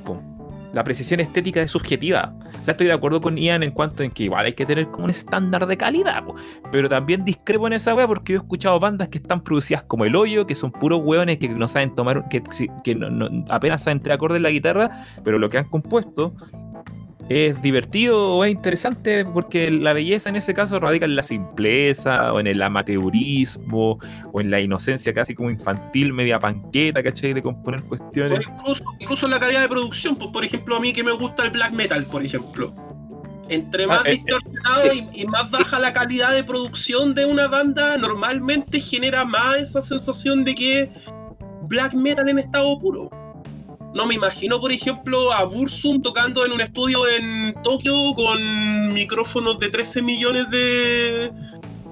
La 0.73 0.83
precisión 0.83 1.19
estética 1.21 1.61
es 1.61 1.71
subjetiva. 1.71 2.33
O 2.59 2.63
sea, 2.63 2.73
estoy 2.73 2.87
de 2.87 2.93
acuerdo 2.93 3.21
con 3.21 3.37
Ian 3.37 3.63
en 3.63 3.71
cuanto 3.71 4.03
en 4.03 4.11
que 4.11 4.23
igual 4.23 4.45
hay 4.45 4.53
que 4.53 4.65
tener 4.65 4.87
como 4.89 5.05
un 5.05 5.09
estándar 5.11 5.65
de 5.65 5.77
calidad, 5.77 6.23
pero 6.71 6.89
también 6.89 7.23
discrepo 7.23 7.67
en 7.67 7.73
esa 7.73 7.95
wea 7.95 8.05
porque 8.07 8.33
yo 8.33 8.39
he 8.39 8.41
escuchado 8.41 8.79
bandas 8.79 9.07
que 9.07 9.17
están 9.19 9.41
producidas 9.43 9.83
como 9.83 10.05
el 10.05 10.15
hoyo, 10.15 10.45
que 10.45 10.55
son 10.55 10.71
puros 10.71 11.01
hueones 11.03 11.37
que 11.37 11.47
no 11.49 11.67
saben 11.67 11.95
tomar, 11.95 12.27
que, 12.29 12.43
que 12.83 12.95
no- 12.95 13.09
no- 13.09 13.45
apenas 13.49 13.83
saben 13.83 14.01
tres 14.01 14.15
acordes 14.15 14.37
en 14.37 14.43
la 14.43 14.49
guitarra, 14.49 15.05
pero 15.23 15.39
lo 15.39 15.49
que 15.49 15.57
han 15.59 15.65
compuesto 15.69 16.33
es 17.29 17.61
divertido 17.61 18.35
o 18.35 18.45
es 18.45 18.51
interesante 18.51 19.25
porque 19.25 19.69
la 19.69 19.91
belleza 19.93 20.29
en 20.29 20.37
ese 20.37 20.53
caso 20.53 20.79
radica 20.79 21.05
en 21.05 21.15
la 21.15 21.23
simpleza 21.23 22.31
o 22.33 22.39
en 22.39 22.47
el 22.47 22.61
amateurismo 22.61 23.99
o 24.31 24.41
en 24.41 24.49
la 24.49 24.59
inocencia 24.61 25.13
casi 25.13 25.35
como 25.35 25.49
infantil, 25.49 26.13
media 26.13 26.39
panqueta, 26.39 27.03
¿cachai? 27.03 27.33
De 27.33 27.41
componer 27.41 27.81
O 27.81 27.87
cuestiones. 27.89 28.45
incluso, 28.47 28.83
incluso 28.99 29.27
la 29.27 29.39
calidad 29.39 29.61
de 29.61 29.69
producción, 29.69 30.15
pues, 30.15 30.29
por 30.31 30.45
ejemplo, 30.45 30.77
a 30.77 30.79
mí 30.79 30.93
que 30.93 31.03
me 31.03 31.11
gusta 31.11 31.43
el 31.43 31.49
black 31.51 31.73
metal, 31.73 32.05
por 32.05 32.23
ejemplo. 32.23 32.73
Entre 33.49 33.87
más 33.87 34.01
Ah, 34.05 34.09
eh, 34.09 34.11
distorsionado 34.23 34.93
y, 34.93 35.21
y 35.21 35.25
más 35.25 35.49
baja 35.49 35.79
la 35.79 35.93
calidad 35.93 36.33
de 36.33 36.43
producción 36.43 37.15
de 37.15 37.25
una 37.25 37.47
banda, 37.47 37.97
normalmente 37.97 38.79
genera 38.79 39.23
más 39.25 39.57
esa 39.57 39.81
sensación 39.81 40.43
de 40.43 40.53
que 40.55 40.91
black 41.63 41.93
metal 41.93 42.27
en 42.29 42.39
estado 42.39 42.77
puro. 42.79 43.09
No 43.97 44.05
me 44.05 44.13
imagino, 44.15 44.59
por 44.61 44.71
ejemplo, 44.71 45.33
a 45.33 45.43
Bursum 45.43 46.01
tocando 46.01 46.45
en 46.45 46.51
un 46.51 46.61
estudio 46.61 47.07
en 47.07 47.53
Tokio 47.63 48.13
con 48.15 48.93
micrófonos 48.93 49.57
de 49.59 49.69
13 49.69 50.01
millones 50.03 50.49
de, 50.51 50.59
de 50.59 51.31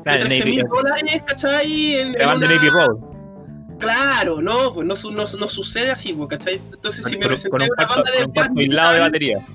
Claro, 0.03 0.19
13 0.21 0.39
Navy- 0.39 0.49
mil 0.51 0.63
dólares, 0.69 1.23
¿cachai? 1.25 1.95
En, 1.95 2.11
de 2.13 2.19
en 2.21 2.27
banda 2.27 2.45
una-. 2.45 2.55
Claro, 3.79 4.41
no, 4.41 4.73
pues 4.73 4.85
no, 4.87 4.95
su- 4.95 5.11
no, 5.11 5.25
no 5.39 5.47
sucede 5.47 5.89
así, 5.91 6.13
pues, 6.13 6.29
¿cachai? 6.29 6.61
Entonces, 6.71 7.03
si 7.05 7.17
me 7.17 7.25
un 7.27 7.33
una 7.51 7.65
banda 7.87 8.11
de 8.11 8.23
un 8.23 8.31
de 8.93 8.99
batería. 8.99 9.45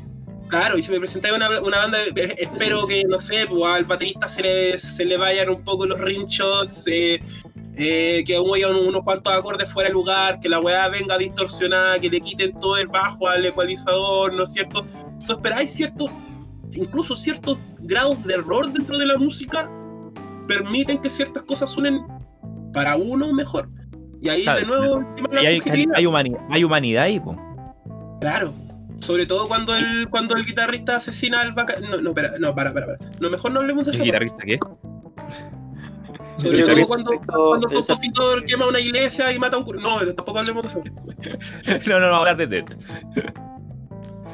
Claro, 0.48 0.76
y 0.76 0.82
si 0.82 0.90
me 0.90 0.98
presentáis 0.98 1.32
una, 1.32 1.48
una 1.60 1.78
banda, 1.78 1.98
eh, 2.16 2.34
espero 2.38 2.84
que, 2.88 3.04
no 3.08 3.20
sé, 3.20 3.46
pues 3.48 3.62
al 3.72 3.84
baterista 3.84 4.28
se 4.28 4.42
le, 4.42 4.78
se 4.78 5.04
le 5.04 5.16
vayan 5.16 5.48
un 5.48 5.62
poco 5.62 5.86
los 5.86 6.00
rim 6.00 6.26
shots, 6.26 6.82
eh, 6.88 7.20
eh, 7.76 8.22
que 8.26 8.38
muevan 8.40 8.76
unos 8.76 9.02
cuantos 9.02 9.32
acordes 9.32 9.72
fuera 9.72 9.88
de 9.88 9.94
lugar, 9.94 10.40
que 10.40 10.48
la 10.48 10.60
weá 10.60 10.88
venga 10.88 11.16
distorsionada, 11.16 11.98
que 11.98 12.10
le 12.10 12.20
quiten 12.20 12.58
todo 12.58 12.76
el 12.76 12.88
bajo 12.88 13.28
al 13.28 13.44
ecualizador, 13.44 14.32
¿no 14.32 14.44
es 14.44 14.52
cierto? 14.52 14.84
Tú 15.26 15.34
esperáis 15.34 15.72
cierto 15.72 16.10
incluso 16.72 17.16
ciertos 17.16 17.58
grados 17.80 18.22
de 18.24 18.34
error 18.34 18.72
dentro 18.72 18.98
de 18.98 19.06
la 19.06 19.16
música 19.16 19.68
permiten 20.46 20.98
que 20.98 21.10
ciertas 21.10 21.42
cosas 21.44 21.70
suenen 21.70 22.00
para 22.72 22.96
uno 22.96 23.32
mejor. 23.32 23.68
Y 24.20 24.28
ahí 24.28 24.44
de 24.44 24.64
nuevo 24.64 25.00
el 25.16 25.42
Y 25.42 25.46
hay, 25.46 25.60
hay 25.94 26.06
humanidad, 26.06 26.40
hay 26.50 26.64
humanidad 26.64 27.04
ahí, 27.04 27.20
po. 27.20 27.36
Claro. 28.20 28.52
Sobre 29.00 29.24
todo 29.24 29.48
cuando 29.48 29.74
el, 29.74 30.10
cuando 30.10 30.36
el 30.36 30.44
guitarrista 30.44 30.96
asesina 30.96 31.40
al 31.40 31.54
vaca... 31.54 31.76
No, 31.80 32.02
no, 32.02 32.10
espera, 32.10 32.32
no, 32.38 32.54
para, 32.54 32.74
para, 32.74 32.86
para. 32.86 32.98
No, 33.18 33.30
mejor 33.30 33.50
no 33.52 33.60
hablemos 33.60 33.84
de 33.86 33.92
¿El 33.92 33.96
eso. 33.96 34.04
guitarrista 34.04 34.44
qué? 34.44 34.58
Sobre 36.40 36.62
todo 36.62 36.86
cuando, 36.86 37.10
cuando 37.26 37.68
el 37.68 37.74
compositor 37.74 38.44
quema 38.44 38.66
una 38.68 38.80
iglesia 38.80 39.32
y 39.32 39.38
mata 39.38 39.56
a 39.56 39.58
un 39.58 39.64
cura. 39.64 39.80
No, 39.80 39.98
tampoco 40.14 40.38
hablemos 40.38 40.62
de 40.64 40.68
eso. 40.68 40.82
No, 41.90 42.00
no, 42.00 42.08
no, 42.08 42.16
hablar 42.16 42.36
de 42.36 42.46
Dead. 42.46 42.64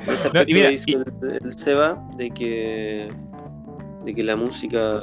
Ese 0.09 0.29
No, 0.33 0.45
mira, 0.47 0.69
que 0.69 0.71
dice 0.71 0.93
el, 0.93 1.05
el 1.45 1.53
Seba 1.53 2.01
de 2.17 2.31
que 2.31 3.09
de 4.05 4.15
que 4.15 4.23
la 4.23 4.37
música 4.37 5.01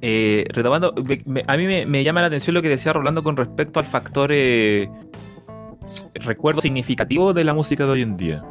Eh, 0.00 0.46
retomando, 0.48 0.94
me- 0.94 1.22
me- 1.26 1.44
a 1.46 1.56
mí 1.58 1.66
me, 1.66 1.84
me 1.86 2.02
llama 2.02 2.22
la 2.22 2.28
atención 2.28 2.54
lo 2.54 2.62
que 2.62 2.68
decía 2.70 2.92
Rolando 2.94 3.22
con 3.22 3.36
respecto 3.36 3.78
al 3.80 3.86
factor 3.86 4.30
eh, 4.32 4.88
recuerdo 6.14 6.60
significativo 6.62 7.32
de 7.34 7.44
la 7.44 7.52
música 7.54 7.84
de 7.84 7.90
hoy 7.90 8.02
en 8.02 8.16
día. 8.16 8.42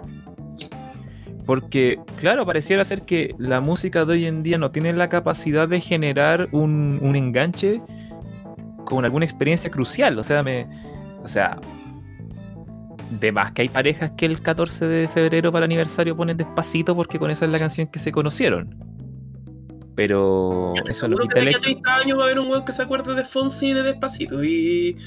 Porque, 1.45 1.99
claro, 2.19 2.45
pareciera 2.45 2.83
ser 2.83 3.01
que 3.03 3.35
la 3.37 3.61
música 3.61 4.05
de 4.05 4.13
hoy 4.13 4.25
en 4.25 4.43
día 4.43 4.57
no 4.57 4.71
tiene 4.71 4.93
la 4.93 5.09
capacidad 5.09 5.67
de 5.67 5.81
generar 5.81 6.49
un, 6.51 6.99
un 7.01 7.15
enganche 7.15 7.81
con 8.85 9.05
alguna 9.05 9.25
experiencia 9.25 9.69
crucial. 9.71 10.17
O 10.19 10.23
sea, 10.23 10.43
me. 10.43 10.67
O 11.23 11.27
sea. 11.27 11.59
De 13.19 13.31
más 13.31 13.51
que 13.51 13.63
hay 13.63 13.69
parejas 13.69 14.11
que 14.15 14.25
el 14.25 14.41
14 14.41 14.85
de 14.85 15.07
febrero 15.09 15.51
para 15.51 15.65
el 15.65 15.71
aniversario 15.71 16.15
ponen 16.15 16.37
despacito 16.37 16.95
porque 16.95 17.19
con 17.19 17.29
esa 17.29 17.45
es 17.45 17.51
la 17.51 17.59
canción 17.59 17.87
que 17.87 17.99
se 17.99 18.09
conocieron. 18.11 18.73
Pero 19.95 20.73
eso 20.87 21.07
no 21.09 21.17
Seguro 21.17 21.27
que 21.27 21.41
de 21.41 21.41
aquí 21.41 21.47
a 21.47 21.57
hecho. 21.57 21.61
30 21.61 21.95
años 21.97 22.17
va 22.17 22.21
a 22.21 22.25
haber 22.27 22.39
un 22.39 22.47
weón 22.49 22.63
que 22.63 22.71
se 22.71 22.81
acuerde 22.81 23.13
de 23.13 23.25
Fonsi 23.25 23.67
y 23.71 23.73
de 23.73 23.83
Despacito. 23.83 24.41
Y, 24.43 24.97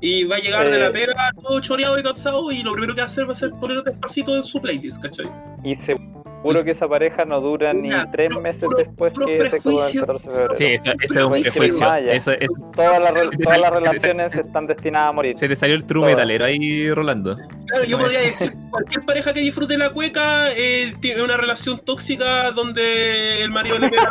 y 0.00 0.24
va 0.24 0.36
a 0.36 0.38
llegar 0.40 0.68
de 0.70 0.76
Eh. 0.76 0.80
la 0.80 0.90
pega 0.90 1.14
todo 1.40 1.60
choreado 1.60 1.98
y 1.98 2.02
cansado. 2.02 2.50
Y 2.50 2.62
lo 2.64 2.72
primero 2.72 2.94
que 2.94 3.00
va 3.02 3.04
a 3.04 3.06
hacer 3.06 3.28
va 3.28 3.32
a 3.32 3.36
ser 3.36 3.50
poner 3.52 3.82
Despacito 3.84 4.34
en 4.34 4.42
su 4.42 4.60
playlist, 4.60 5.00
¿cachai? 5.00 5.30
Y 5.64 5.74
seguro 5.76 6.64
que 6.64 6.72
esa 6.72 6.88
pareja 6.88 7.24
no 7.24 7.40
dura 7.40 7.72
ni 7.72 7.88
tres 8.10 8.36
meses 8.40 8.68
después 8.76 9.12
que 9.12 9.44
se 9.48 9.60
quedó 9.60 9.86
el 9.86 9.92
prejuicio. 9.92 10.00
14 10.00 10.28
de 10.28 10.34
febrero. 10.34 10.54
Sí, 10.56 10.64
ese 10.64 10.74
ese 10.74 11.14
es 11.18 11.24
un 11.24 11.32
prejuicio. 11.32 11.84
Eso 12.12 12.32
Todas 12.74 13.00
las, 13.00 13.12
re- 13.14 13.36
todas 13.42 13.58
las 13.60 13.70
relaciones 13.70 14.34
están 14.34 14.66
destinadas 14.66 15.08
a 15.10 15.12
morir. 15.12 15.38
se 15.38 15.46
te 15.48 15.54
salió 15.54 15.76
el 15.76 15.84
true 15.84 16.00
Todas. 16.02 16.16
metalero 16.16 16.44
ahí, 16.44 16.92
Rolando. 16.92 17.36
Claro, 17.68 17.84
yo 17.84 17.98
podría 17.98 18.20
decir, 18.20 18.52
cualquier 18.70 19.04
pareja 19.04 19.32
que 19.32 19.40
disfrute 19.40 19.78
la 19.78 19.90
cueca 19.90 20.50
eh, 20.56 20.92
tiene 21.00 21.22
una 21.22 21.36
relación 21.36 21.78
tóxica 21.78 22.50
donde 22.50 23.40
el 23.42 23.50
marido 23.52 23.78
le 23.78 23.88
pega. 23.88 24.10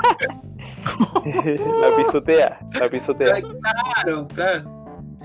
la 1.82 1.95
pisotea, 1.97 2.60
la 2.80 2.89
pisotea. 2.89 3.34
Claro, 4.04 4.28
claro. 4.30 4.82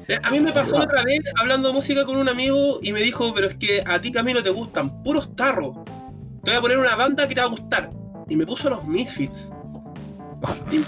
Eh, 0.09 0.18
A 0.22 0.31
mí 0.31 0.41
me 0.41 0.53
pasó 0.53 0.77
otra 0.77 1.03
vez 1.03 1.18
hablando 1.41 1.68
de 1.68 1.74
música 1.74 2.05
con 2.05 2.16
un 2.16 2.29
amigo 2.29 2.79
y 2.83 2.93
me 2.93 3.01
dijo, 3.01 3.33
pero 3.35 3.49
es 3.49 3.57
que 3.57 3.83
a 3.87 4.01
ti 4.01 4.12
Camilo 4.12 4.43
te 4.43 4.51
gustan 4.51 5.03
puros 5.03 5.35
tarros. 5.35 5.77
Te 6.47 6.53
voy 6.53 6.59
a 6.59 6.61
poner 6.61 6.78
una 6.78 6.94
banda 6.94 7.26
que 7.26 7.34
te 7.34 7.40
va 7.40 7.49
a 7.49 7.51
gustar. 7.51 7.90
Y 8.28 8.36
me 8.36 8.47
puso 8.47 8.70
los 8.70 8.84
Misfits. 8.84 9.51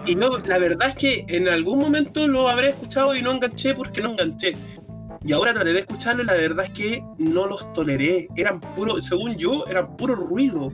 Y, 0.07 0.15
no, 0.15 0.29
la 0.47 0.57
verdad 0.57 0.91
es 0.91 0.95
que 0.95 1.25
en 1.29 1.49
algún 1.49 1.81
momento 1.81 2.29
lo 2.29 2.49
habré 2.49 2.69
escuchado 2.69 3.13
y 3.17 3.23
no 3.23 3.33
enganché 3.33 3.75
porque 3.75 4.01
no 4.01 4.11
enganché. 4.11 4.57
Y 5.25 5.33
ahora 5.33 5.53
traté 5.53 5.73
de 5.73 5.81
escucharlo 5.81 6.23
y 6.23 6.27
la 6.27 6.35
verdad 6.35 6.67
es 6.67 6.71
que 6.71 7.03
no 7.19 7.49
los 7.49 7.73
toleré. 7.73 8.29
Eran 8.37 8.61
puro, 8.61 9.03
según 9.03 9.35
yo, 9.35 9.65
eran 9.67 9.97
puro 9.97 10.15
ruido. 10.15 10.73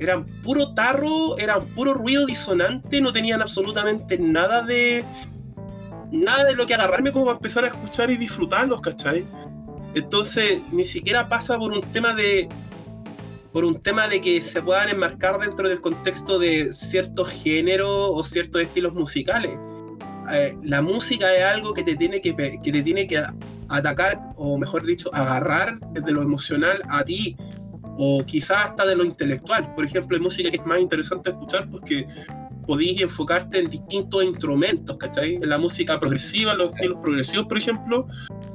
Eran 0.00 0.26
puro 0.42 0.74
tarro, 0.74 1.38
eran 1.38 1.64
puro 1.66 1.94
ruido 1.94 2.26
disonante, 2.26 3.00
no 3.00 3.12
tenían 3.12 3.42
absolutamente 3.42 4.18
nada 4.18 4.62
de. 4.62 5.04
Nada 6.10 6.42
de 6.42 6.56
lo 6.56 6.66
que 6.66 6.74
agarrarme 6.74 7.12
como 7.12 7.26
para 7.26 7.36
empezar 7.36 7.62
a 7.62 7.68
escuchar 7.68 8.10
y 8.10 8.16
disfrutarlos, 8.16 8.80
¿cachai? 8.80 9.24
Entonces, 9.94 10.62
ni 10.72 10.84
siquiera 10.84 11.28
pasa 11.28 11.56
por 11.56 11.70
un 11.70 11.82
tema 11.92 12.12
de. 12.12 12.48
Por 13.52 13.64
un 13.64 13.80
tema 13.82 14.08
de 14.08 14.20
que 14.20 14.40
se 14.42 14.62
puedan 14.62 14.88
enmarcar 14.90 15.38
dentro 15.38 15.68
del 15.68 15.80
contexto 15.80 16.38
de 16.38 16.72
ciertos 16.72 17.30
géneros 17.30 17.88
o 17.90 18.22
ciertos 18.22 18.62
estilos 18.62 18.94
musicales. 18.94 19.58
Eh, 20.30 20.56
la 20.62 20.82
música 20.82 21.32
es 21.34 21.44
algo 21.44 21.72
que 21.72 21.82
te 21.82 21.96
tiene 21.96 22.20
que, 22.20 22.36
que 22.36 22.72
te 22.72 22.82
tiene 22.82 23.06
que 23.06 23.22
atacar, 23.68 24.20
o 24.36 24.58
mejor 24.58 24.84
dicho, 24.84 25.10
agarrar 25.14 25.78
desde 25.92 26.12
lo 26.12 26.22
emocional 26.22 26.82
a 26.88 27.02
ti, 27.04 27.36
o 27.98 28.24
quizás 28.24 28.66
hasta 28.66 28.86
de 28.86 28.96
lo 28.96 29.04
intelectual. 29.04 29.74
Por 29.74 29.84
ejemplo, 29.84 30.16
hay 30.16 30.22
música 30.22 30.50
que 30.50 30.56
es 30.56 30.66
más 30.66 30.80
interesante 30.80 31.30
escuchar 31.30 31.68
porque 31.70 32.06
podéis 32.66 33.00
enfocarte 33.00 33.58
en 33.58 33.70
distintos 33.70 34.22
instrumentos, 34.22 34.96
¿cachai? 34.98 35.36
En 35.36 35.48
la 35.48 35.56
música 35.56 35.98
progresiva, 35.98 36.52
en 36.52 36.58
los 36.58 36.74
estilos 36.74 36.98
progresivos, 37.02 37.46
por 37.46 37.56
ejemplo, 37.56 38.06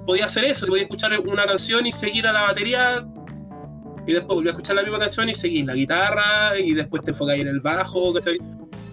podía 0.05 0.27
hacer 0.27 0.45
eso, 0.45 0.67
podía 0.67 0.83
escuchar 0.83 1.19
una 1.19 1.45
canción 1.45 1.85
y 1.87 1.91
seguir 1.91 2.27
a 2.27 2.31
la 2.31 2.43
batería, 2.43 3.05
y 4.07 4.13
después 4.13 4.35
volver 4.35 4.49
a 4.49 4.51
escuchar 4.51 4.75
la 4.75 4.83
misma 4.83 4.99
canción 4.99 5.29
y 5.29 5.33
seguir 5.33 5.65
la 5.65 5.75
guitarra, 5.75 6.59
y 6.59 6.73
después 6.73 7.03
te 7.03 7.11
enfocáis 7.11 7.41
en 7.41 7.47
el 7.47 7.59
bajo, 7.61 8.13
¿cachai? 8.13 8.37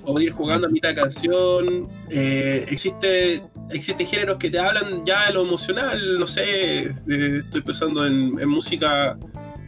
O 0.05 0.19
ir 0.21 0.33
jugando 0.33 0.67
a 0.67 0.71
mitad 0.71 0.89
de 0.91 0.95
canción. 1.03 1.89
Eh, 2.11 2.65
existe, 2.71 3.43
existen 3.71 4.07
géneros 4.07 4.39
que 4.39 4.51
te 4.51 4.59
hablan 4.59 5.05
ya 5.05 5.27
de 5.27 5.35
lo 5.35 5.43
emocional, 5.43 6.19
no 6.19 6.27
sé, 6.27 6.95
eh, 7.09 7.43
estoy 7.45 7.63
pensando 7.63 8.07
en, 8.07 8.39
en 8.41 8.49
música 8.49 9.17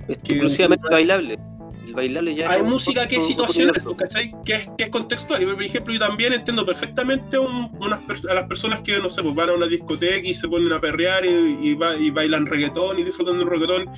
exclusivamente 0.09 0.89
bailable. 0.91 1.39
El 1.87 1.95
bailable 1.95 2.35
ya 2.35 2.51
hay 2.51 2.63
música 2.63 3.07
que 3.09 3.17
es 3.17 3.27
situacional. 3.27 3.75
¿cachai? 3.97 4.33
Que 4.45 4.55
es, 4.55 4.69
que 4.79 4.85
es 4.85 4.89
contextual. 4.91 5.43
Y, 5.43 5.47
por 5.47 5.63
ejemplo, 5.63 5.93
yo 5.93 5.99
también 5.99 6.33
entiendo 6.33 6.65
perfectamente 6.65 7.37
un- 7.39 7.71
unas 7.81 8.01
pers- 8.03 8.29
a 8.31 8.35
las 8.35 8.47
personas 8.47 8.81
que, 8.83 8.99
no 8.99 9.11
sé, 9.11 9.21
pues 9.23 9.35
van 9.35 9.51
a 9.51 9.55
una 9.55 9.67
discoteca 9.67 10.27
y 10.27 10.33
se 10.35 10.49
ponen 10.49 10.73
a 10.73 10.81
perrear 10.81 11.25
y, 11.27 11.59
y 11.71 11.75
ba- 11.75 11.97
y 11.97 12.11
bailan 12.11 12.47
reggaetón 12.47 13.01
y 13.01 13.03
disfrutan 13.03 13.37
de 13.37 13.45
un 13.45 13.51
reggaetón 13.51 13.91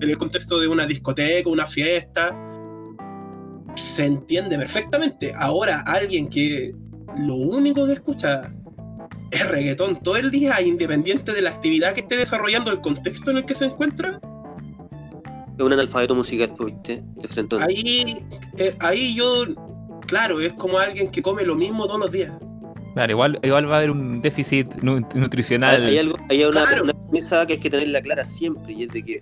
en 0.00 0.10
el 0.10 0.18
contexto 0.18 0.58
de 0.58 0.68
una 0.68 0.86
discoteca, 0.86 1.48
una 1.48 1.66
fiesta. 1.66 2.36
Se 3.76 4.04
entiende 4.04 4.56
perfectamente. 4.58 5.32
Ahora, 5.36 5.80
alguien 5.80 6.28
que 6.28 6.74
lo 7.18 7.34
único 7.34 7.86
que 7.86 7.92
escucha 7.94 8.52
es 9.30 9.48
reggaetón 9.48 10.00
todo 10.02 10.16
el 10.16 10.30
día, 10.30 10.60
independiente 10.60 11.32
de 11.32 11.40
la 11.42 11.50
actividad 11.50 11.92
que 11.94 12.00
esté 12.00 12.16
desarrollando, 12.16 12.70
el 12.72 12.80
contexto 12.80 13.30
en 13.30 13.38
el 13.38 13.44
que 13.44 13.54
se 13.54 13.66
encuentra, 13.66 14.20
Es 15.56 15.64
un 15.64 15.72
analfabeto 15.72 16.14
musical, 16.14 16.54
pues, 16.56 16.72
¿viste? 16.74 17.02
De 17.16 17.28
frente. 17.28 17.56
ahí, 17.60 18.24
eh, 18.56 18.74
ahí 18.80 19.14
yo, 19.14 19.44
claro, 20.06 20.40
es 20.40 20.52
como 20.54 20.78
alguien 20.78 21.10
que 21.10 21.20
come 21.22 21.44
lo 21.44 21.54
mismo 21.54 21.86
todos 21.86 22.00
los 22.00 22.10
días. 22.10 22.32
Claro, 22.94 23.12
igual, 23.12 23.38
igual 23.42 23.70
va 23.70 23.74
a 23.74 23.78
haber 23.78 23.90
un 23.92 24.20
déficit 24.20 24.66
nu- 24.82 25.06
nutricional. 25.14 25.84
Hay, 25.86 25.98
algo, 25.98 26.16
hay 26.28 26.42
una, 26.44 26.64
Claro. 26.64 26.82
una 26.84 26.92
premisa 26.94 27.46
que 27.46 27.52
hay 27.54 27.60
que 27.60 27.70
tenerla 27.70 28.00
clara 28.00 28.24
siempre, 28.24 28.72
y 28.72 28.82
es 28.84 28.88
de 28.88 29.02
que 29.04 29.20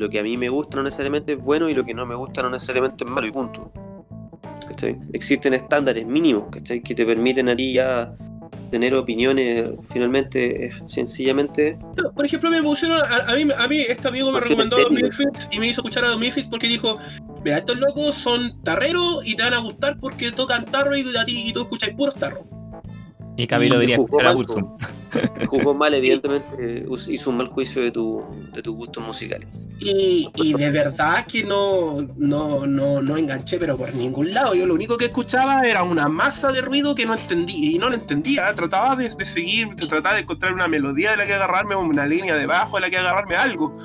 lo 0.00 0.08
que 0.08 0.18
a 0.18 0.22
mí 0.22 0.34
me 0.38 0.48
gusta 0.48 0.78
no 0.78 0.82
necesariamente 0.82 1.34
es 1.34 1.44
bueno 1.44 1.68
y 1.68 1.74
lo 1.74 1.84
que 1.84 1.92
no 1.92 2.06
me 2.06 2.14
gusta 2.14 2.42
no 2.42 2.48
necesariamente 2.48 3.04
es 3.04 3.10
malo, 3.10 3.26
y 3.26 3.32
punto. 3.32 3.70
¿Cachai? 4.66 4.98
Existen 5.12 5.52
estándares 5.52 6.06
mínimos 6.06 6.44
¿cachai? 6.50 6.82
que 6.82 6.94
te 6.94 7.04
permiten 7.04 7.50
a 7.50 7.56
ti 7.56 7.74
ya 7.74 8.14
tener 8.70 8.94
opiniones, 8.94 9.68
finalmente, 9.92 10.64
es 10.64 10.82
sencillamente 10.86 11.76
No, 11.96 12.12
por 12.12 12.24
ejemplo, 12.24 12.50
me 12.50 12.62
pusieron, 12.62 12.98
a, 12.98 13.30
a 13.30 13.34
mí, 13.34 13.44
a 13.54 13.68
mí 13.68 13.80
este 13.80 14.08
amigo 14.08 14.32
me 14.32 14.40
recomendó 14.40 14.76
a 14.76 14.80
los. 14.80 14.94
Misfits 14.94 15.48
y 15.50 15.58
me 15.58 15.66
hizo 15.66 15.82
escuchar 15.82 16.06
a 16.06 16.08
los 16.08 16.18
Misfits 16.18 16.48
porque 16.48 16.66
dijo, 16.66 16.98
mira, 17.44 17.58
estos 17.58 17.76
locos 17.78 18.14
son 18.14 18.62
tarreros 18.62 19.20
y 19.26 19.36
te 19.36 19.42
van 19.42 19.52
a 19.52 19.58
gustar 19.58 19.98
porque 20.00 20.32
tocan 20.32 20.64
tarro 20.64 20.96
y, 20.96 21.14
a 21.14 21.24
ti, 21.26 21.44
y 21.48 21.52
tú 21.52 21.60
escuchas 21.60 21.90
puros 21.90 22.14
tarros. 22.14 22.44
Y 23.36 23.46
Camilo 23.46 23.76
Y 23.76 23.78
venía 23.80 23.96
a 23.96 23.98
jugó 23.98 24.78
a 25.12 25.18
mal, 25.18 25.28
Burzum. 25.28 25.46
jugó 25.46 25.74
mal, 25.74 25.94
evidentemente 25.94 26.86
hizo 27.08 27.30
un 27.30 27.36
mal 27.36 27.48
juicio 27.48 27.82
de, 27.82 27.90
tu, 27.90 28.24
de 28.52 28.62
tus 28.62 28.74
gustos 28.74 29.04
musicales. 29.04 29.66
Y, 29.78 30.28
y 30.34 30.54
de 30.54 30.70
verdad 30.70 31.26
que 31.26 31.44
no, 31.44 31.98
no, 32.16 32.66
no, 32.66 33.02
no 33.02 33.16
enganché, 33.16 33.58
pero 33.58 33.76
por 33.76 33.94
ningún 33.94 34.32
lado. 34.32 34.54
Yo 34.54 34.66
lo 34.66 34.74
único 34.74 34.96
que 34.96 35.06
escuchaba 35.06 35.62
era 35.62 35.82
una 35.82 36.08
masa 36.08 36.52
de 36.52 36.60
ruido 36.60 36.94
que 36.94 37.06
no 37.06 37.14
entendía, 37.14 37.72
y 37.72 37.78
no 37.78 37.88
lo 37.88 37.96
entendía. 37.96 38.54
Trataba 38.54 38.96
de, 38.96 39.08
de 39.08 39.24
seguir, 39.24 39.74
trataba 39.76 40.14
de 40.14 40.22
encontrar 40.22 40.52
una 40.52 40.68
melodía 40.68 41.12
de 41.12 41.16
la 41.18 41.26
que 41.26 41.34
agarrarme, 41.34 41.76
una 41.76 42.06
línea 42.06 42.34
de 42.34 42.46
bajo 42.46 42.76
de 42.76 42.82
la 42.82 42.90
que 42.90 42.98
agarrarme 42.98 43.36
algo. 43.36 43.76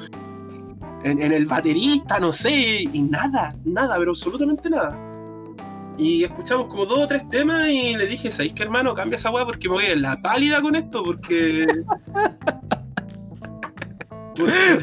En, 1.04 1.22
en 1.22 1.34
el 1.34 1.46
baterista, 1.46 2.20
no 2.20 2.34
sé, 2.34 2.82
y 2.82 3.02
nada, 3.04 3.56
nada, 3.64 3.96
pero 4.00 4.12
absolutamente 4.12 4.70
nada. 4.72 5.05
Y 5.98 6.24
escuchamos 6.24 6.68
como 6.68 6.86
dos 6.86 7.00
o 7.00 7.08
tres 7.08 7.28
temas 7.30 7.68
y 7.70 7.96
le 7.96 8.06
dije, 8.08 8.32
¿sabéis 8.32 8.54
qué 8.54 8.64
hermano? 8.64 8.94
Cambia 8.94 9.16
esa 9.18 9.32
weá 9.32 9.46
porque 9.46 9.70
me 9.70 9.76
voy 9.76 9.84
a 9.84 9.88
ir 9.88 9.94
en 9.94 10.02
la 10.02 10.22
pálida 10.22 10.62
con 10.62 10.76
esto, 10.76 11.04
porque... 11.04 11.66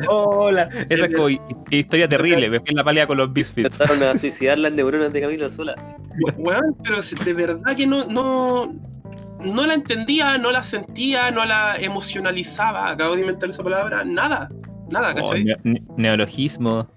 Hola, 0.08 0.70
esa 0.88 1.06
es 1.06 1.14
como 1.14 1.28
hi- 1.28 1.40
historia 1.70 2.08
terrible. 2.08 2.48
Me 2.48 2.58
fui 2.60 2.70
en 2.70 2.76
la 2.76 2.84
palea 2.84 3.06
con 3.06 3.18
los 3.18 3.30
Misfits. 3.30 3.66
Empezaron 3.70 4.02
a 4.02 4.14
suicidar 4.16 4.58
las 4.58 4.72
neuronas 4.72 5.12
de 5.12 5.20
Camilo 5.20 5.48
solas. 5.50 5.94
Weón, 6.38 6.74
pero 6.82 6.98
de 7.24 7.32
verdad 7.34 7.76
que 7.76 7.86
no, 7.86 8.06
no, 8.06 8.68
no 9.44 9.66
la 9.66 9.74
entendía, 9.74 10.38
no 10.38 10.50
la 10.52 10.62
sentía, 10.62 11.30
no 11.30 11.44
la 11.44 11.76
emocionalizaba. 11.78 12.88
Acabo 12.88 13.14
de 13.14 13.20
inventar 13.20 13.50
esa 13.50 13.62
palabra. 13.62 14.04
Nada, 14.06 14.50
nada, 14.88 15.10
Oh, 15.10 15.14
¿cachai? 15.16 15.44
ne- 15.44 15.82
neologismo. 15.98 16.88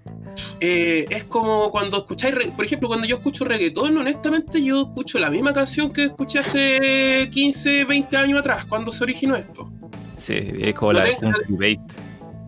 Eh, 0.60 1.06
es 1.10 1.24
como 1.24 1.70
cuando 1.70 1.98
escucháis, 1.98 2.34
por 2.54 2.64
ejemplo, 2.64 2.88
cuando 2.88 3.06
yo 3.06 3.16
escucho 3.16 3.44
reggaetón, 3.44 3.96
honestamente 3.96 4.62
yo 4.62 4.82
escucho 4.82 5.18
la 5.18 5.30
misma 5.30 5.52
canción 5.52 5.92
que 5.92 6.04
escuché 6.04 6.38
hace 6.38 7.28
15, 7.30 7.84
20 7.84 8.16
años 8.16 8.40
atrás, 8.40 8.64
cuando 8.64 8.90
se 8.90 9.04
originó 9.04 9.36
esto. 9.36 9.70
Sí, 10.16 10.34
es 10.34 10.74
como 10.74 10.94
No 10.94 11.00
la 11.00 11.04
tengo-. 11.06 11.30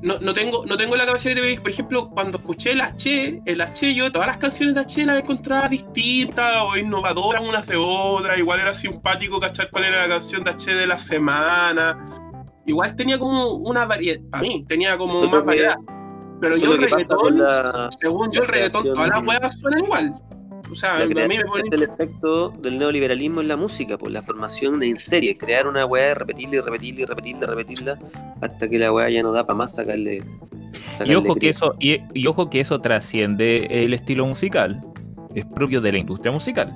No, 0.00 0.16
no 0.20 0.32
tengo, 0.32 0.64
no 0.64 0.76
tengo 0.76 0.94
la 0.94 1.06
capacidad 1.06 1.34
de 1.34 1.40
ver, 1.40 1.60
por 1.60 1.70
ejemplo, 1.70 2.08
cuando 2.10 2.38
escuché 2.38 2.70
el 2.70 2.80
H, 2.80 3.42
el 3.44 3.60
H, 3.60 3.94
yo 3.94 4.12
todas 4.12 4.28
las 4.28 4.38
canciones 4.38 4.76
de 4.76 4.82
H 4.82 5.04
las 5.04 5.18
encontraba 5.18 5.68
distintas 5.68 6.54
o 6.62 6.76
innovadoras 6.76 7.42
unas 7.42 7.66
de 7.66 7.76
otras, 7.76 8.38
igual 8.38 8.60
era 8.60 8.72
simpático 8.72 9.40
cachar 9.40 9.70
cuál 9.70 9.84
era 9.84 10.02
la 10.02 10.08
canción 10.08 10.44
de 10.44 10.50
H 10.52 10.72
de 10.72 10.86
la 10.86 10.98
semana. 10.98 11.98
Igual 12.64 12.94
tenía 12.94 13.18
como 13.18 13.54
una 13.54 13.86
variedad, 13.86 14.20
para 14.30 14.42
mí, 14.42 14.64
tenía 14.68 14.96
como 14.96 15.20
más 15.26 15.44
variedad. 15.44 15.76
Pero 16.40 16.54
eso 16.54 16.64
yo 16.64 16.74
el 16.74 16.82
reggaetón, 16.82 17.18
con 17.18 17.38
la, 17.38 17.90
según 17.96 18.30
yo 18.30 18.42
el 18.42 18.48
reggaetón, 18.48 18.84
todas 18.84 19.08
las 19.08 19.22
huevas 19.22 19.58
suenan 19.58 19.84
igual. 19.84 20.14
O 20.70 20.76
sea, 20.76 20.98
la 20.98 21.24
a 21.24 21.28
mí 21.28 21.36
me 21.38 21.44
pone... 21.44 21.62
es 21.66 21.74
el 21.74 21.82
efecto 21.82 22.50
del 22.50 22.78
neoliberalismo 22.78 23.40
en 23.40 23.48
la 23.48 23.56
música, 23.56 23.96
por 23.96 24.10
la 24.10 24.22
formación 24.22 24.82
en 24.82 24.98
serie, 24.98 25.36
crear 25.36 25.66
una 25.66 25.86
weá, 25.86 26.14
repetirla 26.14 26.56
y 26.56 26.60
repetirla 26.60 27.00
y 27.00 27.04
repetirla, 27.06 27.46
repetirla, 27.46 27.98
hasta 28.40 28.68
que 28.68 28.78
la 28.78 28.92
weá 28.92 29.08
ya 29.08 29.22
no 29.22 29.32
da 29.32 29.46
para 29.46 29.56
más 29.56 29.74
sacarle. 29.74 30.22
Y 31.04 31.14
ojo, 31.14 31.34
que 31.34 31.48
eso, 31.48 31.74
y, 31.78 32.00
y 32.12 32.26
ojo 32.26 32.50
que 32.50 32.60
eso 32.60 32.80
trasciende 32.80 33.66
el 33.70 33.94
estilo 33.94 34.26
musical. 34.26 34.84
Es 35.34 35.46
propio 35.46 35.80
de 35.80 35.92
la 35.92 35.98
industria 35.98 36.32
musical. 36.32 36.74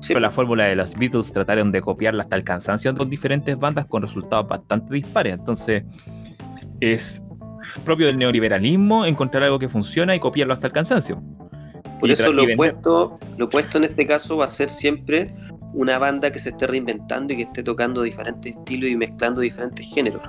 Sí, 0.00 0.08
Pero 0.08 0.20
la 0.20 0.30
fórmula 0.30 0.66
de 0.66 0.76
los 0.76 0.94
Beatles 0.96 1.32
trataron 1.32 1.72
de 1.72 1.80
copiarla 1.80 2.22
hasta 2.22 2.36
el 2.36 2.44
cansancio 2.44 2.92
dos 2.92 3.10
diferentes 3.10 3.58
bandas 3.58 3.86
con 3.86 4.02
resultados 4.02 4.46
bastante 4.46 4.94
dispares. 4.94 5.34
Entonces, 5.34 5.84
es 6.80 7.20
propio 7.84 8.06
del 8.06 8.18
neoliberalismo 8.18 9.06
encontrar 9.06 9.42
algo 9.42 9.58
que 9.58 9.68
funciona 9.68 10.14
y 10.14 10.20
copiarlo 10.20 10.54
hasta 10.54 10.66
el 10.66 10.72
cansancio. 10.72 11.22
Por 12.00 12.08
y 12.08 12.12
eso 12.12 12.32
lo 12.32 12.44
opuesto, 12.44 13.18
lo 13.36 13.46
opuesto 13.46 13.78
en 13.78 13.84
este 13.84 14.06
caso 14.06 14.36
va 14.36 14.44
a 14.44 14.48
ser 14.48 14.68
siempre 14.68 15.34
una 15.74 15.98
banda 15.98 16.30
que 16.30 16.38
se 16.38 16.50
esté 16.50 16.66
reinventando 16.66 17.32
y 17.32 17.36
que 17.36 17.42
esté 17.42 17.62
tocando 17.62 18.02
diferentes 18.02 18.56
estilos 18.56 18.90
y 18.90 18.96
mezclando 18.96 19.40
diferentes 19.40 19.86
géneros. 19.92 20.22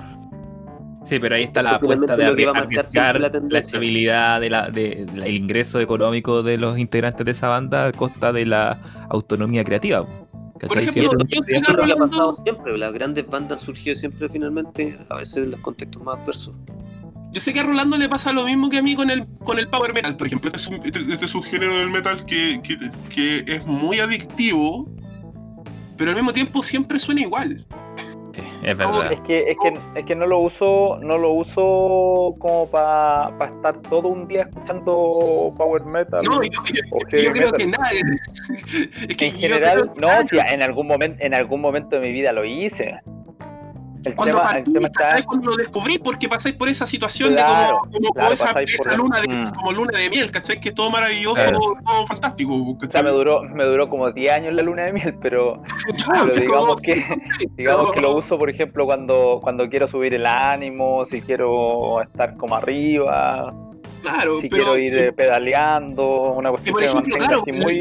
Sí, 1.04 1.18
pero 1.18 1.34
ahí 1.34 1.44
está 1.44 1.62
la 1.62 1.76
apuesta 1.76 2.14
de 2.14 2.26
lo 2.26 2.36
que 2.36 2.44
va 2.44 2.50
a 2.50 2.54
marcar 2.54 2.84
siempre 2.84 3.14
la 3.14 3.18
la, 3.20 3.30
tendencia. 3.30 3.58
estabilidad, 3.58 4.40
de 4.40 4.50
la, 4.50 4.68
de, 4.70 5.06
la- 5.14 5.26
el 5.26 5.34
ingreso 5.34 5.80
económico 5.80 6.42
de 6.42 6.58
los 6.58 6.78
integrantes 6.78 7.24
de 7.24 7.30
esa 7.32 7.48
banda 7.48 7.86
a 7.86 7.92
costa 7.92 8.32
de 8.32 8.44
la 8.44 9.06
autonomía 9.08 9.64
creativa. 9.64 10.06
¿cachai? 10.58 10.68
Por 10.68 10.78
ejemplo, 10.78 11.02
es 11.48 11.68
lo 11.68 11.84
que 11.86 11.92
ha 11.92 11.96
pasado 11.96 12.32
siempre. 12.32 12.76
Las 12.76 12.92
grandes 12.92 13.26
bandas 13.26 13.60
han 13.60 13.66
surgido 13.66 13.96
siempre 13.96 14.28
finalmente, 14.28 14.98
a 15.08 15.16
veces 15.16 15.44
en 15.44 15.52
los 15.52 15.60
contextos 15.60 16.02
más 16.02 16.18
adversos. 16.18 16.54
Yo 17.32 17.40
sé 17.40 17.52
que 17.52 17.60
a 17.60 17.62
Rolando 17.62 17.96
le 17.96 18.08
pasa 18.08 18.32
lo 18.32 18.44
mismo 18.44 18.68
que 18.70 18.78
a 18.78 18.82
mí 18.82 18.94
con 18.96 19.08
el, 19.10 19.26
con 19.44 19.58
el 19.58 19.68
power 19.68 19.94
metal, 19.94 20.16
por 20.16 20.26
ejemplo. 20.26 20.48
Este 20.48 20.58
es 20.60 20.66
un, 20.68 20.74
este- 20.84 21.12
este 21.12 21.24
es 21.26 21.34
un 21.34 21.42
género 21.44 21.76
del 21.76 21.88
metal 21.90 22.24
que, 22.24 22.60
que- 22.62 22.78
que 23.08 23.54
es 23.54 23.64
muy 23.66 24.00
adictivo, 24.00 24.88
pero 25.96 26.10
al 26.10 26.16
mismo 26.16 26.32
tiempo 26.32 26.62
siempre 26.62 26.98
suena 26.98 27.20
igual. 27.20 27.64
sí, 28.34 28.42
es 28.64 28.74
¿Cómo 28.76 28.98
verdad. 28.98 29.12
Es 29.12 29.20
que, 29.20 29.50
es 29.50 29.56
que, 29.62 29.78
es 30.00 30.04
que 30.06 30.14
no 30.16 30.26
lo 30.26 30.40
uso, 30.40 30.98
no 31.02 31.18
lo 31.18 31.32
uso 31.32 32.34
como 32.38 32.68
para 32.70 33.30
estar 33.46 33.80
todo 33.82 34.08
un 34.08 34.26
día 34.26 34.42
escuchando 34.42 35.54
power 35.56 35.84
metal. 35.84 36.22
No, 36.24 36.42
yo, 36.42 36.50
yo- 36.64 36.82
yo 37.22 37.32
creo 37.32 37.50
metal. 37.52 37.52
que 37.58 37.66
nadie. 37.66 38.00
Es 39.08 39.16
que 39.16 39.26
en 39.26 39.32
general, 39.34 39.92
no, 40.00 40.08
si 40.28 40.36
en 40.38 40.62
algún 40.62 40.86
momento, 40.88 41.22
en 41.24 41.34
algún 41.34 41.60
momento 41.60 41.94
de 41.96 42.02
mi 42.06 42.12
vida 42.12 42.32
lo 42.32 42.44
hice. 42.44 42.96
El 44.04 44.14
Cuando 44.14 44.36
tema, 44.38 44.48
el 44.50 44.54
partí, 44.56 44.72
tema 44.72 44.86
está. 44.86 45.04
¿cachai? 45.06 45.22
Cuando 45.24 45.50
lo 45.50 45.56
descubrí, 45.56 45.98
porque 45.98 46.28
pasáis 46.28 46.54
por 46.54 46.68
esa 46.68 46.86
situación 46.86 47.34
Claro, 47.34 47.66
de 47.66 47.70
como, 47.70 47.90
como, 47.90 48.12
claro, 48.14 48.32
esa, 48.32 48.60
esa 48.62 48.82
por- 48.90 48.98
luna 48.98 49.20
de, 49.20 49.28
Mm. 49.28 49.50
como 49.54 49.72
luna 49.72 49.98
de 49.98 50.10
miel, 50.10 50.30
¿cachai? 50.30 50.58
Que 50.60 50.70
es 50.70 50.74
todo 50.74 50.90
maravilloso, 50.90 51.34
Claro. 51.34 51.58
todo 51.84 52.06
fantástico, 52.06 52.54
O 52.54 52.64
sea, 52.70 52.78
¿cachai? 52.80 53.02
me 53.04 53.10
duró, 53.10 53.42
me 53.42 53.64
duró 53.64 53.88
como 53.90 54.10
10 54.10 54.32
años 54.32 54.54
la 54.54 54.62
luna 54.62 54.84
de 54.84 54.92
miel, 54.94 55.14
pero, 55.20 55.62
Claro, 56.06 56.26
pero 56.28 56.40
digamos 56.40 56.66
como- 56.66 56.76
que 56.76 56.94
digamos 57.56 57.92
que 57.92 58.00
lo 58.00 58.16
uso, 58.16 58.38
por 58.38 58.48
ejemplo, 58.48 58.86
cuando, 58.86 59.38
cuando 59.42 59.68
quiero 59.68 59.86
subir 59.86 60.14
el 60.14 60.24
ánimo, 60.26 61.04
si 61.04 61.20
quiero 61.20 62.00
estar 62.02 62.36
como 62.36 62.54
arriba, 62.56 63.52
Claro, 64.02 64.40
si 64.40 64.48
pero, 64.48 64.64
quiero 64.64 64.78
ir 64.78 64.96
eh, 64.96 65.12
pedaleando, 65.12 66.32
una 66.32 66.50
que 66.50 66.72
cuestión 66.72 66.72
por 66.74 66.80
que 66.82 66.86
ejemplo, 66.86 67.10
mantenga 67.10 67.26
claro, 67.28 67.42
así 67.42 67.52
muy, 67.52 67.80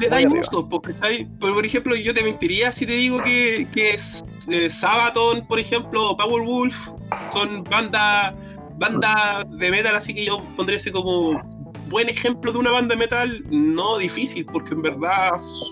le, 0.00 0.08
dais 0.08 0.48
po, 0.50 0.82
¿cachai? 0.82 1.28
Pero, 1.40 1.54
por 1.54 1.64
ejemplo, 1.64 1.94
yo 1.96 2.12
te 2.14 2.22
mentiría 2.22 2.72
si 2.72 2.86
te 2.86 2.92
digo 2.94 3.20
que, 3.22 3.68
que 3.72 3.90
es, 3.90 4.24
eh, 4.48 4.68
Sabaton, 4.70 5.46
por 5.46 5.58
ejemplo, 5.58 6.10
o 6.10 6.16
Powerwolf, 6.16 6.88
son 7.30 7.62
bandas 7.64 8.34
banda 8.76 9.44
de 9.48 9.70
metal, 9.70 9.94
así 9.94 10.12
que 10.12 10.24
yo 10.24 10.42
pondría 10.56 10.78
ese 10.78 10.90
como 10.90 11.40
buen 11.88 12.08
ejemplo 12.08 12.50
de 12.50 12.58
una 12.58 12.72
banda 12.72 12.94
de 12.94 12.98
metal 12.98 13.44
no 13.50 13.98
difícil, 13.98 14.44
porque 14.46 14.74
en 14.74 14.82
verdad 14.82 15.30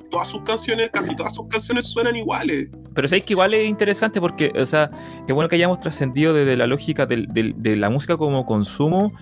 todas 0.09 0.29
sus 0.29 0.43
canciones, 0.43 0.89
casi 0.91 1.17
todas 1.17 1.35
sus 1.35 1.49
canciones 1.49 1.89
suenan 1.91 2.15
iguales. 2.15 2.69
Pero 2.95 3.09
sabéis 3.09 3.25
que 3.25 3.33
igual 3.33 3.55
es 3.55 3.67
interesante 3.69 4.21
porque, 4.21 4.53
o 4.55 4.67
sea, 4.67 4.89
qué 5.27 5.33
bueno 5.33 5.49
que 5.49 5.57
hayamos 5.57 5.81
trascendido 5.81 6.33
desde 6.33 6.57
la 6.57 6.67
lógica 6.69 7.07
del- 7.07 7.27
del- 7.29 7.55
de 7.57 7.75
la 7.75 7.91
música 7.91 8.17
como 8.17 8.47
consumo 8.47 9.13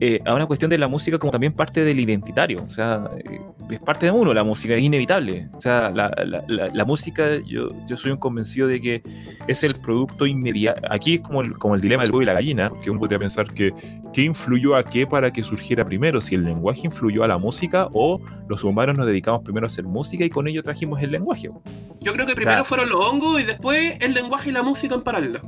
eh, 0.00 0.20
a 0.24 0.34
una 0.34 0.46
cuestión 0.46 0.70
de 0.70 0.78
la 0.78 0.88
música 0.88 1.18
como 1.18 1.30
también 1.30 1.52
parte 1.52 1.84
del 1.84 2.00
identitario. 2.00 2.62
O 2.64 2.70
sea, 2.70 3.10
eh, 3.18 3.40
es 3.70 3.80
parte 3.80 4.06
de 4.06 4.12
uno 4.12 4.32
la 4.32 4.42
música, 4.44 4.74
es 4.74 4.82
inevitable. 4.82 5.48
O 5.54 5.60
sea, 5.60 5.90
la, 5.90 6.10
la- 6.24 6.42
la- 6.48 6.68
la 6.72 6.84
música, 6.86 7.36
yo, 7.46 7.70
yo 7.86 7.96
soy 7.96 8.10
un 8.12 8.16
convencido 8.18 8.66
de 8.66 8.80
que 8.80 9.02
es 9.46 9.62
el 9.62 9.74
producto 9.74 10.26
inmediato. 10.26 10.80
Aquí 10.90 11.16
es 11.16 11.20
como 11.20 11.42
el, 11.42 11.52
como 11.58 11.74
el 11.74 11.80
dilema 11.80 12.02
del 12.02 12.10
huevo 12.12 12.22
y 12.22 12.26
la 12.26 12.32
gallina. 12.32 12.70
Que 12.82 12.90
uno 12.90 12.98
podría 12.98 13.18
pensar 13.18 13.52
que 13.52 13.72
qué 14.12 14.22
influyó 14.22 14.74
a 14.74 14.82
qué 14.84 15.06
para 15.06 15.30
que 15.32 15.42
surgiera 15.42 15.84
primero, 15.84 16.20
si 16.20 16.34
el 16.34 16.44
lenguaje 16.44 16.82
influyó 16.84 17.22
a 17.22 17.28
la 17.28 17.38
música 17.38 17.88
o 17.92 18.20
los 18.48 18.64
humanos 18.64 18.96
nos 18.96 19.06
dedicamos 19.06 19.42
primero 19.42 19.66
a 19.66 19.68
hacer 19.68 19.84
música 19.84 20.24
y 20.24 20.30
con 20.30 20.48
ello 20.48 20.62
trajimos 20.62 21.00
el 21.02 21.10
lenguaje. 21.12 21.50
Yo 22.00 22.12
creo 22.14 22.26
que 22.26 22.34
primero 22.34 22.56
sea- 22.58 22.64
fueron 22.64 22.88
los 22.88 22.98
hongos 23.04 23.40
y 23.40 23.44
después 23.44 23.96
el 24.00 24.14
lenguaje 24.14 24.48
y 24.50 24.52
la 24.52 24.62
música 24.62 24.94
en 24.94 25.02
paralelo. 25.02 25.40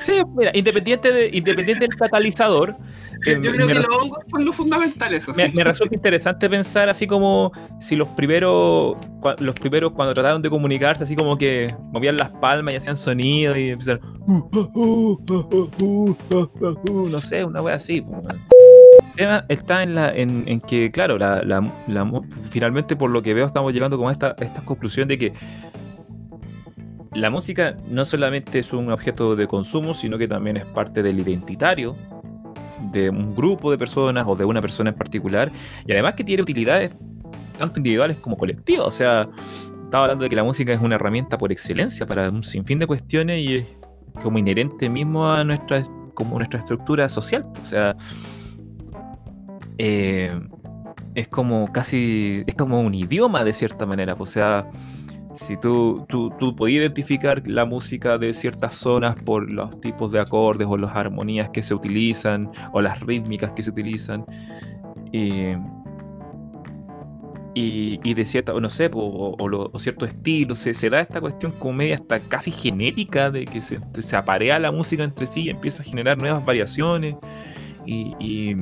Sí, 0.00 0.14
mira, 0.36 0.50
independiente, 0.54 1.12
de, 1.12 1.30
independiente 1.32 1.84
del 1.86 1.94
catalizador. 1.96 2.76
Eh, 3.26 3.38
Yo 3.42 3.52
creo 3.52 3.66
que 3.66 3.74
los 3.74 3.88
hongos 3.88 4.18
son 4.28 4.44
lo 4.44 4.52
fundamental, 4.52 5.12
eso. 5.14 5.32
me, 5.34 5.48
resulta 5.64 5.94
interesante 5.94 6.48
pensar 6.48 6.88
así 6.88 7.06
como 7.06 7.52
si 7.80 7.96
los 7.96 8.08
primeros, 8.08 8.96
los 9.38 9.54
primeros 9.56 9.92
cuando 9.92 10.14
trataron 10.14 10.40
de 10.42 10.50
comunicarse, 10.50 11.04
así 11.04 11.16
como 11.16 11.36
que 11.36 11.66
movían 11.92 12.16
las 12.16 12.30
palmas 12.30 12.74
y 12.74 12.76
hacían 12.76 12.96
sonido 12.96 13.56
y 13.56 13.70
empezaron, 13.70 14.00
no 17.10 17.20
sé, 17.20 17.44
una 17.44 17.62
wea 17.62 17.74
así. 17.76 18.04
El 19.08 19.14
tema 19.16 19.44
está 19.48 19.82
en, 19.82 19.94
la, 19.94 20.14
en, 20.14 20.44
en 20.46 20.60
que, 20.60 20.90
claro, 20.92 21.18
la, 21.18 21.42
la- 21.42 21.72
la 21.88 22.22
finalmente 22.50 22.94
por 22.96 23.10
lo 23.10 23.22
que 23.22 23.34
veo 23.34 23.46
estamos 23.46 23.72
llegando 23.72 23.96
como 23.96 24.08
a 24.08 24.12
esta, 24.12 24.36
esta 24.38 24.64
conclusión 24.64 25.08
de 25.08 25.18
que 25.18 25.32
la 27.14 27.30
música 27.30 27.76
no 27.88 28.04
solamente 28.04 28.60
es 28.60 28.72
un 28.72 28.92
objeto 28.92 29.34
de 29.34 29.48
consumo, 29.48 29.94
sino 29.94 30.18
que 30.18 30.28
también 30.28 30.56
es 30.58 30.66
parte 30.66 31.02
del 31.02 31.18
identitario 31.18 31.96
de 32.92 33.10
un 33.10 33.34
grupo 33.34 33.70
de 33.70 33.78
personas 33.78 34.24
o 34.26 34.36
de 34.36 34.44
una 34.44 34.60
persona 34.60 34.90
en 34.90 34.96
particular, 34.96 35.50
y 35.86 35.92
además 35.92 36.14
que 36.14 36.24
tiene 36.24 36.42
utilidades 36.42 36.92
tanto 37.58 37.80
individuales 37.80 38.16
como 38.18 38.36
colectivas. 38.36 38.86
O 38.86 38.90
sea, 38.90 39.28
estaba 39.84 40.04
hablando 40.04 40.24
de 40.24 40.30
que 40.30 40.36
la 40.36 40.44
música 40.44 40.72
es 40.72 40.80
una 40.80 40.94
herramienta 40.94 41.36
por 41.38 41.52
excelencia 41.52 42.06
para 42.06 42.30
un 42.30 42.42
sinfín 42.42 42.78
de 42.78 42.86
cuestiones 42.86 43.40
y 43.40 43.56
es 43.56 43.66
como 44.22 44.38
inherente 44.38 44.88
mismo 44.88 45.30
a 45.30 45.44
nuestra, 45.44 45.82
como 46.14 46.36
nuestra 46.38 46.60
estructura 46.60 47.08
social. 47.08 47.46
O 47.62 47.66
sea, 47.66 47.96
eh, 49.78 50.30
es 51.14 51.28
como 51.28 51.72
casi, 51.72 52.44
es 52.46 52.54
como 52.54 52.80
un 52.80 52.94
idioma 52.94 53.44
de 53.44 53.52
cierta 53.52 53.86
manera. 53.86 54.14
O 54.18 54.26
sea, 54.26 54.70
si 55.34 55.56
tú, 55.56 56.04
tú, 56.08 56.30
tú 56.38 56.54
podías 56.56 56.80
identificar 56.82 57.42
la 57.46 57.64
música 57.64 58.18
de 58.18 58.32
ciertas 58.34 58.74
zonas 58.74 59.16
por 59.22 59.50
los 59.50 59.80
tipos 59.80 60.10
de 60.10 60.20
acordes 60.20 60.66
o 60.68 60.76
las 60.76 60.94
armonías 60.96 61.50
que 61.50 61.62
se 61.62 61.74
utilizan 61.74 62.50
o 62.72 62.80
las 62.80 63.00
rítmicas 63.00 63.52
que 63.52 63.62
se 63.62 63.70
utilizan. 63.70 64.24
Y, 65.12 65.54
y, 67.54 68.00
y 68.02 68.14
de 68.14 68.24
cierta, 68.24 68.52
no 68.52 68.70
sé, 68.70 68.90
o, 68.92 69.00
o 69.00 69.70
o 69.72 69.78
cierto 69.78 70.04
estilo, 70.04 70.54
se, 70.54 70.72
da 70.88 71.00
esta 71.00 71.20
cuestión 71.20 71.52
como 71.52 71.74
media 71.74 71.96
hasta 71.96 72.20
casi 72.20 72.50
genética 72.50 73.30
de 73.30 73.44
que 73.44 73.60
se, 73.60 73.80
se 73.98 74.16
aparea 74.16 74.58
la 74.58 74.70
música 74.70 75.04
entre 75.04 75.26
sí 75.26 75.42
y 75.42 75.50
empieza 75.50 75.82
a 75.82 75.86
generar 75.86 76.18
nuevas 76.18 76.44
variaciones. 76.44 77.16
Y- 77.86 78.54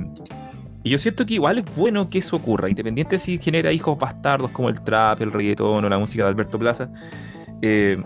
y 0.86 0.90
yo 0.90 0.98
siento 0.98 1.26
que 1.26 1.34
igual 1.34 1.58
es 1.58 1.64
bueno 1.74 2.08
que 2.08 2.18
eso 2.18 2.36
ocurra, 2.36 2.68
independiente 2.70 3.18
si 3.18 3.38
genera 3.38 3.72
hijos 3.72 3.98
bastardos 3.98 4.52
como 4.52 4.68
el 4.68 4.80
trap, 4.80 5.20
el 5.20 5.32
reggaetón 5.32 5.84
o 5.84 5.88
la 5.88 5.98
música 5.98 6.22
de 6.22 6.28
Alberto 6.30 6.60
Plaza. 6.60 6.88
eh, 7.60 8.00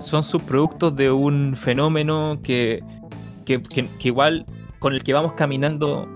son 0.00 0.22
subproductos 0.22 0.94
de 0.96 1.10
un 1.10 1.56
fenómeno 1.56 2.40
que, 2.42 2.82
que, 3.46 3.62
que- 3.62 3.88
que 3.98 4.08
igual 4.08 4.44
con 4.78 4.92
el 4.92 5.02
que 5.02 5.12
vamos 5.14 5.32
caminando 5.32 6.06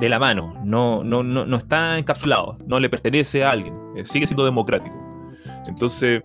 de 0.00 0.08
la 0.08 0.18
mano, 0.18 0.54
no, 0.64 1.04
no, 1.04 1.22
no, 1.22 1.44
no 1.46 1.56
está 1.56 1.96
encapsulado, 1.98 2.56
no 2.66 2.80
le 2.80 2.88
pertenece 2.88 3.44
a 3.44 3.50
alguien, 3.52 3.74
eh, 3.96 4.04
sigue 4.04 4.26
siendo 4.26 4.44
democrático. 4.44 4.96
Entonces, 5.68 6.22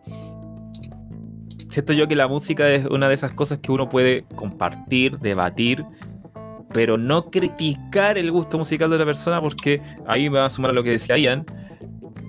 siento 1.69 1.93
yo 1.93 2.07
que 2.07 2.15
la 2.15 2.27
música 2.27 2.67
es 2.69 2.85
una 2.85 3.07
de 3.07 3.15
esas 3.15 3.31
cosas 3.33 3.59
que 3.59 3.71
uno 3.71 3.87
puede 3.89 4.23
compartir, 4.35 5.17
debatir 5.19 5.83
pero 6.73 6.97
no 6.97 7.29
criticar 7.29 8.17
el 8.17 8.31
gusto 8.31 8.57
musical 8.57 8.89
de 8.89 8.97
la 8.97 9.05
persona 9.05 9.39
porque 9.39 9.81
ahí 10.07 10.29
me 10.29 10.39
va 10.39 10.45
a 10.45 10.49
sumar 10.49 10.71
a 10.71 10.73
lo 10.73 10.83
que 10.83 10.91
decía 10.91 11.17
Ian. 11.17 11.45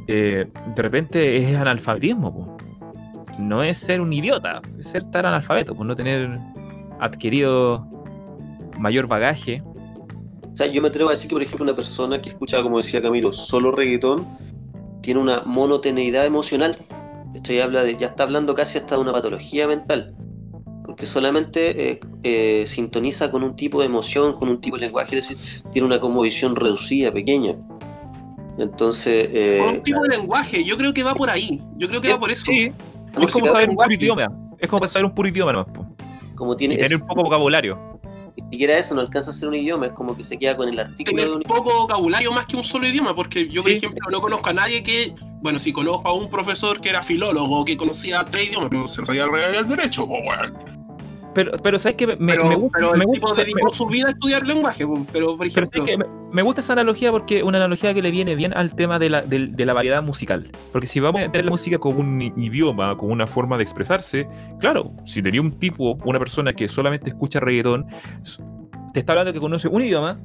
eh, 0.07 0.47
de 0.77 0.83
repente 0.83 1.37
es 1.37 1.57
analfabetismo, 1.57 2.57
no 3.39 3.63
es 3.63 3.79
ser 3.79 4.01
un 4.01 4.13
idiota, 4.13 4.61
es 4.79 4.89
ser 4.89 5.11
tan 5.11 5.27
analfabeto, 5.27 5.75
pues 5.75 5.87
no 5.87 5.95
tener 5.95 6.39
adquirido 7.01 7.87
mayor 8.79 9.07
bagaje. 9.07 9.63
O 10.53 10.57
sea, 10.57 10.67
yo 10.67 10.81
me 10.83 10.89
atrevo 10.89 11.09
a 11.09 11.13
decir 11.13 11.29
que, 11.29 11.35
por 11.35 11.43
ejemplo, 11.43 11.65
una 11.65 11.75
persona 11.75 12.21
que 12.21 12.29
escucha, 12.29 12.63
como 12.63 12.77
decía 12.77 13.03
Camilo, 13.03 13.33
solo 13.33 13.73
reggaetón, 13.73 14.27
tiene 15.03 15.21
una 15.21 15.43
monoteneidad 15.45 16.25
emocional. 16.27 16.77
Esto 17.35 17.53
habla 17.63 17.91
ya 17.91 18.07
está 18.07 18.23
hablando 18.23 18.55
casi 18.55 18.79
hasta 18.79 18.95
de 18.95 19.01
una 19.01 19.13
patología 19.13 19.67
mental. 19.67 20.15
Porque 20.95 21.07
solamente 21.07 21.91
eh, 21.91 22.01
eh, 22.23 22.65
sintoniza 22.69 23.29
con 23.33 23.43
un 23.43 23.57
tipo 23.57 23.81
de 23.81 23.87
emoción, 23.87 24.33
con 24.35 24.49
un 24.49 24.61
tipo 24.61 24.77
de 24.77 24.83
lenguaje, 24.83 25.19
es 25.19 25.29
decir, 25.29 25.63
tiene 25.73 25.87
una 25.87 25.99
como 25.99 26.21
visión 26.23 26.55
reducida, 26.55 27.11
pequeña. 27.11 27.57
Entonces, 28.59 29.29
eh, 29.33 29.59
Con 29.61 29.75
un 29.75 29.83
tipo 29.83 30.01
de 30.03 30.09
lenguaje, 30.17 30.63
yo 30.63 30.77
creo 30.77 30.95
que 30.95 31.03
va 31.03 31.13
por 31.17 31.29
ahí. 31.31 31.61
Yo 31.77 31.89
creo 31.89 32.01
que 32.01 32.13
va 32.13 32.17
por 32.19 32.31
eso. 32.31 32.45
Sí, 32.47 32.71
es 33.21 33.33
como 33.33 33.47
saber 33.47 33.71
un 33.71 33.75
puro 33.75 33.93
idioma. 33.93 34.29
Es 34.61 34.69
como 34.69 34.87
saber 34.87 35.05
un 35.07 35.15
puro 35.17 35.29
idioma 35.29 35.53
nomás, 35.53 35.67
como 36.37 36.53
Y 36.53 36.57
tiene, 36.59 36.77
tener 36.77 36.93
es- 36.93 37.01
un 37.01 37.09
poco 37.09 37.23
de 37.23 37.25
vocabulario. 37.25 37.77
ni 38.37 38.51
siquiera 38.53 38.79
eso, 38.79 38.95
no 38.95 39.01
alcanza 39.01 39.31
a 39.31 39.33
ser 39.33 39.49
un 39.49 39.57
idioma, 39.57 39.87
es 39.87 39.93
como 39.95 40.17
que 40.17 40.23
se 40.23 40.39
queda 40.39 40.57
con 40.57 40.69
el 40.69 40.79
artículo 40.79 41.17
Tener 41.17 41.31
de 41.31 41.37
un 41.39 41.43
poco 41.43 41.73
vocabulario 41.77 42.31
más 42.31 42.47
que 42.47 42.57
un 42.57 42.63
solo 42.63 42.87
idioma, 42.87 43.17
porque 43.17 43.49
yo, 43.49 43.63
por 43.63 43.73
ejemplo, 43.73 44.09
no 44.13 44.21
conozco 44.21 44.49
a 44.49 44.53
nadie 44.53 44.85
que, 44.85 45.13
bueno, 45.43 45.59
sí 45.59 45.73
conozco 45.73 46.09
a 46.09 46.13
un 46.13 46.31
profesor 46.31 46.81
que 46.81 46.89
era 46.91 47.03
filólogo, 47.03 47.65
que 47.65 47.77
conocía 47.77 48.25
tres 48.31 48.49
idiomas, 48.51 48.69
pero 48.71 48.87
se 48.87 49.05
sabía 49.05 49.25
el 49.25 49.33
real 49.33 49.51
y 49.55 49.57
el 49.59 49.69
derecho, 49.69 50.07
po, 50.07 50.15
weón. 50.21 50.74
Pero, 51.35 51.53
pero 51.63 51.79
¿sabes 51.79 51.97
que 51.97 52.07
me, 52.07 52.17
pero, 52.17 52.49
me 52.49 52.55
gusta, 52.55 52.79
pero 52.79 52.93
me 52.93 52.99
el 52.99 53.05
gusta- 53.07 53.13
tipo 53.15 53.29
me- 53.37 53.43
dedicó 53.45 53.69
su 53.71 53.87
vida 53.87 54.07
a 54.09 54.11
estudiar 54.13 54.47
lenguaje, 54.47 54.87
pero 55.13 55.27
por 55.37 55.39
Pero 55.39 55.49
ejemplo, 55.49 55.83
es 55.85 55.91
que 55.91 55.99
me, 55.99 56.05
me 56.33 56.43
gusta 56.43 56.61
esa 56.61 56.73
analogía 56.75 57.11
porque 57.11 57.43
una 57.43 57.59
analogía 57.59 57.93
que 57.93 58.03
le 58.03 58.11
viene 58.13 58.35
bien 58.37 58.57
al 58.57 58.75
tema 58.75 58.99
de 58.99 59.11
la, 59.11 59.23
del- 59.23 59.55
de 59.57 59.67
la 59.67 59.73
variedad 59.73 60.03
musical. 60.03 60.49
Porque 60.73 60.87
si 60.87 61.01
vamos 61.01 61.21
a 61.23 61.25
meter 61.27 61.45
la 61.45 61.51
música 61.51 61.79
como 61.79 61.99
un 62.01 62.23
idioma, 62.23 62.97
como 62.97 63.13
una 63.13 63.27
forma 63.27 63.57
de 63.57 63.65
expresarse, 63.65 64.29
claro, 64.61 64.93
si 65.05 65.23
tenía 65.23 65.41
un 65.41 65.53
tipo, 65.59 65.99
una 66.05 66.19
persona 66.19 66.53
que 66.53 66.69
solamente 66.69 67.11
escucha 67.11 67.41
reggaetón, 67.41 67.87
te 68.93 69.01
está 69.01 69.13
hablando 69.13 69.33
que 69.33 69.41
conoce 69.41 69.67
un 69.69 69.83
idioma 69.83 70.21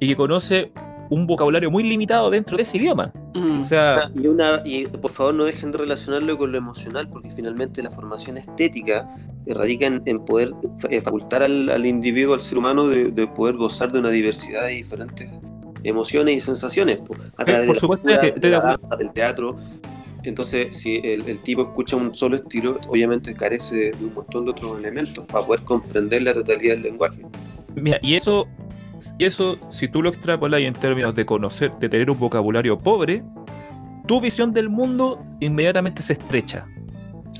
y 0.00 0.08
que 0.08 0.16
conoce 0.16 0.72
un 1.10 1.26
vocabulario 1.26 1.70
muy 1.70 1.82
limitado 1.82 2.30
dentro 2.30 2.56
de 2.56 2.62
ese 2.62 2.78
idioma. 2.78 3.12
Mm, 3.34 3.60
O 3.60 3.64
sea, 3.64 4.10
Y, 4.14 4.26
una, 4.28 4.62
y 4.64 4.86
por 4.86 5.10
favor 5.10 5.34
no 5.34 5.44
dejen 5.44 5.72
de 5.72 5.78
relacionarlo 5.78 6.38
con 6.38 6.52
lo 6.52 6.58
emocional, 6.58 7.08
porque 7.08 7.30
finalmente 7.30 7.82
la 7.82 7.90
formación 7.90 8.36
estética 8.38 9.08
radica 9.46 9.86
en, 9.86 10.02
en 10.06 10.24
poder 10.24 10.52
eh, 10.90 11.00
facultar 11.00 11.42
al, 11.42 11.68
al 11.70 11.86
individuo, 11.86 12.34
al 12.34 12.40
ser 12.40 12.58
humano, 12.58 12.86
de, 12.88 13.10
de 13.10 13.26
poder 13.26 13.56
gozar 13.56 13.92
de 13.92 13.98
una 14.00 14.10
diversidad 14.10 14.64
de 14.66 14.72
diferentes 14.74 15.30
emociones 15.82 16.34
y 16.36 16.40
sensaciones, 16.40 17.00
a 17.36 17.44
través 17.46 17.66
por 17.66 17.74
de 17.74 17.80
supuesto, 17.80 18.08
la, 18.10 18.18
sí, 18.18 18.32
de 18.36 18.50
la 18.50 18.60
danza, 18.60 18.96
del 18.96 19.12
teatro. 19.12 19.56
Entonces, 20.22 20.76
si 20.76 20.96
el, 21.04 21.28
el 21.28 21.40
tipo 21.42 21.62
escucha 21.62 21.96
un 21.96 22.14
solo 22.14 22.36
estilo, 22.36 22.80
obviamente 22.88 23.34
carece 23.34 23.76
de, 23.76 23.92
de 23.92 24.04
un 24.06 24.14
montón 24.14 24.44
de 24.46 24.52
otros 24.52 24.78
elementos 24.78 25.26
para 25.26 25.44
poder 25.46 25.62
comprender 25.64 26.22
la 26.22 26.32
totalidad 26.34 26.74
del 26.74 26.82
lenguaje. 26.82 27.28
mira, 27.74 27.98
y 28.02 28.14
eso, 28.14 28.46
y 29.18 29.24
eso, 29.26 29.58
si 29.70 29.88
tú 29.88 30.02
lo 30.02 30.08
extrapolas 30.08 30.60
en 30.62 30.74
términos 30.74 31.14
de 31.14 31.24
conocer, 31.26 31.72
de 31.80 31.88
tener 31.88 32.10
un 32.10 32.18
vocabulario 32.18 32.78
pobre, 32.78 33.22
tu 34.06 34.20
visión 34.20 34.52
del 34.52 34.68
mundo 34.68 35.24
inmediatamente 35.40 36.02
se 36.02 36.14
estrecha. 36.14 36.66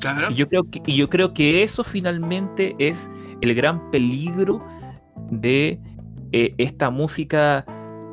claro. 0.00 0.30
Y 0.30 0.34
yo 0.34 0.48
creo 0.48 0.64
que, 0.70 0.82
y 0.86 0.96
yo 0.96 1.08
creo 1.10 1.34
que 1.34 1.62
eso 1.62 1.84
finalmente 1.84 2.74
es 2.78 3.10
el 3.40 3.54
gran 3.54 3.90
peligro 3.90 4.64
de 5.30 5.80
eh, 6.32 6.54
esta 6.58 6.90
música 6.90 7.64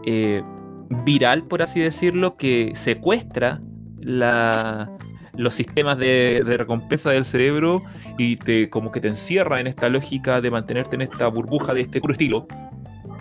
eh, 0.06 0.44
viral, 0.90 1.44
por 1.48 1.62
así 1.62 1.80
decirlo, 1.80 2.36
que 2.38 2.72
secuestra 2.76 3.62
la- 4.00 4.92
los 5.38 5.56
sistemas 5.56 5.98
de, 5.98 6.44
de 6.46 6.58
recompensa 6.58 7.12
del 7.12 7.24
cerebro 7.26 7.84
y 8.18 8.36
te 8.38 8.70
como 8.70 8.92
que 8.92 9.00
te 9.02 9.08
encierra 9.08 9.60
en 9.62 9.68
esta 9.68 9.88
lógica 9.90 10.42
de 10.42 10.52
mantenerte 10.52 10.96
en 10.98 11.04
esta 11.04 11.28
burbuja 11.28 11.74
de 11.74 11.82
este 11.82 12.02
puro 12.02 12.14
estilo. 12.14 12.48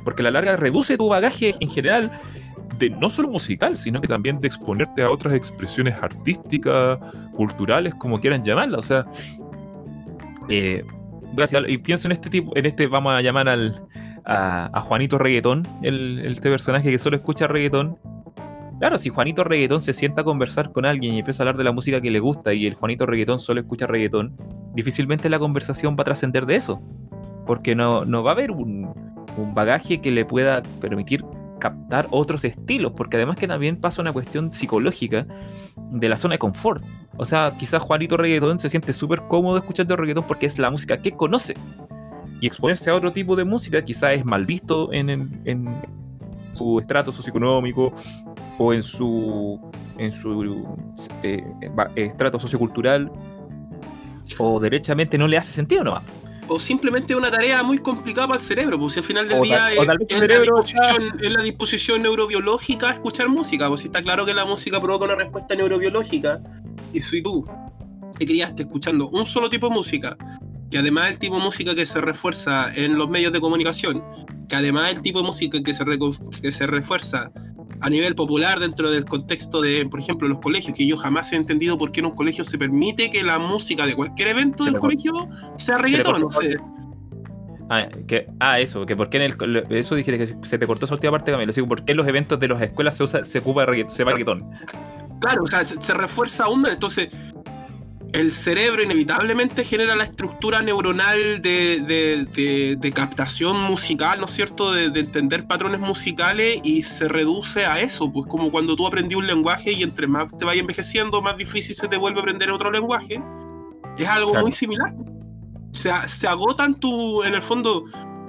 Porque 0.04 0.22
a 0.22 0.24
la 0.24 0.30
larga 0.30 0.56
reduce 0.56 0.96
tu 0.96 1.08
bagaje 1.08 1.54
en 1.60 1.68
general, 1.68 2.10
de 2.78 2.90
no 2.90 3.10
solo 3.10 3.28
musical, 3.28 3.76
sino 3.76 4.00
que 4.00 4.08
también 4.08 4.40
de 4.40 4.46
exponerte 4.48 5.02
a 5.02 5.10
otras 5.10 5.34
expresiones 5.34 5.94
artísticas, 6.02 6.98
culturales, 7.34 7.94
como 7.94 8.20
quieran 8.20 8.42
llamarla. 8.42 8.78
O 8.78 8.82
sea, 8.82 9.04
eh, 10.48 10.82
y 11.68 11.78
pienso 11.78 12.08
en 12.08 12.12
este 12.12 12.30
tipo, 12.30 12.56
en 12.56 12.66
este, 12.66 12.86
vamos 12.86 13.12
a 13.12 13.20
llamar 13.20 13.48
al, 13.48 13.82
a, 14.24 14.80
Juanito 14.82 15.18
Reggaetón, 15.18 15.66
el- 15.82 16.20
este 16.26 16.50
personaje 16.50 16.90
que 16.90 16.98
solo 16.98 17.16
escucha 17.16 17.46
reggaetón. 17.46 17.98
Claro, 18.78 18.96
si 18.96 19.10
Juanito 19.10 19.44
Reggaetón 19.44 19.82
se 19.82 19.92
sienta 19.92 20.22
a 20.22 20.24
conversar 20.24 20.72
con 20.72 20.86
alguien 20.86 21.12
y 21.14 21.18
empieza 21.18 21.42
a 21.42 21.44
hablar 21.44 21.58
de 21.58 21.64
la 21.64 21.72
música 21.72 22.00
que 22.00 22.10
le 22.10 22.18
gusta 22.18 22.54
y 22.54 22.66
el 22.66 22.74
Juanito 22.74 23.04
Reggaetón 23.04 23.38
solo 23.38 23.60
escucha 23.60 23.86
reggaetón, 23.86 24.36
difícilmente 24.74 25.28
la 25.28 25.38
conversación 25.38 25.96
va 25.98 26.02
a 26.02 26.04
trascender 26.04 26.46
de 26.46 26.56
eso. 26.56 26.80
Porque 27.46 27.74
no, 27.74 28.04
no 28.06 28.22
va 28.22 28.30
a 28.30 28.34
haber 28.34 28.50
un, 28.52 28.92
un 29.36 29.54
bagaje 29.54 30.00
que 30.00 30.10
le 30.10 30.24
pueda 30.24 30.62
permitir 30.80 31.24
captar 31.58 32.08
otros 32.10 32.44
estilos, 32.44 32.92
porque 32.96 33.16
además 33.18 33.36
que 33.36 33.46
también 33.46 33.76
pasa 33.76 34.00
una 34.00 34.12
cuestión 34.12 34.52
psicológica 34.52 35.26
de 35.76 36.08
la 36.08 36.16
zona 36.16 36.34
de 36.34 36.38
confort. 36.38 36.82
O 37.16 37.24
sea, 37.24 37.54
quizás 37.58 37.82
Juanito 37.82 38.16
Reggaetón 38.16 38.58
se 38.58 38.70
siente 38.70 38.92
súper 38.94 39.22
cómodo 39.28 39.58
escuchando 39.58 39.94
reggaetón 39.96 40.24
porque 40.26 40.46
es 40.46 40.58
la 40.58 40.70
música 40.70 40.96
que 40.98 41.12
conoce. 41.12 41.54
Y 42.40 42.46
exponerse 42.46 42.88
a 42.88 42.94
otro 42.94 43.12
tipo 43.12 43.36
de 43.36 43.44
música 43.44 43.84
quizás 43.84 44.12
es 44.14 44.24
mal 44.24 44.46
visto 44.46 44.90
en, 44.92 45.10
en- 45.44 45.82
su 46.52 46.80
estrato 46.80 47.12
socioeconómico 47.12 47.92
o 48.58 48.72
en 48.72 48.82
su, 48.82 49.60
en 49.98 50.10
su 50.10 50.66
eh, 51.22 51.44
estrato 51.94 52.40
sociocultural 52.40 53.08
o 54.38 54.58
derechamente 54.58 55.16
no 55.18 55.28
le 55.28 55.36
hace 55.36 55.52
sentido 55.52 55.84
nomás. 55.84 56.02
O 56.52 56.58
simplemente 56.58 57.14
una 57.14 57.30
tarea 57.30 57.62
muy 57.62 57.78
complicada 57.78 58.26
para 58.26 58.40
el 58.40 58.44
cerebro, 58.44 58.76
pues 58.78 58.94
si 58.94 58.98
al 58.98 59.04
final 59.04 59.28
del 59.28 59.38
O 59.38 59.42
día 59.44 59.58
tal- 59.58 59.72
es, 59.72 59.86
tal 59.86 59.98
vez 59.98 60.08
es 60.10 60.20
la 60.28 60.38
disposición, 60.40 61.20
es 61.20 61.30
la 61.32 61.42
disposición 61.42 62.02
neurobiológica 62.02 62.88
a 62.88 62.92
escuchar 62.94 63.28
música, 63.28 63.68
pues 63.68 63.82
si 63.82 63.86
está 63.86 64.02
claro 64.02 64.26
que 64.26 64.34
la 64.34 64.44
música 64.44 64.80
provoca 64.80 65.04
una 65.04 65.14
respuesta 65.14 65.54
neurobiológica, 65.54 66.40
y 66.92 67.00
si 67.00 67.22
tú 67.22 67.48
te 68.18 68.26
criaste 68.26 68.62
escuchando 68.62 69.08
un 69.10 69.24
solo 69.26 69.48
tipo 69.48 69.68
de 69.68 69.74
música, 69.74 70.16
que 70.72 70.78
además 70.78 71.10
el 71.10 71.18
tipo 71.20 71.36
de 71.36 71.42
música 71.42 71.74
que 71.74 71.86
se 71.86 72.00
refuerza 72.00 72.72
en 72.74 72.98
los 72.98 73.08
medios 73.08 73.32
de 73.32 73.40
comunicación, 73.40 74.02
que 74.48 74.56
además 74.56 74.90
el 74.90 75.02
tipo 75.02 75.20
de 75.20 75.26
música 75.26 75.62
que 75.62 75.72
se, 75.72 75.84
que 76.42 76.50
se 76.52 76.66
refuerza 76.66 77.30
a 77.80 77.90
nivel 77.90 78.14
popular 78.14 78.60
dentro 78.60 78.90
del 78.90 79.04
contexto 79.04 79.60
de, 79.60 79.86
por 79.86 80.00
ejemplo, 80.00 80.28
los 80.28 80.40
colegios, 80.40 80.76
que 80.76 80.86
yo 80.86 80.96
jamás 80.96 81.32
he 81.32 81.36
entendido 81.36 81.78
por 81.78 81.92
qué 81.92 82.00
en 82.00 82.06
un 82.06 82.14
colegio 82.14 82.44
se 82.44 82.58
permite 82.58 83.10
que 83.10 83.22
la 83.22 83.38
música 83.38 83.86
de 83.86 83.94
cualquier 83.94 84.28
evento 84.28 84.64
Se 84.64 84.70
del 84.70 84.80
colegio 84.80 85.28
sea 85.56 85.78
reggaetón, 85.78 86.22
corta 86.22 86.24
no 86.24 86.30
sé. 86.30 86.56
Ah, 87.72 87.88
que, 88.08 88.26
ah, 88.40 88.58
eso, 88.58 88.84
que 88.84 88.96
por 88.96 89.08
qué 89.10 89.24
en 89.24 89.36
el. 89.40 89.64
Eso 89.70 89.94
dijiste 89.94 90.18
que 90.18 90.26
se 90.26 90.58
te 90.58 90.66
cortó 90.66 90.86
esa 90.86 90.94
última 90.94 91.12
parte, 91.12 91.30
Camilo. 91.30 91.50
Así, 91.50 91.62
¿Por 91.62 91.84
qué 91.84 91.92
en 91.92 91.98
los 91.98 92.08
eventos 92.08 92.40
de 92.40 92.48
las 92.48 92.60
escuelas 92.60 92.96
se, 92.96 93.04
usa, 93.04 93.22
se 93.22 93.38
ocupa 93.38 93.64
reggaetón? 93.64 93.94
Se 93.94 94.02
va 94.02 94.10
reggaetón? 94.10 94.50
Claro, 95.20 95.44
o 95.44 95.46
sea, 95.46 95.62
se, 95.62 95.80
se 95.80 95.94
refuerza 95.94 96.46
aún. 96.46 96.66
Entonces, 96.66 97.10
el 98.12 98.32
cerebro 98.32 98.82
inevitablemente 98.82 99.64
genera 99.64 99.94
la 99.96 100.04
estructura 100.04 100.62
neuronal 100.62 101.40
de, 101.42 101.80
de- 101.80 102.26
de- 102.34 102.76
de 102.76 102.92
captación 102.92 103.60
musical, 103.62 104.18
¿no 104.18 104.26
es 104.26 104.32
cierto? 104.32 104.72
De, 104.72 104.90
de 104.90 105.00
entender 105.00 105.46
patrones 105.46 105.80
musicales 105.80 106.60
y 106.64 106.82
se 106.82 107.08
reduce 107.08 107.66
a 107.66 107.78
eso. 107.80 108.10
Pues 108.12 108.26
como 108.26 108.50
cuando 108.50 108.74
tú 108.76 108.86
aprendí 108.86 109.14
un 109.14 109.26
lenguaje 109.26 109.72
y 109.72 109.82
entre 109.82 110.06
más 110.06 110.36
te 110.36 110.44
vayas 110.44 110.62
envejeciendo, 110.62 111.22
más 111.22 111.36
difícil 111.36 111.74
se 111.74 111.88
te 111.88 111.96
vuelve 111.96 112.18
a 112.18 112.22
aprender 112.22 112.50
otro 112.50 112.70
lenguaje. 112.70 113.22
Es 113.96 114.08
algo 114.08 114.30
Claro. 114.32 114.46
muy 114.46 114.52
similar. 114.52 114.94
O 115.72 115.74
sea, 115.74 116.08
se 116.08 116.26
agotan 116.26 116.74
tu, 116.80 117.22
en 117.22 117.34
el 117.34 117.42
fondo, 117.42 117.84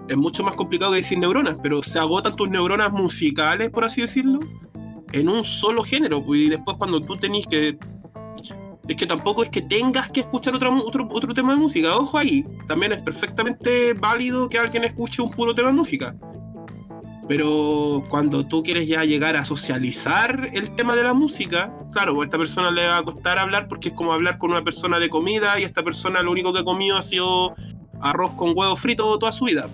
es 0.07 0.15
mucho 0.17 0.43
más 0.43 0.55
complicado 0.55 0.91
que 0.91 0.97
decir 0.97 1.17
neuronas, 1.17 1.59
pero 1.63 1.81
se 1.81 1.97
agotan 1.97 2.35
tus 2.35 2.49
neuronas 2.49 2.91
musicales, 2.91 3.71
por 3.71 3.83
así 3.85 4.01
decirlo, 4.01 4.39
en 5.11 5.27
un 5.27 5.43
solo 5.43 5.81
género. 5.83 6.23
pues, 6.23 6.41
Y 6.41 6.49
después 6.49 6.77
cuando 6.77 7.01
tú 7.01 7.17
tenés 7.17 7.47
que... 7.47 7.77
Es 8.87 8.95
que 8.95 9.05
tampoco 9.05 9.43
es 9.43 9.49
que 9.49 9.61
tengas 9.61 10.09
que 10.09 10.21
escuchar 10.21 10.55
otro, 10.55 10.75
otro, 10.85 11.07
otro 11.11 11.33
tema 11.33 11.53
de 11.53 11.59
música. 11.59 11.95
Ojo 11.95 12.17
ahí, 12.17 12.45
también 12.67 12.91
es 12.91 13.01
perfectamente 13.01 13.93
válido 13.93 14.49
que 14.49 14.57
alguien 14.57 14.83
escuche 14.83 15.21
un 15.21 15.29
puro 15.31 15.53
tema 15.53 15.67
de 15.69 15.73
música. 15.75 16.15
Pero 17.27 18.01
cuando 18.09 18.45
tú 18.45 18.61
quieres 18.63 18.87
ya 18.87 19.03
llegar 19.03 19.35
a 19.37 19.45
socializar 19.45 20.49
el 20.53 20.71
tema 20.71 20.95
de 20.95 21.03
la 21.03 21.13
música, 21.13 21.71
claro, 21.93 22.13
pues 22.15 22.25
a 22.25 22.27
esta 22.27 22.37
persona 22.37 22.71
le 22.71 22.87
va 22.87 22.97
a 22.97 23.03
costar 23.03 23.39
hablar 23.39 23.67
porque 23.67 23.89
es 23.89 23.93
como 23.95 24.11
hablar 24.11 24.37
con 24.37 24.51
una 24.51 24.63
persona 24.63 24.99
de 24.99 25.09
comida 25.09 25.57
y 25.59 25.63
esta 25.63 25.83
persona 25.83 26.21
lo 26.21 26.31
único 26.31 26.51
que 26.51 26.59
ha 26.59 26.63
comido 26.63 26.97
ha 26.97 27.01
sido 27.01 27.53
arroz 28.01 28.31
con 28.31 28.51
huevo 28.55 28.75
frito 28.75 29.17
toda 29.17 29.31
su 29.31 29.45
vida. 29.45 29.69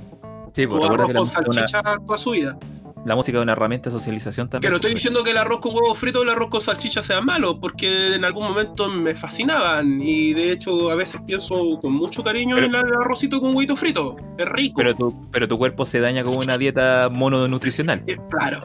Sí, 0.54 0.68
pues 0.68 0.84
O 0.84 0.86
arroz 0.92 1.08
con 1.08 1.18
una- 1.18 1.26
salchicha 1.26 1.82
toda 2.06 2.18
su 2.18 2.32
vida. 2.32 2.58
La 3.06 3.16
música 3.16 3.38
es 3.38 3.42
una 3.42 3.54
herramienta 3.54 3.90
de 3.90 3.96
socialización 3.98 4.48
Que 4.48 4.52
también. 4.52 4.72
no 4.72 4.78
estoy 4.78 4.92
pues. 4.92 4.96
diciendo 5.02 5.24
que 5.24 5.32
el 5.32 5.38
arroz 5.38 5.62
con 5.62 5.74
huevo 5.74 5.96
frito 5.96 6.20
o 6.20 6.24
el 6.24 6.30
arroz 6.30 6.50
con 6.50 6.60
salchicha 6.62 7.02
sea 7.02 7.22
malo, 7.22 7.60
porque 7.60 8.16
en 8.16 8.26
algún 8.26 8.44
momento 8.44 8.90
me 8.90 9.16
fascinaban 9.16 10.02
y 10.02 10.34
de 10.34 10.52
hecho 10.52 10.90
a 10.92 10.96
veces 10.96 11.22
pienso 11.26 11.80
con 11.82 11.94
mucho 11.94 12.24
cariño 12.24 12.56
Pero- 12.56 12.68
en 12.68 12.76
el 12.76 12.94
arrocito 12.94 13.40
con 13.40 13.56
huevito 13.56 13.76
frito. 13.78 14.18
Es 14.38 14.46
rico. 14.48 14.76
Pero 14.78 14.96
tu, 14.96 15.30
pero 15.32 15.48
tu 15.48 15.58
cuerpo 15.58 15.86
se 15.86 16.00
daña 16.02 16.24
con 16.24 16.36
una 16.38 16.58
dieta 16.58 17.10
mononutricional. 17.10 18.04
Eh, 18.08 18.18
claro. 18.30 18.64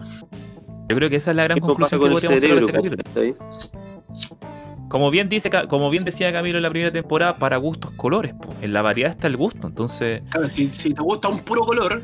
Yo 0.88 0.96
creo 0.96 1.08
que 1.08 1.16
esa 1.16 1.30
es 1.30 1.36
la 1.36 1.44
gran 1.44 1.58
¿Qué 1.60 1.74
pasa 1.78 1.96
conclusión 1.98 2.00
con 2.00 2.40
que 2.40 2.46
el 2.46 2.60
podríamos 2.60 2.82
cerebro? 2.82 2.96
este. 3.14 3.36
Como 4.88 5.10
bien, 5.10 5.28
dice, 5.30 5.48
como 5.68 5.88
bien 5.88 6.04
decía 6.04 6.30
Camilo 6.32 6.58
en 6.58 6.62
la 6.64 6.70
primera 6.70 6.92
temporada, 6.92 7.36
para 7.38 7.56
gustos 7.56 7.92
colores. 7.92 8.34
po. 8.34 8.52
En 8.60 8.72
la 8.74 8.82
variedad 8.82 9.10
está 9.12 9.26
el 9.26 9.36
gusto. 9.38 9.68
Entonces, 9.68 10.20
si 10.72 10.92
te 10.92 11.00
gusta 11.00 11.28
un 11.28 11.38
puro 11.40 11.62
color, 11.62 12.02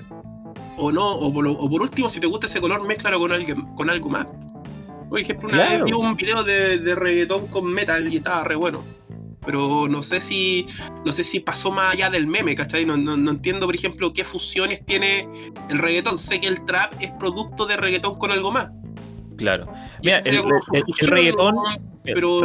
o 0.79 0.93
no, 0.93 1.07
o 1.11 1.33
por, 1.33 1.47
o 1.47 1.69
por 1.71 1.83
último, 1.83 2.09
si 2.09 2.21
te 2.21 2.27
gusta 2.27 2.47
ese 2.47 2.61
color, 2.61 2.87
mézclalo 2.87 3.19
con, 3.19 3.33
alguien, 3.33 3.63
con 3.75 3.91
algo 3.91 4.09
más. 4.09 4.27
Por 5.09 5.19
ejemplo, 5.21 5.49
una 5.49 5.59
Claro. 5.67 5.85
vez 5.85 5.93
vi 5.93 5.99
un 5.99 6.17
video 6.17 6.45
de, 6.45 6.79
de 6.79 6.95
reggaetón 6.95 7.47
con 7.49 7.65
metal 7.73 8.13
y 8.13 8.19
estaba 8.19 8.45
re 8.45 8.55
bueno. 8.57 8.85
Pero 9.47 9.89
no 9.89 10.03
sé 10.03 10.21
si 10.21 10.67
no 11.07 11.13
sé 11.13 11.25
si 11.25 11.41
pasó 11.41 11.71
más 11.71 11.95
allá 11.95 12.11
del 12.11 12.27
meme, 12.27 12.55
¿cachai? 12.55 12.85
No, 12.85 12.97
no, 12.99 13.17
no 13.17 13.31
entiendo, 13.31 13.65
por 13.67 13.75
ejemplo, 13.75 14.13
qué 14.13 14.23
fusiones 14.25 14.85
tiene 14.85 15.27
el 15.71 15.79
reggaetón. 15.79 16.19
Sé 16.19 16.41
que 16.41 16.49
el 16.49 16.65
trap 16.67 16.93
es 17.01 17.11
producto 17.13 17.65
de 17.65 17.77
reggaetón 17.79 18.19
con 18.19 18.31
algo 18.31 18.51
más. 18.53 18.71
claro. 19.39 19.73
Mira, 20.03 20.19
el- 20.27 20.37
el- 20.37 21.09
reggaetón. 21.09 21.57
Pero- 22.05 22.41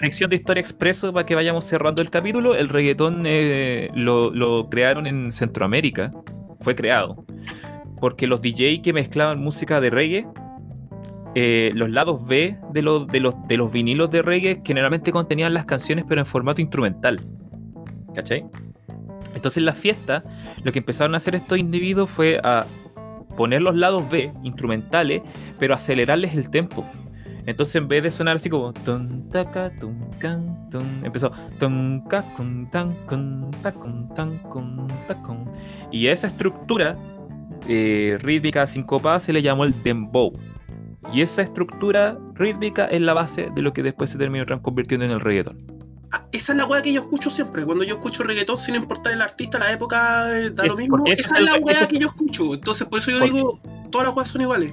Lección 0.00 0.28
de 0.30 0.36
historia 0.36 0.60
expreso 0.60 1.12
para 1.12 1.24
que 1.26 1.34
vayamos 1.34 1.64
cerrando 1.64 2.02
el 2.02 2.10
capítulo. 2.10 2.54
El 2.54 2.68
reggaetón 2.68 3.22
eh, 3.26 3.90
lo, 3.94 4.30
lo 4.30 4.68
crearon 4.70 5.06
en 5.06 5.32
Centroamérica. 5.32 6.12
Fue 6.60 6.74
creado. 6.76 7.24
Porque 8.04 8.26
los 8.26 8.42
DJ 8.42 8.82
que 8.82 8.92
mezclaban 8.92 9.40
música 9.40 9.80
de 9.80 9.88
reggae, 9.88 10.26
eh, 11.34 11.70
los 11.72 11.88
lados 11.88 12.28
B 12.28 12.58
de 12.70 12.82
los, 12.82 13.06
de, 13.06 13.18
los, 13.18 13.34
de 13.48 13.56
los 13.56 13.72
vinilos 13.72 14.10
de 14.10 14.20
reggae 14.20 14.60
generalmente 14.62 15.10
contenían 15.10 15.54
las 15.54 15.64
canciones, 15.64 16.04
pero 16.06 16.20
en 16.20 16.26
formato 16.26 16.60
instrumental. 16.60 17.22
¿Cachai? 18.14 18.44
Entonces 19.34 19.56
en 19.56 19.64
la 19.64 19.72
fiesta, 19.72 20.22
lo 20.62 20.70
que 20.70 20.80
empezaron 20.80 21.14
a 21.14 21.16
hacer 21.16 21.34
estos 21.34 21.56
individuos 21.56 22.10
fue 22.10 22.38
a 22.44 22.66
poner 23.38 23.62
los 23.62 23.74
lados 23.74 24.06
B 24.10 24.34
instrumentales, 24.42 25.22
pero 25.58 25.72
acelerarles 25.72 26.34
el 26.34 26.50
tempo. 26.50 26.84
Entonces 27.46 27.76
en 27.76 27.88
vez 27.88 28.02
de 28.02 28.10
sonar 28.10 28.36
así 28.36 28.50
como 28.50 28.74
empezó 31.02 31.32
y 35.90 36.06
esa 36.08 36.26
estructura 36.26 36.98
eh, 37.68 38.18
rítmica 38.20 38.66
sincopada 38.66 39.20
se 39.20 39.32
le 39.32 39.42
llamó 39.42 39.64
el 39.64 39.82
dembow. 39.82 40.32
Y 41.12 41.20
esa 41.20 41.42
estructura 41.42 42.18
rítmica 42.34 42.86
es 42.86 43.00
la 43.00 43.12
base 43.14 43.50
de 43.54 43.62
lo 43.62 43.72
que 43.72 43.82
después 43.82 44.10
se 44.10 44.18
terminó 44.18 44.44
convirtiendo 44.62 45.04
en 45.04 45.12
el 45.12 45.20
reggaetón. 45.20 45.74
Ah, 46.12 46.24
Esa 46.32 46.52
es 46.52 46.58
la 46.58 46.66
weá 46.66 46.80
que 46.80 46.92
yo 46.92 47.02
escucho 47.02 47.30
siempre. 47.30 47.64
Cuando 47.64 47.84
yo 47.84 47.96
escucho 47.96 48.22
reggaetón, 48.22 48.56
sin 48.56 48.76
importar 48.76 49.12
el 49.12 49.22
artista, 49.22 49.58
la 49.58 49.72
época, 49.72 50.38
eh, 50.38 50.50
da 50.50 50.64
Es 50.64 50.72
lo 50.72 50.78
mismo. 50.78 51.02
Esa 51.06 51.38
es, 51.38 51.42
la 51.42 51.56
weá 51.56 51.88
que 51.88 51.98
yo 51.98 52.08
escucho. 52.08 52.54
Entonces, 52.54 52.86
por 52.86 53.00
eso 53.00 53.10
yo 53.10 53.20
digo, 53.20 53.60
todas 53.90 54.06
las 54.06 54.16
weas 54.16 54.28
son 54.28 54.42
iguales. 54.42 54.72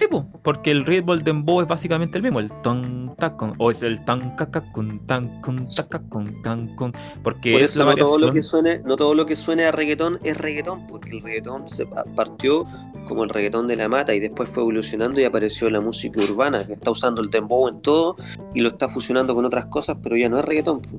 Sí, 0.00 0.06
po, 0.10 0.26
porque 0.42 0.70
el 0.70 0.86
ritmo 0.86 1.12
del 1.14 1.22
dembow 1.22 1.60
es 1.60 1.68
básicamente 1.68 2.16
el 2.16 2.22
mismo, 2.22 2.40
el 2.40 2.50
ton 2.62 3.14
tacon, 3.18 3.52
o 3.58 3.70
es 3.70 3.82
el 3.82 4.02
tan 4.06 4.34
caca 4.34 4.62
con 4.72 5.06
tan 5.06 5.42
con 5.42 5.68
taca 5.68 6.00
con 6.08 6.40
tan 6.40 6.74
con, 6.74 6.94
porque 7.22 7.52
Por 7.52 7.60
es 7.60 7.72
eso 7.72 7.84
la 7.84 7.90
no 7.90 7.96
todo, 7.98 8.18
lo 8.18 8.32
que 8.32 8.42
suene, 8.42 8.78
no 8.78 8.96
todo 8.96 9.14
lo 9.14 9.26
que 9.26 9.36
suene 9.36 9.64
a 9.64 9.72
reggaetón 9.72 10.18
es 10.24 10.38
reggaetón, 10.38 10.86
porque 10.86 11.10
el 11.18 11.22
reggaetón 11.22 11.68
se 11.68 11.84
pa- 11.84 12.04
partió 12.16 12.64
como 13.06 13.24
el 13.24 13.28
reggaetón 13.28 13.66
de 13.66 13.76
la 13.76 13.90
mata 13.90 14.14
y 14.14 14.20
después 14.20 14.48
fue 14.48 14.62
evolucionando 14.62 15.20
y 15.20 15.24
apareció 15.24 15.68
la 15.68 15.82
música 15.82 16.18
urbana, 16.22 16.66
que 16.66 16.72
está 16.72 16.90
usando 16.90 17.20
el 17.20 17.28
dembow 17.28 17.68
en 17.68 17.82
todo 17.82 18.16
y 18.54 18.60
lo 18.60 18.68
está 18.68 18.88
fusionando 18.88 19.34
con 19.34 19.44
otras 19.44 19.66
cosas, 19.66 19.98
pero 20.02 20.16
ya 20.16 20.30
no 20.30 20.38
es 20.38 20.46
reggaetón. 20.46 20.80
po. 20.80 20.98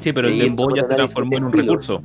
Sí, 0.00 0.12
pero 0.12 0.28
el 0.28 0.38
dembow 0.38 0.76
ya 0.76 0.82
se 0.82 0.88
transformó 0.94 1.36
en 1.38 1.44
un 1.44 1.48
estilo. 1.48 1.72
recurso. 1.72 2.02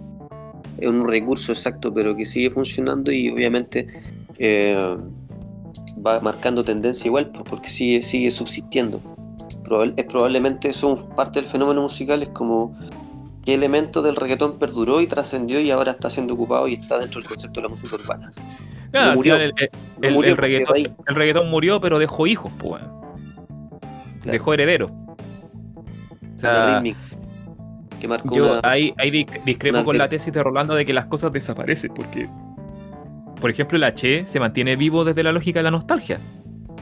Es 0.78 0.88
un 0.88 1.06
recurso 1.06 1.52
exacto, 1.52 1.94
pero 1.94 2.16
que 2.16 2.24
sigue 2.24 2.50
funcionando 2.50 3.12
y 3.12 3.28
obviamente 3.28 3.86
eh, 4.38 4.96
va 6.06 6.20
marcando 6.20 6.64
tendencia 6.64 7.08
igual, 7.08 7.28
po, 7.32 7.44
porque 7.44 7.70
sigue, 7.70 8.02
sigue 8.02 8.32
subsistiendo. 8.32 9.02
Probable- 9.64 9.94
es 9.98 10.06
probablemente 10.06 10.70
eso 10.70 10.88
un- 10.88 11.16
parte 11.16 11.40
del 11.40 11.50
fenómeno 11.50 11.82
musical, 11.84 12.22
es 12.24 12.30
como 12.30 12.76
qué 13.46 13.54
elemento 13.54 14.02
del 14.02 14.16
reggaetón 14.16 14.58
perduró 14.60 15.02
y 15.02 15.08
trascendió 15.08 15.60
y 15.60 15.72
ahora 15.72 15.92
está 15.92 16.10
siendo 16.10 16.34
ocupado 16.34 16.68
y 16.68 16.74
está 16.74 16.98
dentro 17.00 17.20
del 17.22 17.30
concepto 17.30 17.60
de 17.60 17.64
la 17.64 17.70
música 17.70 17.96
urbana. 17.96 18.32
Claro, 18.92 19.10
No 19.12 19.16
murió. 19.16 19.36
el, 19.36 19.42
el- 19.44 19.70
No 20.02 20.08
el- 20.08 20.14
murió 20.14 20.32
el 20.32 20.38
reggaetón, 20.38 20.76
el 21.08 21.16
reggaetón 21.16 21.50
murió, 21.50 21.80
pero 21.80 22.00
dejó 22.00 22.26
hijos, 22.28 22.52
pues. 22.58 22.82
claro, 22.82 24.32
Dejó 24.32 24.54
herederos. 24.54 24.92
O 24.92 26.40
sea, 26.40 26.76
rítmica, 26.76 26.98
que 28.00 28.08
marcó 28.08 28.36
yo 28.36 28.44
una- 28.60 28.62
ahí, 28.70 28.94
ahí 28.98 29.12
dis- 29.12 29.44
discrepo 29.46 29.78
una 29.80 29.86
con 29.86 29.98
la 29.98 30.08
tesis 30.10 30.34
de 30.34 30.42
Rolando 30.42 30.74
de 30.76 30.86
que 30.86 30.94
las 30.94 31.06
cosas 31.06 31.32
desaparecen, 31.34 31.94
porque, 31.94 32.30
por 33.40 33.50
ejemplo, 33.50 33.78
el 33.78 33.84
H 33.84 34.26
se 34.26 34.40
mantiene 34.40 34.76
vivo 34.76 35.04
desde 35.06 35.24
la 35.24 35.32
lógica 35.32 35.60
de 35.60 35.64
la 35.64 35.72
nostalgia. 35.72 36.20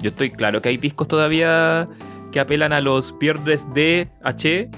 Yo 0.01 0.09
estoy 0.09 0.31
claro 0.31 0.61
que 0.61 0.69
hay 0.69 0.77
discos 0.77 1.07
todavía 1.07 1.87
que 2.31 2.39
apelan 2.39 2.73
a 2.73 2.81
los 2.81 3.11
pierdes 3.13 3.65
de 3.73 4.09
H 4.23 4.69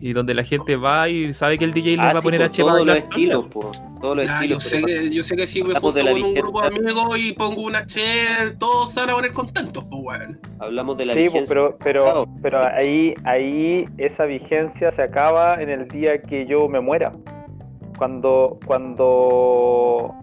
y 0.00 0.12
donde 0.12 0.34
la 0.34 0.44
gente 0.44 0.76
va 0.76 1.08
y 1.08 1.32
sabe 1.32 1.56
que 1.56 1.64
el 1.64 1.70
DJ 1.70 1.92
les 1.92 2.00
Ah, 2.00 2.04
va 2.04 2.10
a 2.10 2.14
sí, 2.16 2.22
poner 2.22 2.40
po, 2.40 2.46
H 2.46 2.62
para 2.62 2.74
todos 2.74 2.86
los 2.86 2.96
estilos, 2.98 3.44
po, 3.46 3.72
todos 4.02 4.16
los 4.16 4.26
Ya, 4.26 4.44
yo, 4.44 4.58
estilos. 4.58 4.64
sé 4.64 4.82
pero 4.84 4.86
que, 5.08 5.10
yo 5.14 5.22
sé 5.22 5.36
que 5.36 5.46
si 5.46 5.62
me 5.62 5.70
junto 5.74 5.92
de 5.92 6.02
la 6.04 6.12
con 6.12 6.22
un 6.22 6.34
grupo 6.34 6.60
de 6.60 6.66
amigos 6.76 7.18
y 7.18 7.32
pongo 7.32 7.62
una 7.62 7.78
H, 7.78 8.00
todos 8.58 8.92
se 8.92 9.00
van 9.00 9.10
a 9.10 9.14
poner 9.14 9.32
contentos, 9.32 9.84
pues 9.90 10.02
weón. 10.04 10.38
Hablamos 10.58 10.98
de 10.98 11.06
la 11.06 11.14
Sí, 11.14 11.20
pues, 11.20 11.32
vigencia. 11.32 11.54
pero, 11.54 11.78
pero, 11.82 12.02
Claro. 12.04 12.28
pero 12.42 12.66
ahí, 12.66 13.14
ahí 13.24 13.86
esa 13.96 14.26
vigencia 14.26 14.92
se 14.92 15.00
acaba 15.02 15.62
en 15.62 15.70
el 15.70 15.88
día 15.88 16.20
que 16.20 16.44
yo 16.46 16.68
me 16.68 16.80
muera. 16.80 17.12
Cuando, 17.96 18.58
cuando, 18.66 20.14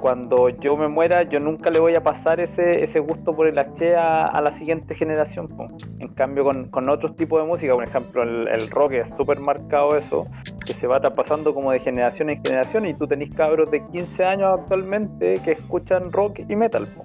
cuando 0.00 0.48
yo 0.48 0.76
me 0.76 0.88
muera, 0.88 1.22
yo 1.24 1.40
nunca 1.40 1.70
le 1.70 1.80
voy 1.80 1.94
a 1.94 2.02
pasar 2.02 2.40
ese, 2.40 2.82
ese 2.84 3.00
gusto 3.00 3.34
por 3.34 3.46
el 3.48 3.58
H 3.58 3.96
a, 3.96 4.26
a 4.26 4.40
la 4.40 4.52
siguiente 4.52 4.94
generación. 4.94 5.48
po. 5.48 5.68
En 5.98 6.08
cambio, 6.08 6.44
con, 6.44 6.68
con 6.68 6.88
otros 6.88 7.16
tipos 7.16 7.40
de 7.42 7.46
música, 7.48 7.74
por 7.74 7.84
ejemplo, 7.84 8.22
el, 8.22 8.48
el 8.48 8.70
rock 8.70 8.92
es 8.92 9.10
súper 9.10 9.40
marcado 9.40 9.96
eso, 9.96 10.26
que 10.64 10.72
se 10.72 10.86
va 10.86 11.00
traspasando 11.00 11.52
como 11.54 11.72
de 11.72 11.80
generación 11.80 12.30
en 12.30 12.42
generación 12.44 12.86
y 12.86 12.94
tú 12.94 13.06
tenés 13.06 13.30
cabros 13.30 13.70
de 13.70 13.84
15 13.86 14.24
años 14.24 14.58
actualmente 14.60 15.40
que 15.44 15.52
escuchan 15.52 16.12
rock 16.12 16.40
y 16.48 16.56
metal. 16.56 16.86
po. 16.88 17.04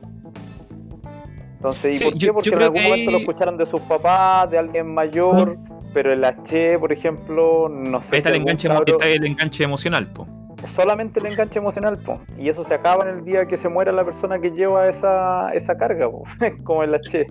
Entonces, 1.56 1.92
¿y 1.92 1.96
Sí, 1.96 2.04
por 2.04 2.14
yo- 2.14 2.20
qué? 2.20 2.26
yo 2.28 2.34
Porque 2.34 2.50
en 2.50 2.56
creo 2.56 2.66
algún 2.68 2.84
momento 2.84 3.12
lo 3.12 3.18
escucharon 3.20 3.58
de 3.58 3.66
sus 3.66 3.82
papás, 3.82 4.50
de 4.52 4.58
alguien 4.58 4.94
mayor, 4.94 5.58
pero 5.94 6.12
el 6.12 6.24
H, 6.24 6.78
por 6.80 6.92
ejemplo, 6.92 7.70
no 7.70 8.02
sé. 8.02 8.16
Ahí 8.16 8.18
está 8.20 8.30
si 8.30 8.36
el 8.36 8.42
enganche, 8.42 8.68
emo- 8.68 8.74
cabro- 8.80 8.92
está 8.94 9.08
el 9.08 9.26
enganche 9.26 9.64
emocional, 9.64 10.08
po. 10.12 10.28
Solamente 10.66 11.20
el 11.20 11.28
enganche 11.28 11.60
emocional, 11.60 11.98
po. 12.00 12.20
y 12.38 12.50
eso 12.50 12.64
se 12.64 12.74
acaba 12.74 13.08
en 13.10 13.18
el 13.18 13.26
día 13.26 13.46
que 13.46 13.58
se 13.58 13.70
muera 13.70 13.92
la 13.92 14.04
persona 14.04 14.40
que 14.40 14.52
lleva 14.52 14.88
esa, 14.88 15.52
esa 15.54 15.76
carga, 15.76 16.10
po. 16.10 16.24
como 16.64 16.84
el 16.84 16.96
H. 16.96 17.26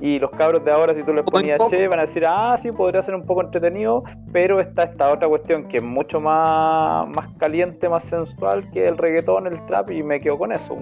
Y 0.00 0.18
los 0.18 0.30
cabros 0.32 0.62
de 0.62 0.70
ahora, 0.70 0.94
si 0.94 1.02
tú 1.02 1.12
les 1.12 1.20
en 1.20 1.24
ponías. 1.24 1.60
H, 1.60 1.88
van 1.88 2.00
a 2.00 2.02
decir, 2.02 2.24
ah, 2.26 2.54
sí, 2.60 2.70
podría 2.70 3.02
ser 3.02 3.14
un 3.14 3.24
poco 3.24 3.42
entretenido, 3.42 4.04
pero 4.30 4.60
está 4.60 4.82
esta 4.84 5.10
otra 5.10 5.26
cuestión 5.26 5.68
que 5.68 5.78
es 5.78 5.82
mucho 5.82 6.20
más, 6.20 7.08
más 7.08 7.28
caliente, 7.38 7.88
más 7.88 8.04
sensual 8.04 8.70
que 8.72 8.86
el 8.86 8.98
reggaetón, 8.98 9.46
el 9.46 9.64
trap, 9.66 9.90
y 9.92 10.02
me 10.02 10.20
quedo 10.20 10.36
con 10.36 10.52
eso. 10.52 10.76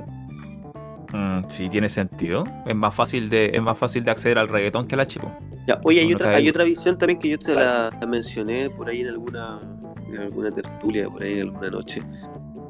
Mm, 1.13 1.45
sí, 1.47 1.69
tiene 1.69 1.89
sentido. 1.89 2.43
Es 2.67 2.75
más 2.75 2.93
fácil 2.93 3.29
de, 3.29 3.51
es 3.55 3.63
más 3.63 3.79
fácil 3.79 4.05
de 4.05 4.11
acceder 4.11 4.37
al 4.37 4.49
reggaetón 4.49 4.85
que 4.85 4.97
al 4.97 5.03
H, 5.03 5.21
po. 5.21 5.31
Ya, 5.67 5.81
oye, 5.85 6.01
hay 6.01 6.13
otra, 6.13 6.31
hay 6.31 6.49
otra 6.49 6.65
visión 6.65 6.99
también 6.99 7.19
que 7.19 7.29
yo 7.29 7.39
te 7.39 7.55
la, 7.55 7.91
la 7.99 8.07
mencioné 8.07 8.69
por 8.69 8.89
ahí 8.89 9.01
en 9.01 9.09
alguna, 9.09 9.61
en 10.15 10.23
alguna 10.23 10.55
tertulia, 10.55 11.09
por 11.09 11.23
ahí 11.23 11.41
alguna 11.41 11.71
noche, 11.71 12.03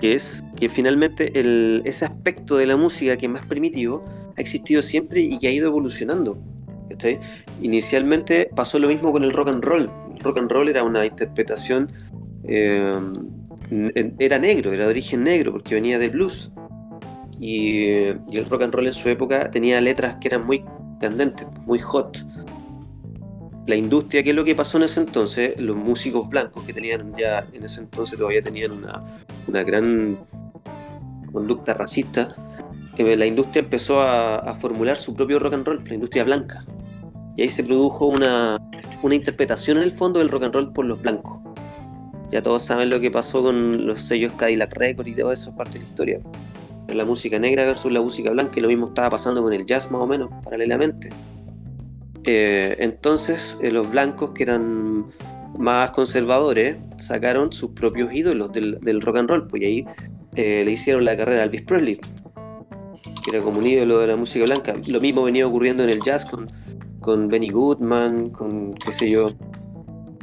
que 0.00 0.14
es 0.14 0.44
que 0.56 0.68
finalmente 0.68 1.38
el, 1.38 1.82
ese 1.84 2.04
aspecto 2.04 2.56
de 2.56 2.66
la 2.66 2.76
música 2.76 3.16
que 3.16 3.26
es 3.26 3.32
más 3.32 3.46
primitivo 3.46 4.04
ha 4.36 4.40
existido 4.40 4.82
siempre 4.82 5.20
y 5.20 5.38
que 5.38 5.48
ha 5.48 5.52
ido 5.52 5.68
evolucionando. 5.68 6.38
Inicialmente 7.60 8.50
pasó 8.54 8.78
lo 8.78 8.88
mismo 8.88 9.10
con 9.10 9.24
el 9.24 9.32
rock 9.32 9.48
and 9.48 9.64
roll. 9.64 9.90
El 10.16 10.22
rock 10.22 10.38
and 10.38 10.50
roll 10.50 10.68
era 10.68 10.84
una 10.84 11.04
interpretación, 11.04 11.90
eh, 12.44 13.00
era 14.18 14.38
negro, 14.38 14.72
era 14.72 14.84
de 14.84 14.90
origen 14.90 15.24
negro 15.24 15.52
porque 15.52 15.74
venía 15.74 15.98
del 15.98 16.10
blues. 16.10 16.52
Y, 17.40 17.86
y 18.30 18.36
el 18.36 18.46
rock 18.46 18.62
and 18.62 18.74
roll 18.74 18.86
en 18.86 18.94
su 18.94 19.08
época 19.08 19.50
tenía 19.50 19.80
letras 19.80 20.16
que 20.20 20.28
eran 20.28 20.46
muy 20.46 20.64
candentes, 21.00 21.46
muy 21.66 21.78
hot 21.80 22.18
la 23.66 23.76
industria, 23.76 24.22
¿qué 24.22 24.30
es 24.30 24.36
lo 24.36 24.44
que 24.44 24.54
pasó 24.54 24.78
en 24.78 24.84
ese 24.84 25.00
entonces? 25.00 25.58
Los 25.60 25.76
músicos 25.76 26.28
blancos 26.28 26.64
que 26.64 26.72
tenían 26.72 27.14
ya 27.16 27.46
en 27.52 27.64
ese 27.64 27.80
entonces 27.80 28.18
todavía 28.18 28.42
tenían 28.42 28.72
una, 28.72 29.02
una 29.46 29.62
gran 29.62 30.18
conducta 31.32 31.74
racista, 31.74 32.36
eh, 32.96 33.16
la 33.16 33.26
industria 33.26 33.62
empezó 33.62 34.00
a, 34.00 34.36
a 34.36 34.54
formular 34.54 34.96
su 34.96 35.14
propio 35.14 35.38
rock 35.40 35.54
and 35.54 35.66
roll, 35.66 35.82
la 35.84 35.94
industria 35.94 36.24
blanca. 36.24 36.64
Y 37.36 37.42
ahí 37.42 37.48
se 37.48 37.64
produjo 37.64 38.06
una, 38.06 38.58
una 39.02 39.14
interpretación 39.14 39.78
en 39.78 39.84
el 39.84 39.92
fondo 39.92 40.20
del 40.20 40.28
rock 40.28 40.44
and 40.44 40.54
roll 40.54 40.72
por 40.72 40.84
los 40.84 41.02
blancos. 41.02 41.40
Ya 42.30 42.42
todos 42.42 42.62
saben 42.62 42.90
lo 42.90 43.00
que 43.00 43.10
pasó 43.10 43.42
con 43.42 43.86
los 43.86 44.02
sellos 44.02 44.32
Cadillac 44.36 44.76
Records 44.76 45.08
y 45.08 45.14
todo 45.14 45.32
eso 45.32 45.50
es 45.50 45.56
parte 45.56 45.74
de 45.74 45.80
la 45.80 45.84
historia. 45.86 46.20
la 46.88 47.04
música 47.04 47.38
negra 47.38 47.64
versus 47.64 47.90
la 47.90 48.00
música 48.00 48.30
blanca, 48.30 48.52
y 48.56 48.60
lo 48.60 48.68
mismo 48.68 48.86
estaba 48.86 49.10
pasando 49.10 49.42
con 49.42 49.52
el 49.52 49.66
jazz 49.66 49.90
más 49.90 50.02
o 50.02 50.06
menos, 50.06 50.30
paralelamente. 50.44 51.10
Eh, 52.26 52.76
entonces, 52.78 53.58
eh, 53.62 53.70
los 53.70 53.90
blancos 53.90 54.30
que 54.30 54.44
eran 54.44 55.06
más 55.58 55.90
conservadores 55.90 56.78
sacaron 56.98 57.52
sus 57.52 57.70
propios 57.70 58.12
ídolos 58.12 58.50
del, 58.52 59.00
rock 59.02 59.16
and 59.18 59.30
roll, 59.30 59.46
pues 59.46 59.62
y 59.62 59.66
ahí 59.66 59.86
eh, 60.34 60.62
le 60.64 60.72
hicieron 60.72 61.04
la 61.04 61.16
carrera 61.16 61.42
a 61.42 61.44
Elvis 61.44 61.62
Presley, 61.62 61.96
que 61.96 63.30
era 63.30 63.42
como 63.42 63.58
un 63.58 63.66
ídolo 63.66 63.98
de 64.00 64.06
la 64.06 64.16
música 64.16 64.44
blanca. 64.46 64.74
Lo 64.86 65.00
mismo 65.00 65.22
venía 65.22 65.46
ocurriendo 65.46 65.84
en 65.84 65.90
el 65.90 66.00
jazz 66.00 66.24
con, 66.24 66.48
con 67.00 67.28
Benny 67.28 67.50
Goodman, 67.50 68.30
con 68.30 68.74
qué 68.74 68.90
sé 68.90 69.10
yo, 69.10 69.28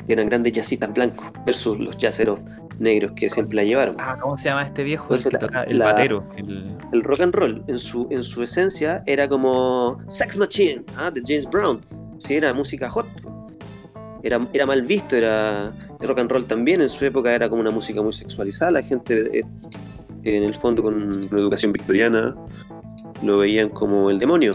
que 0.07 0.13
eran 0.13 0.27
grandes 0.27 0.53
jazzistas 0.53 0.91
blancos 0.93 1.31
versus 1.45 1.79
los 1.79 1.97
jazzeros 1.97 2.41
negros 2.81 3.13
que 3.15 3.29
siempre 3.29 3.55
la 3.55 3.63
llevaron. 3.63 3.95
Ah, 3.99 4.17
¿cómo 4.19 4.37
se 4.37 4.49
llama 4.49 4.63
este 4.63 4.83
viejo? 4.83 5.03
Entonces, 5.05 5.27
el, 5.27 5.31
que 5.39 5.45
toca- 5.45 5.63
el 5.63 5.77
la- 5.77 5.85
batero. 5.85 6.23
el- 6.35 6.75
El 6.91 7.03
rock 7.03 7.21
and 7.21 7.33
roll 7.35 7.63
en 7.67 7.79
su, 7.79 8.07
en 8.09 8.23
su 8.23 8.43
esencia 8.43 9.03
era 9.05 9.27
como 9.29 9.99
Sex 10.09 10.37
Machine 10.37 10.83
ah, 10.97 11.09
de 11.11 11.21
James 11.25 11.49
Brown. 11.49 11.79
Sí, 12.17 12.35
era 12.35 12.53
música 12.53 12.89
hot. 12.89 13.05
Era, 14.23 14.47
era 14.53 14.65
mal 14.67 14.81
visto, 14.83 15.15
era 15.15 15.71
el 15.99 16.07
rock 16.07 16.19
and 16.19 16.31
roll 16.31 16.45
también. 16.45 16.81
En 16.81 16.89
su 16.89 17.05
época 17.05 17.33
era 17.33 17.49
como 17.49 17.61
una 17.61 17.71
música 17.71 18.01
muy 18.01 18.11
sexualizada. 18.11 18.71
La 18.71 18.81
gente, 18.83 19.39
eh, 19.39 19.43
en 20.23 20.43
el 20.43 20.53
fondo, 20.53 20.83
con 20.83 20.93
una 20.95 21.39
educación 21.39 21.71
victoriana, 21.71 22.35
lo 23.23 23.37
veían 23.39 23.69
como 23.69 24.09
el 24.11 24.19
demonio. 24.19 24.53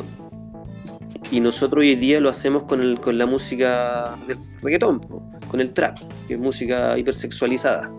Y 1.32 1.40
nosotros 1.40 1.80
hoy 1.82 1.96
día 1.96 2.20
lo 2.20 2.28
hacemos 2.28 2.62
con, 2.64 2.80
el, 2.80 3.00
con 3.00 3.18
la 3.18 3.26
música 3.26 4.14
del 4.28 4.36
reggaetón, 4.62 5.00
con 5.48 5.60
el 5.60 5.72
trap, 5.72 5.98
que 6.28 6.34
es 6.34 6.38
música 6.40 6.96
hipersexualizada. 6.96 7.90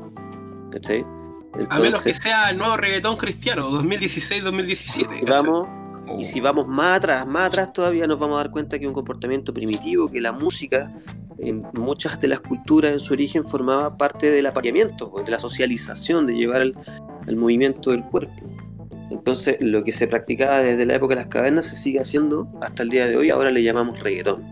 ¿Cachai? 0.80 1.06
A 1.70 1.80
menos 1.80 2.04
que 2.04 2.10
Entonces, 2.10 2.18
sea 2.18 2.50
el 2.50 2.58
nuevo 2.58 2.78
reggaetón 2.78 3.18
cristiano, 3.18 3.70
2016-2017. 3.70 5.22
y 5.22 5.26
vamos 5.26 5.68
Y 6.20 6.24
si 6.24 6.40
vamos 6.40 6.68
más 6.68 6.98
atrás, 6.98 7.26
más 7.26 7.48
atrás 7.48 7.74
todavía 7.74 8.06
nos 8.06 8.20
vamos 8.20 8.36
a 8.36 8.44
dar 8.44 8.52
cuenta 8.52 8.78
que 8.78 8.88
un 8.88 8.94
comportamiento 8.94 9.54
primitivo, 9.54 10.08
que 10.08 10.22
la 10.22 10.32
música 10.32 10.94
en 11.40 11.64
muchas 11.74 12.20
de 12.20 12.28
las 12.28 12.40
culturas 12.42 12.92
en 12.92 13.00
su 13.00 13.14
origen 13.14 13.44
formaba 13.44 13.98
parte 13.98 14.30
del 14.30 14.46
apareamiento, 14.46 15.12
pues, 15.12 15.26
de 15.26 15.32
la 15.32 15.40
socialización, 15.40 16.26
de 16.26 16.36
llevar 16.36 16.62
el, 16.62 16.76
el 17.28 17.36
movimiento 17.36 17.92
del 17.92 18.04
cuerpo. 18.04 18.34
Entonces 19.10 19.58
lo 19.60 19.84
que 19.84 19.92
se 19.92 20.08
practicaba 20.08 20.58
desde 20.60 20.86
la 20.86 20.96
época 20.96 21.16
de 21.16 21.22
las 21.22 21.30
cavernas 21.30 21.66
se 21.66 21.76
sigue 21.76 22.00
haciendo 22.00 22.48
hasta 22.62 22.84
el 22.84 22.90
día 22.90 23.08
de 23.08 23.18
hoy, 23.18 23.30
ahora 23.30 23.52
le 23.52 23.64
llamamos 23.64 24.00
reggaetón. 24.00 24.44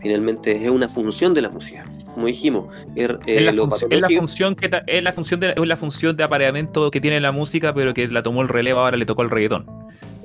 Finalmente 0.00 0.64
es 0.64 0.70
una 0.70 0.88
función 0.88 1.34
de 1.34 1.42
la 1.42 1.48
música. 1.48 1.84
Como 2.18 2.26
dijimos, 2.26 2.74
es, 2.96 3.08
eh, 3.08 3.16
es, 3.26 3.42
la 3.44 3.52
lo 3.52 3.68
func- 3.68 3.74
es 3.74 3.80
la 3.82 3.88
patológico- 4.08 4.18
función 4.18 4.56
que 4.56 4.70
es 4.88 5.02
la 5.04 5.12
función 5.12 5.38
de 5.38 5.54
es 5.56 5.66
la 5.68 5.76
función 5.76 6.16
de 6.16 6.24
apareamiento 6.24 6.90
que 6.90 7.00
tiene 7.00 7.20
la 7.20 7.30
música, 7.30 7.72
pero 7.72 7.94
que 7.94 8.08
la 8.08 8.24
tomó 8.24 8.42
el 8.42 8.48
relevo, 8.48 8.80
ahora 8.80 8.96
le 8.96 9.06
tocó 9.06 9.22
el 9.22 9.30
reggaetón. 9.30 9.64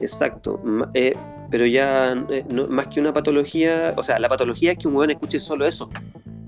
Exacto, 0.02 0.60
eh, 0.95 1.14
pero 1.52 1.68
ya 1.68 2.14
eh, 2.32 2.44
no- 2.49 2.68
más 2.68 2.88
que 2.88 2.99
una 2.99 3.14
patología, 3.14 3.94
o 3.95 4.02
sea, 4.02 4.18
la 4.18 4.28
patología 4.28 4.72
es 4.72 4.80
que 4.80 4.88
un 4.88 4.95
weón 4.95 5.11
escuche 5.11 5.38
solo 5.38 5.68
eso, 5.68 5.88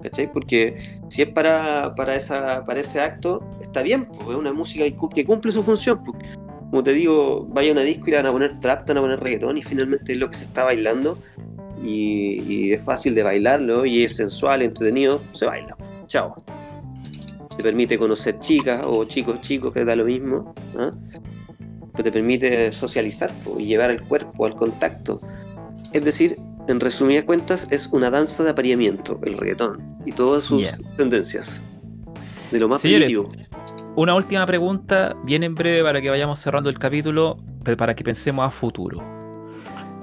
¿cachai? 0.02 0.32
Porque 0.32 0.82
si 1.10 1.22
es 1.22 1.28
para, 1.30 1.94
para, 1.96 2.16
esa, 2.16 2.64
para 2.64 2.80
ese 2.80 3.00
acto, 3.00 3.48
está 3.62 3.84
bien, 3.84 4.06
pues, 4.06 4.30
es 4.30 4.36
una 4.36 4.52
música 4.52 4.84
que 5.14 5.24
cumple 5.26 5.52
su 5.52 5.62
función. 5.62 6.02
pues. 6.04 6.18
Como 6.72 6.84
te 6.84 6.94
digo, 6.94 7.46
vaya 7.52 7.70
a 7.70 7.74
una 7.74 7.84
disco 7.84 8.06
y 8.08 8.12
le 8.12 8.18
van 8.18 8.26
a 8.26 8.32
poner 8.32 8.60
trap, 8.60 8.84
te 8.86 8.94
van 8.94 8.98
a 8.98 9.02
poner 9.02 9.20
reggaetón 9.20 9.56
y 9.58 9.62
finalmente 9.62 10.12
es 10.12 10.18
lo 10.18 10.28
que 10.28 10.36
se 10.38 10.46
está 10.46 10.64
bailando 10.64 11.20
y, 11.84 12.42
y 12.42 12.74
es 12.74 12.84
fácil 12.84 13.16
de 13.16 13.24
bailarlo 13.24 13.86
y 13.86 14.04
es 14.04 14.16
sensual, 14.16 14.62
entretenido, 14.62 15.22
se 15.34 15.46
baila. 15.46 15.76
Chao. 16.08 16.36
Te 17.58 17.64
permite 17.64 17.98
conocer 17.98 18.40
chicas 18.40 18.82
o 18.86 19.06
chicos 19.06 19.40
chicos, 19.42 19.74
que 19.74 19.86
da 19.86 19.96
lo 19.96 20.06
mismo. 20.06 20.54
¿ah? 20.78 20.92
pero 21.96 22.04
te 22.04 22.12
permite 22.12 22.72
socializar 22.74 23.32
y 23.58 23.68
llevar 23.68 23.90
el 23.90 24.02
cuerpo 24.02 24.46
al 24.46 24.54
contacto. 24.56 25.20
Es 25.94 26.04
decir, 26.04 26.38
en 26.68 26.82
resumidas 26.82 27.24
cuentas, 27.24 27.72
es 27.72 27.88
una 27.88 28.10
danza 28.12 28.44
de 28.44 28.50
apareamiento, 28.50 29.18
el 29.24 29.38
reggaetón, 29.38 29.82
y 30.06 30.12
todas 30.12 30.44
sus 30.44 30.62
Yeah. 30.64 30.78
tendencias. 30.98 31.64
De 32.52 32.60
lo 32.60 32.68
más 32.68 32.82
Señores, 32.82 33.06
primitivo. 33.12 33.32
Una 33.96 34.14
última 34.14 34.46
pregunta, 34.46 35.16
bien 35.24 35.44
en 35.44 35.56
breve 35.56 35.84
para 35.84 36.02
que 36.02 36.10
vayamos 36.10 36.38
cerrando 36.40 36.70
el 36.70 36.78
capítulo, 36.78 37.38
pero 37.64 37.78
para 37.78 37.96
que 37.96 38.04
pensemos 38.04 38.46
a 38.46 38.52
futuro. 38.52 39.02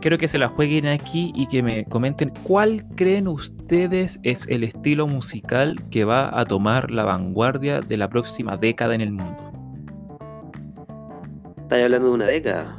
Quiero 0.03 0.19
que 0.19 0.27
se 0.27 0.37
la 0.37 0.49
jueguen 0.49 0.87
aquí 0.89 1.33
y 1.35 1.47
que 1.47 1.63
me 1.63 1.85
comenten 1.85 2.33
cuál 2.43 2.85
creen 2.97 3.29
ustedes 3.29 4.19
es 4.25 4.49
el 4.49 4.65
estilo 4.65 5.07
musical 5.07 5.77
que 5.91 6.05
va 6.05 6.37
a 6.39 6.45
tomar 6.45 6.91
la 6.91 7.05
vanguardia 7.05 7.81
de 7.81 7.97
la 7.97 8.09
próxima 8.11 8.57
década 8.57 8.97
en 8.97 9.01
el 9.01 9.13
mundo. 9.13 9.53
Estás 11.57 11.85
hablando 11.85 12.09
de 12.09 12.15
una 12.15 12.27
década. 12.27 12.79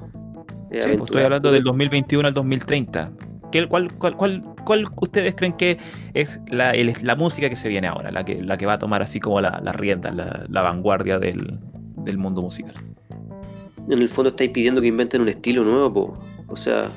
Sí, 0.69 0.79
pues, 0.97 1.01
estoy 1.03 1.21
hablando 1.23 1.49
del 1.51 1.63
2021 1.63 2.27
al 2.27 2.33
2030. 2.33 3.11
¿Qué- 3.53 3.67
cuál, 3.67 3.93
cuál, 3.93 4.17
cuál, 4.17 4.43
cuál 4.65 4.85
ustedes 5.01 5.33
creen 5.35 5.53
que 5.53 5.77
es 6.13 6.41
la, 6.47 6.71
el- 6.71 6.93
la 7.03 7.15
música 7.15 7.47
que 7.49 7.55
se 7.55 7.69
viene 7.69 7.87
ahora, 7.87 8.11
la 8.11 8.25
que, 8.25 8.41
la 8.43 8.57
que 8.57 8.65
va 8.65 8.73
a 8.73 8.79
tomar 8.79 9.01
así 9.01 9.21
como 9.21 9.39
la, 9.39 9.61
la 9.63 9.71
rienda, 9.71 10.11
la, 10.11 10.45
la 10.49 10.61
vanguardia 10.61 11.19
del, 11.19 11.57
del 11.97 12.17
mundo 12.17 12.41
musical? 12.41 12.73
En 13.89 13.97
el 13.99 14.09
fondo 14.09 14.29
estáis 14.29 14.49
pidiendo 14.49 14.81
que 14.81 14.87
inventen 14.87 15.21
un 15.21 15.29
estilo 15.29 15.63
nuevo, 15.63 15.93
po. 15.93 16.19
O 16.47 16.57
sea, 16.57 16.89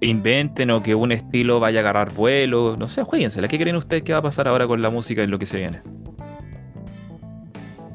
inventen 0.00 0.70
o 0.70 0.82
que 0.82 0.94
un 0.94 1.12
estilo 1.12 1.60
vaya 1.60 1.80
a 1.80 1.82
agarrar 1.82 2.12
vuelo, 2.12 2.76
no 2.76 2.88
sé, 2.88 3.02
jueguensela. 3.02 3.48
¿Qué 3.48 3.58
creen 3.58 3.76
ustedes 3.76 4.02
que 4.02 4.12
va 4.12 4.18
a 4.18 4.22
pasar 4.22 4.48
ahora 4.48 4.66
con 4.66 4.82
la 4.82 4.90
música 4.90 5.22
y 5.22 5.26
lo 5.26 5.38
que 5.38 5.46
se 5.46 5.56
viene? 5.58 5.80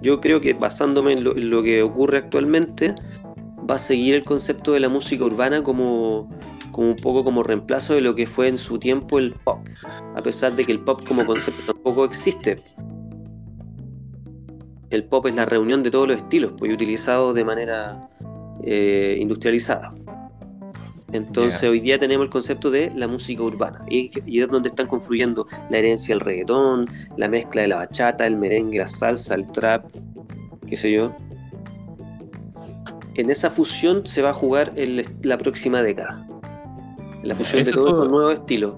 yo 0.02 0.20
creo 0.20 0.42
que 0.42 0.54
basándome 0.54 1.14
en 1.14 1.24
lo, 1.24 1.64
que 1.64 1.84
ocurre 1.84 2.18
actualmente, 2.18 2.96
va 3.70 3.76
a 3.76 3.80
seguir 3.80 4.16
el 4.16 4.24
concepto 4.24 4.72
de 4.72 4.80
la 4.80 4.90
música 4.90 5.24
urbana 5.24 5.62
como, 5.62 6.30
como 6.72 6.90
un 6.90 6.96
poco 6.96 7.24
como 7.24 7.44
reemplazo 7.44 7.94
de 7.94 8.02
lo 8.02 8.16
que 8.16 8.26
fue 8.26 8.48
en 8.48 8.58
su 8.58 8.80
tiempo 8.80 9.20
el 9.20 9.34
pop, 9.34 9.60
a 10.16 10.22
pesar 10.22 10.56
de 10.56 10.66
que 10.66 10.72
el 10.72 10.80
pop 10.80 11.02
como 11.08 11.26
concepto 11.26 11.74
tampoco 11.74 12.06
existe. 12.06 12.64
El 14.90 15.06
pop 15.06 15.28
es 15.28 15.36
la 15.36 15.46
reunión 15.46 15.84
de 15.84 15.92
todos 15.92 16.08
los 16.08 16.18
estilos, 16.18 16.54
pues 16.58 16.74
utilizado 16.74 17.32
de 17.32 17.46
manera 17.46 18.10
eh, 18.64 19.18
industrializada. 19.22 19.90
Entonces 21.14 21.70
hoy 21.70 21.80
día 21.82 22.00
tenemos 22.00 22.24
el 22.26 22.30
concepto 22.30 22.72
de 22.72 22.92
la 22.96 23.08
música 23.08 23.44
urbana 23.44 23.84
y, 23.90 24.12
y 24.26 24.40
es 24.42 24.48
donde 24.48 24.70
están 24.70 24.88
confluyendo 24.88 25.46
la 25.70 25.78
herencia 25.78 26.16
del 26.16 26.22
reggaetón, 26.22 26.88
la 27.18 27.28
mezcla 27.28 27.62
de 27.64 27.68
la 27.68 27.76
bachata, 27.78 28.26
el 28.26 28.38
merengue, 28.38 28.80
la 28.80 28.88
salsa, 28.88 29.36
el 29.36 29.52
trap, 29.52 29.86
qué 30.68 30.76
sé 30.76 30.92
yo. 30.92 31.16
En 33.16 33.30
esa 33.30 33.50
fusión 33.50 34.06
se 34.06 34.22
va 34.22 34.30
a 34.30 34.34
jugar 34.34 34.72
el- 34.78 35.06
la 35.24 35.38
próxima 35.38 35.84
década. 35.84 36.26
En 37.22 37.28
la 37.28 37.36
fusión 37.36 37.64
de 37.64 37.72
todos 37.72 37.88
todo- 37.90 37.94
esos 38.04 38.10
nuevos 38.10 38.34
estilos. 38.36 38.76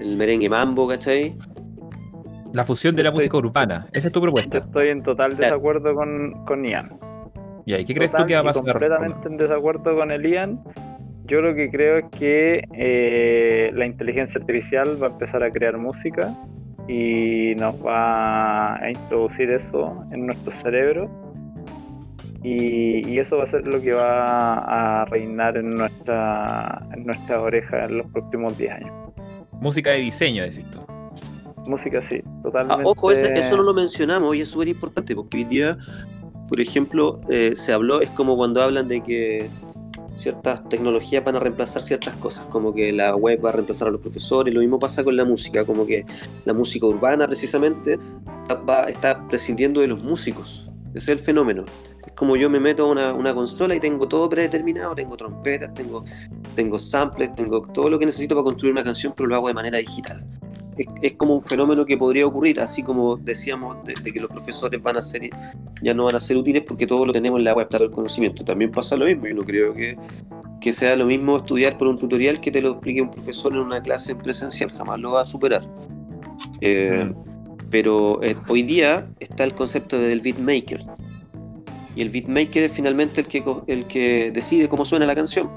El 0.00 0.16
merengue 0.16 0.48
mambo, 0.48 0.86
¿cachai? 0.88 1.36
La 2.52 2.64
fusión 2.64 2.94
de 2.94 3.02
la 3.02 3.10
música 3.10 3.36
urbana. 3.36 3.88
Esa 3.92 4.06
es 4.08 4.12
tu 4.12 4.20
Yo 4.20 4.22
propuesta. 4.22 4.58
estoy 4.58 4.88
en 4.88 5.02
total 5.02 5.30
Claro. 5.36 5.56
desacuerdo 5.56 5.94
con, 5.94 6.44
con 6.46 6.64
Ian. 6.64 6.96
¿Y 7.66 7.74
ahí 7.74 7.84
qué 7.84 7.94
crees 7.94 8.10
tú 8.12 8.24
que 8.26 8.34
va 8.34 8.40
a 8.40 8.44
pasar? 8.44 8.62
completamente 8.64 9.28
en 9.28 9.36
desacuerdo 9.36 9.96
con 9.96 10.10
el 10.10 10.22
Ian. 10.26 10.60
Yo 11.26 11.40
lo 11.40 11.54
que 11.54 11.70
creo 11.70 11.98
es 11.98 12.04
que 12.18 12.64
eh, 12.74 13.70
la 13.74 13.86
inteligencia 13.86 14.40
artificial 14.40 15.00
va 15.02 15.06
a 15.08 15.10
empezar 15.10 15.42
a 15.42 15.50
crear 15.50 15.78
música 15.78 16.34
y 16.88 17.54
nos 17.56 17.74
va 17.76 18.74
a 18.76 18.90
introducir 18.90 19.50
eso 19.50 20.04
en 20.10 20.26
nuestro 20.26 20.50
cerebro. 20.50 21.08
Y, 22.42 23.08
y 23.08 23.18
eso 23.20 23.36
va 23.36 23.44
a 23.44 23.46
ser 23.46 23.66
lo 23.68 23.80
que 23.80 23.92
va 23.92 25.02
a 25.02 25.04
reinar 25.04 25.56
en 25.56 25.70
nuestra, 25.70 26.82
en 26.92 27.06
nuestra 27.06 27.40
oreja 27.40 27.84
en 27.84 27.98
los 27.98 28.06
próximos 28.08 28.58
10 28.58 28.72
años. 28.72 28.92
Música 29.60 29.90
de 29.92 29.98
diseño, 29.98 30.42
decís 30.42 30.64
tú. 30.72 30.80
Música 31.70 32.02
sí, 32.02 32.20
Ah, 32.26 32.40
totalmente. 32.42 32.82
ojo, 32.84 33.12
ese- 33.12 33.32
eso 33.38 33.56
no 33.56 33.62
lo 33.62 33.72
mencionamos 33.72 34.34
y 34.34 34.40
es 34.40 34.48
súper 34.48 34.66
importante 34.66 35.14
porque 35.14 35.36
hoy 35.38 35.44
día, 35.44 35.76
por 36.48 36.60
ejemplo, 36.60 37.20
eh, 37.30 37.52
se 37.54 37.72
habló, 37.72 38.00
es 38.00 38.10
como 38.10 38.36
cuando 38.36 38.60
hablan 38.60 38.88
de 38.88 39.00
que 39.00 39.48
ciertas 40.14 40.68
tecnologías 40.68 41.24
van 41.24 41.36
a 41.36 41.38
reemplazar 41.40 41.82
ciertas 41.82 42.14
cosas, 42.16 42.46
como 42.46 42.72
que 42.74 42.92
la 42.92 43.14
web 43.16 43.44
va 43.44 43.48
a 43.50 43.52
reemplazar 43.52 43.88
a 43.88 43.90
los 43.90 44.00
profesores, 44.00 44.52
lo 44.54 44.60
mismo 44.60 44.78
pasa 44.78 45.02
con 45.04 45.16
la 45.16 45.24
música, 45.24 45.64
como 45.64 45.86
que 45.86 46.04
la 46.44 46.52
música 46.52 46.86
urbana 46.86 47.26
precisamente 47.26 47.98
va- 48.68 48.84
está 48.84 49.26
prescindiendo 49.28 49.80
de 49.80 49.88
los 49.88 50.02
músicos, 50.02 50.70
ese 50.94 51.12
es 51.12 51.18
el 51.18 51.24
fenómeno. 51.24 51.64
Es 52.06 52.12
como 52.14 52.36
yo 52.36 52.50
me 52.50 52.58
meto 52.60 52.84
a 52.84 52.90
una, 52.90 53.12
una 53.14 53.34
consola 53.34 53.74
y 53.74 53.80
tengo 53.80 54.06
todo 54.08 54.28
predeterminado, 54.28 54.94
tengo 54.94 55.16
trompetas, 55.16 55.72
tengo, 55.72 56.04
tengo 56.56 56.78
samples, 56.78 57.34
tengo 57.34 57.62
todo 57.62 57.88
lo 57.88 57.98
que 57.98 58.06
necesito 58.06 58.34
para 58.34 58.44
construir 58.44 58.72
una 58.72 58.82
canción, 58.84 59.14
pero 59.16 59.28
lo 59.28 59.36
hago 59.36 59.48
de 59.48 59.54
manera 59.54 59.78
digital 59.78 60.24
es, 60.76 60.86
es 61.02 61.12
como 61.14 61.34
un 61.34 61.42
fenómeno 61.42 61.84
que 61.84 61.96
podría 61.96 62.26
ocurrir, 62.26 62.60
así 62.60 62.82
como 62.82 63.16
decíamos 63.16 63.84
de, 63.84 63.94
de 64.02 64.12
que 64.12 64.20
los 64.20 64.30
profesores 64.30 64.82
van 64.82 64.96
a 64.96 65.02
ser, 65.02 65.30
ya 65.82 65.94
no 65.94 66.04
van 66.04 66.16
a 66.16 66.20
ser 66.20 66.36
útiles 66.36 66.62
porque 66.66 66.86
todo 66.86 67.06
lo 67.06 67.12
tenemos 67.12 67.38
en 67.38 67.44
la 67.44 67.54
web, 67.54 67.68
todo 67.68 67.84
el 67.84 67.90
conocimiento. 67.90 68.44
También 68.44 68.70
pasa 68.70 68.96
lo 68.96 69.06
mismo, 69.06 69.26
yo 69.26 69.34
no 69.34 69.44
creo 69.44 69.74
que, 69.74 69.96
que 70.60 70.72
sea 70.72 70.96
lo 70.96 71.06
mismo 71.06 71.36
estudiar 71.36 71.76
por 71.76 71.88
un 71.88 71.98
tutorial 71.98 72.40
que 72.40 72.50
te 72.50 72.60
lo 72.60 72.72
explique 72.72 73.02
un 73.02 73.10
profesor 73.10 73.52
en 73.52 73.60
una 73.60 73.80
clase 73.80 74.14
presencial, 74.14 74.70
jamás 74.70 74.98
lo 75.00 75.12
va 75.12 75.22
a 75.22 75.24
superar. 75.24 75.62
Eh, 76.60 77.12
Pero 77.70 78.22
eh, 78.22 78.36
hoy 78.48 78.62
día 78.62 79.08
está 79.18 79.44
el 79.44 79.54
concepto 79.54 79.98
del 79.98 80.20
beatmaker, 80.20 80.80
y 81.96 82.02
el 82.02 82.10
beatmaker 82.10 82.64
es 82.64 82.72
finalmente 82.72 83.22
el 83.22 83.26
que, 83.26 83.42
el 83.66 83.86
que 83.86 84.30
decide 84.30 84.68
cómo 84.68 84.84
suena 84.84 85.06
la 85.06 85.14
canción. 85.14 85.48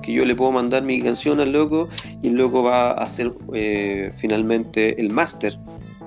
Porque 0.00 0.14
yo 0.14 0.24
le 0.24 0.34
puedo 0.34 0.50
mandar 0.50 0.82
mi 0.82 0.98
canción 1.02 1.40
al 1.40 1.52
loco 1.52 1.90
y 2.22 2.28
el 2.28 2.34
loco 2.36 2.62
va 2.62 2.92
a 2.92 3.04
hacer 3.04 3.34
eh, 3.52 4.10
finalmente 4.16 4.98
el 4.98 5.10
máster 5.10 5.58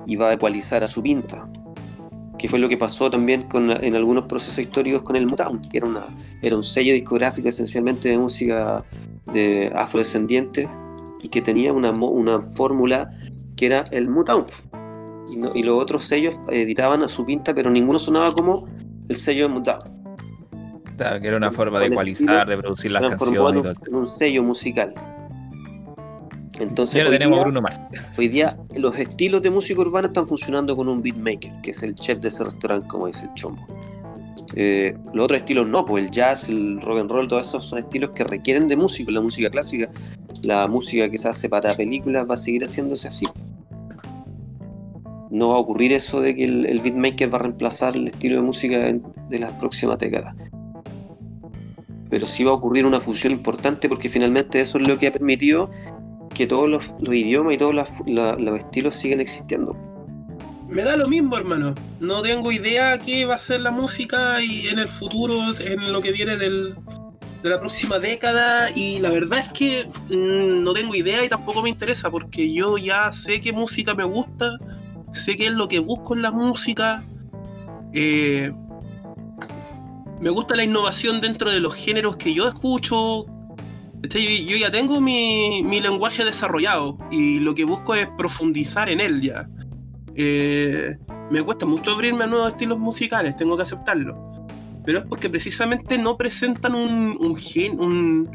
y 0.04 0.16
va 0.16 0.30
a 0.30 0.32
ecualizar 0.32 0.82
a 0.82 0.88
su 0.88 1.00
pinta. 1.00 1.48
Que 2.36 2.48
fue 2.48 2.58
lo 2.58 2.68
que 2.68 2.76
pasó 2.76 3.08
también 3.08 3.42
con, 3.42 3.70
en 3.70 3.94
algunos 3.94 4.24
procesos 4.24 4.58
históricos 4.58 5.02
con 5.02 5.14
el 5.14 5.28
Motown, 5.28 5.60
que 5.60 5.78
era, 5.78 6.56
un 6.56 6.62
sello 6.64 6.92
discográfico 6.92 7.48
esencialmente 7.48 8.08
de 8.08 8.18
música 8.18 8.84
de 9.32 9.70
afrodescendiente 9.72 10.68
y 11.22 11.28
que 11.28 11.40
tenía 11.40 11.72
una, 11.72 11.92
fórmula 12.42 13.12
que 13.54 13.66
era 13.66 13.84
el 13.92 14.08
Motown. 14.08 14.44
Y 15.54 15.62
los 15.62 15.80
otros 15.80 16.04
sellos 16.04 16.34
editaban 16.50 17.04
a 17.04 17.06
su 17.06 17.24
pinta, 17.24 17.54
pero 17.54 17.70
ninguno 17.70 18.00
sonaba 18.00 18.34
como 18.34 18.64
el 19.08 19.14
sello 19.14 19.46
de 19.46 19.54
Motown. 19.54 20.03
Claro, 20.96 21.20
que 21.20 21.26
era 21.28 21.36
una 21.36 21.50
forma 21.52 21.80
de 21.80 21.86
ecualizar, 21.86 22.48
de 22.48 22.56
producir 22.56 22.92
las 22.92 23.02
en 23.02 23.08
canciones 23.10 23.64
el- 23.64 23.88
en 23.88 23.94
un 23.94 24.06
sello 24.06 24.42
musical. 24.42 24.94
Entonces, 26.60 27.00
Ya 27.02 27.04
hoy, 27.06 27.10
tenemos 27.10 27.34
día, 27.36 27.42
Bruno 27.44 27.60
Mars. 27.62 27.80
hoy 28.16 28.28
día 28.28 28.56
los 28.76 28.96
estilos 28.96 29.42
de 29.42 29.50
música 29.50 29.80
urbana 29.80 30.06
están 30.06 30.24
funcionando 30.24 30.76
con 30.76 30.88
un 30.88 31.02
beatmaker, 31.02 31.60
que 31.62 31.70
es 31.70 31.82
el 31.82 31.96
chef 31.96 32.20
de 32.20 32.28
ese 32.28 32.44
restaurante, 32.44 32.86
como 32.86 33.08
dice 33.08 33.26
el 33.26 33.34
chombo. 33.34 33.66
Eh, 34.54 34.96
los 35.12 35.24
otros 35.24 35.38
estilos 35.38 35.66
no, 35.66 35.84
pues 35.84 36.04
el 36.04 36.10
jazz, 36.12 36.48
el 36.48 36.80
rock 36.80 37.00
and 37.00 37.10
roll, 37.10 37.26
todos 37.26 37.42
esos 37.48 37.64
son 37.66 37.80
estilos 37.80 38.10
que 38.14 38.22
requieren 38.22 38.68
de 38.68 38.76
música. 38.76 39.10
La 39.10 39.20
música 39.20 39.50
clásica, 39.50 39.90
la 40.44 40.68
música 40.68 41.10
que 41.10 41.18
se 41.18 41.28
hace 41.28 41.48
para 41.48 41.74
películas 41.74 42.28
va 42.30 42.34
a 42.34 42.36
seguir 42.36 42.62
haciéndose 42.62 43.08
así. 43.08 43.26
No 45.30 45.48
va 45.48 45.54
a 45.56 45.58
ocurrir 45.58 45.92
eso 45.92 46.20
de 46.20 46.36
que 46.36 46.44
el, 46.44 46.66
el 46.66 46.78
beatmaker 46.80 47.34
va 47.34 47.38
a 47.38 47.42
reemplazar 47.42 47.96
el 47.96 48.06
estilo 48.06 48.36
de 48.36 48.42
música 48.42 48.86
en- 48.88 49.02
de 49.28 49.40
las 49.40 49.50
próximas 49.54 49.98
décadas. 49.98 50.36
Pero 52.14 52.28
sí 52.28 52.44
va 52.44 52.52
a 52.52 52.54
ocurrir 52.54 52.86
una 52.86 53.00
fusión 53.00 53.32
importante 53.32 53.88
porque 53.88 54.08
finalmente 54.08 54.60
eso 54.60 54.78
es 54.78 54.86
lo 54.86 54.96
que 54.98 55.08
ha 55.08 55.10
permitido 55.10 55.68
que 56.32 56.46
todos 56.46 56.68
los, 56.68 56.94
idiomas 57.12 57.54
y 57.54 57.58
todos 57.58 57.74
los 57.74 58.56
estilos 58.56 58.94
siguen 58.94 59.18
existiendo. 59.18 59.76
Me 60.68 60.82
da 60.82 60.96
lo 60.96 61.08
mismo, 61.08 61.36
hermano. 61.36 61.74
No 61.98 62.22
tengo 62.22 62.52
idea 62.52 62.98
qué 62.98 63.24
va 63.24 63.34
a 63.34 63.38
ser 63.40 63.62
la 63.62 63.72
música 63.72 64.40
y 64.40 64.68
en 64.68 64.78
el 64.78 64.86
futuro, 64.86 65.34
en 65.58 65.92
lo 65.92 66.00
que 66.02 66.12
viene 66.12 66.36
del- 66.36 66.76
de 67.42 67.50
la 67.50 67.58
próxima 67.58 67.98
década. 67.98 68.70
Y 68.70 69.00
la 69.00 69.10
verdad 69.10 69.40
es 69.40 69.48
que 69.48 69.88
mm, 70.10 70.62
no 70.62 70.72
tengo 70.72 70.94
idea 70.94 71.24
y 71.24 71.28
tampoco 71.28 71.62
me 71.62 71.68
interesa 71.70 72.12
porque 72.12 72.48
yo 72.52 72.78
ya 72.78 73.12
sé 73.12 73.40
qué 73.40 73.52
música 73.52 73.92
me 73.92 74.04
gusta, 74.04 74.56
sé 75.12 75.36
qué 75.36 75.46
es 75.46 75.52
lo 75.52 75.66
que 75.66 75.80
busco 75.80 76.14
en 76.14 76.22
la 76.22 76.30
música. 76.30 77.04
Eh, 77.92 78.52
me 80.24 80.30
gusta 80.30 80.56
la 80.56 80.64
innovación 80.64 81.20
dentro 81.20 81.50
de 81.50 81.60
los 81.60 81.74
géneros 81.74 82.16
que 82.16 82.32
yo 82.32 82.48
escucho. 82.48 83.26
Yo, 84.08 84.18
yo 84.18 84.56
ya 84.56 84.70
tengo 84.70 84.98
mi, 85.00 85.62
mi 85.62 85.80
lenguaje 85.82 86.24
desarrollado 86.24 86.96
y 87.10 87.40
lo 87.40 87.54
que 87.54 87.64
busco 87.64 87.94
es 87.94 88.08
profundizar 88.16 88.88
en 88.88 89.00
él 89.00 89.20
ya. 89.20 89.46
Eh, 90.16 90.96
me 91.30 91.42
cuesta 91.42 91.66
mucho 91.66 91.92
abrirme 91.92 92.24
a 92.24 92.26
nuevos 92.26 92.48
estilos 92.52 92.78
musicales, 92.78 93.36
tengo 93.36 93.54
que 93.56 93.64
aceptarlo. 93.64 94.16
Pero 94.86 95.00
es 95.00 95.04
porque 95.04 95.28
precisamente 95.28 95.98
no 95.98 96.16
presentan 96.16 96.74
un, 96.74 97.16
un 97.20 97.36
gen, 97.36 97.78
un, 97.78 98.28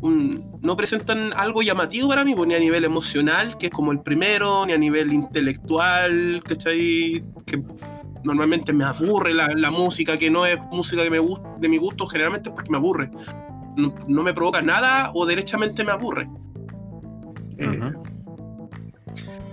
un- 0.00 0.58
no 0.62 0.76
presentan 0.76 1.32
algo 1.36 1.60
llamativo 1.60 2.08
para 2.08 2.24
mí, 2.24 2.34
pues, 2.34 2.48
ni 2.48 2.54
a 2.54 2.58
nivel 2.58 2.84
emocional, 2.84 3.58
que 3.58 3.66
es 3.66 3.72
como 3.72 3.92
el 3.92 4.00
primero, 4.00 4.64
ni 4.64 4.72
a 4.72 4.78
nivel 4.78 5.12
intelectual, 5.12 6.42
¿cachai? 6.42 7.22
Que 7.46 7.62
normalmente 8.24 8.72
me 8.72 8.84
aburre 8.84 9.34
la, 9.34 9.48
la 9.48 9.70
música, 9.70 10.16
que 10.18 10.30
no 10.30 10.46
es 10.46 10.58
música 10.70 11.02
que 11.02 11.10
me 11.10 11.20
de 11.58 11.68
mi 11.68 11.76
gusto, 11.78 12.06
generalmente 12.06 12.50
es 12.50 12.54
porque 12.54 12.70
me 12.70 12.76
aburre. 12.76 13.10
No, 13.76 13.94
no 14.06 14.22
me 14.22 14.34
provoca 14.34 14.60
nada 14.62 15.10
o 15.14 15.26
derechamente 15.26 15.84
me 15.84 15.92
aburre. 15.92 16.28
Eh, 17.58 17.92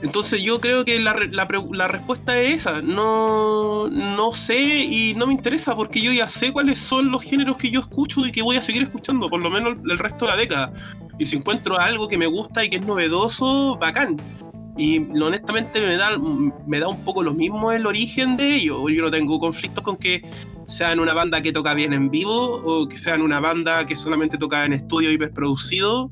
entonces 0.02 0.44
yo 0.44 0.62
creo 0.62 0.86
que 0.86 1.00
la, 1.00 1.16
la 1.32 1.88
respuesta 1.88 2.40
es 2.40 2.56
esa. 2.58 2.82
No, 2.82 3.88
no 3.90 4.34
sé 4.34 4.60
y 4.60 5.14
no 5.16 5.28
me 5.28 5.34
interesa 5.34 5.76
porque 5.76 6.02
yo 6.02 6.12
ya 6.12 6.28
sé 6.28 6.52
cuáles 6.52 6.80
son 6.80 7.12
los 7.12 7.24
géneros 7.24 7.58
que 7.58 7.72
yo 7.72 7.80
escucho 7.80 8.26
y 8.26 8.32
que 8.32 8.42
voy 8.42 8.58
a 8.58 8.62
seguir 8.62 8.84
escuchando, 8.84 9.30
por 9.30 9.42
lo 9.42 9.50
menos 9.50 9.78
el 9.84 9.98
resto 9.98 10.26
de 10.26 10.32
la 10.32 10.38
década. 10.38 10.74
Y 11.18 11.26
si 11.26 11.38
encuentro 11.38 11.80
algo 11.80 12.08
que 12.08 12.18
me 12.18 12.28
gusta 12.28 12.64
y 12.64 12.70
que 12.70 12.78
es 12.78 12.86
novedoso, 12.86 13.78
bacán. 13.78 14.18
Y 14.77 14.99
honestamente 15.22 15.80
me 15.80 15.95
da, 15.95 16.11
me 16.68 16.80
da 16.80 16.88
un 16.88 17.03
poco 17.03 17.23
lo 17.23 17.34
mismo 17.34 17.72
el 17.72 17.85
origen 17.85 18.35
de 18.35 18.56
ello. 18.56 18.89
Yo 18.89 19.02
no 19.02 19.11
tengo 19.11 19.39
conflictos 19.39 19.84
con 19.84 19.95
que 19.95 20.22
sean 20.68 20.99
una 20.99 21.14
banda 21.14 21.41
que 21.41 21.52
toca 21.52 21.73
bien 21.73 21.93
en 21.93 22.10
vivo 22.10 22.61
o 22.64 22.88
que 22.88 22.97
sean 22.97 23.22
una 23.22 23.39
banda 23.39 23.85
que 23.85 23.95
solamente 23.95 24.38
toca 24.38 24.65
en 24.65 24.73
estudio 24.73 25.11
hiperproducido 25.11 26.10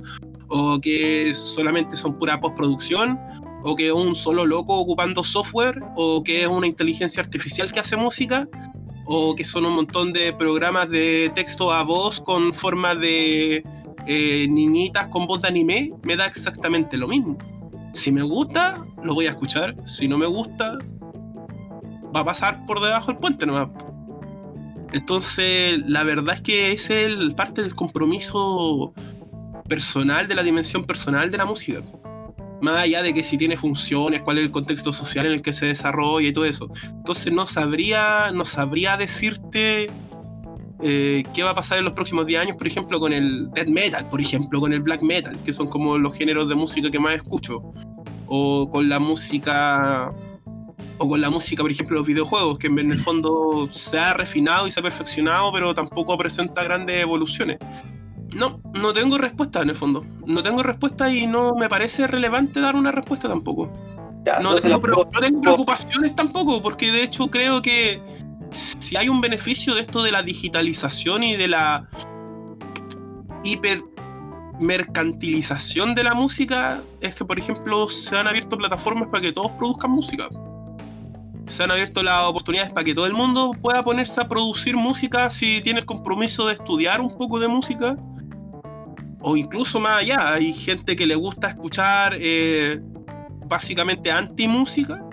o 0.47 0.79
que 0.79 1.33
solamente 1.33 1.95
son 1.97 2.17
pura 2.17 2.39
postproducción 2.39 3.19
o 3.63 3.75
que 3.75 3.87
es 3.87 3.93
un 3.93 4.15
solo 4.15 4.45
loco 4.45 4.77
ocupando 4.77 5.23
software, 5.23 5.81
o 5.95 6.23
que 6.23 6.41
es 6.41 6.47
una 6.47 6.67
inteligencia 6.67 7.21
artificial 7.21 7.71
que 7.71 7.79
hace 7.79 7.95
música, 7.95 8.47
o 9.05 9.35
que 9.35 9.45
son 9.45 9.65
un 9.65 9.73
montón 9.73 10.13
de 10.13 10.33
programas 10.33 10.89
de 10.89 11.31
texto 11.33 11.71
a 11.71 11.83
voz 11.83 12.19
con 12.19 12.53
forma 12.53 12.93
de 12.93 13.63
eh, 14.05 14.47
niñitas 14.49 15.07
con 15.07 15.25
voz 15.27 15.41
de 15.41 15.47
anime, 15.47 15.93
me 16.03 16.15
da 16.15 16.25
exactamente 16.25 16.97
lo 16.97 17.07
mismo. 17.07 17.37
Si 17.93 18.11
me 18.11 18.23
gusta, 18.23 18.83
lo 19.03 19.13
voy 19.13 19.27
a 19.27 19.31
escuchar. 19.31 19.75
Si 19.85 20.07
no 20.07 20.17
me 20.17 20.25
gusta, 20.25 20.77
va 22.15 22.21
a 22.21 22.25
pasar 22.25 22.65
por 22.65 22.81
debajo 22.81 23.07
del 23.11 23.17
puente 23.17 23.45
nomás. 23.45 23.69
Entonces, 24.91 25.81
la 25.87 26.03
verdad 26.03 26.35
es 26.35 26.41
que 26.41 26.71
es 26.71 26.89
el, 26.89 27.33
parte 27.35 27.61
del 27.61 27.75
compromiso 27.75 28.93
personal, 29.67 30.27
de 30.27 30.35
la 30.35 30.43
dimensión 30.43 30.83
personal 30.83 31.31
de 31.31 31.37
la 31.37 31.45
música 31.45 31.81
más 32.63 32.77
allá 32.77 33.03
de 33.03 33.13
que 33.13 33.25
si 33.25 33.37
tiene 33.37 33.57
funciones, 33.57 34.21
cuál 34.21 34.37
es 34.37 34.45
el 34.45 34.51
contexto 34.51 34.93
social 34.93 35.25
en 35.25 35.33
el 35.33 35.41
que 35.41 35.51
se 35.51 35.65
desarrolla 35.65 36.29
y 36.29 36.31
todo 36.31 36.45
eso. 36.45 36.69
Entonces 36.95 37.33
no 37.33 37.45
sabría, 37.45 38.31
no 38.33 38.45
sabría 38.45 38.95
decirte 38.95 39.91
eh, 40.85 41.23
qué 41.33 41.43
va 41.43 41.51
a 41.51 41.55
pasar 41.55 41.77
en 41.77 41.85
los 41.85 41.93
próximos 41.93 42.25
10 42.25 42.41
años, 42.41 42.57
por 42.57 42.67
ejemplo, 42.67 42.99
con 42.99 43.13
el 43.13 43.49
death 43.51 43.69
metal, 43.69 44.09
por 44.09 44.19
ejemplo, 44.19 44.59
con 44.59 44.73
el 44.73 44.81
black 44.81 45.01
metal, 45.01 45.37
que 45.45 45.53
son 45.53 45.67
como 45.67 45.97
los 45.97 46.13
géneros 46.13 46.49
de 46.49 46.55
música 46.55 46.91
que 46.91 46.99
más 46.99 47.15
escucho. 47.15 47.61
O 48.27 48.69
con 48.69 48.89
la 48.89 48.99
música. 48.99 50.11
O 50.97 51.07
con 51.07 51.21
la 51.21 51.29
música, 51.29 51.63
por 51.63 51.71
ejemplo, 51.71 51.97
los 51.97 52.05
videojuegos, 52.05 52.57
que 52.57 52.67
en 52.67 52.91
el 52.91 52.99
fondo 52.99 53.67
se 53.71 53.97
ha 53.97 54.13
refinado 54.13 54.67
y 54.67 54.71
se 54.71 54.81
ha 54.81 54.83
perfeccionado, 54.83 55.51
pero 55.53 55.73
tampoco 55.73 56.17
presenta 56.17 56.63
grandes 56.63 57.01
evoluciones. 57.01 57.59
No, 58.35 58.59
no 58.73 58.91
tengo 58.91 59.17
respuesta 59.17 59.61
en 59.61 59.69
el 59.69 59.75
fondo. 59.75 60.03
No 60.25 60.43
tengo 60.43 60.63
respuesta 60.63 61.09
y 61.09 61.27
no 61.27 61.53
me 61.55 61.69
parece 61.69 62.07
relevante 62.07 62.59
dar 62.59 62.75
una 62.75 62.91
respuesta 62.91 63.29
tampoco. 63.29 63.69
Ya, 64.25 64.39
No 64.39 64.55
tengo, 64.55 64.79
no 64.79 65.19
tengo 65.19 65.41
preocupaciones 65.41 66.15
tampoco, 66.15 66.61
porque 66.61 66.91
de 66.91 67.03
hecho 67.03 67.27
creo 67.27 67.61
que 67.61 68.01
si 68.53 68.95
hay 68.97 69.09
un 69.09 69.21
beneficio 69.21 69.75
de 69.75 69.81
esto 69.81 70.03
de 70.03 70.11
la 70.11 70.23
digitalización 70.23 71.23
y 71.23 71.35
de 71.35 71.47
la 71.47 71.89
hiper 73.43 73.83
mercantilización 74.59 75.95
de 75.95 76.03
la 76.03 76.13
música, 76.13 76.81
es 77.01 77.15
que 77.15 77.25
por 77.25 77.39
ejemplo 77.39 77.89
se 77.89 78.15
han 78.15 78.27
abierto 78.27 78.57
plataformas 78.57 79.09
para 79.09 79.21
que 79.21 79.31
todos 79.31 79.51
produzcan 79.51 79.91
música. 79.91 80.29
Se 81.45 81.63
han 81.63 81.71
abierto 81.71 82.03
las 82.03 82.21
oportunidades 82.21 82.71
para 82.71 82.85
que 82.85 82.93
todo 82.93 83.05
el 83.05 83.13
mundo 83.13 83.51
pueda 83.61 83.83
ponerse 83.83 84.21
a 84.21 84.27
producir 84.27 84.77
música 84.77 85.29
si 85.29 85.61
tiene 85.61 85.79
el 85.79 85.85
compromiso 85.85 86.47
de 86.47 86.53
estudiar 86.53 87.01
un 87.01 87.09
poco 87.09 87.39
de 87.39 87.47
música. 87.47 87.97
O 89.19 89.35
incluso 89.35 89.79
más 89.79 90.01
allá, 90.01 90.33
hay 90.33 90.53
gente 90.53 90.95
que 90.95 91.05
le 91.05 91.15
gusta 91.15 91.49
escuchar 91.49 92.15
eh, 92.19 92.81
básicamente 93.45 94.11
anti-música, 94.11 95.03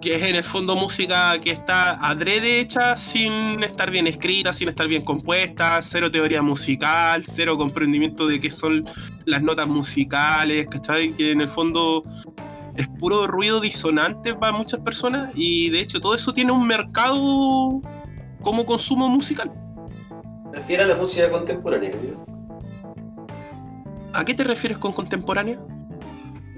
que 0.00 0.14
es 0.14 0.22
en 0.22 0.36
el 0.36 0.44
fondo 0.44 0.76
música 0.76 1.38
que 1.40 1.50
está 1.50 1.94
adrede 2.06 2.60
hecha 2.60 2.96
sin 2.96 3.62
estar 3.64 3.90
bien 3.90 4.06
escrita, 4.06 4.52
sin 4.52 4.68
estar 4.68 4.86
bien 4.86 5.02
compuesta, 5.02 5.80
cero 5.82 6.10
teoría 6.10 6.40
musical, 6.40 7.24
cero 7.24 7.58
comprendimiento 7.58 8.26
de 8.26 8.38
qué 8.38 8.50
son 8.50 8.84
las 9.24 9.42
notas 9.42 9.66
musicales, 9.66 10.68
¿cachai? 10.68 11.14
Que 11.14 11.32
en 11.32 11.40
el 11.40 11.48
fondo 11.48 12.04
es 12.76 12.88
puro 12.88 13.26
ruido 13.26 13.60
disonante 13.60 14.34
para 14.34 14.52
muchas 14.52 14.80
personas 14.80 15.32
y 15.34 15.70
de 15.70 15.80
hecho 15.80 16.00
todo 16.00 16.14
eso 16.14 16.32
tiene 16.32 16.52
un 16.52 16.64
mercado 16.64 17.82
como 18.40 18.64
consumo 18.64 19.08
musical. 19.08 19.50
Me 20.52 20.58
refiero 20.58 20.84
a 20.84 20.86
la 20.86 20.94
música 20.94 21.28
contemporánea. 21.28 21.90
¿A 24.14 24.24
qué 24.24 24.32
te 24.32 24.44
refieres 24.44 24.78
con 24.78 24.92
contemporánea? 24.92 25.58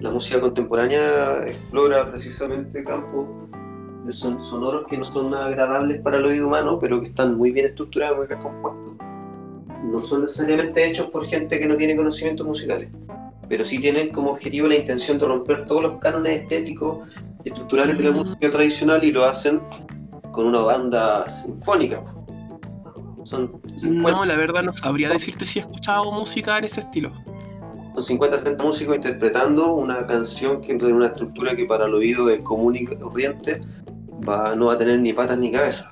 La 0.00 0.10
música 0.10 0.40
contemporánea 0.40 1.46
explora 1.46 2.10
precisamente 2.10 2.82
campos 2.84 3.26
de 4.04 4.12
son- 4.12 4.42
sonoros 4.42 4.86
que 4.88 4.96
no 4.96 5.04
son 5.04 5.34
agradables 5.34 6.00
para 6.00 6.16
el 6.16 6.24
oído 6.24 6.46
humano, 6.46 6.78
pero 6.80 7.00
que 7.00 7.08
están 7.08 7.36
muy 7.36 7.50
bien 7.52 7.66
estructurados, 7.66 8.16
muy 8.18 8.26
bien 8.26 8.40
compuestos. 8.40 8.80
No 9.84 10.00
son 10.00 10.22
necesariamente 10.22 10.86
hechos 10.86 11.06
por 11.10 11.26
gente 11.26 11.58
que 11.58 11.66
no 11.66 11.76
tiene 11.76 11.96
conocimientos 11.96 12.46
musicales, 12.46 12.88
pero 13.48 13.62
sí 13.64 13.78
tienen 13.78 14.10
como 14.10 14.30
objetivo 14.30 14.68
la 14.68 14.76
intención 14.76 15.18
de 15.18 15.26
romper 15.26 15.66
todos 15.66 15.82
los 15.82 15.98
cánones 15.98 16.42
estéticos 16.42 17.08
y 17.44 17.50
estructurales 17.50 17.96
de 17.98 18.04
la 18.04 18.12
música 18.12 18.50
tradicional 18.50 19.04
y 19.04 19.12
lo 19.12 19.24
hacen 19.24 19.60
con 20.32 20.46
una 20.46 20.60
banda 20.60 21.28
sinfónica. 21.28 22.02
Son 23.22 23.60
50, 23.76 24.10
No, 24.12 24.24
la 24.24 24.34
verdad 24.34 24.62
no 24.62 24.72
sabría 24.72 25.10
decirte 25.10 25.44
si 25.44 25.58
he 25.58 25.62
escuchado 25.62 26.10
música 26.10 26.56
en 26.56 26.64
ese 26.64 26.80
estilo. 26.80 27.12
Son 28.00 28.02
50 28.02 28.38
70 28.38 28.64
músicos 28.64 28.96
interpretando 28.96 29.74
una 29.74 30.06
canción 30.06 30.60
que 30.60 30.74
tiene 30.74 30.94
una 30.94 31.06
estructura 31.06 31.54
que 31.54 31.66
para 31.66 31.86
el 31.86 31.94
oído 31.94 32.26
del 32.26 32.42
común 32.42 32.76
y 32.76 32.86
corriente 32.86 33.60
va, 34.26 34.54
no 34.54 34.66
va 34.66 34.74
a 34.74 34.78
tener 34.78 34.98
ni 35.00 35.12
patas 35.12 35.38
ni 35.38 35.50
cabeza. 35.50 35.90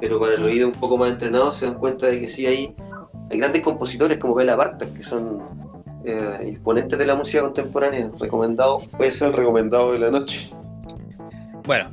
Pero 0.00 0.18
para 0.18 0.34
el 0.34 0.42
oído 0.42 0.68
un 0.68 0.74
poco 0.74 0.96
más 0.96 1.10
entrenado 1.10 1.50
se 1.50 1.66
dan 1.66 1.74
cuenta 1.76 2.06
de 2.06 2.20
que 2.20 2.28
sí 2.28 2.46
hay, 2.46 2.74
hay 3.30 3.38
grandes 3.38 3.62
compositores 3.62 4.18
como 4.18 4.34
Bela 4.34 4.56
Bartok 4.56 4.92
que 4.92 5.02
son 5.02 5.42
eh, 6.04 6.38
exponentes 6.48 6.98
de 6.98 7.06
la 7.06 7.14
música 7.14 7.42
contemporánea. 7.42 8.10
Recomendado, 8.18 8.80
puede 8.96 9.10
ser 9.10 9.28
el 9.28 9.34
recomendado 9.34 9.92
de 9.92 9.98
la 9.98 10.10
noche. 10.10 10.50
Bueno, 11.64 11.90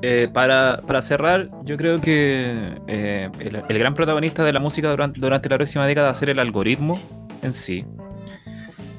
eh, 0.00 0.26
para, 0.32 0.82
para 0.86 1.00
cerrar, 1.02 1.48
yo 1.64 1.76
creo 1.76 2.00
que 2.00 2.74
eh, 2.88 3.30
el, 3.38 3.62
el 3.68 3.78
gran 3.78 3.94
protagonista 3.94 4.42
de 4.42 4.52
la 4.52 4.58
música 4.58 4.90
durante, 4.90 5.20
durante 5.20 5.48
la 5.48 5.56
próxima 5.56 5.86
década 5.86 6.06
va 6.06 6.12
a 6.12 6.16
ser 6.16 6.30
el 6.30 6.40
algoritmo 6.40 6.98
en 7.42 7.52
sí. 7.52 7.84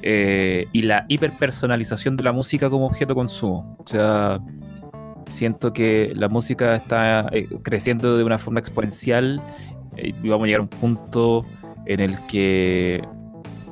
Eh, 0.06 0.68
y 0.70 0.82
la 0.82 1.06
hiperpersonalización 1.08 2.14
de 2.18 2.24
la 2.24 2.32
música 2.32 2.68
como 2.68 2.84
objeto 2.84 3.14
consumo. 3.14 3.74
O 3.78 3.86
sea, 3.86 4.38
siento 5.24 5.72
que 5.72 6.12
la 6.14 6.28
música 6.28 6.74
está 6.74 7.26
eh, 7.32 7.48
creciendo 7.62 8.14
de 8.14 8.22
una 8.22 8.36
forma 8.36 8.60
exponencial 8.60 9.40
eh, 9.96 10.12
y 10.22 10.28
vamos 10.28 10.44
a 10.44 10.46
llegar 10.46 10.60
a 10.60 10.64
un 10.64 10.68
punto 10.68 11.46
en 11.86 12.00
el 12.00 12.20
que 12.26 13.02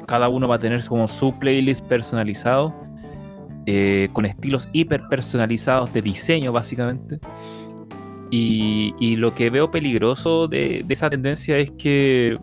cada 0.06 0.30
uno 0.30 0.48
va 0.48 0.54
a 0.54 0.58
tener 0.58 0.82
como 0.86 1.06
su 1.06 1.38
playlist 1.38 1.84
personalizado 1.86 2.74
con 4.12 4.24
estilos 4.26 4.68
hiper 4.72 5.02
personalizados 5.08 5.92
de 5.92 6.02
diseño 6.02 6.50
básicamente 6.50 7.20
y, 8.30 9.16
lo 9.16 9.34
que 9.34 9.50
veo 9.50 9.70
peligroso 9.70 10.48
de 10.48 10.84
esa 10.88 11.08
tendencia 11.08 11.58
es 11.58 11.70
que 11.70 12.36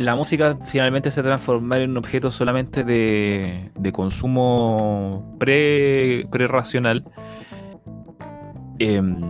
la 0.00 0.16
música 0.16 0.56
finalmente 0.62 1.10
se 1.10 1.22
transforma 1.22 1.76
en 1.76 1.90
un 1.90 1.98
objeto 1.98 2.30
solamente 2.30 2.84
de, 2.84 3.70
de 3.78 3.92
consumo 3.92 5.36
pre, 5.38 6.26
pre-racional 6.30 7.04
em, 8.78 9.20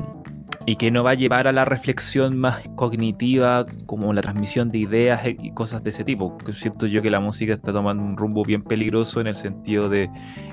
y 0.71 0.77
que 0.77 0.93
no 0.93 1.03
va 1.03 1.11
a 1.11 1.15
llevar 1.15 1.49
a 1.49 1.53
la 1.53 1.65
reflexión 1.65 2.39
más 2.39 2.61
cognitiva 2.77 3.67
como 3.87 4.13
la 4.13 4.21
transmisión 4.21 4.71
de 4.71 4.79
ideas 4.79 5.23
y 5.27 5.51
cosas 5.51 5.83
de 5.83 5.91
ese 5.91 6.05
tipo. 6.05 6.39
Que 6.39 6.53
Siento 6.53 6.87
yo 6.87 7.03
que 7.03 7.11
la 7.11 7.19
música 7.19 7.55
está 7.55 7.73
tomando 7.73 8.05
un 8.05 8.17
rumbo 8.17 8.45
bien 8.45 8.63
peligroso 8.63 9.21
en 9.21 9.27
el 9.27 9.35
sentido 9.35 9.89
de 9.89 10.09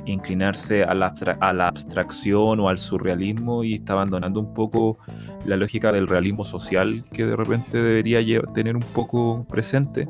inclinarse 0.07 0.83
a 0.83 0.95
la, 0.95 1.13
a 1.39 1.53
la 1.53 1.67
abstracción 1.67 2.59
o 2.59 2.67
al 2.67 2.79
surrealismo 2.79 3.63
y 3.63 3.75
está 3.75 3.93
abandonando 3.93 4.39
un 4.39 4.55
poco 4.55 4.97
la 5.45 5.55
lógica 5.55 5.91
del 5.91 6.07
realismo 6.07 6.43
social 6.43 7.05
que 7.13 7.23
de 7.23 7.35
repente 7.35 7.77
debería 7.77 8.41
tener 8.55 8.75
un 8.75 8.85
poco 8.95 9.45
presente. 9.47 10.09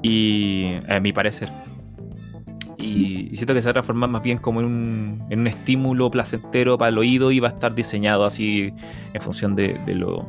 Y 0.00 0.74
a 0.88 1.00
mi 1.00 1.12
parecer. 1.12 1.48
Y, 2.80 3.36
siento 3.36 3.54
que 3.54 3.62
se 3.62 3.68
va 3.68 3.70
a 3.70 3.74
transformar 3.74 4.10
más 4.10 4.22
bien 4.22 4.38
como 4.38 4.60
en 4.60 4.66
un, 4.66 5.22
en 5.30 5.40
un 5.40 5.46
estímulo 5.46 6.10
placentero 6.10 6.78
para 6.78 6.88
el 6.88 6.98
oído 6.98 7.30
y 7.30 7.40
va 7.40 7.48
a 7.48 7.52
estar 7.52 7.74
diseñado 7.74 8.24
así 8.24 8.72
en 9.12 9.20
función 9.20 9.54
de, 9.54 9.78
de 9.86 9.94
lo, 9.94 10.26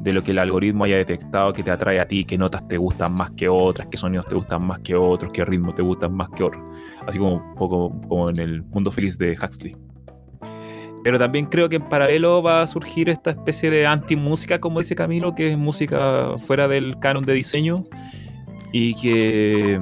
de 0.00 0.12
lo 0.12 0.22
que 0.22 0.30
el 0.30 0.38
algoritmo 0.38 0.84
haya 0.84 0.96
detectado 0.96 1.52
que 1.52 1.62
te 1.62 1.70
atrae 1.70 2.00
a 2.00 2.08
ti, 2.08 2.24
qué 2.24 2.38
notas 2.38 2.66
te 2.66 2.78
gustan 2.78 3.12
más 3.14 3.30
que 3.32 3.48
otras, 3.48 3.88
qué 3.90 3.98
sonidos 3.98 4.26
te 4.26 4.34
gustan 4.34 4.62
más 4.62 4.78
que 4.80 4.94
otros, 4.94 5.30
qué 5.32 5.44
ritmo 5.44 5.74
te 5.74 5.82
gustan 5.82 6.14
más 6.14 6.30
que 6.30 6.42
otros. 6.42 6.62
Así 7.06 7.18
como 7.18 7.34
un 7.34 7.54
poco 7.54 8.00
como 8.08 8.30
en 8.30 8.40
el 8.40 8.62
mundo 8.62 8.90
feliz 8.90 9.18
de 9.18 9.32
Huxley. 9.32 9.76
Pero 11.02 11.18
también 11.18 11.46
creo 11.46 11.68
que 11.68 11.76
en 11.76 11.88
paralelo 11.88 12.42
va 12.42 12.62
a 12.62 12.66
surgir 12.66 13.08
esta 13.08 13.30
especie 13.30 13.70
de 13.70 13.86
anti-música, 13.86 14.58
como 14.58 14.80
dice 14.80 14.94
Camilo, 14.94 15.34
que 15.34 15.52
es 15.52 15.58
música 15.58 16.34
fuera 16.44 16.66
del 16.68 16.98
canon 16.98 17.24
de 17.24 17.34
diseño 17.34 17.84
y 18.72 18.94
que, 18.94 19.80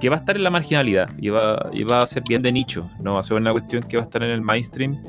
que 0.00 0.08
va 0.08 0.16
a 0.16 0.18
estar 0.20 0.36
en 0.36 0.44
la 0.44 0.50
marginalidad 0.50 1.08
y 1.18 1.28
va, 1.30 1.70
y 1.72 1.84
va 1.84 2.00
a 2.00 2.06
ser 2.06 2.22
bien 2.28 2.42
de 2.42 2.52
nicho, 2.52 2.88
no 3.00 3.14
va 3.14 3.20
a 3.20 3.22
ser 3.22 3.36
una 3.36 3.52
cuestión 3.52 3.82
que 3.82 3.96
va 3.96 4.02
a 4.02 4.06
estar 4.06 4.22
en 4.22 4.30
el 4.30 4.40
mainstream. 4.40 5.02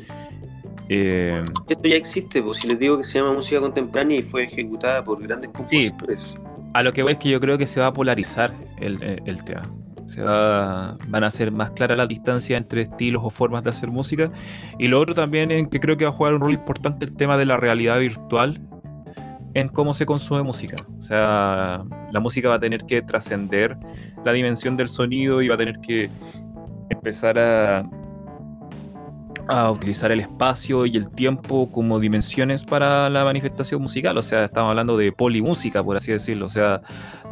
Eh, 0.90 1.44
Esto 1.68 1.88
ya 1.88 1.96
existe, 1.96 2.42
pues 2.42 2.58
si 2.58 2.68
les 2.68 2.80
digo 2.80 2.98
que 2.98 3.04
se 3.04 3.20
llama 3.20 3.34
música 3.34 3.62
contemporánea 3.62 4.18
y 4.18 4.22
fue 4.24 4.44
ejecutada 4.46 5.04
por 5.04 5.22
grandes 5.22 5.52
compositores. 5.52 6.38
a 6.74 6.84
lo 6.84 6.94
que 6.94 7.04
voy 7.04 7.14
es 7.14 7.18
que 7.20 7.30
yo 7.30 7.40
creo 7.40 7.58
que 7.58 7.68
se 7.68 7.80
va 7.80 7.88
a 7.88 7.94
polarizar 7.94 8.54
el, 8.80 9.02
el- 9.04 9.22
el 9.26 9.44
tema. 9.44 9.62
Se 10.08 10.24
va, 10.24 10.98
van 11.08 11.24
a 11.24 11.30
ser 11.30 11.52
más 11.52 11.70
claras 11.72 11.96
las 11.96 12.08
distancias 12.08 12.58
entre 12.60 12.82
estilos 12.82 13.22
o 13.24 13.30
formas 13.30 13.64
de 13.64 13.70
hacer 13.70 13.90
música. 13.92 14.32
Y 14.80 14.88
lo 14.88 15.00
otro 15.00 15.14
también 15.14 15.52
en 15.52 15.70
que 15.70 15.80
creo 15.80 15.98
que 15.98 16.06
va 16.06 16.10
a 16.10 16.14
jugar 16.14 16.34
un 16.34 16.42
rol 16.42 16.54
importante 16.54 17.06
el 17.06 17.16
tema 17.16 17.38
de 17.38 17.46
la 17.46 17.58
realidad 17.58 18.00
virtual 18.00 18.60
en 19.54 19.68
cómo 19.70 19.94
se 19.94 20.06
consume 20.06 20.44
música. 20.44 20.76
O 20.98 21.02
sea, 21.02 21.84
la 22.12 22.20
música 22.20 22.50
va 22.50 22.56
a 22.56 22.60
tener 22.60 22.86
que 22.86 23.02
trascender 23.02 23.78
la 24.24 24.32
dimensión 24.34 24.78
del 24.78 24.88
sonido 24.88 25.42
y 25.42 25.48
va 25.48 25.56
a 25.56 25.58
tener 25.58 25.80
que 25.80 26.10
empezar 26.90 27.40
a, 27.40 27.90
a 29.48 29.72
utilizar 29.72 30.12
el 30.12 30.20
espacio 30.20 30.86
y 30.86 30.98
el 30.98 31.10
tiempo 31.12 31.72
como 31.72 32.00
dimensiones 32.00 32.64
para 32.64 33.10
la 33.10 33.24
manifestación 33.24 33.82
musical. 33.82 34.18
O 34.18 34.22
sea, 34.22 34.46
estamos 34.46 34.70
hablando 34.70 34.98
de 34.98 35.12
polimúsica, 35.12 35.84
por 35.84 35.96
así 35.96 36.12
decirlo. 36.12 36.46
O 36.46 36.50
sea, 36.50 36.82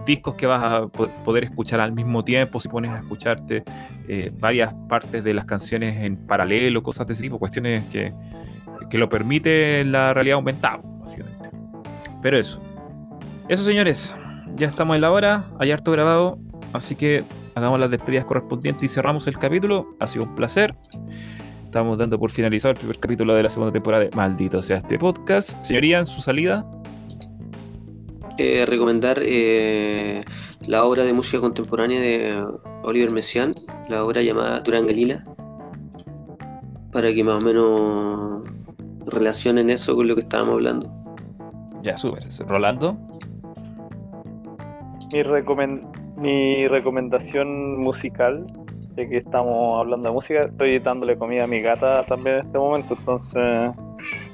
discos 0.05 0.35
que 0.35 0.47
vas 0.47 0.63
a 0.63 0.87
po- 0.87 1.09
poder 1.23 1.43
escuchar 1.43 1.79
al 1.79 1.91
mismo 1.91 2.23
tiempo, 2.23 2.59
si 2.59 2.69
pones 2.69 2.91
a 2.91 2.97
escucharte 2.97 3.63
eh, 4.07 4.31
varias 4.39 4.73
partes 4.87 5.23
de 5.23 5.33
las 5.33 5.45
canciones 5.45 5.97
en 5.97 6.15
paralelo, 6.15 6.81
cosas 6.81 7.05
de 7.05 7.13
ese 7.13 7.23
tipo, 7.23 7.37
cuestiones 7.37 7.83
que, 7.91 8.13
que 8.89 8.97
lo 8.97 9.09
permite 9.09 9.83
la 9.85 10.13
realidad 10.13 10.35
aumentada, 10.35 10.79
básicamente. 10.83 11.36
Pero 12.21 12.37
eso. 12.37 12.59
Eso, 13.47 13.63
señores. 13.63 14.15
Ya 14.55 14.67
estamos 14.67 14.95
en 14.95 15.01
la 15.01 15.11
hora, 15.11 15.45
hay 15.59 15.71
harto 15.71 15.91
grabado, 15.91 16.39
así 16.73 16.95
que 16.95 17.23
hagamos 17.53 17.79
las 17.79 17.91
despedidas 17.91 18.25
correspondientes 18.25 18.83
y 18.83 18.87
cerramos 18.93 19.27
el 19.27 19.37
capítulo. 19.37 19.95
Ha 19.99 20.07
sido 20.07 20.25
un 20.25 20.35
placer. 20.35 20.73
Estamos 21.65 21.97
dando 21.97 22.17
por 22.17 22.31
finalizado 22.31 22.71
el 22.71 22.77
primer 22.77 22.97
capítulo 22.97 23.35
de 23.35 23.43
la 23.43 23.49
segunda 23.49 23.71
temporada 23.71 24.05
de 24.05 24.09
Maldito 24.15 24.61
sea 24.61 24.77
este 24.77 24.97
podcast. 24.97 25.61
Señoría, 25.63 25.99
en 25.99 26.05
su 26.05 26.21
salida. 26.21 26.65
Eh, 28.37 28.65
recomendar 28.65 29.19
eh, 29.21 30.23
la 30.67 30.85
obra 30.85 31.03
de 31.03 31.13
música 31.13 31.41
contemporánea 31.41 31.99
de 31.99 32.45
Oliver 32.83 33.11
Messiaen, 33.11 33.53
la 33.89 34.03
obra 34.03 34.21
llamada 34.21 34.59
Durangalila, 34.61 35.25
para 36.91 37.13
que 37.13 37.23
más 37.23 37.35
o 37.35 37.41
menos 37.41 38.43
relacionen 39.07 39.69
eso 39.69 39.95
con 39.95 40.07
lo 40.07 40.15
que 40.15 40.21
estábamos 40.21 40.53
hablando. 40.53 40.96
Ya, 41.81 41.95
súper. 41.97 42.23
Rolando. 42.47 42.97
Mi, 45.13 45.23
recomen- 45.23 45.83
mi 46.17 46.67
recomendación 46.67 47.79
musical, 47.79 48.45
ya 48.95 49.07
que 49.07 49.17
estamos 49.17 49.79
hablando 49.79 50.09
de 50.09 50.13
música, 50.13 50.43
estoy 50.45 50.79
dándole 50.79 51.17
comida 51.17 51.45
a 51.45 51.47
mi 51.47 51.61
gata 51.61 52.03
también 52.03 52.37
en 52.37 52.45
este 52.45 52.57
momento, 52.57 52.95
entonces... 52.99 53.71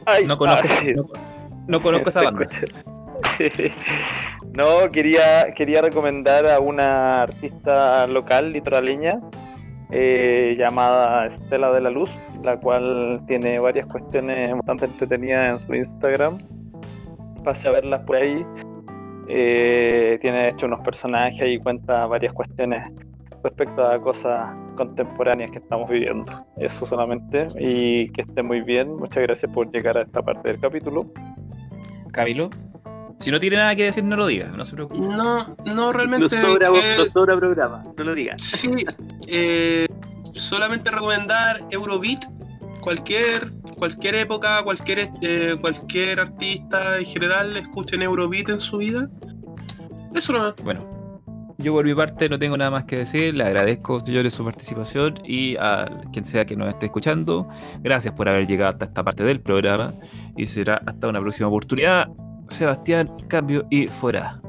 Ay, 0.06 0.26
No 0.26 0.38
conozco, 0.38 0.68
no, 0.95 1.06
no 1.68 1.80
conozco 1.80 2.10
esa 2.10 2.22
banda. 2.24 2.48
No, 4.53 4.91
quería, 4.91 5.52
quería 5.56 5.82
recomendar 5.82 6.45
a 6.45 6.60
una 6.60 7.24
artista 7.24 8.06
local, 8.06 8.53
litoraleña, 8.53 9.20
eh, 9.90 10.53
llamada 10.57 11.26
Estela 11.26 11.72
de 11.72 11.82
la 11.82 11.90
Luz, 11.90 12.10
la 12.44 12.60
cual 12.60 13.24
tiene 13.26 13.57
varias 13.57 13.88
cuestiones 13.88 14.52
bastante 14.53 14.86
entretenidas 14.86 15.49
en 15.53 15.60
su 15.68 15.74
Instagram. 15.74 16.38
Pase 17.44 17.68
a 17.68 17.72
verlas 17.72 18.02
por 18.06 18.15
ahí. 18.15 18.45
Eh, 19.28 20.18
tiene 20.22 20.49
hecho 20.49 20.65
unos 20.65 20.82
personajes 20.82 21.48
y 21.48 21.57
cuenta 21.60 22.06
varias 22.06 22.34
cuestiones 22.34 22.91
respecto 23.44 23.86
a 23.86 23.99
cosas 24.02 24.56
contemporáneas 24.76 25.52
que 25.52 25.60
estamos 25.60 25.90
viviendo. 25.90 26.45
Eso 26.57 26.86
solamente. 26.86 27.48
Y 27.60 28.10
que 28.11 28.22
esté 28.22 28.41
muy 28.41 28.61
bien. 28.61 28.95
Muchas 28.95 29.24
gracias 29.24 29.52
por 29.52 29.72
llegar 29.72 29.98
a 29.98 30.02
esta 30.03 30.22
parte 30.22 30.52
del 30.52 30.60
capítulo. 30.60 31.11
Camilo. 32.11 32.49
Si 33.20 33.32
no 33.32 33.40
tiene 33.40 33.57
nada 33.57 33.76
que 33.76 33.86
decir, 33.86 34.03
no 34.03 34.15
lo 34.15 34.28
diga, 34.28 34.48
no 34.48 34.65
se 34.65 34.74
preocupe. 34.74 34.99
No, 34.99 35.56
no 35.65 35.94
realmente. 35.94 36.24
Nos 36.24 36.32
sobra, 36.32 36.68
eh, 36.68 36.95
nos 36.98 37.11
sobra 37.11 37.38
programa, 37.38 37.86
no 37.98 38.03
lo 38.03 38.14
digas. 38.14 38.41
Sí, 38.41 38.70
eh, 39.28 39.88
solamente 40.34 40.91
recomendar 40.91 41.61
Eurobeat, 41.70 42.26
cualquier, 42.82 43.52
cualquier 43.84 44.15
época, 44.15 44.64
cualquier, 44.64 45.10
eh, 45.22 45.57
cualquier 45.60 46.22
artista 46.22 46.99
en 46.99 47.05
general 47.05 47.57
escuchen 47.57 48.01
Eurobeat 48.01 48.47
en 48.47 48.61
su 48.61 48.77
vida. 48.77 49.10
Eso 50.15 50.31
no 50.31 50.53
Bueno, 50.64 51.19
yo 51.57 51.73
por 51.73 51.84
mi 51.84 51.93
parte 51.93 52.30
no 52.30 52.39
tengo 52.39 52.55
nada 52.55 52.72
más 52.72 52.85
que 52.85 52.99
decir. 52.99 53.34
Le 53.34 53.43
agradezco, 53.43 53.99
señores, 53.99 54.34
su 54.34 54.45
participación 54.45 55.19
y 55.26 55.57
a 55.57 55.99
quien 56.14 56.23
sea 56.23 56.45
que 56.45 56.55
nos 56.55 56.69
esté 56.69 56.85
escuchando. 56.85 57.49
Gracias 57.81 58.14
por 58.14 58.30
haber 58.30 58.47
llegado 58.47 58.72
hasta 58.72 58.85
esta 58.85 59.03
parte 59.03 59.26
del 59.26 59.41
programa 59.41 59.93
y 60.38 60.45
será 60.45 60.81
hasta 60.85 61.10
una 61.10 61.19
próxima 61.19 61.49
oportunidad. 61.49 62.07
Sebastián, 62.47 63.10
cambio 63.27 63.65
y 63.69 63.88
fuera. 63.88 64.39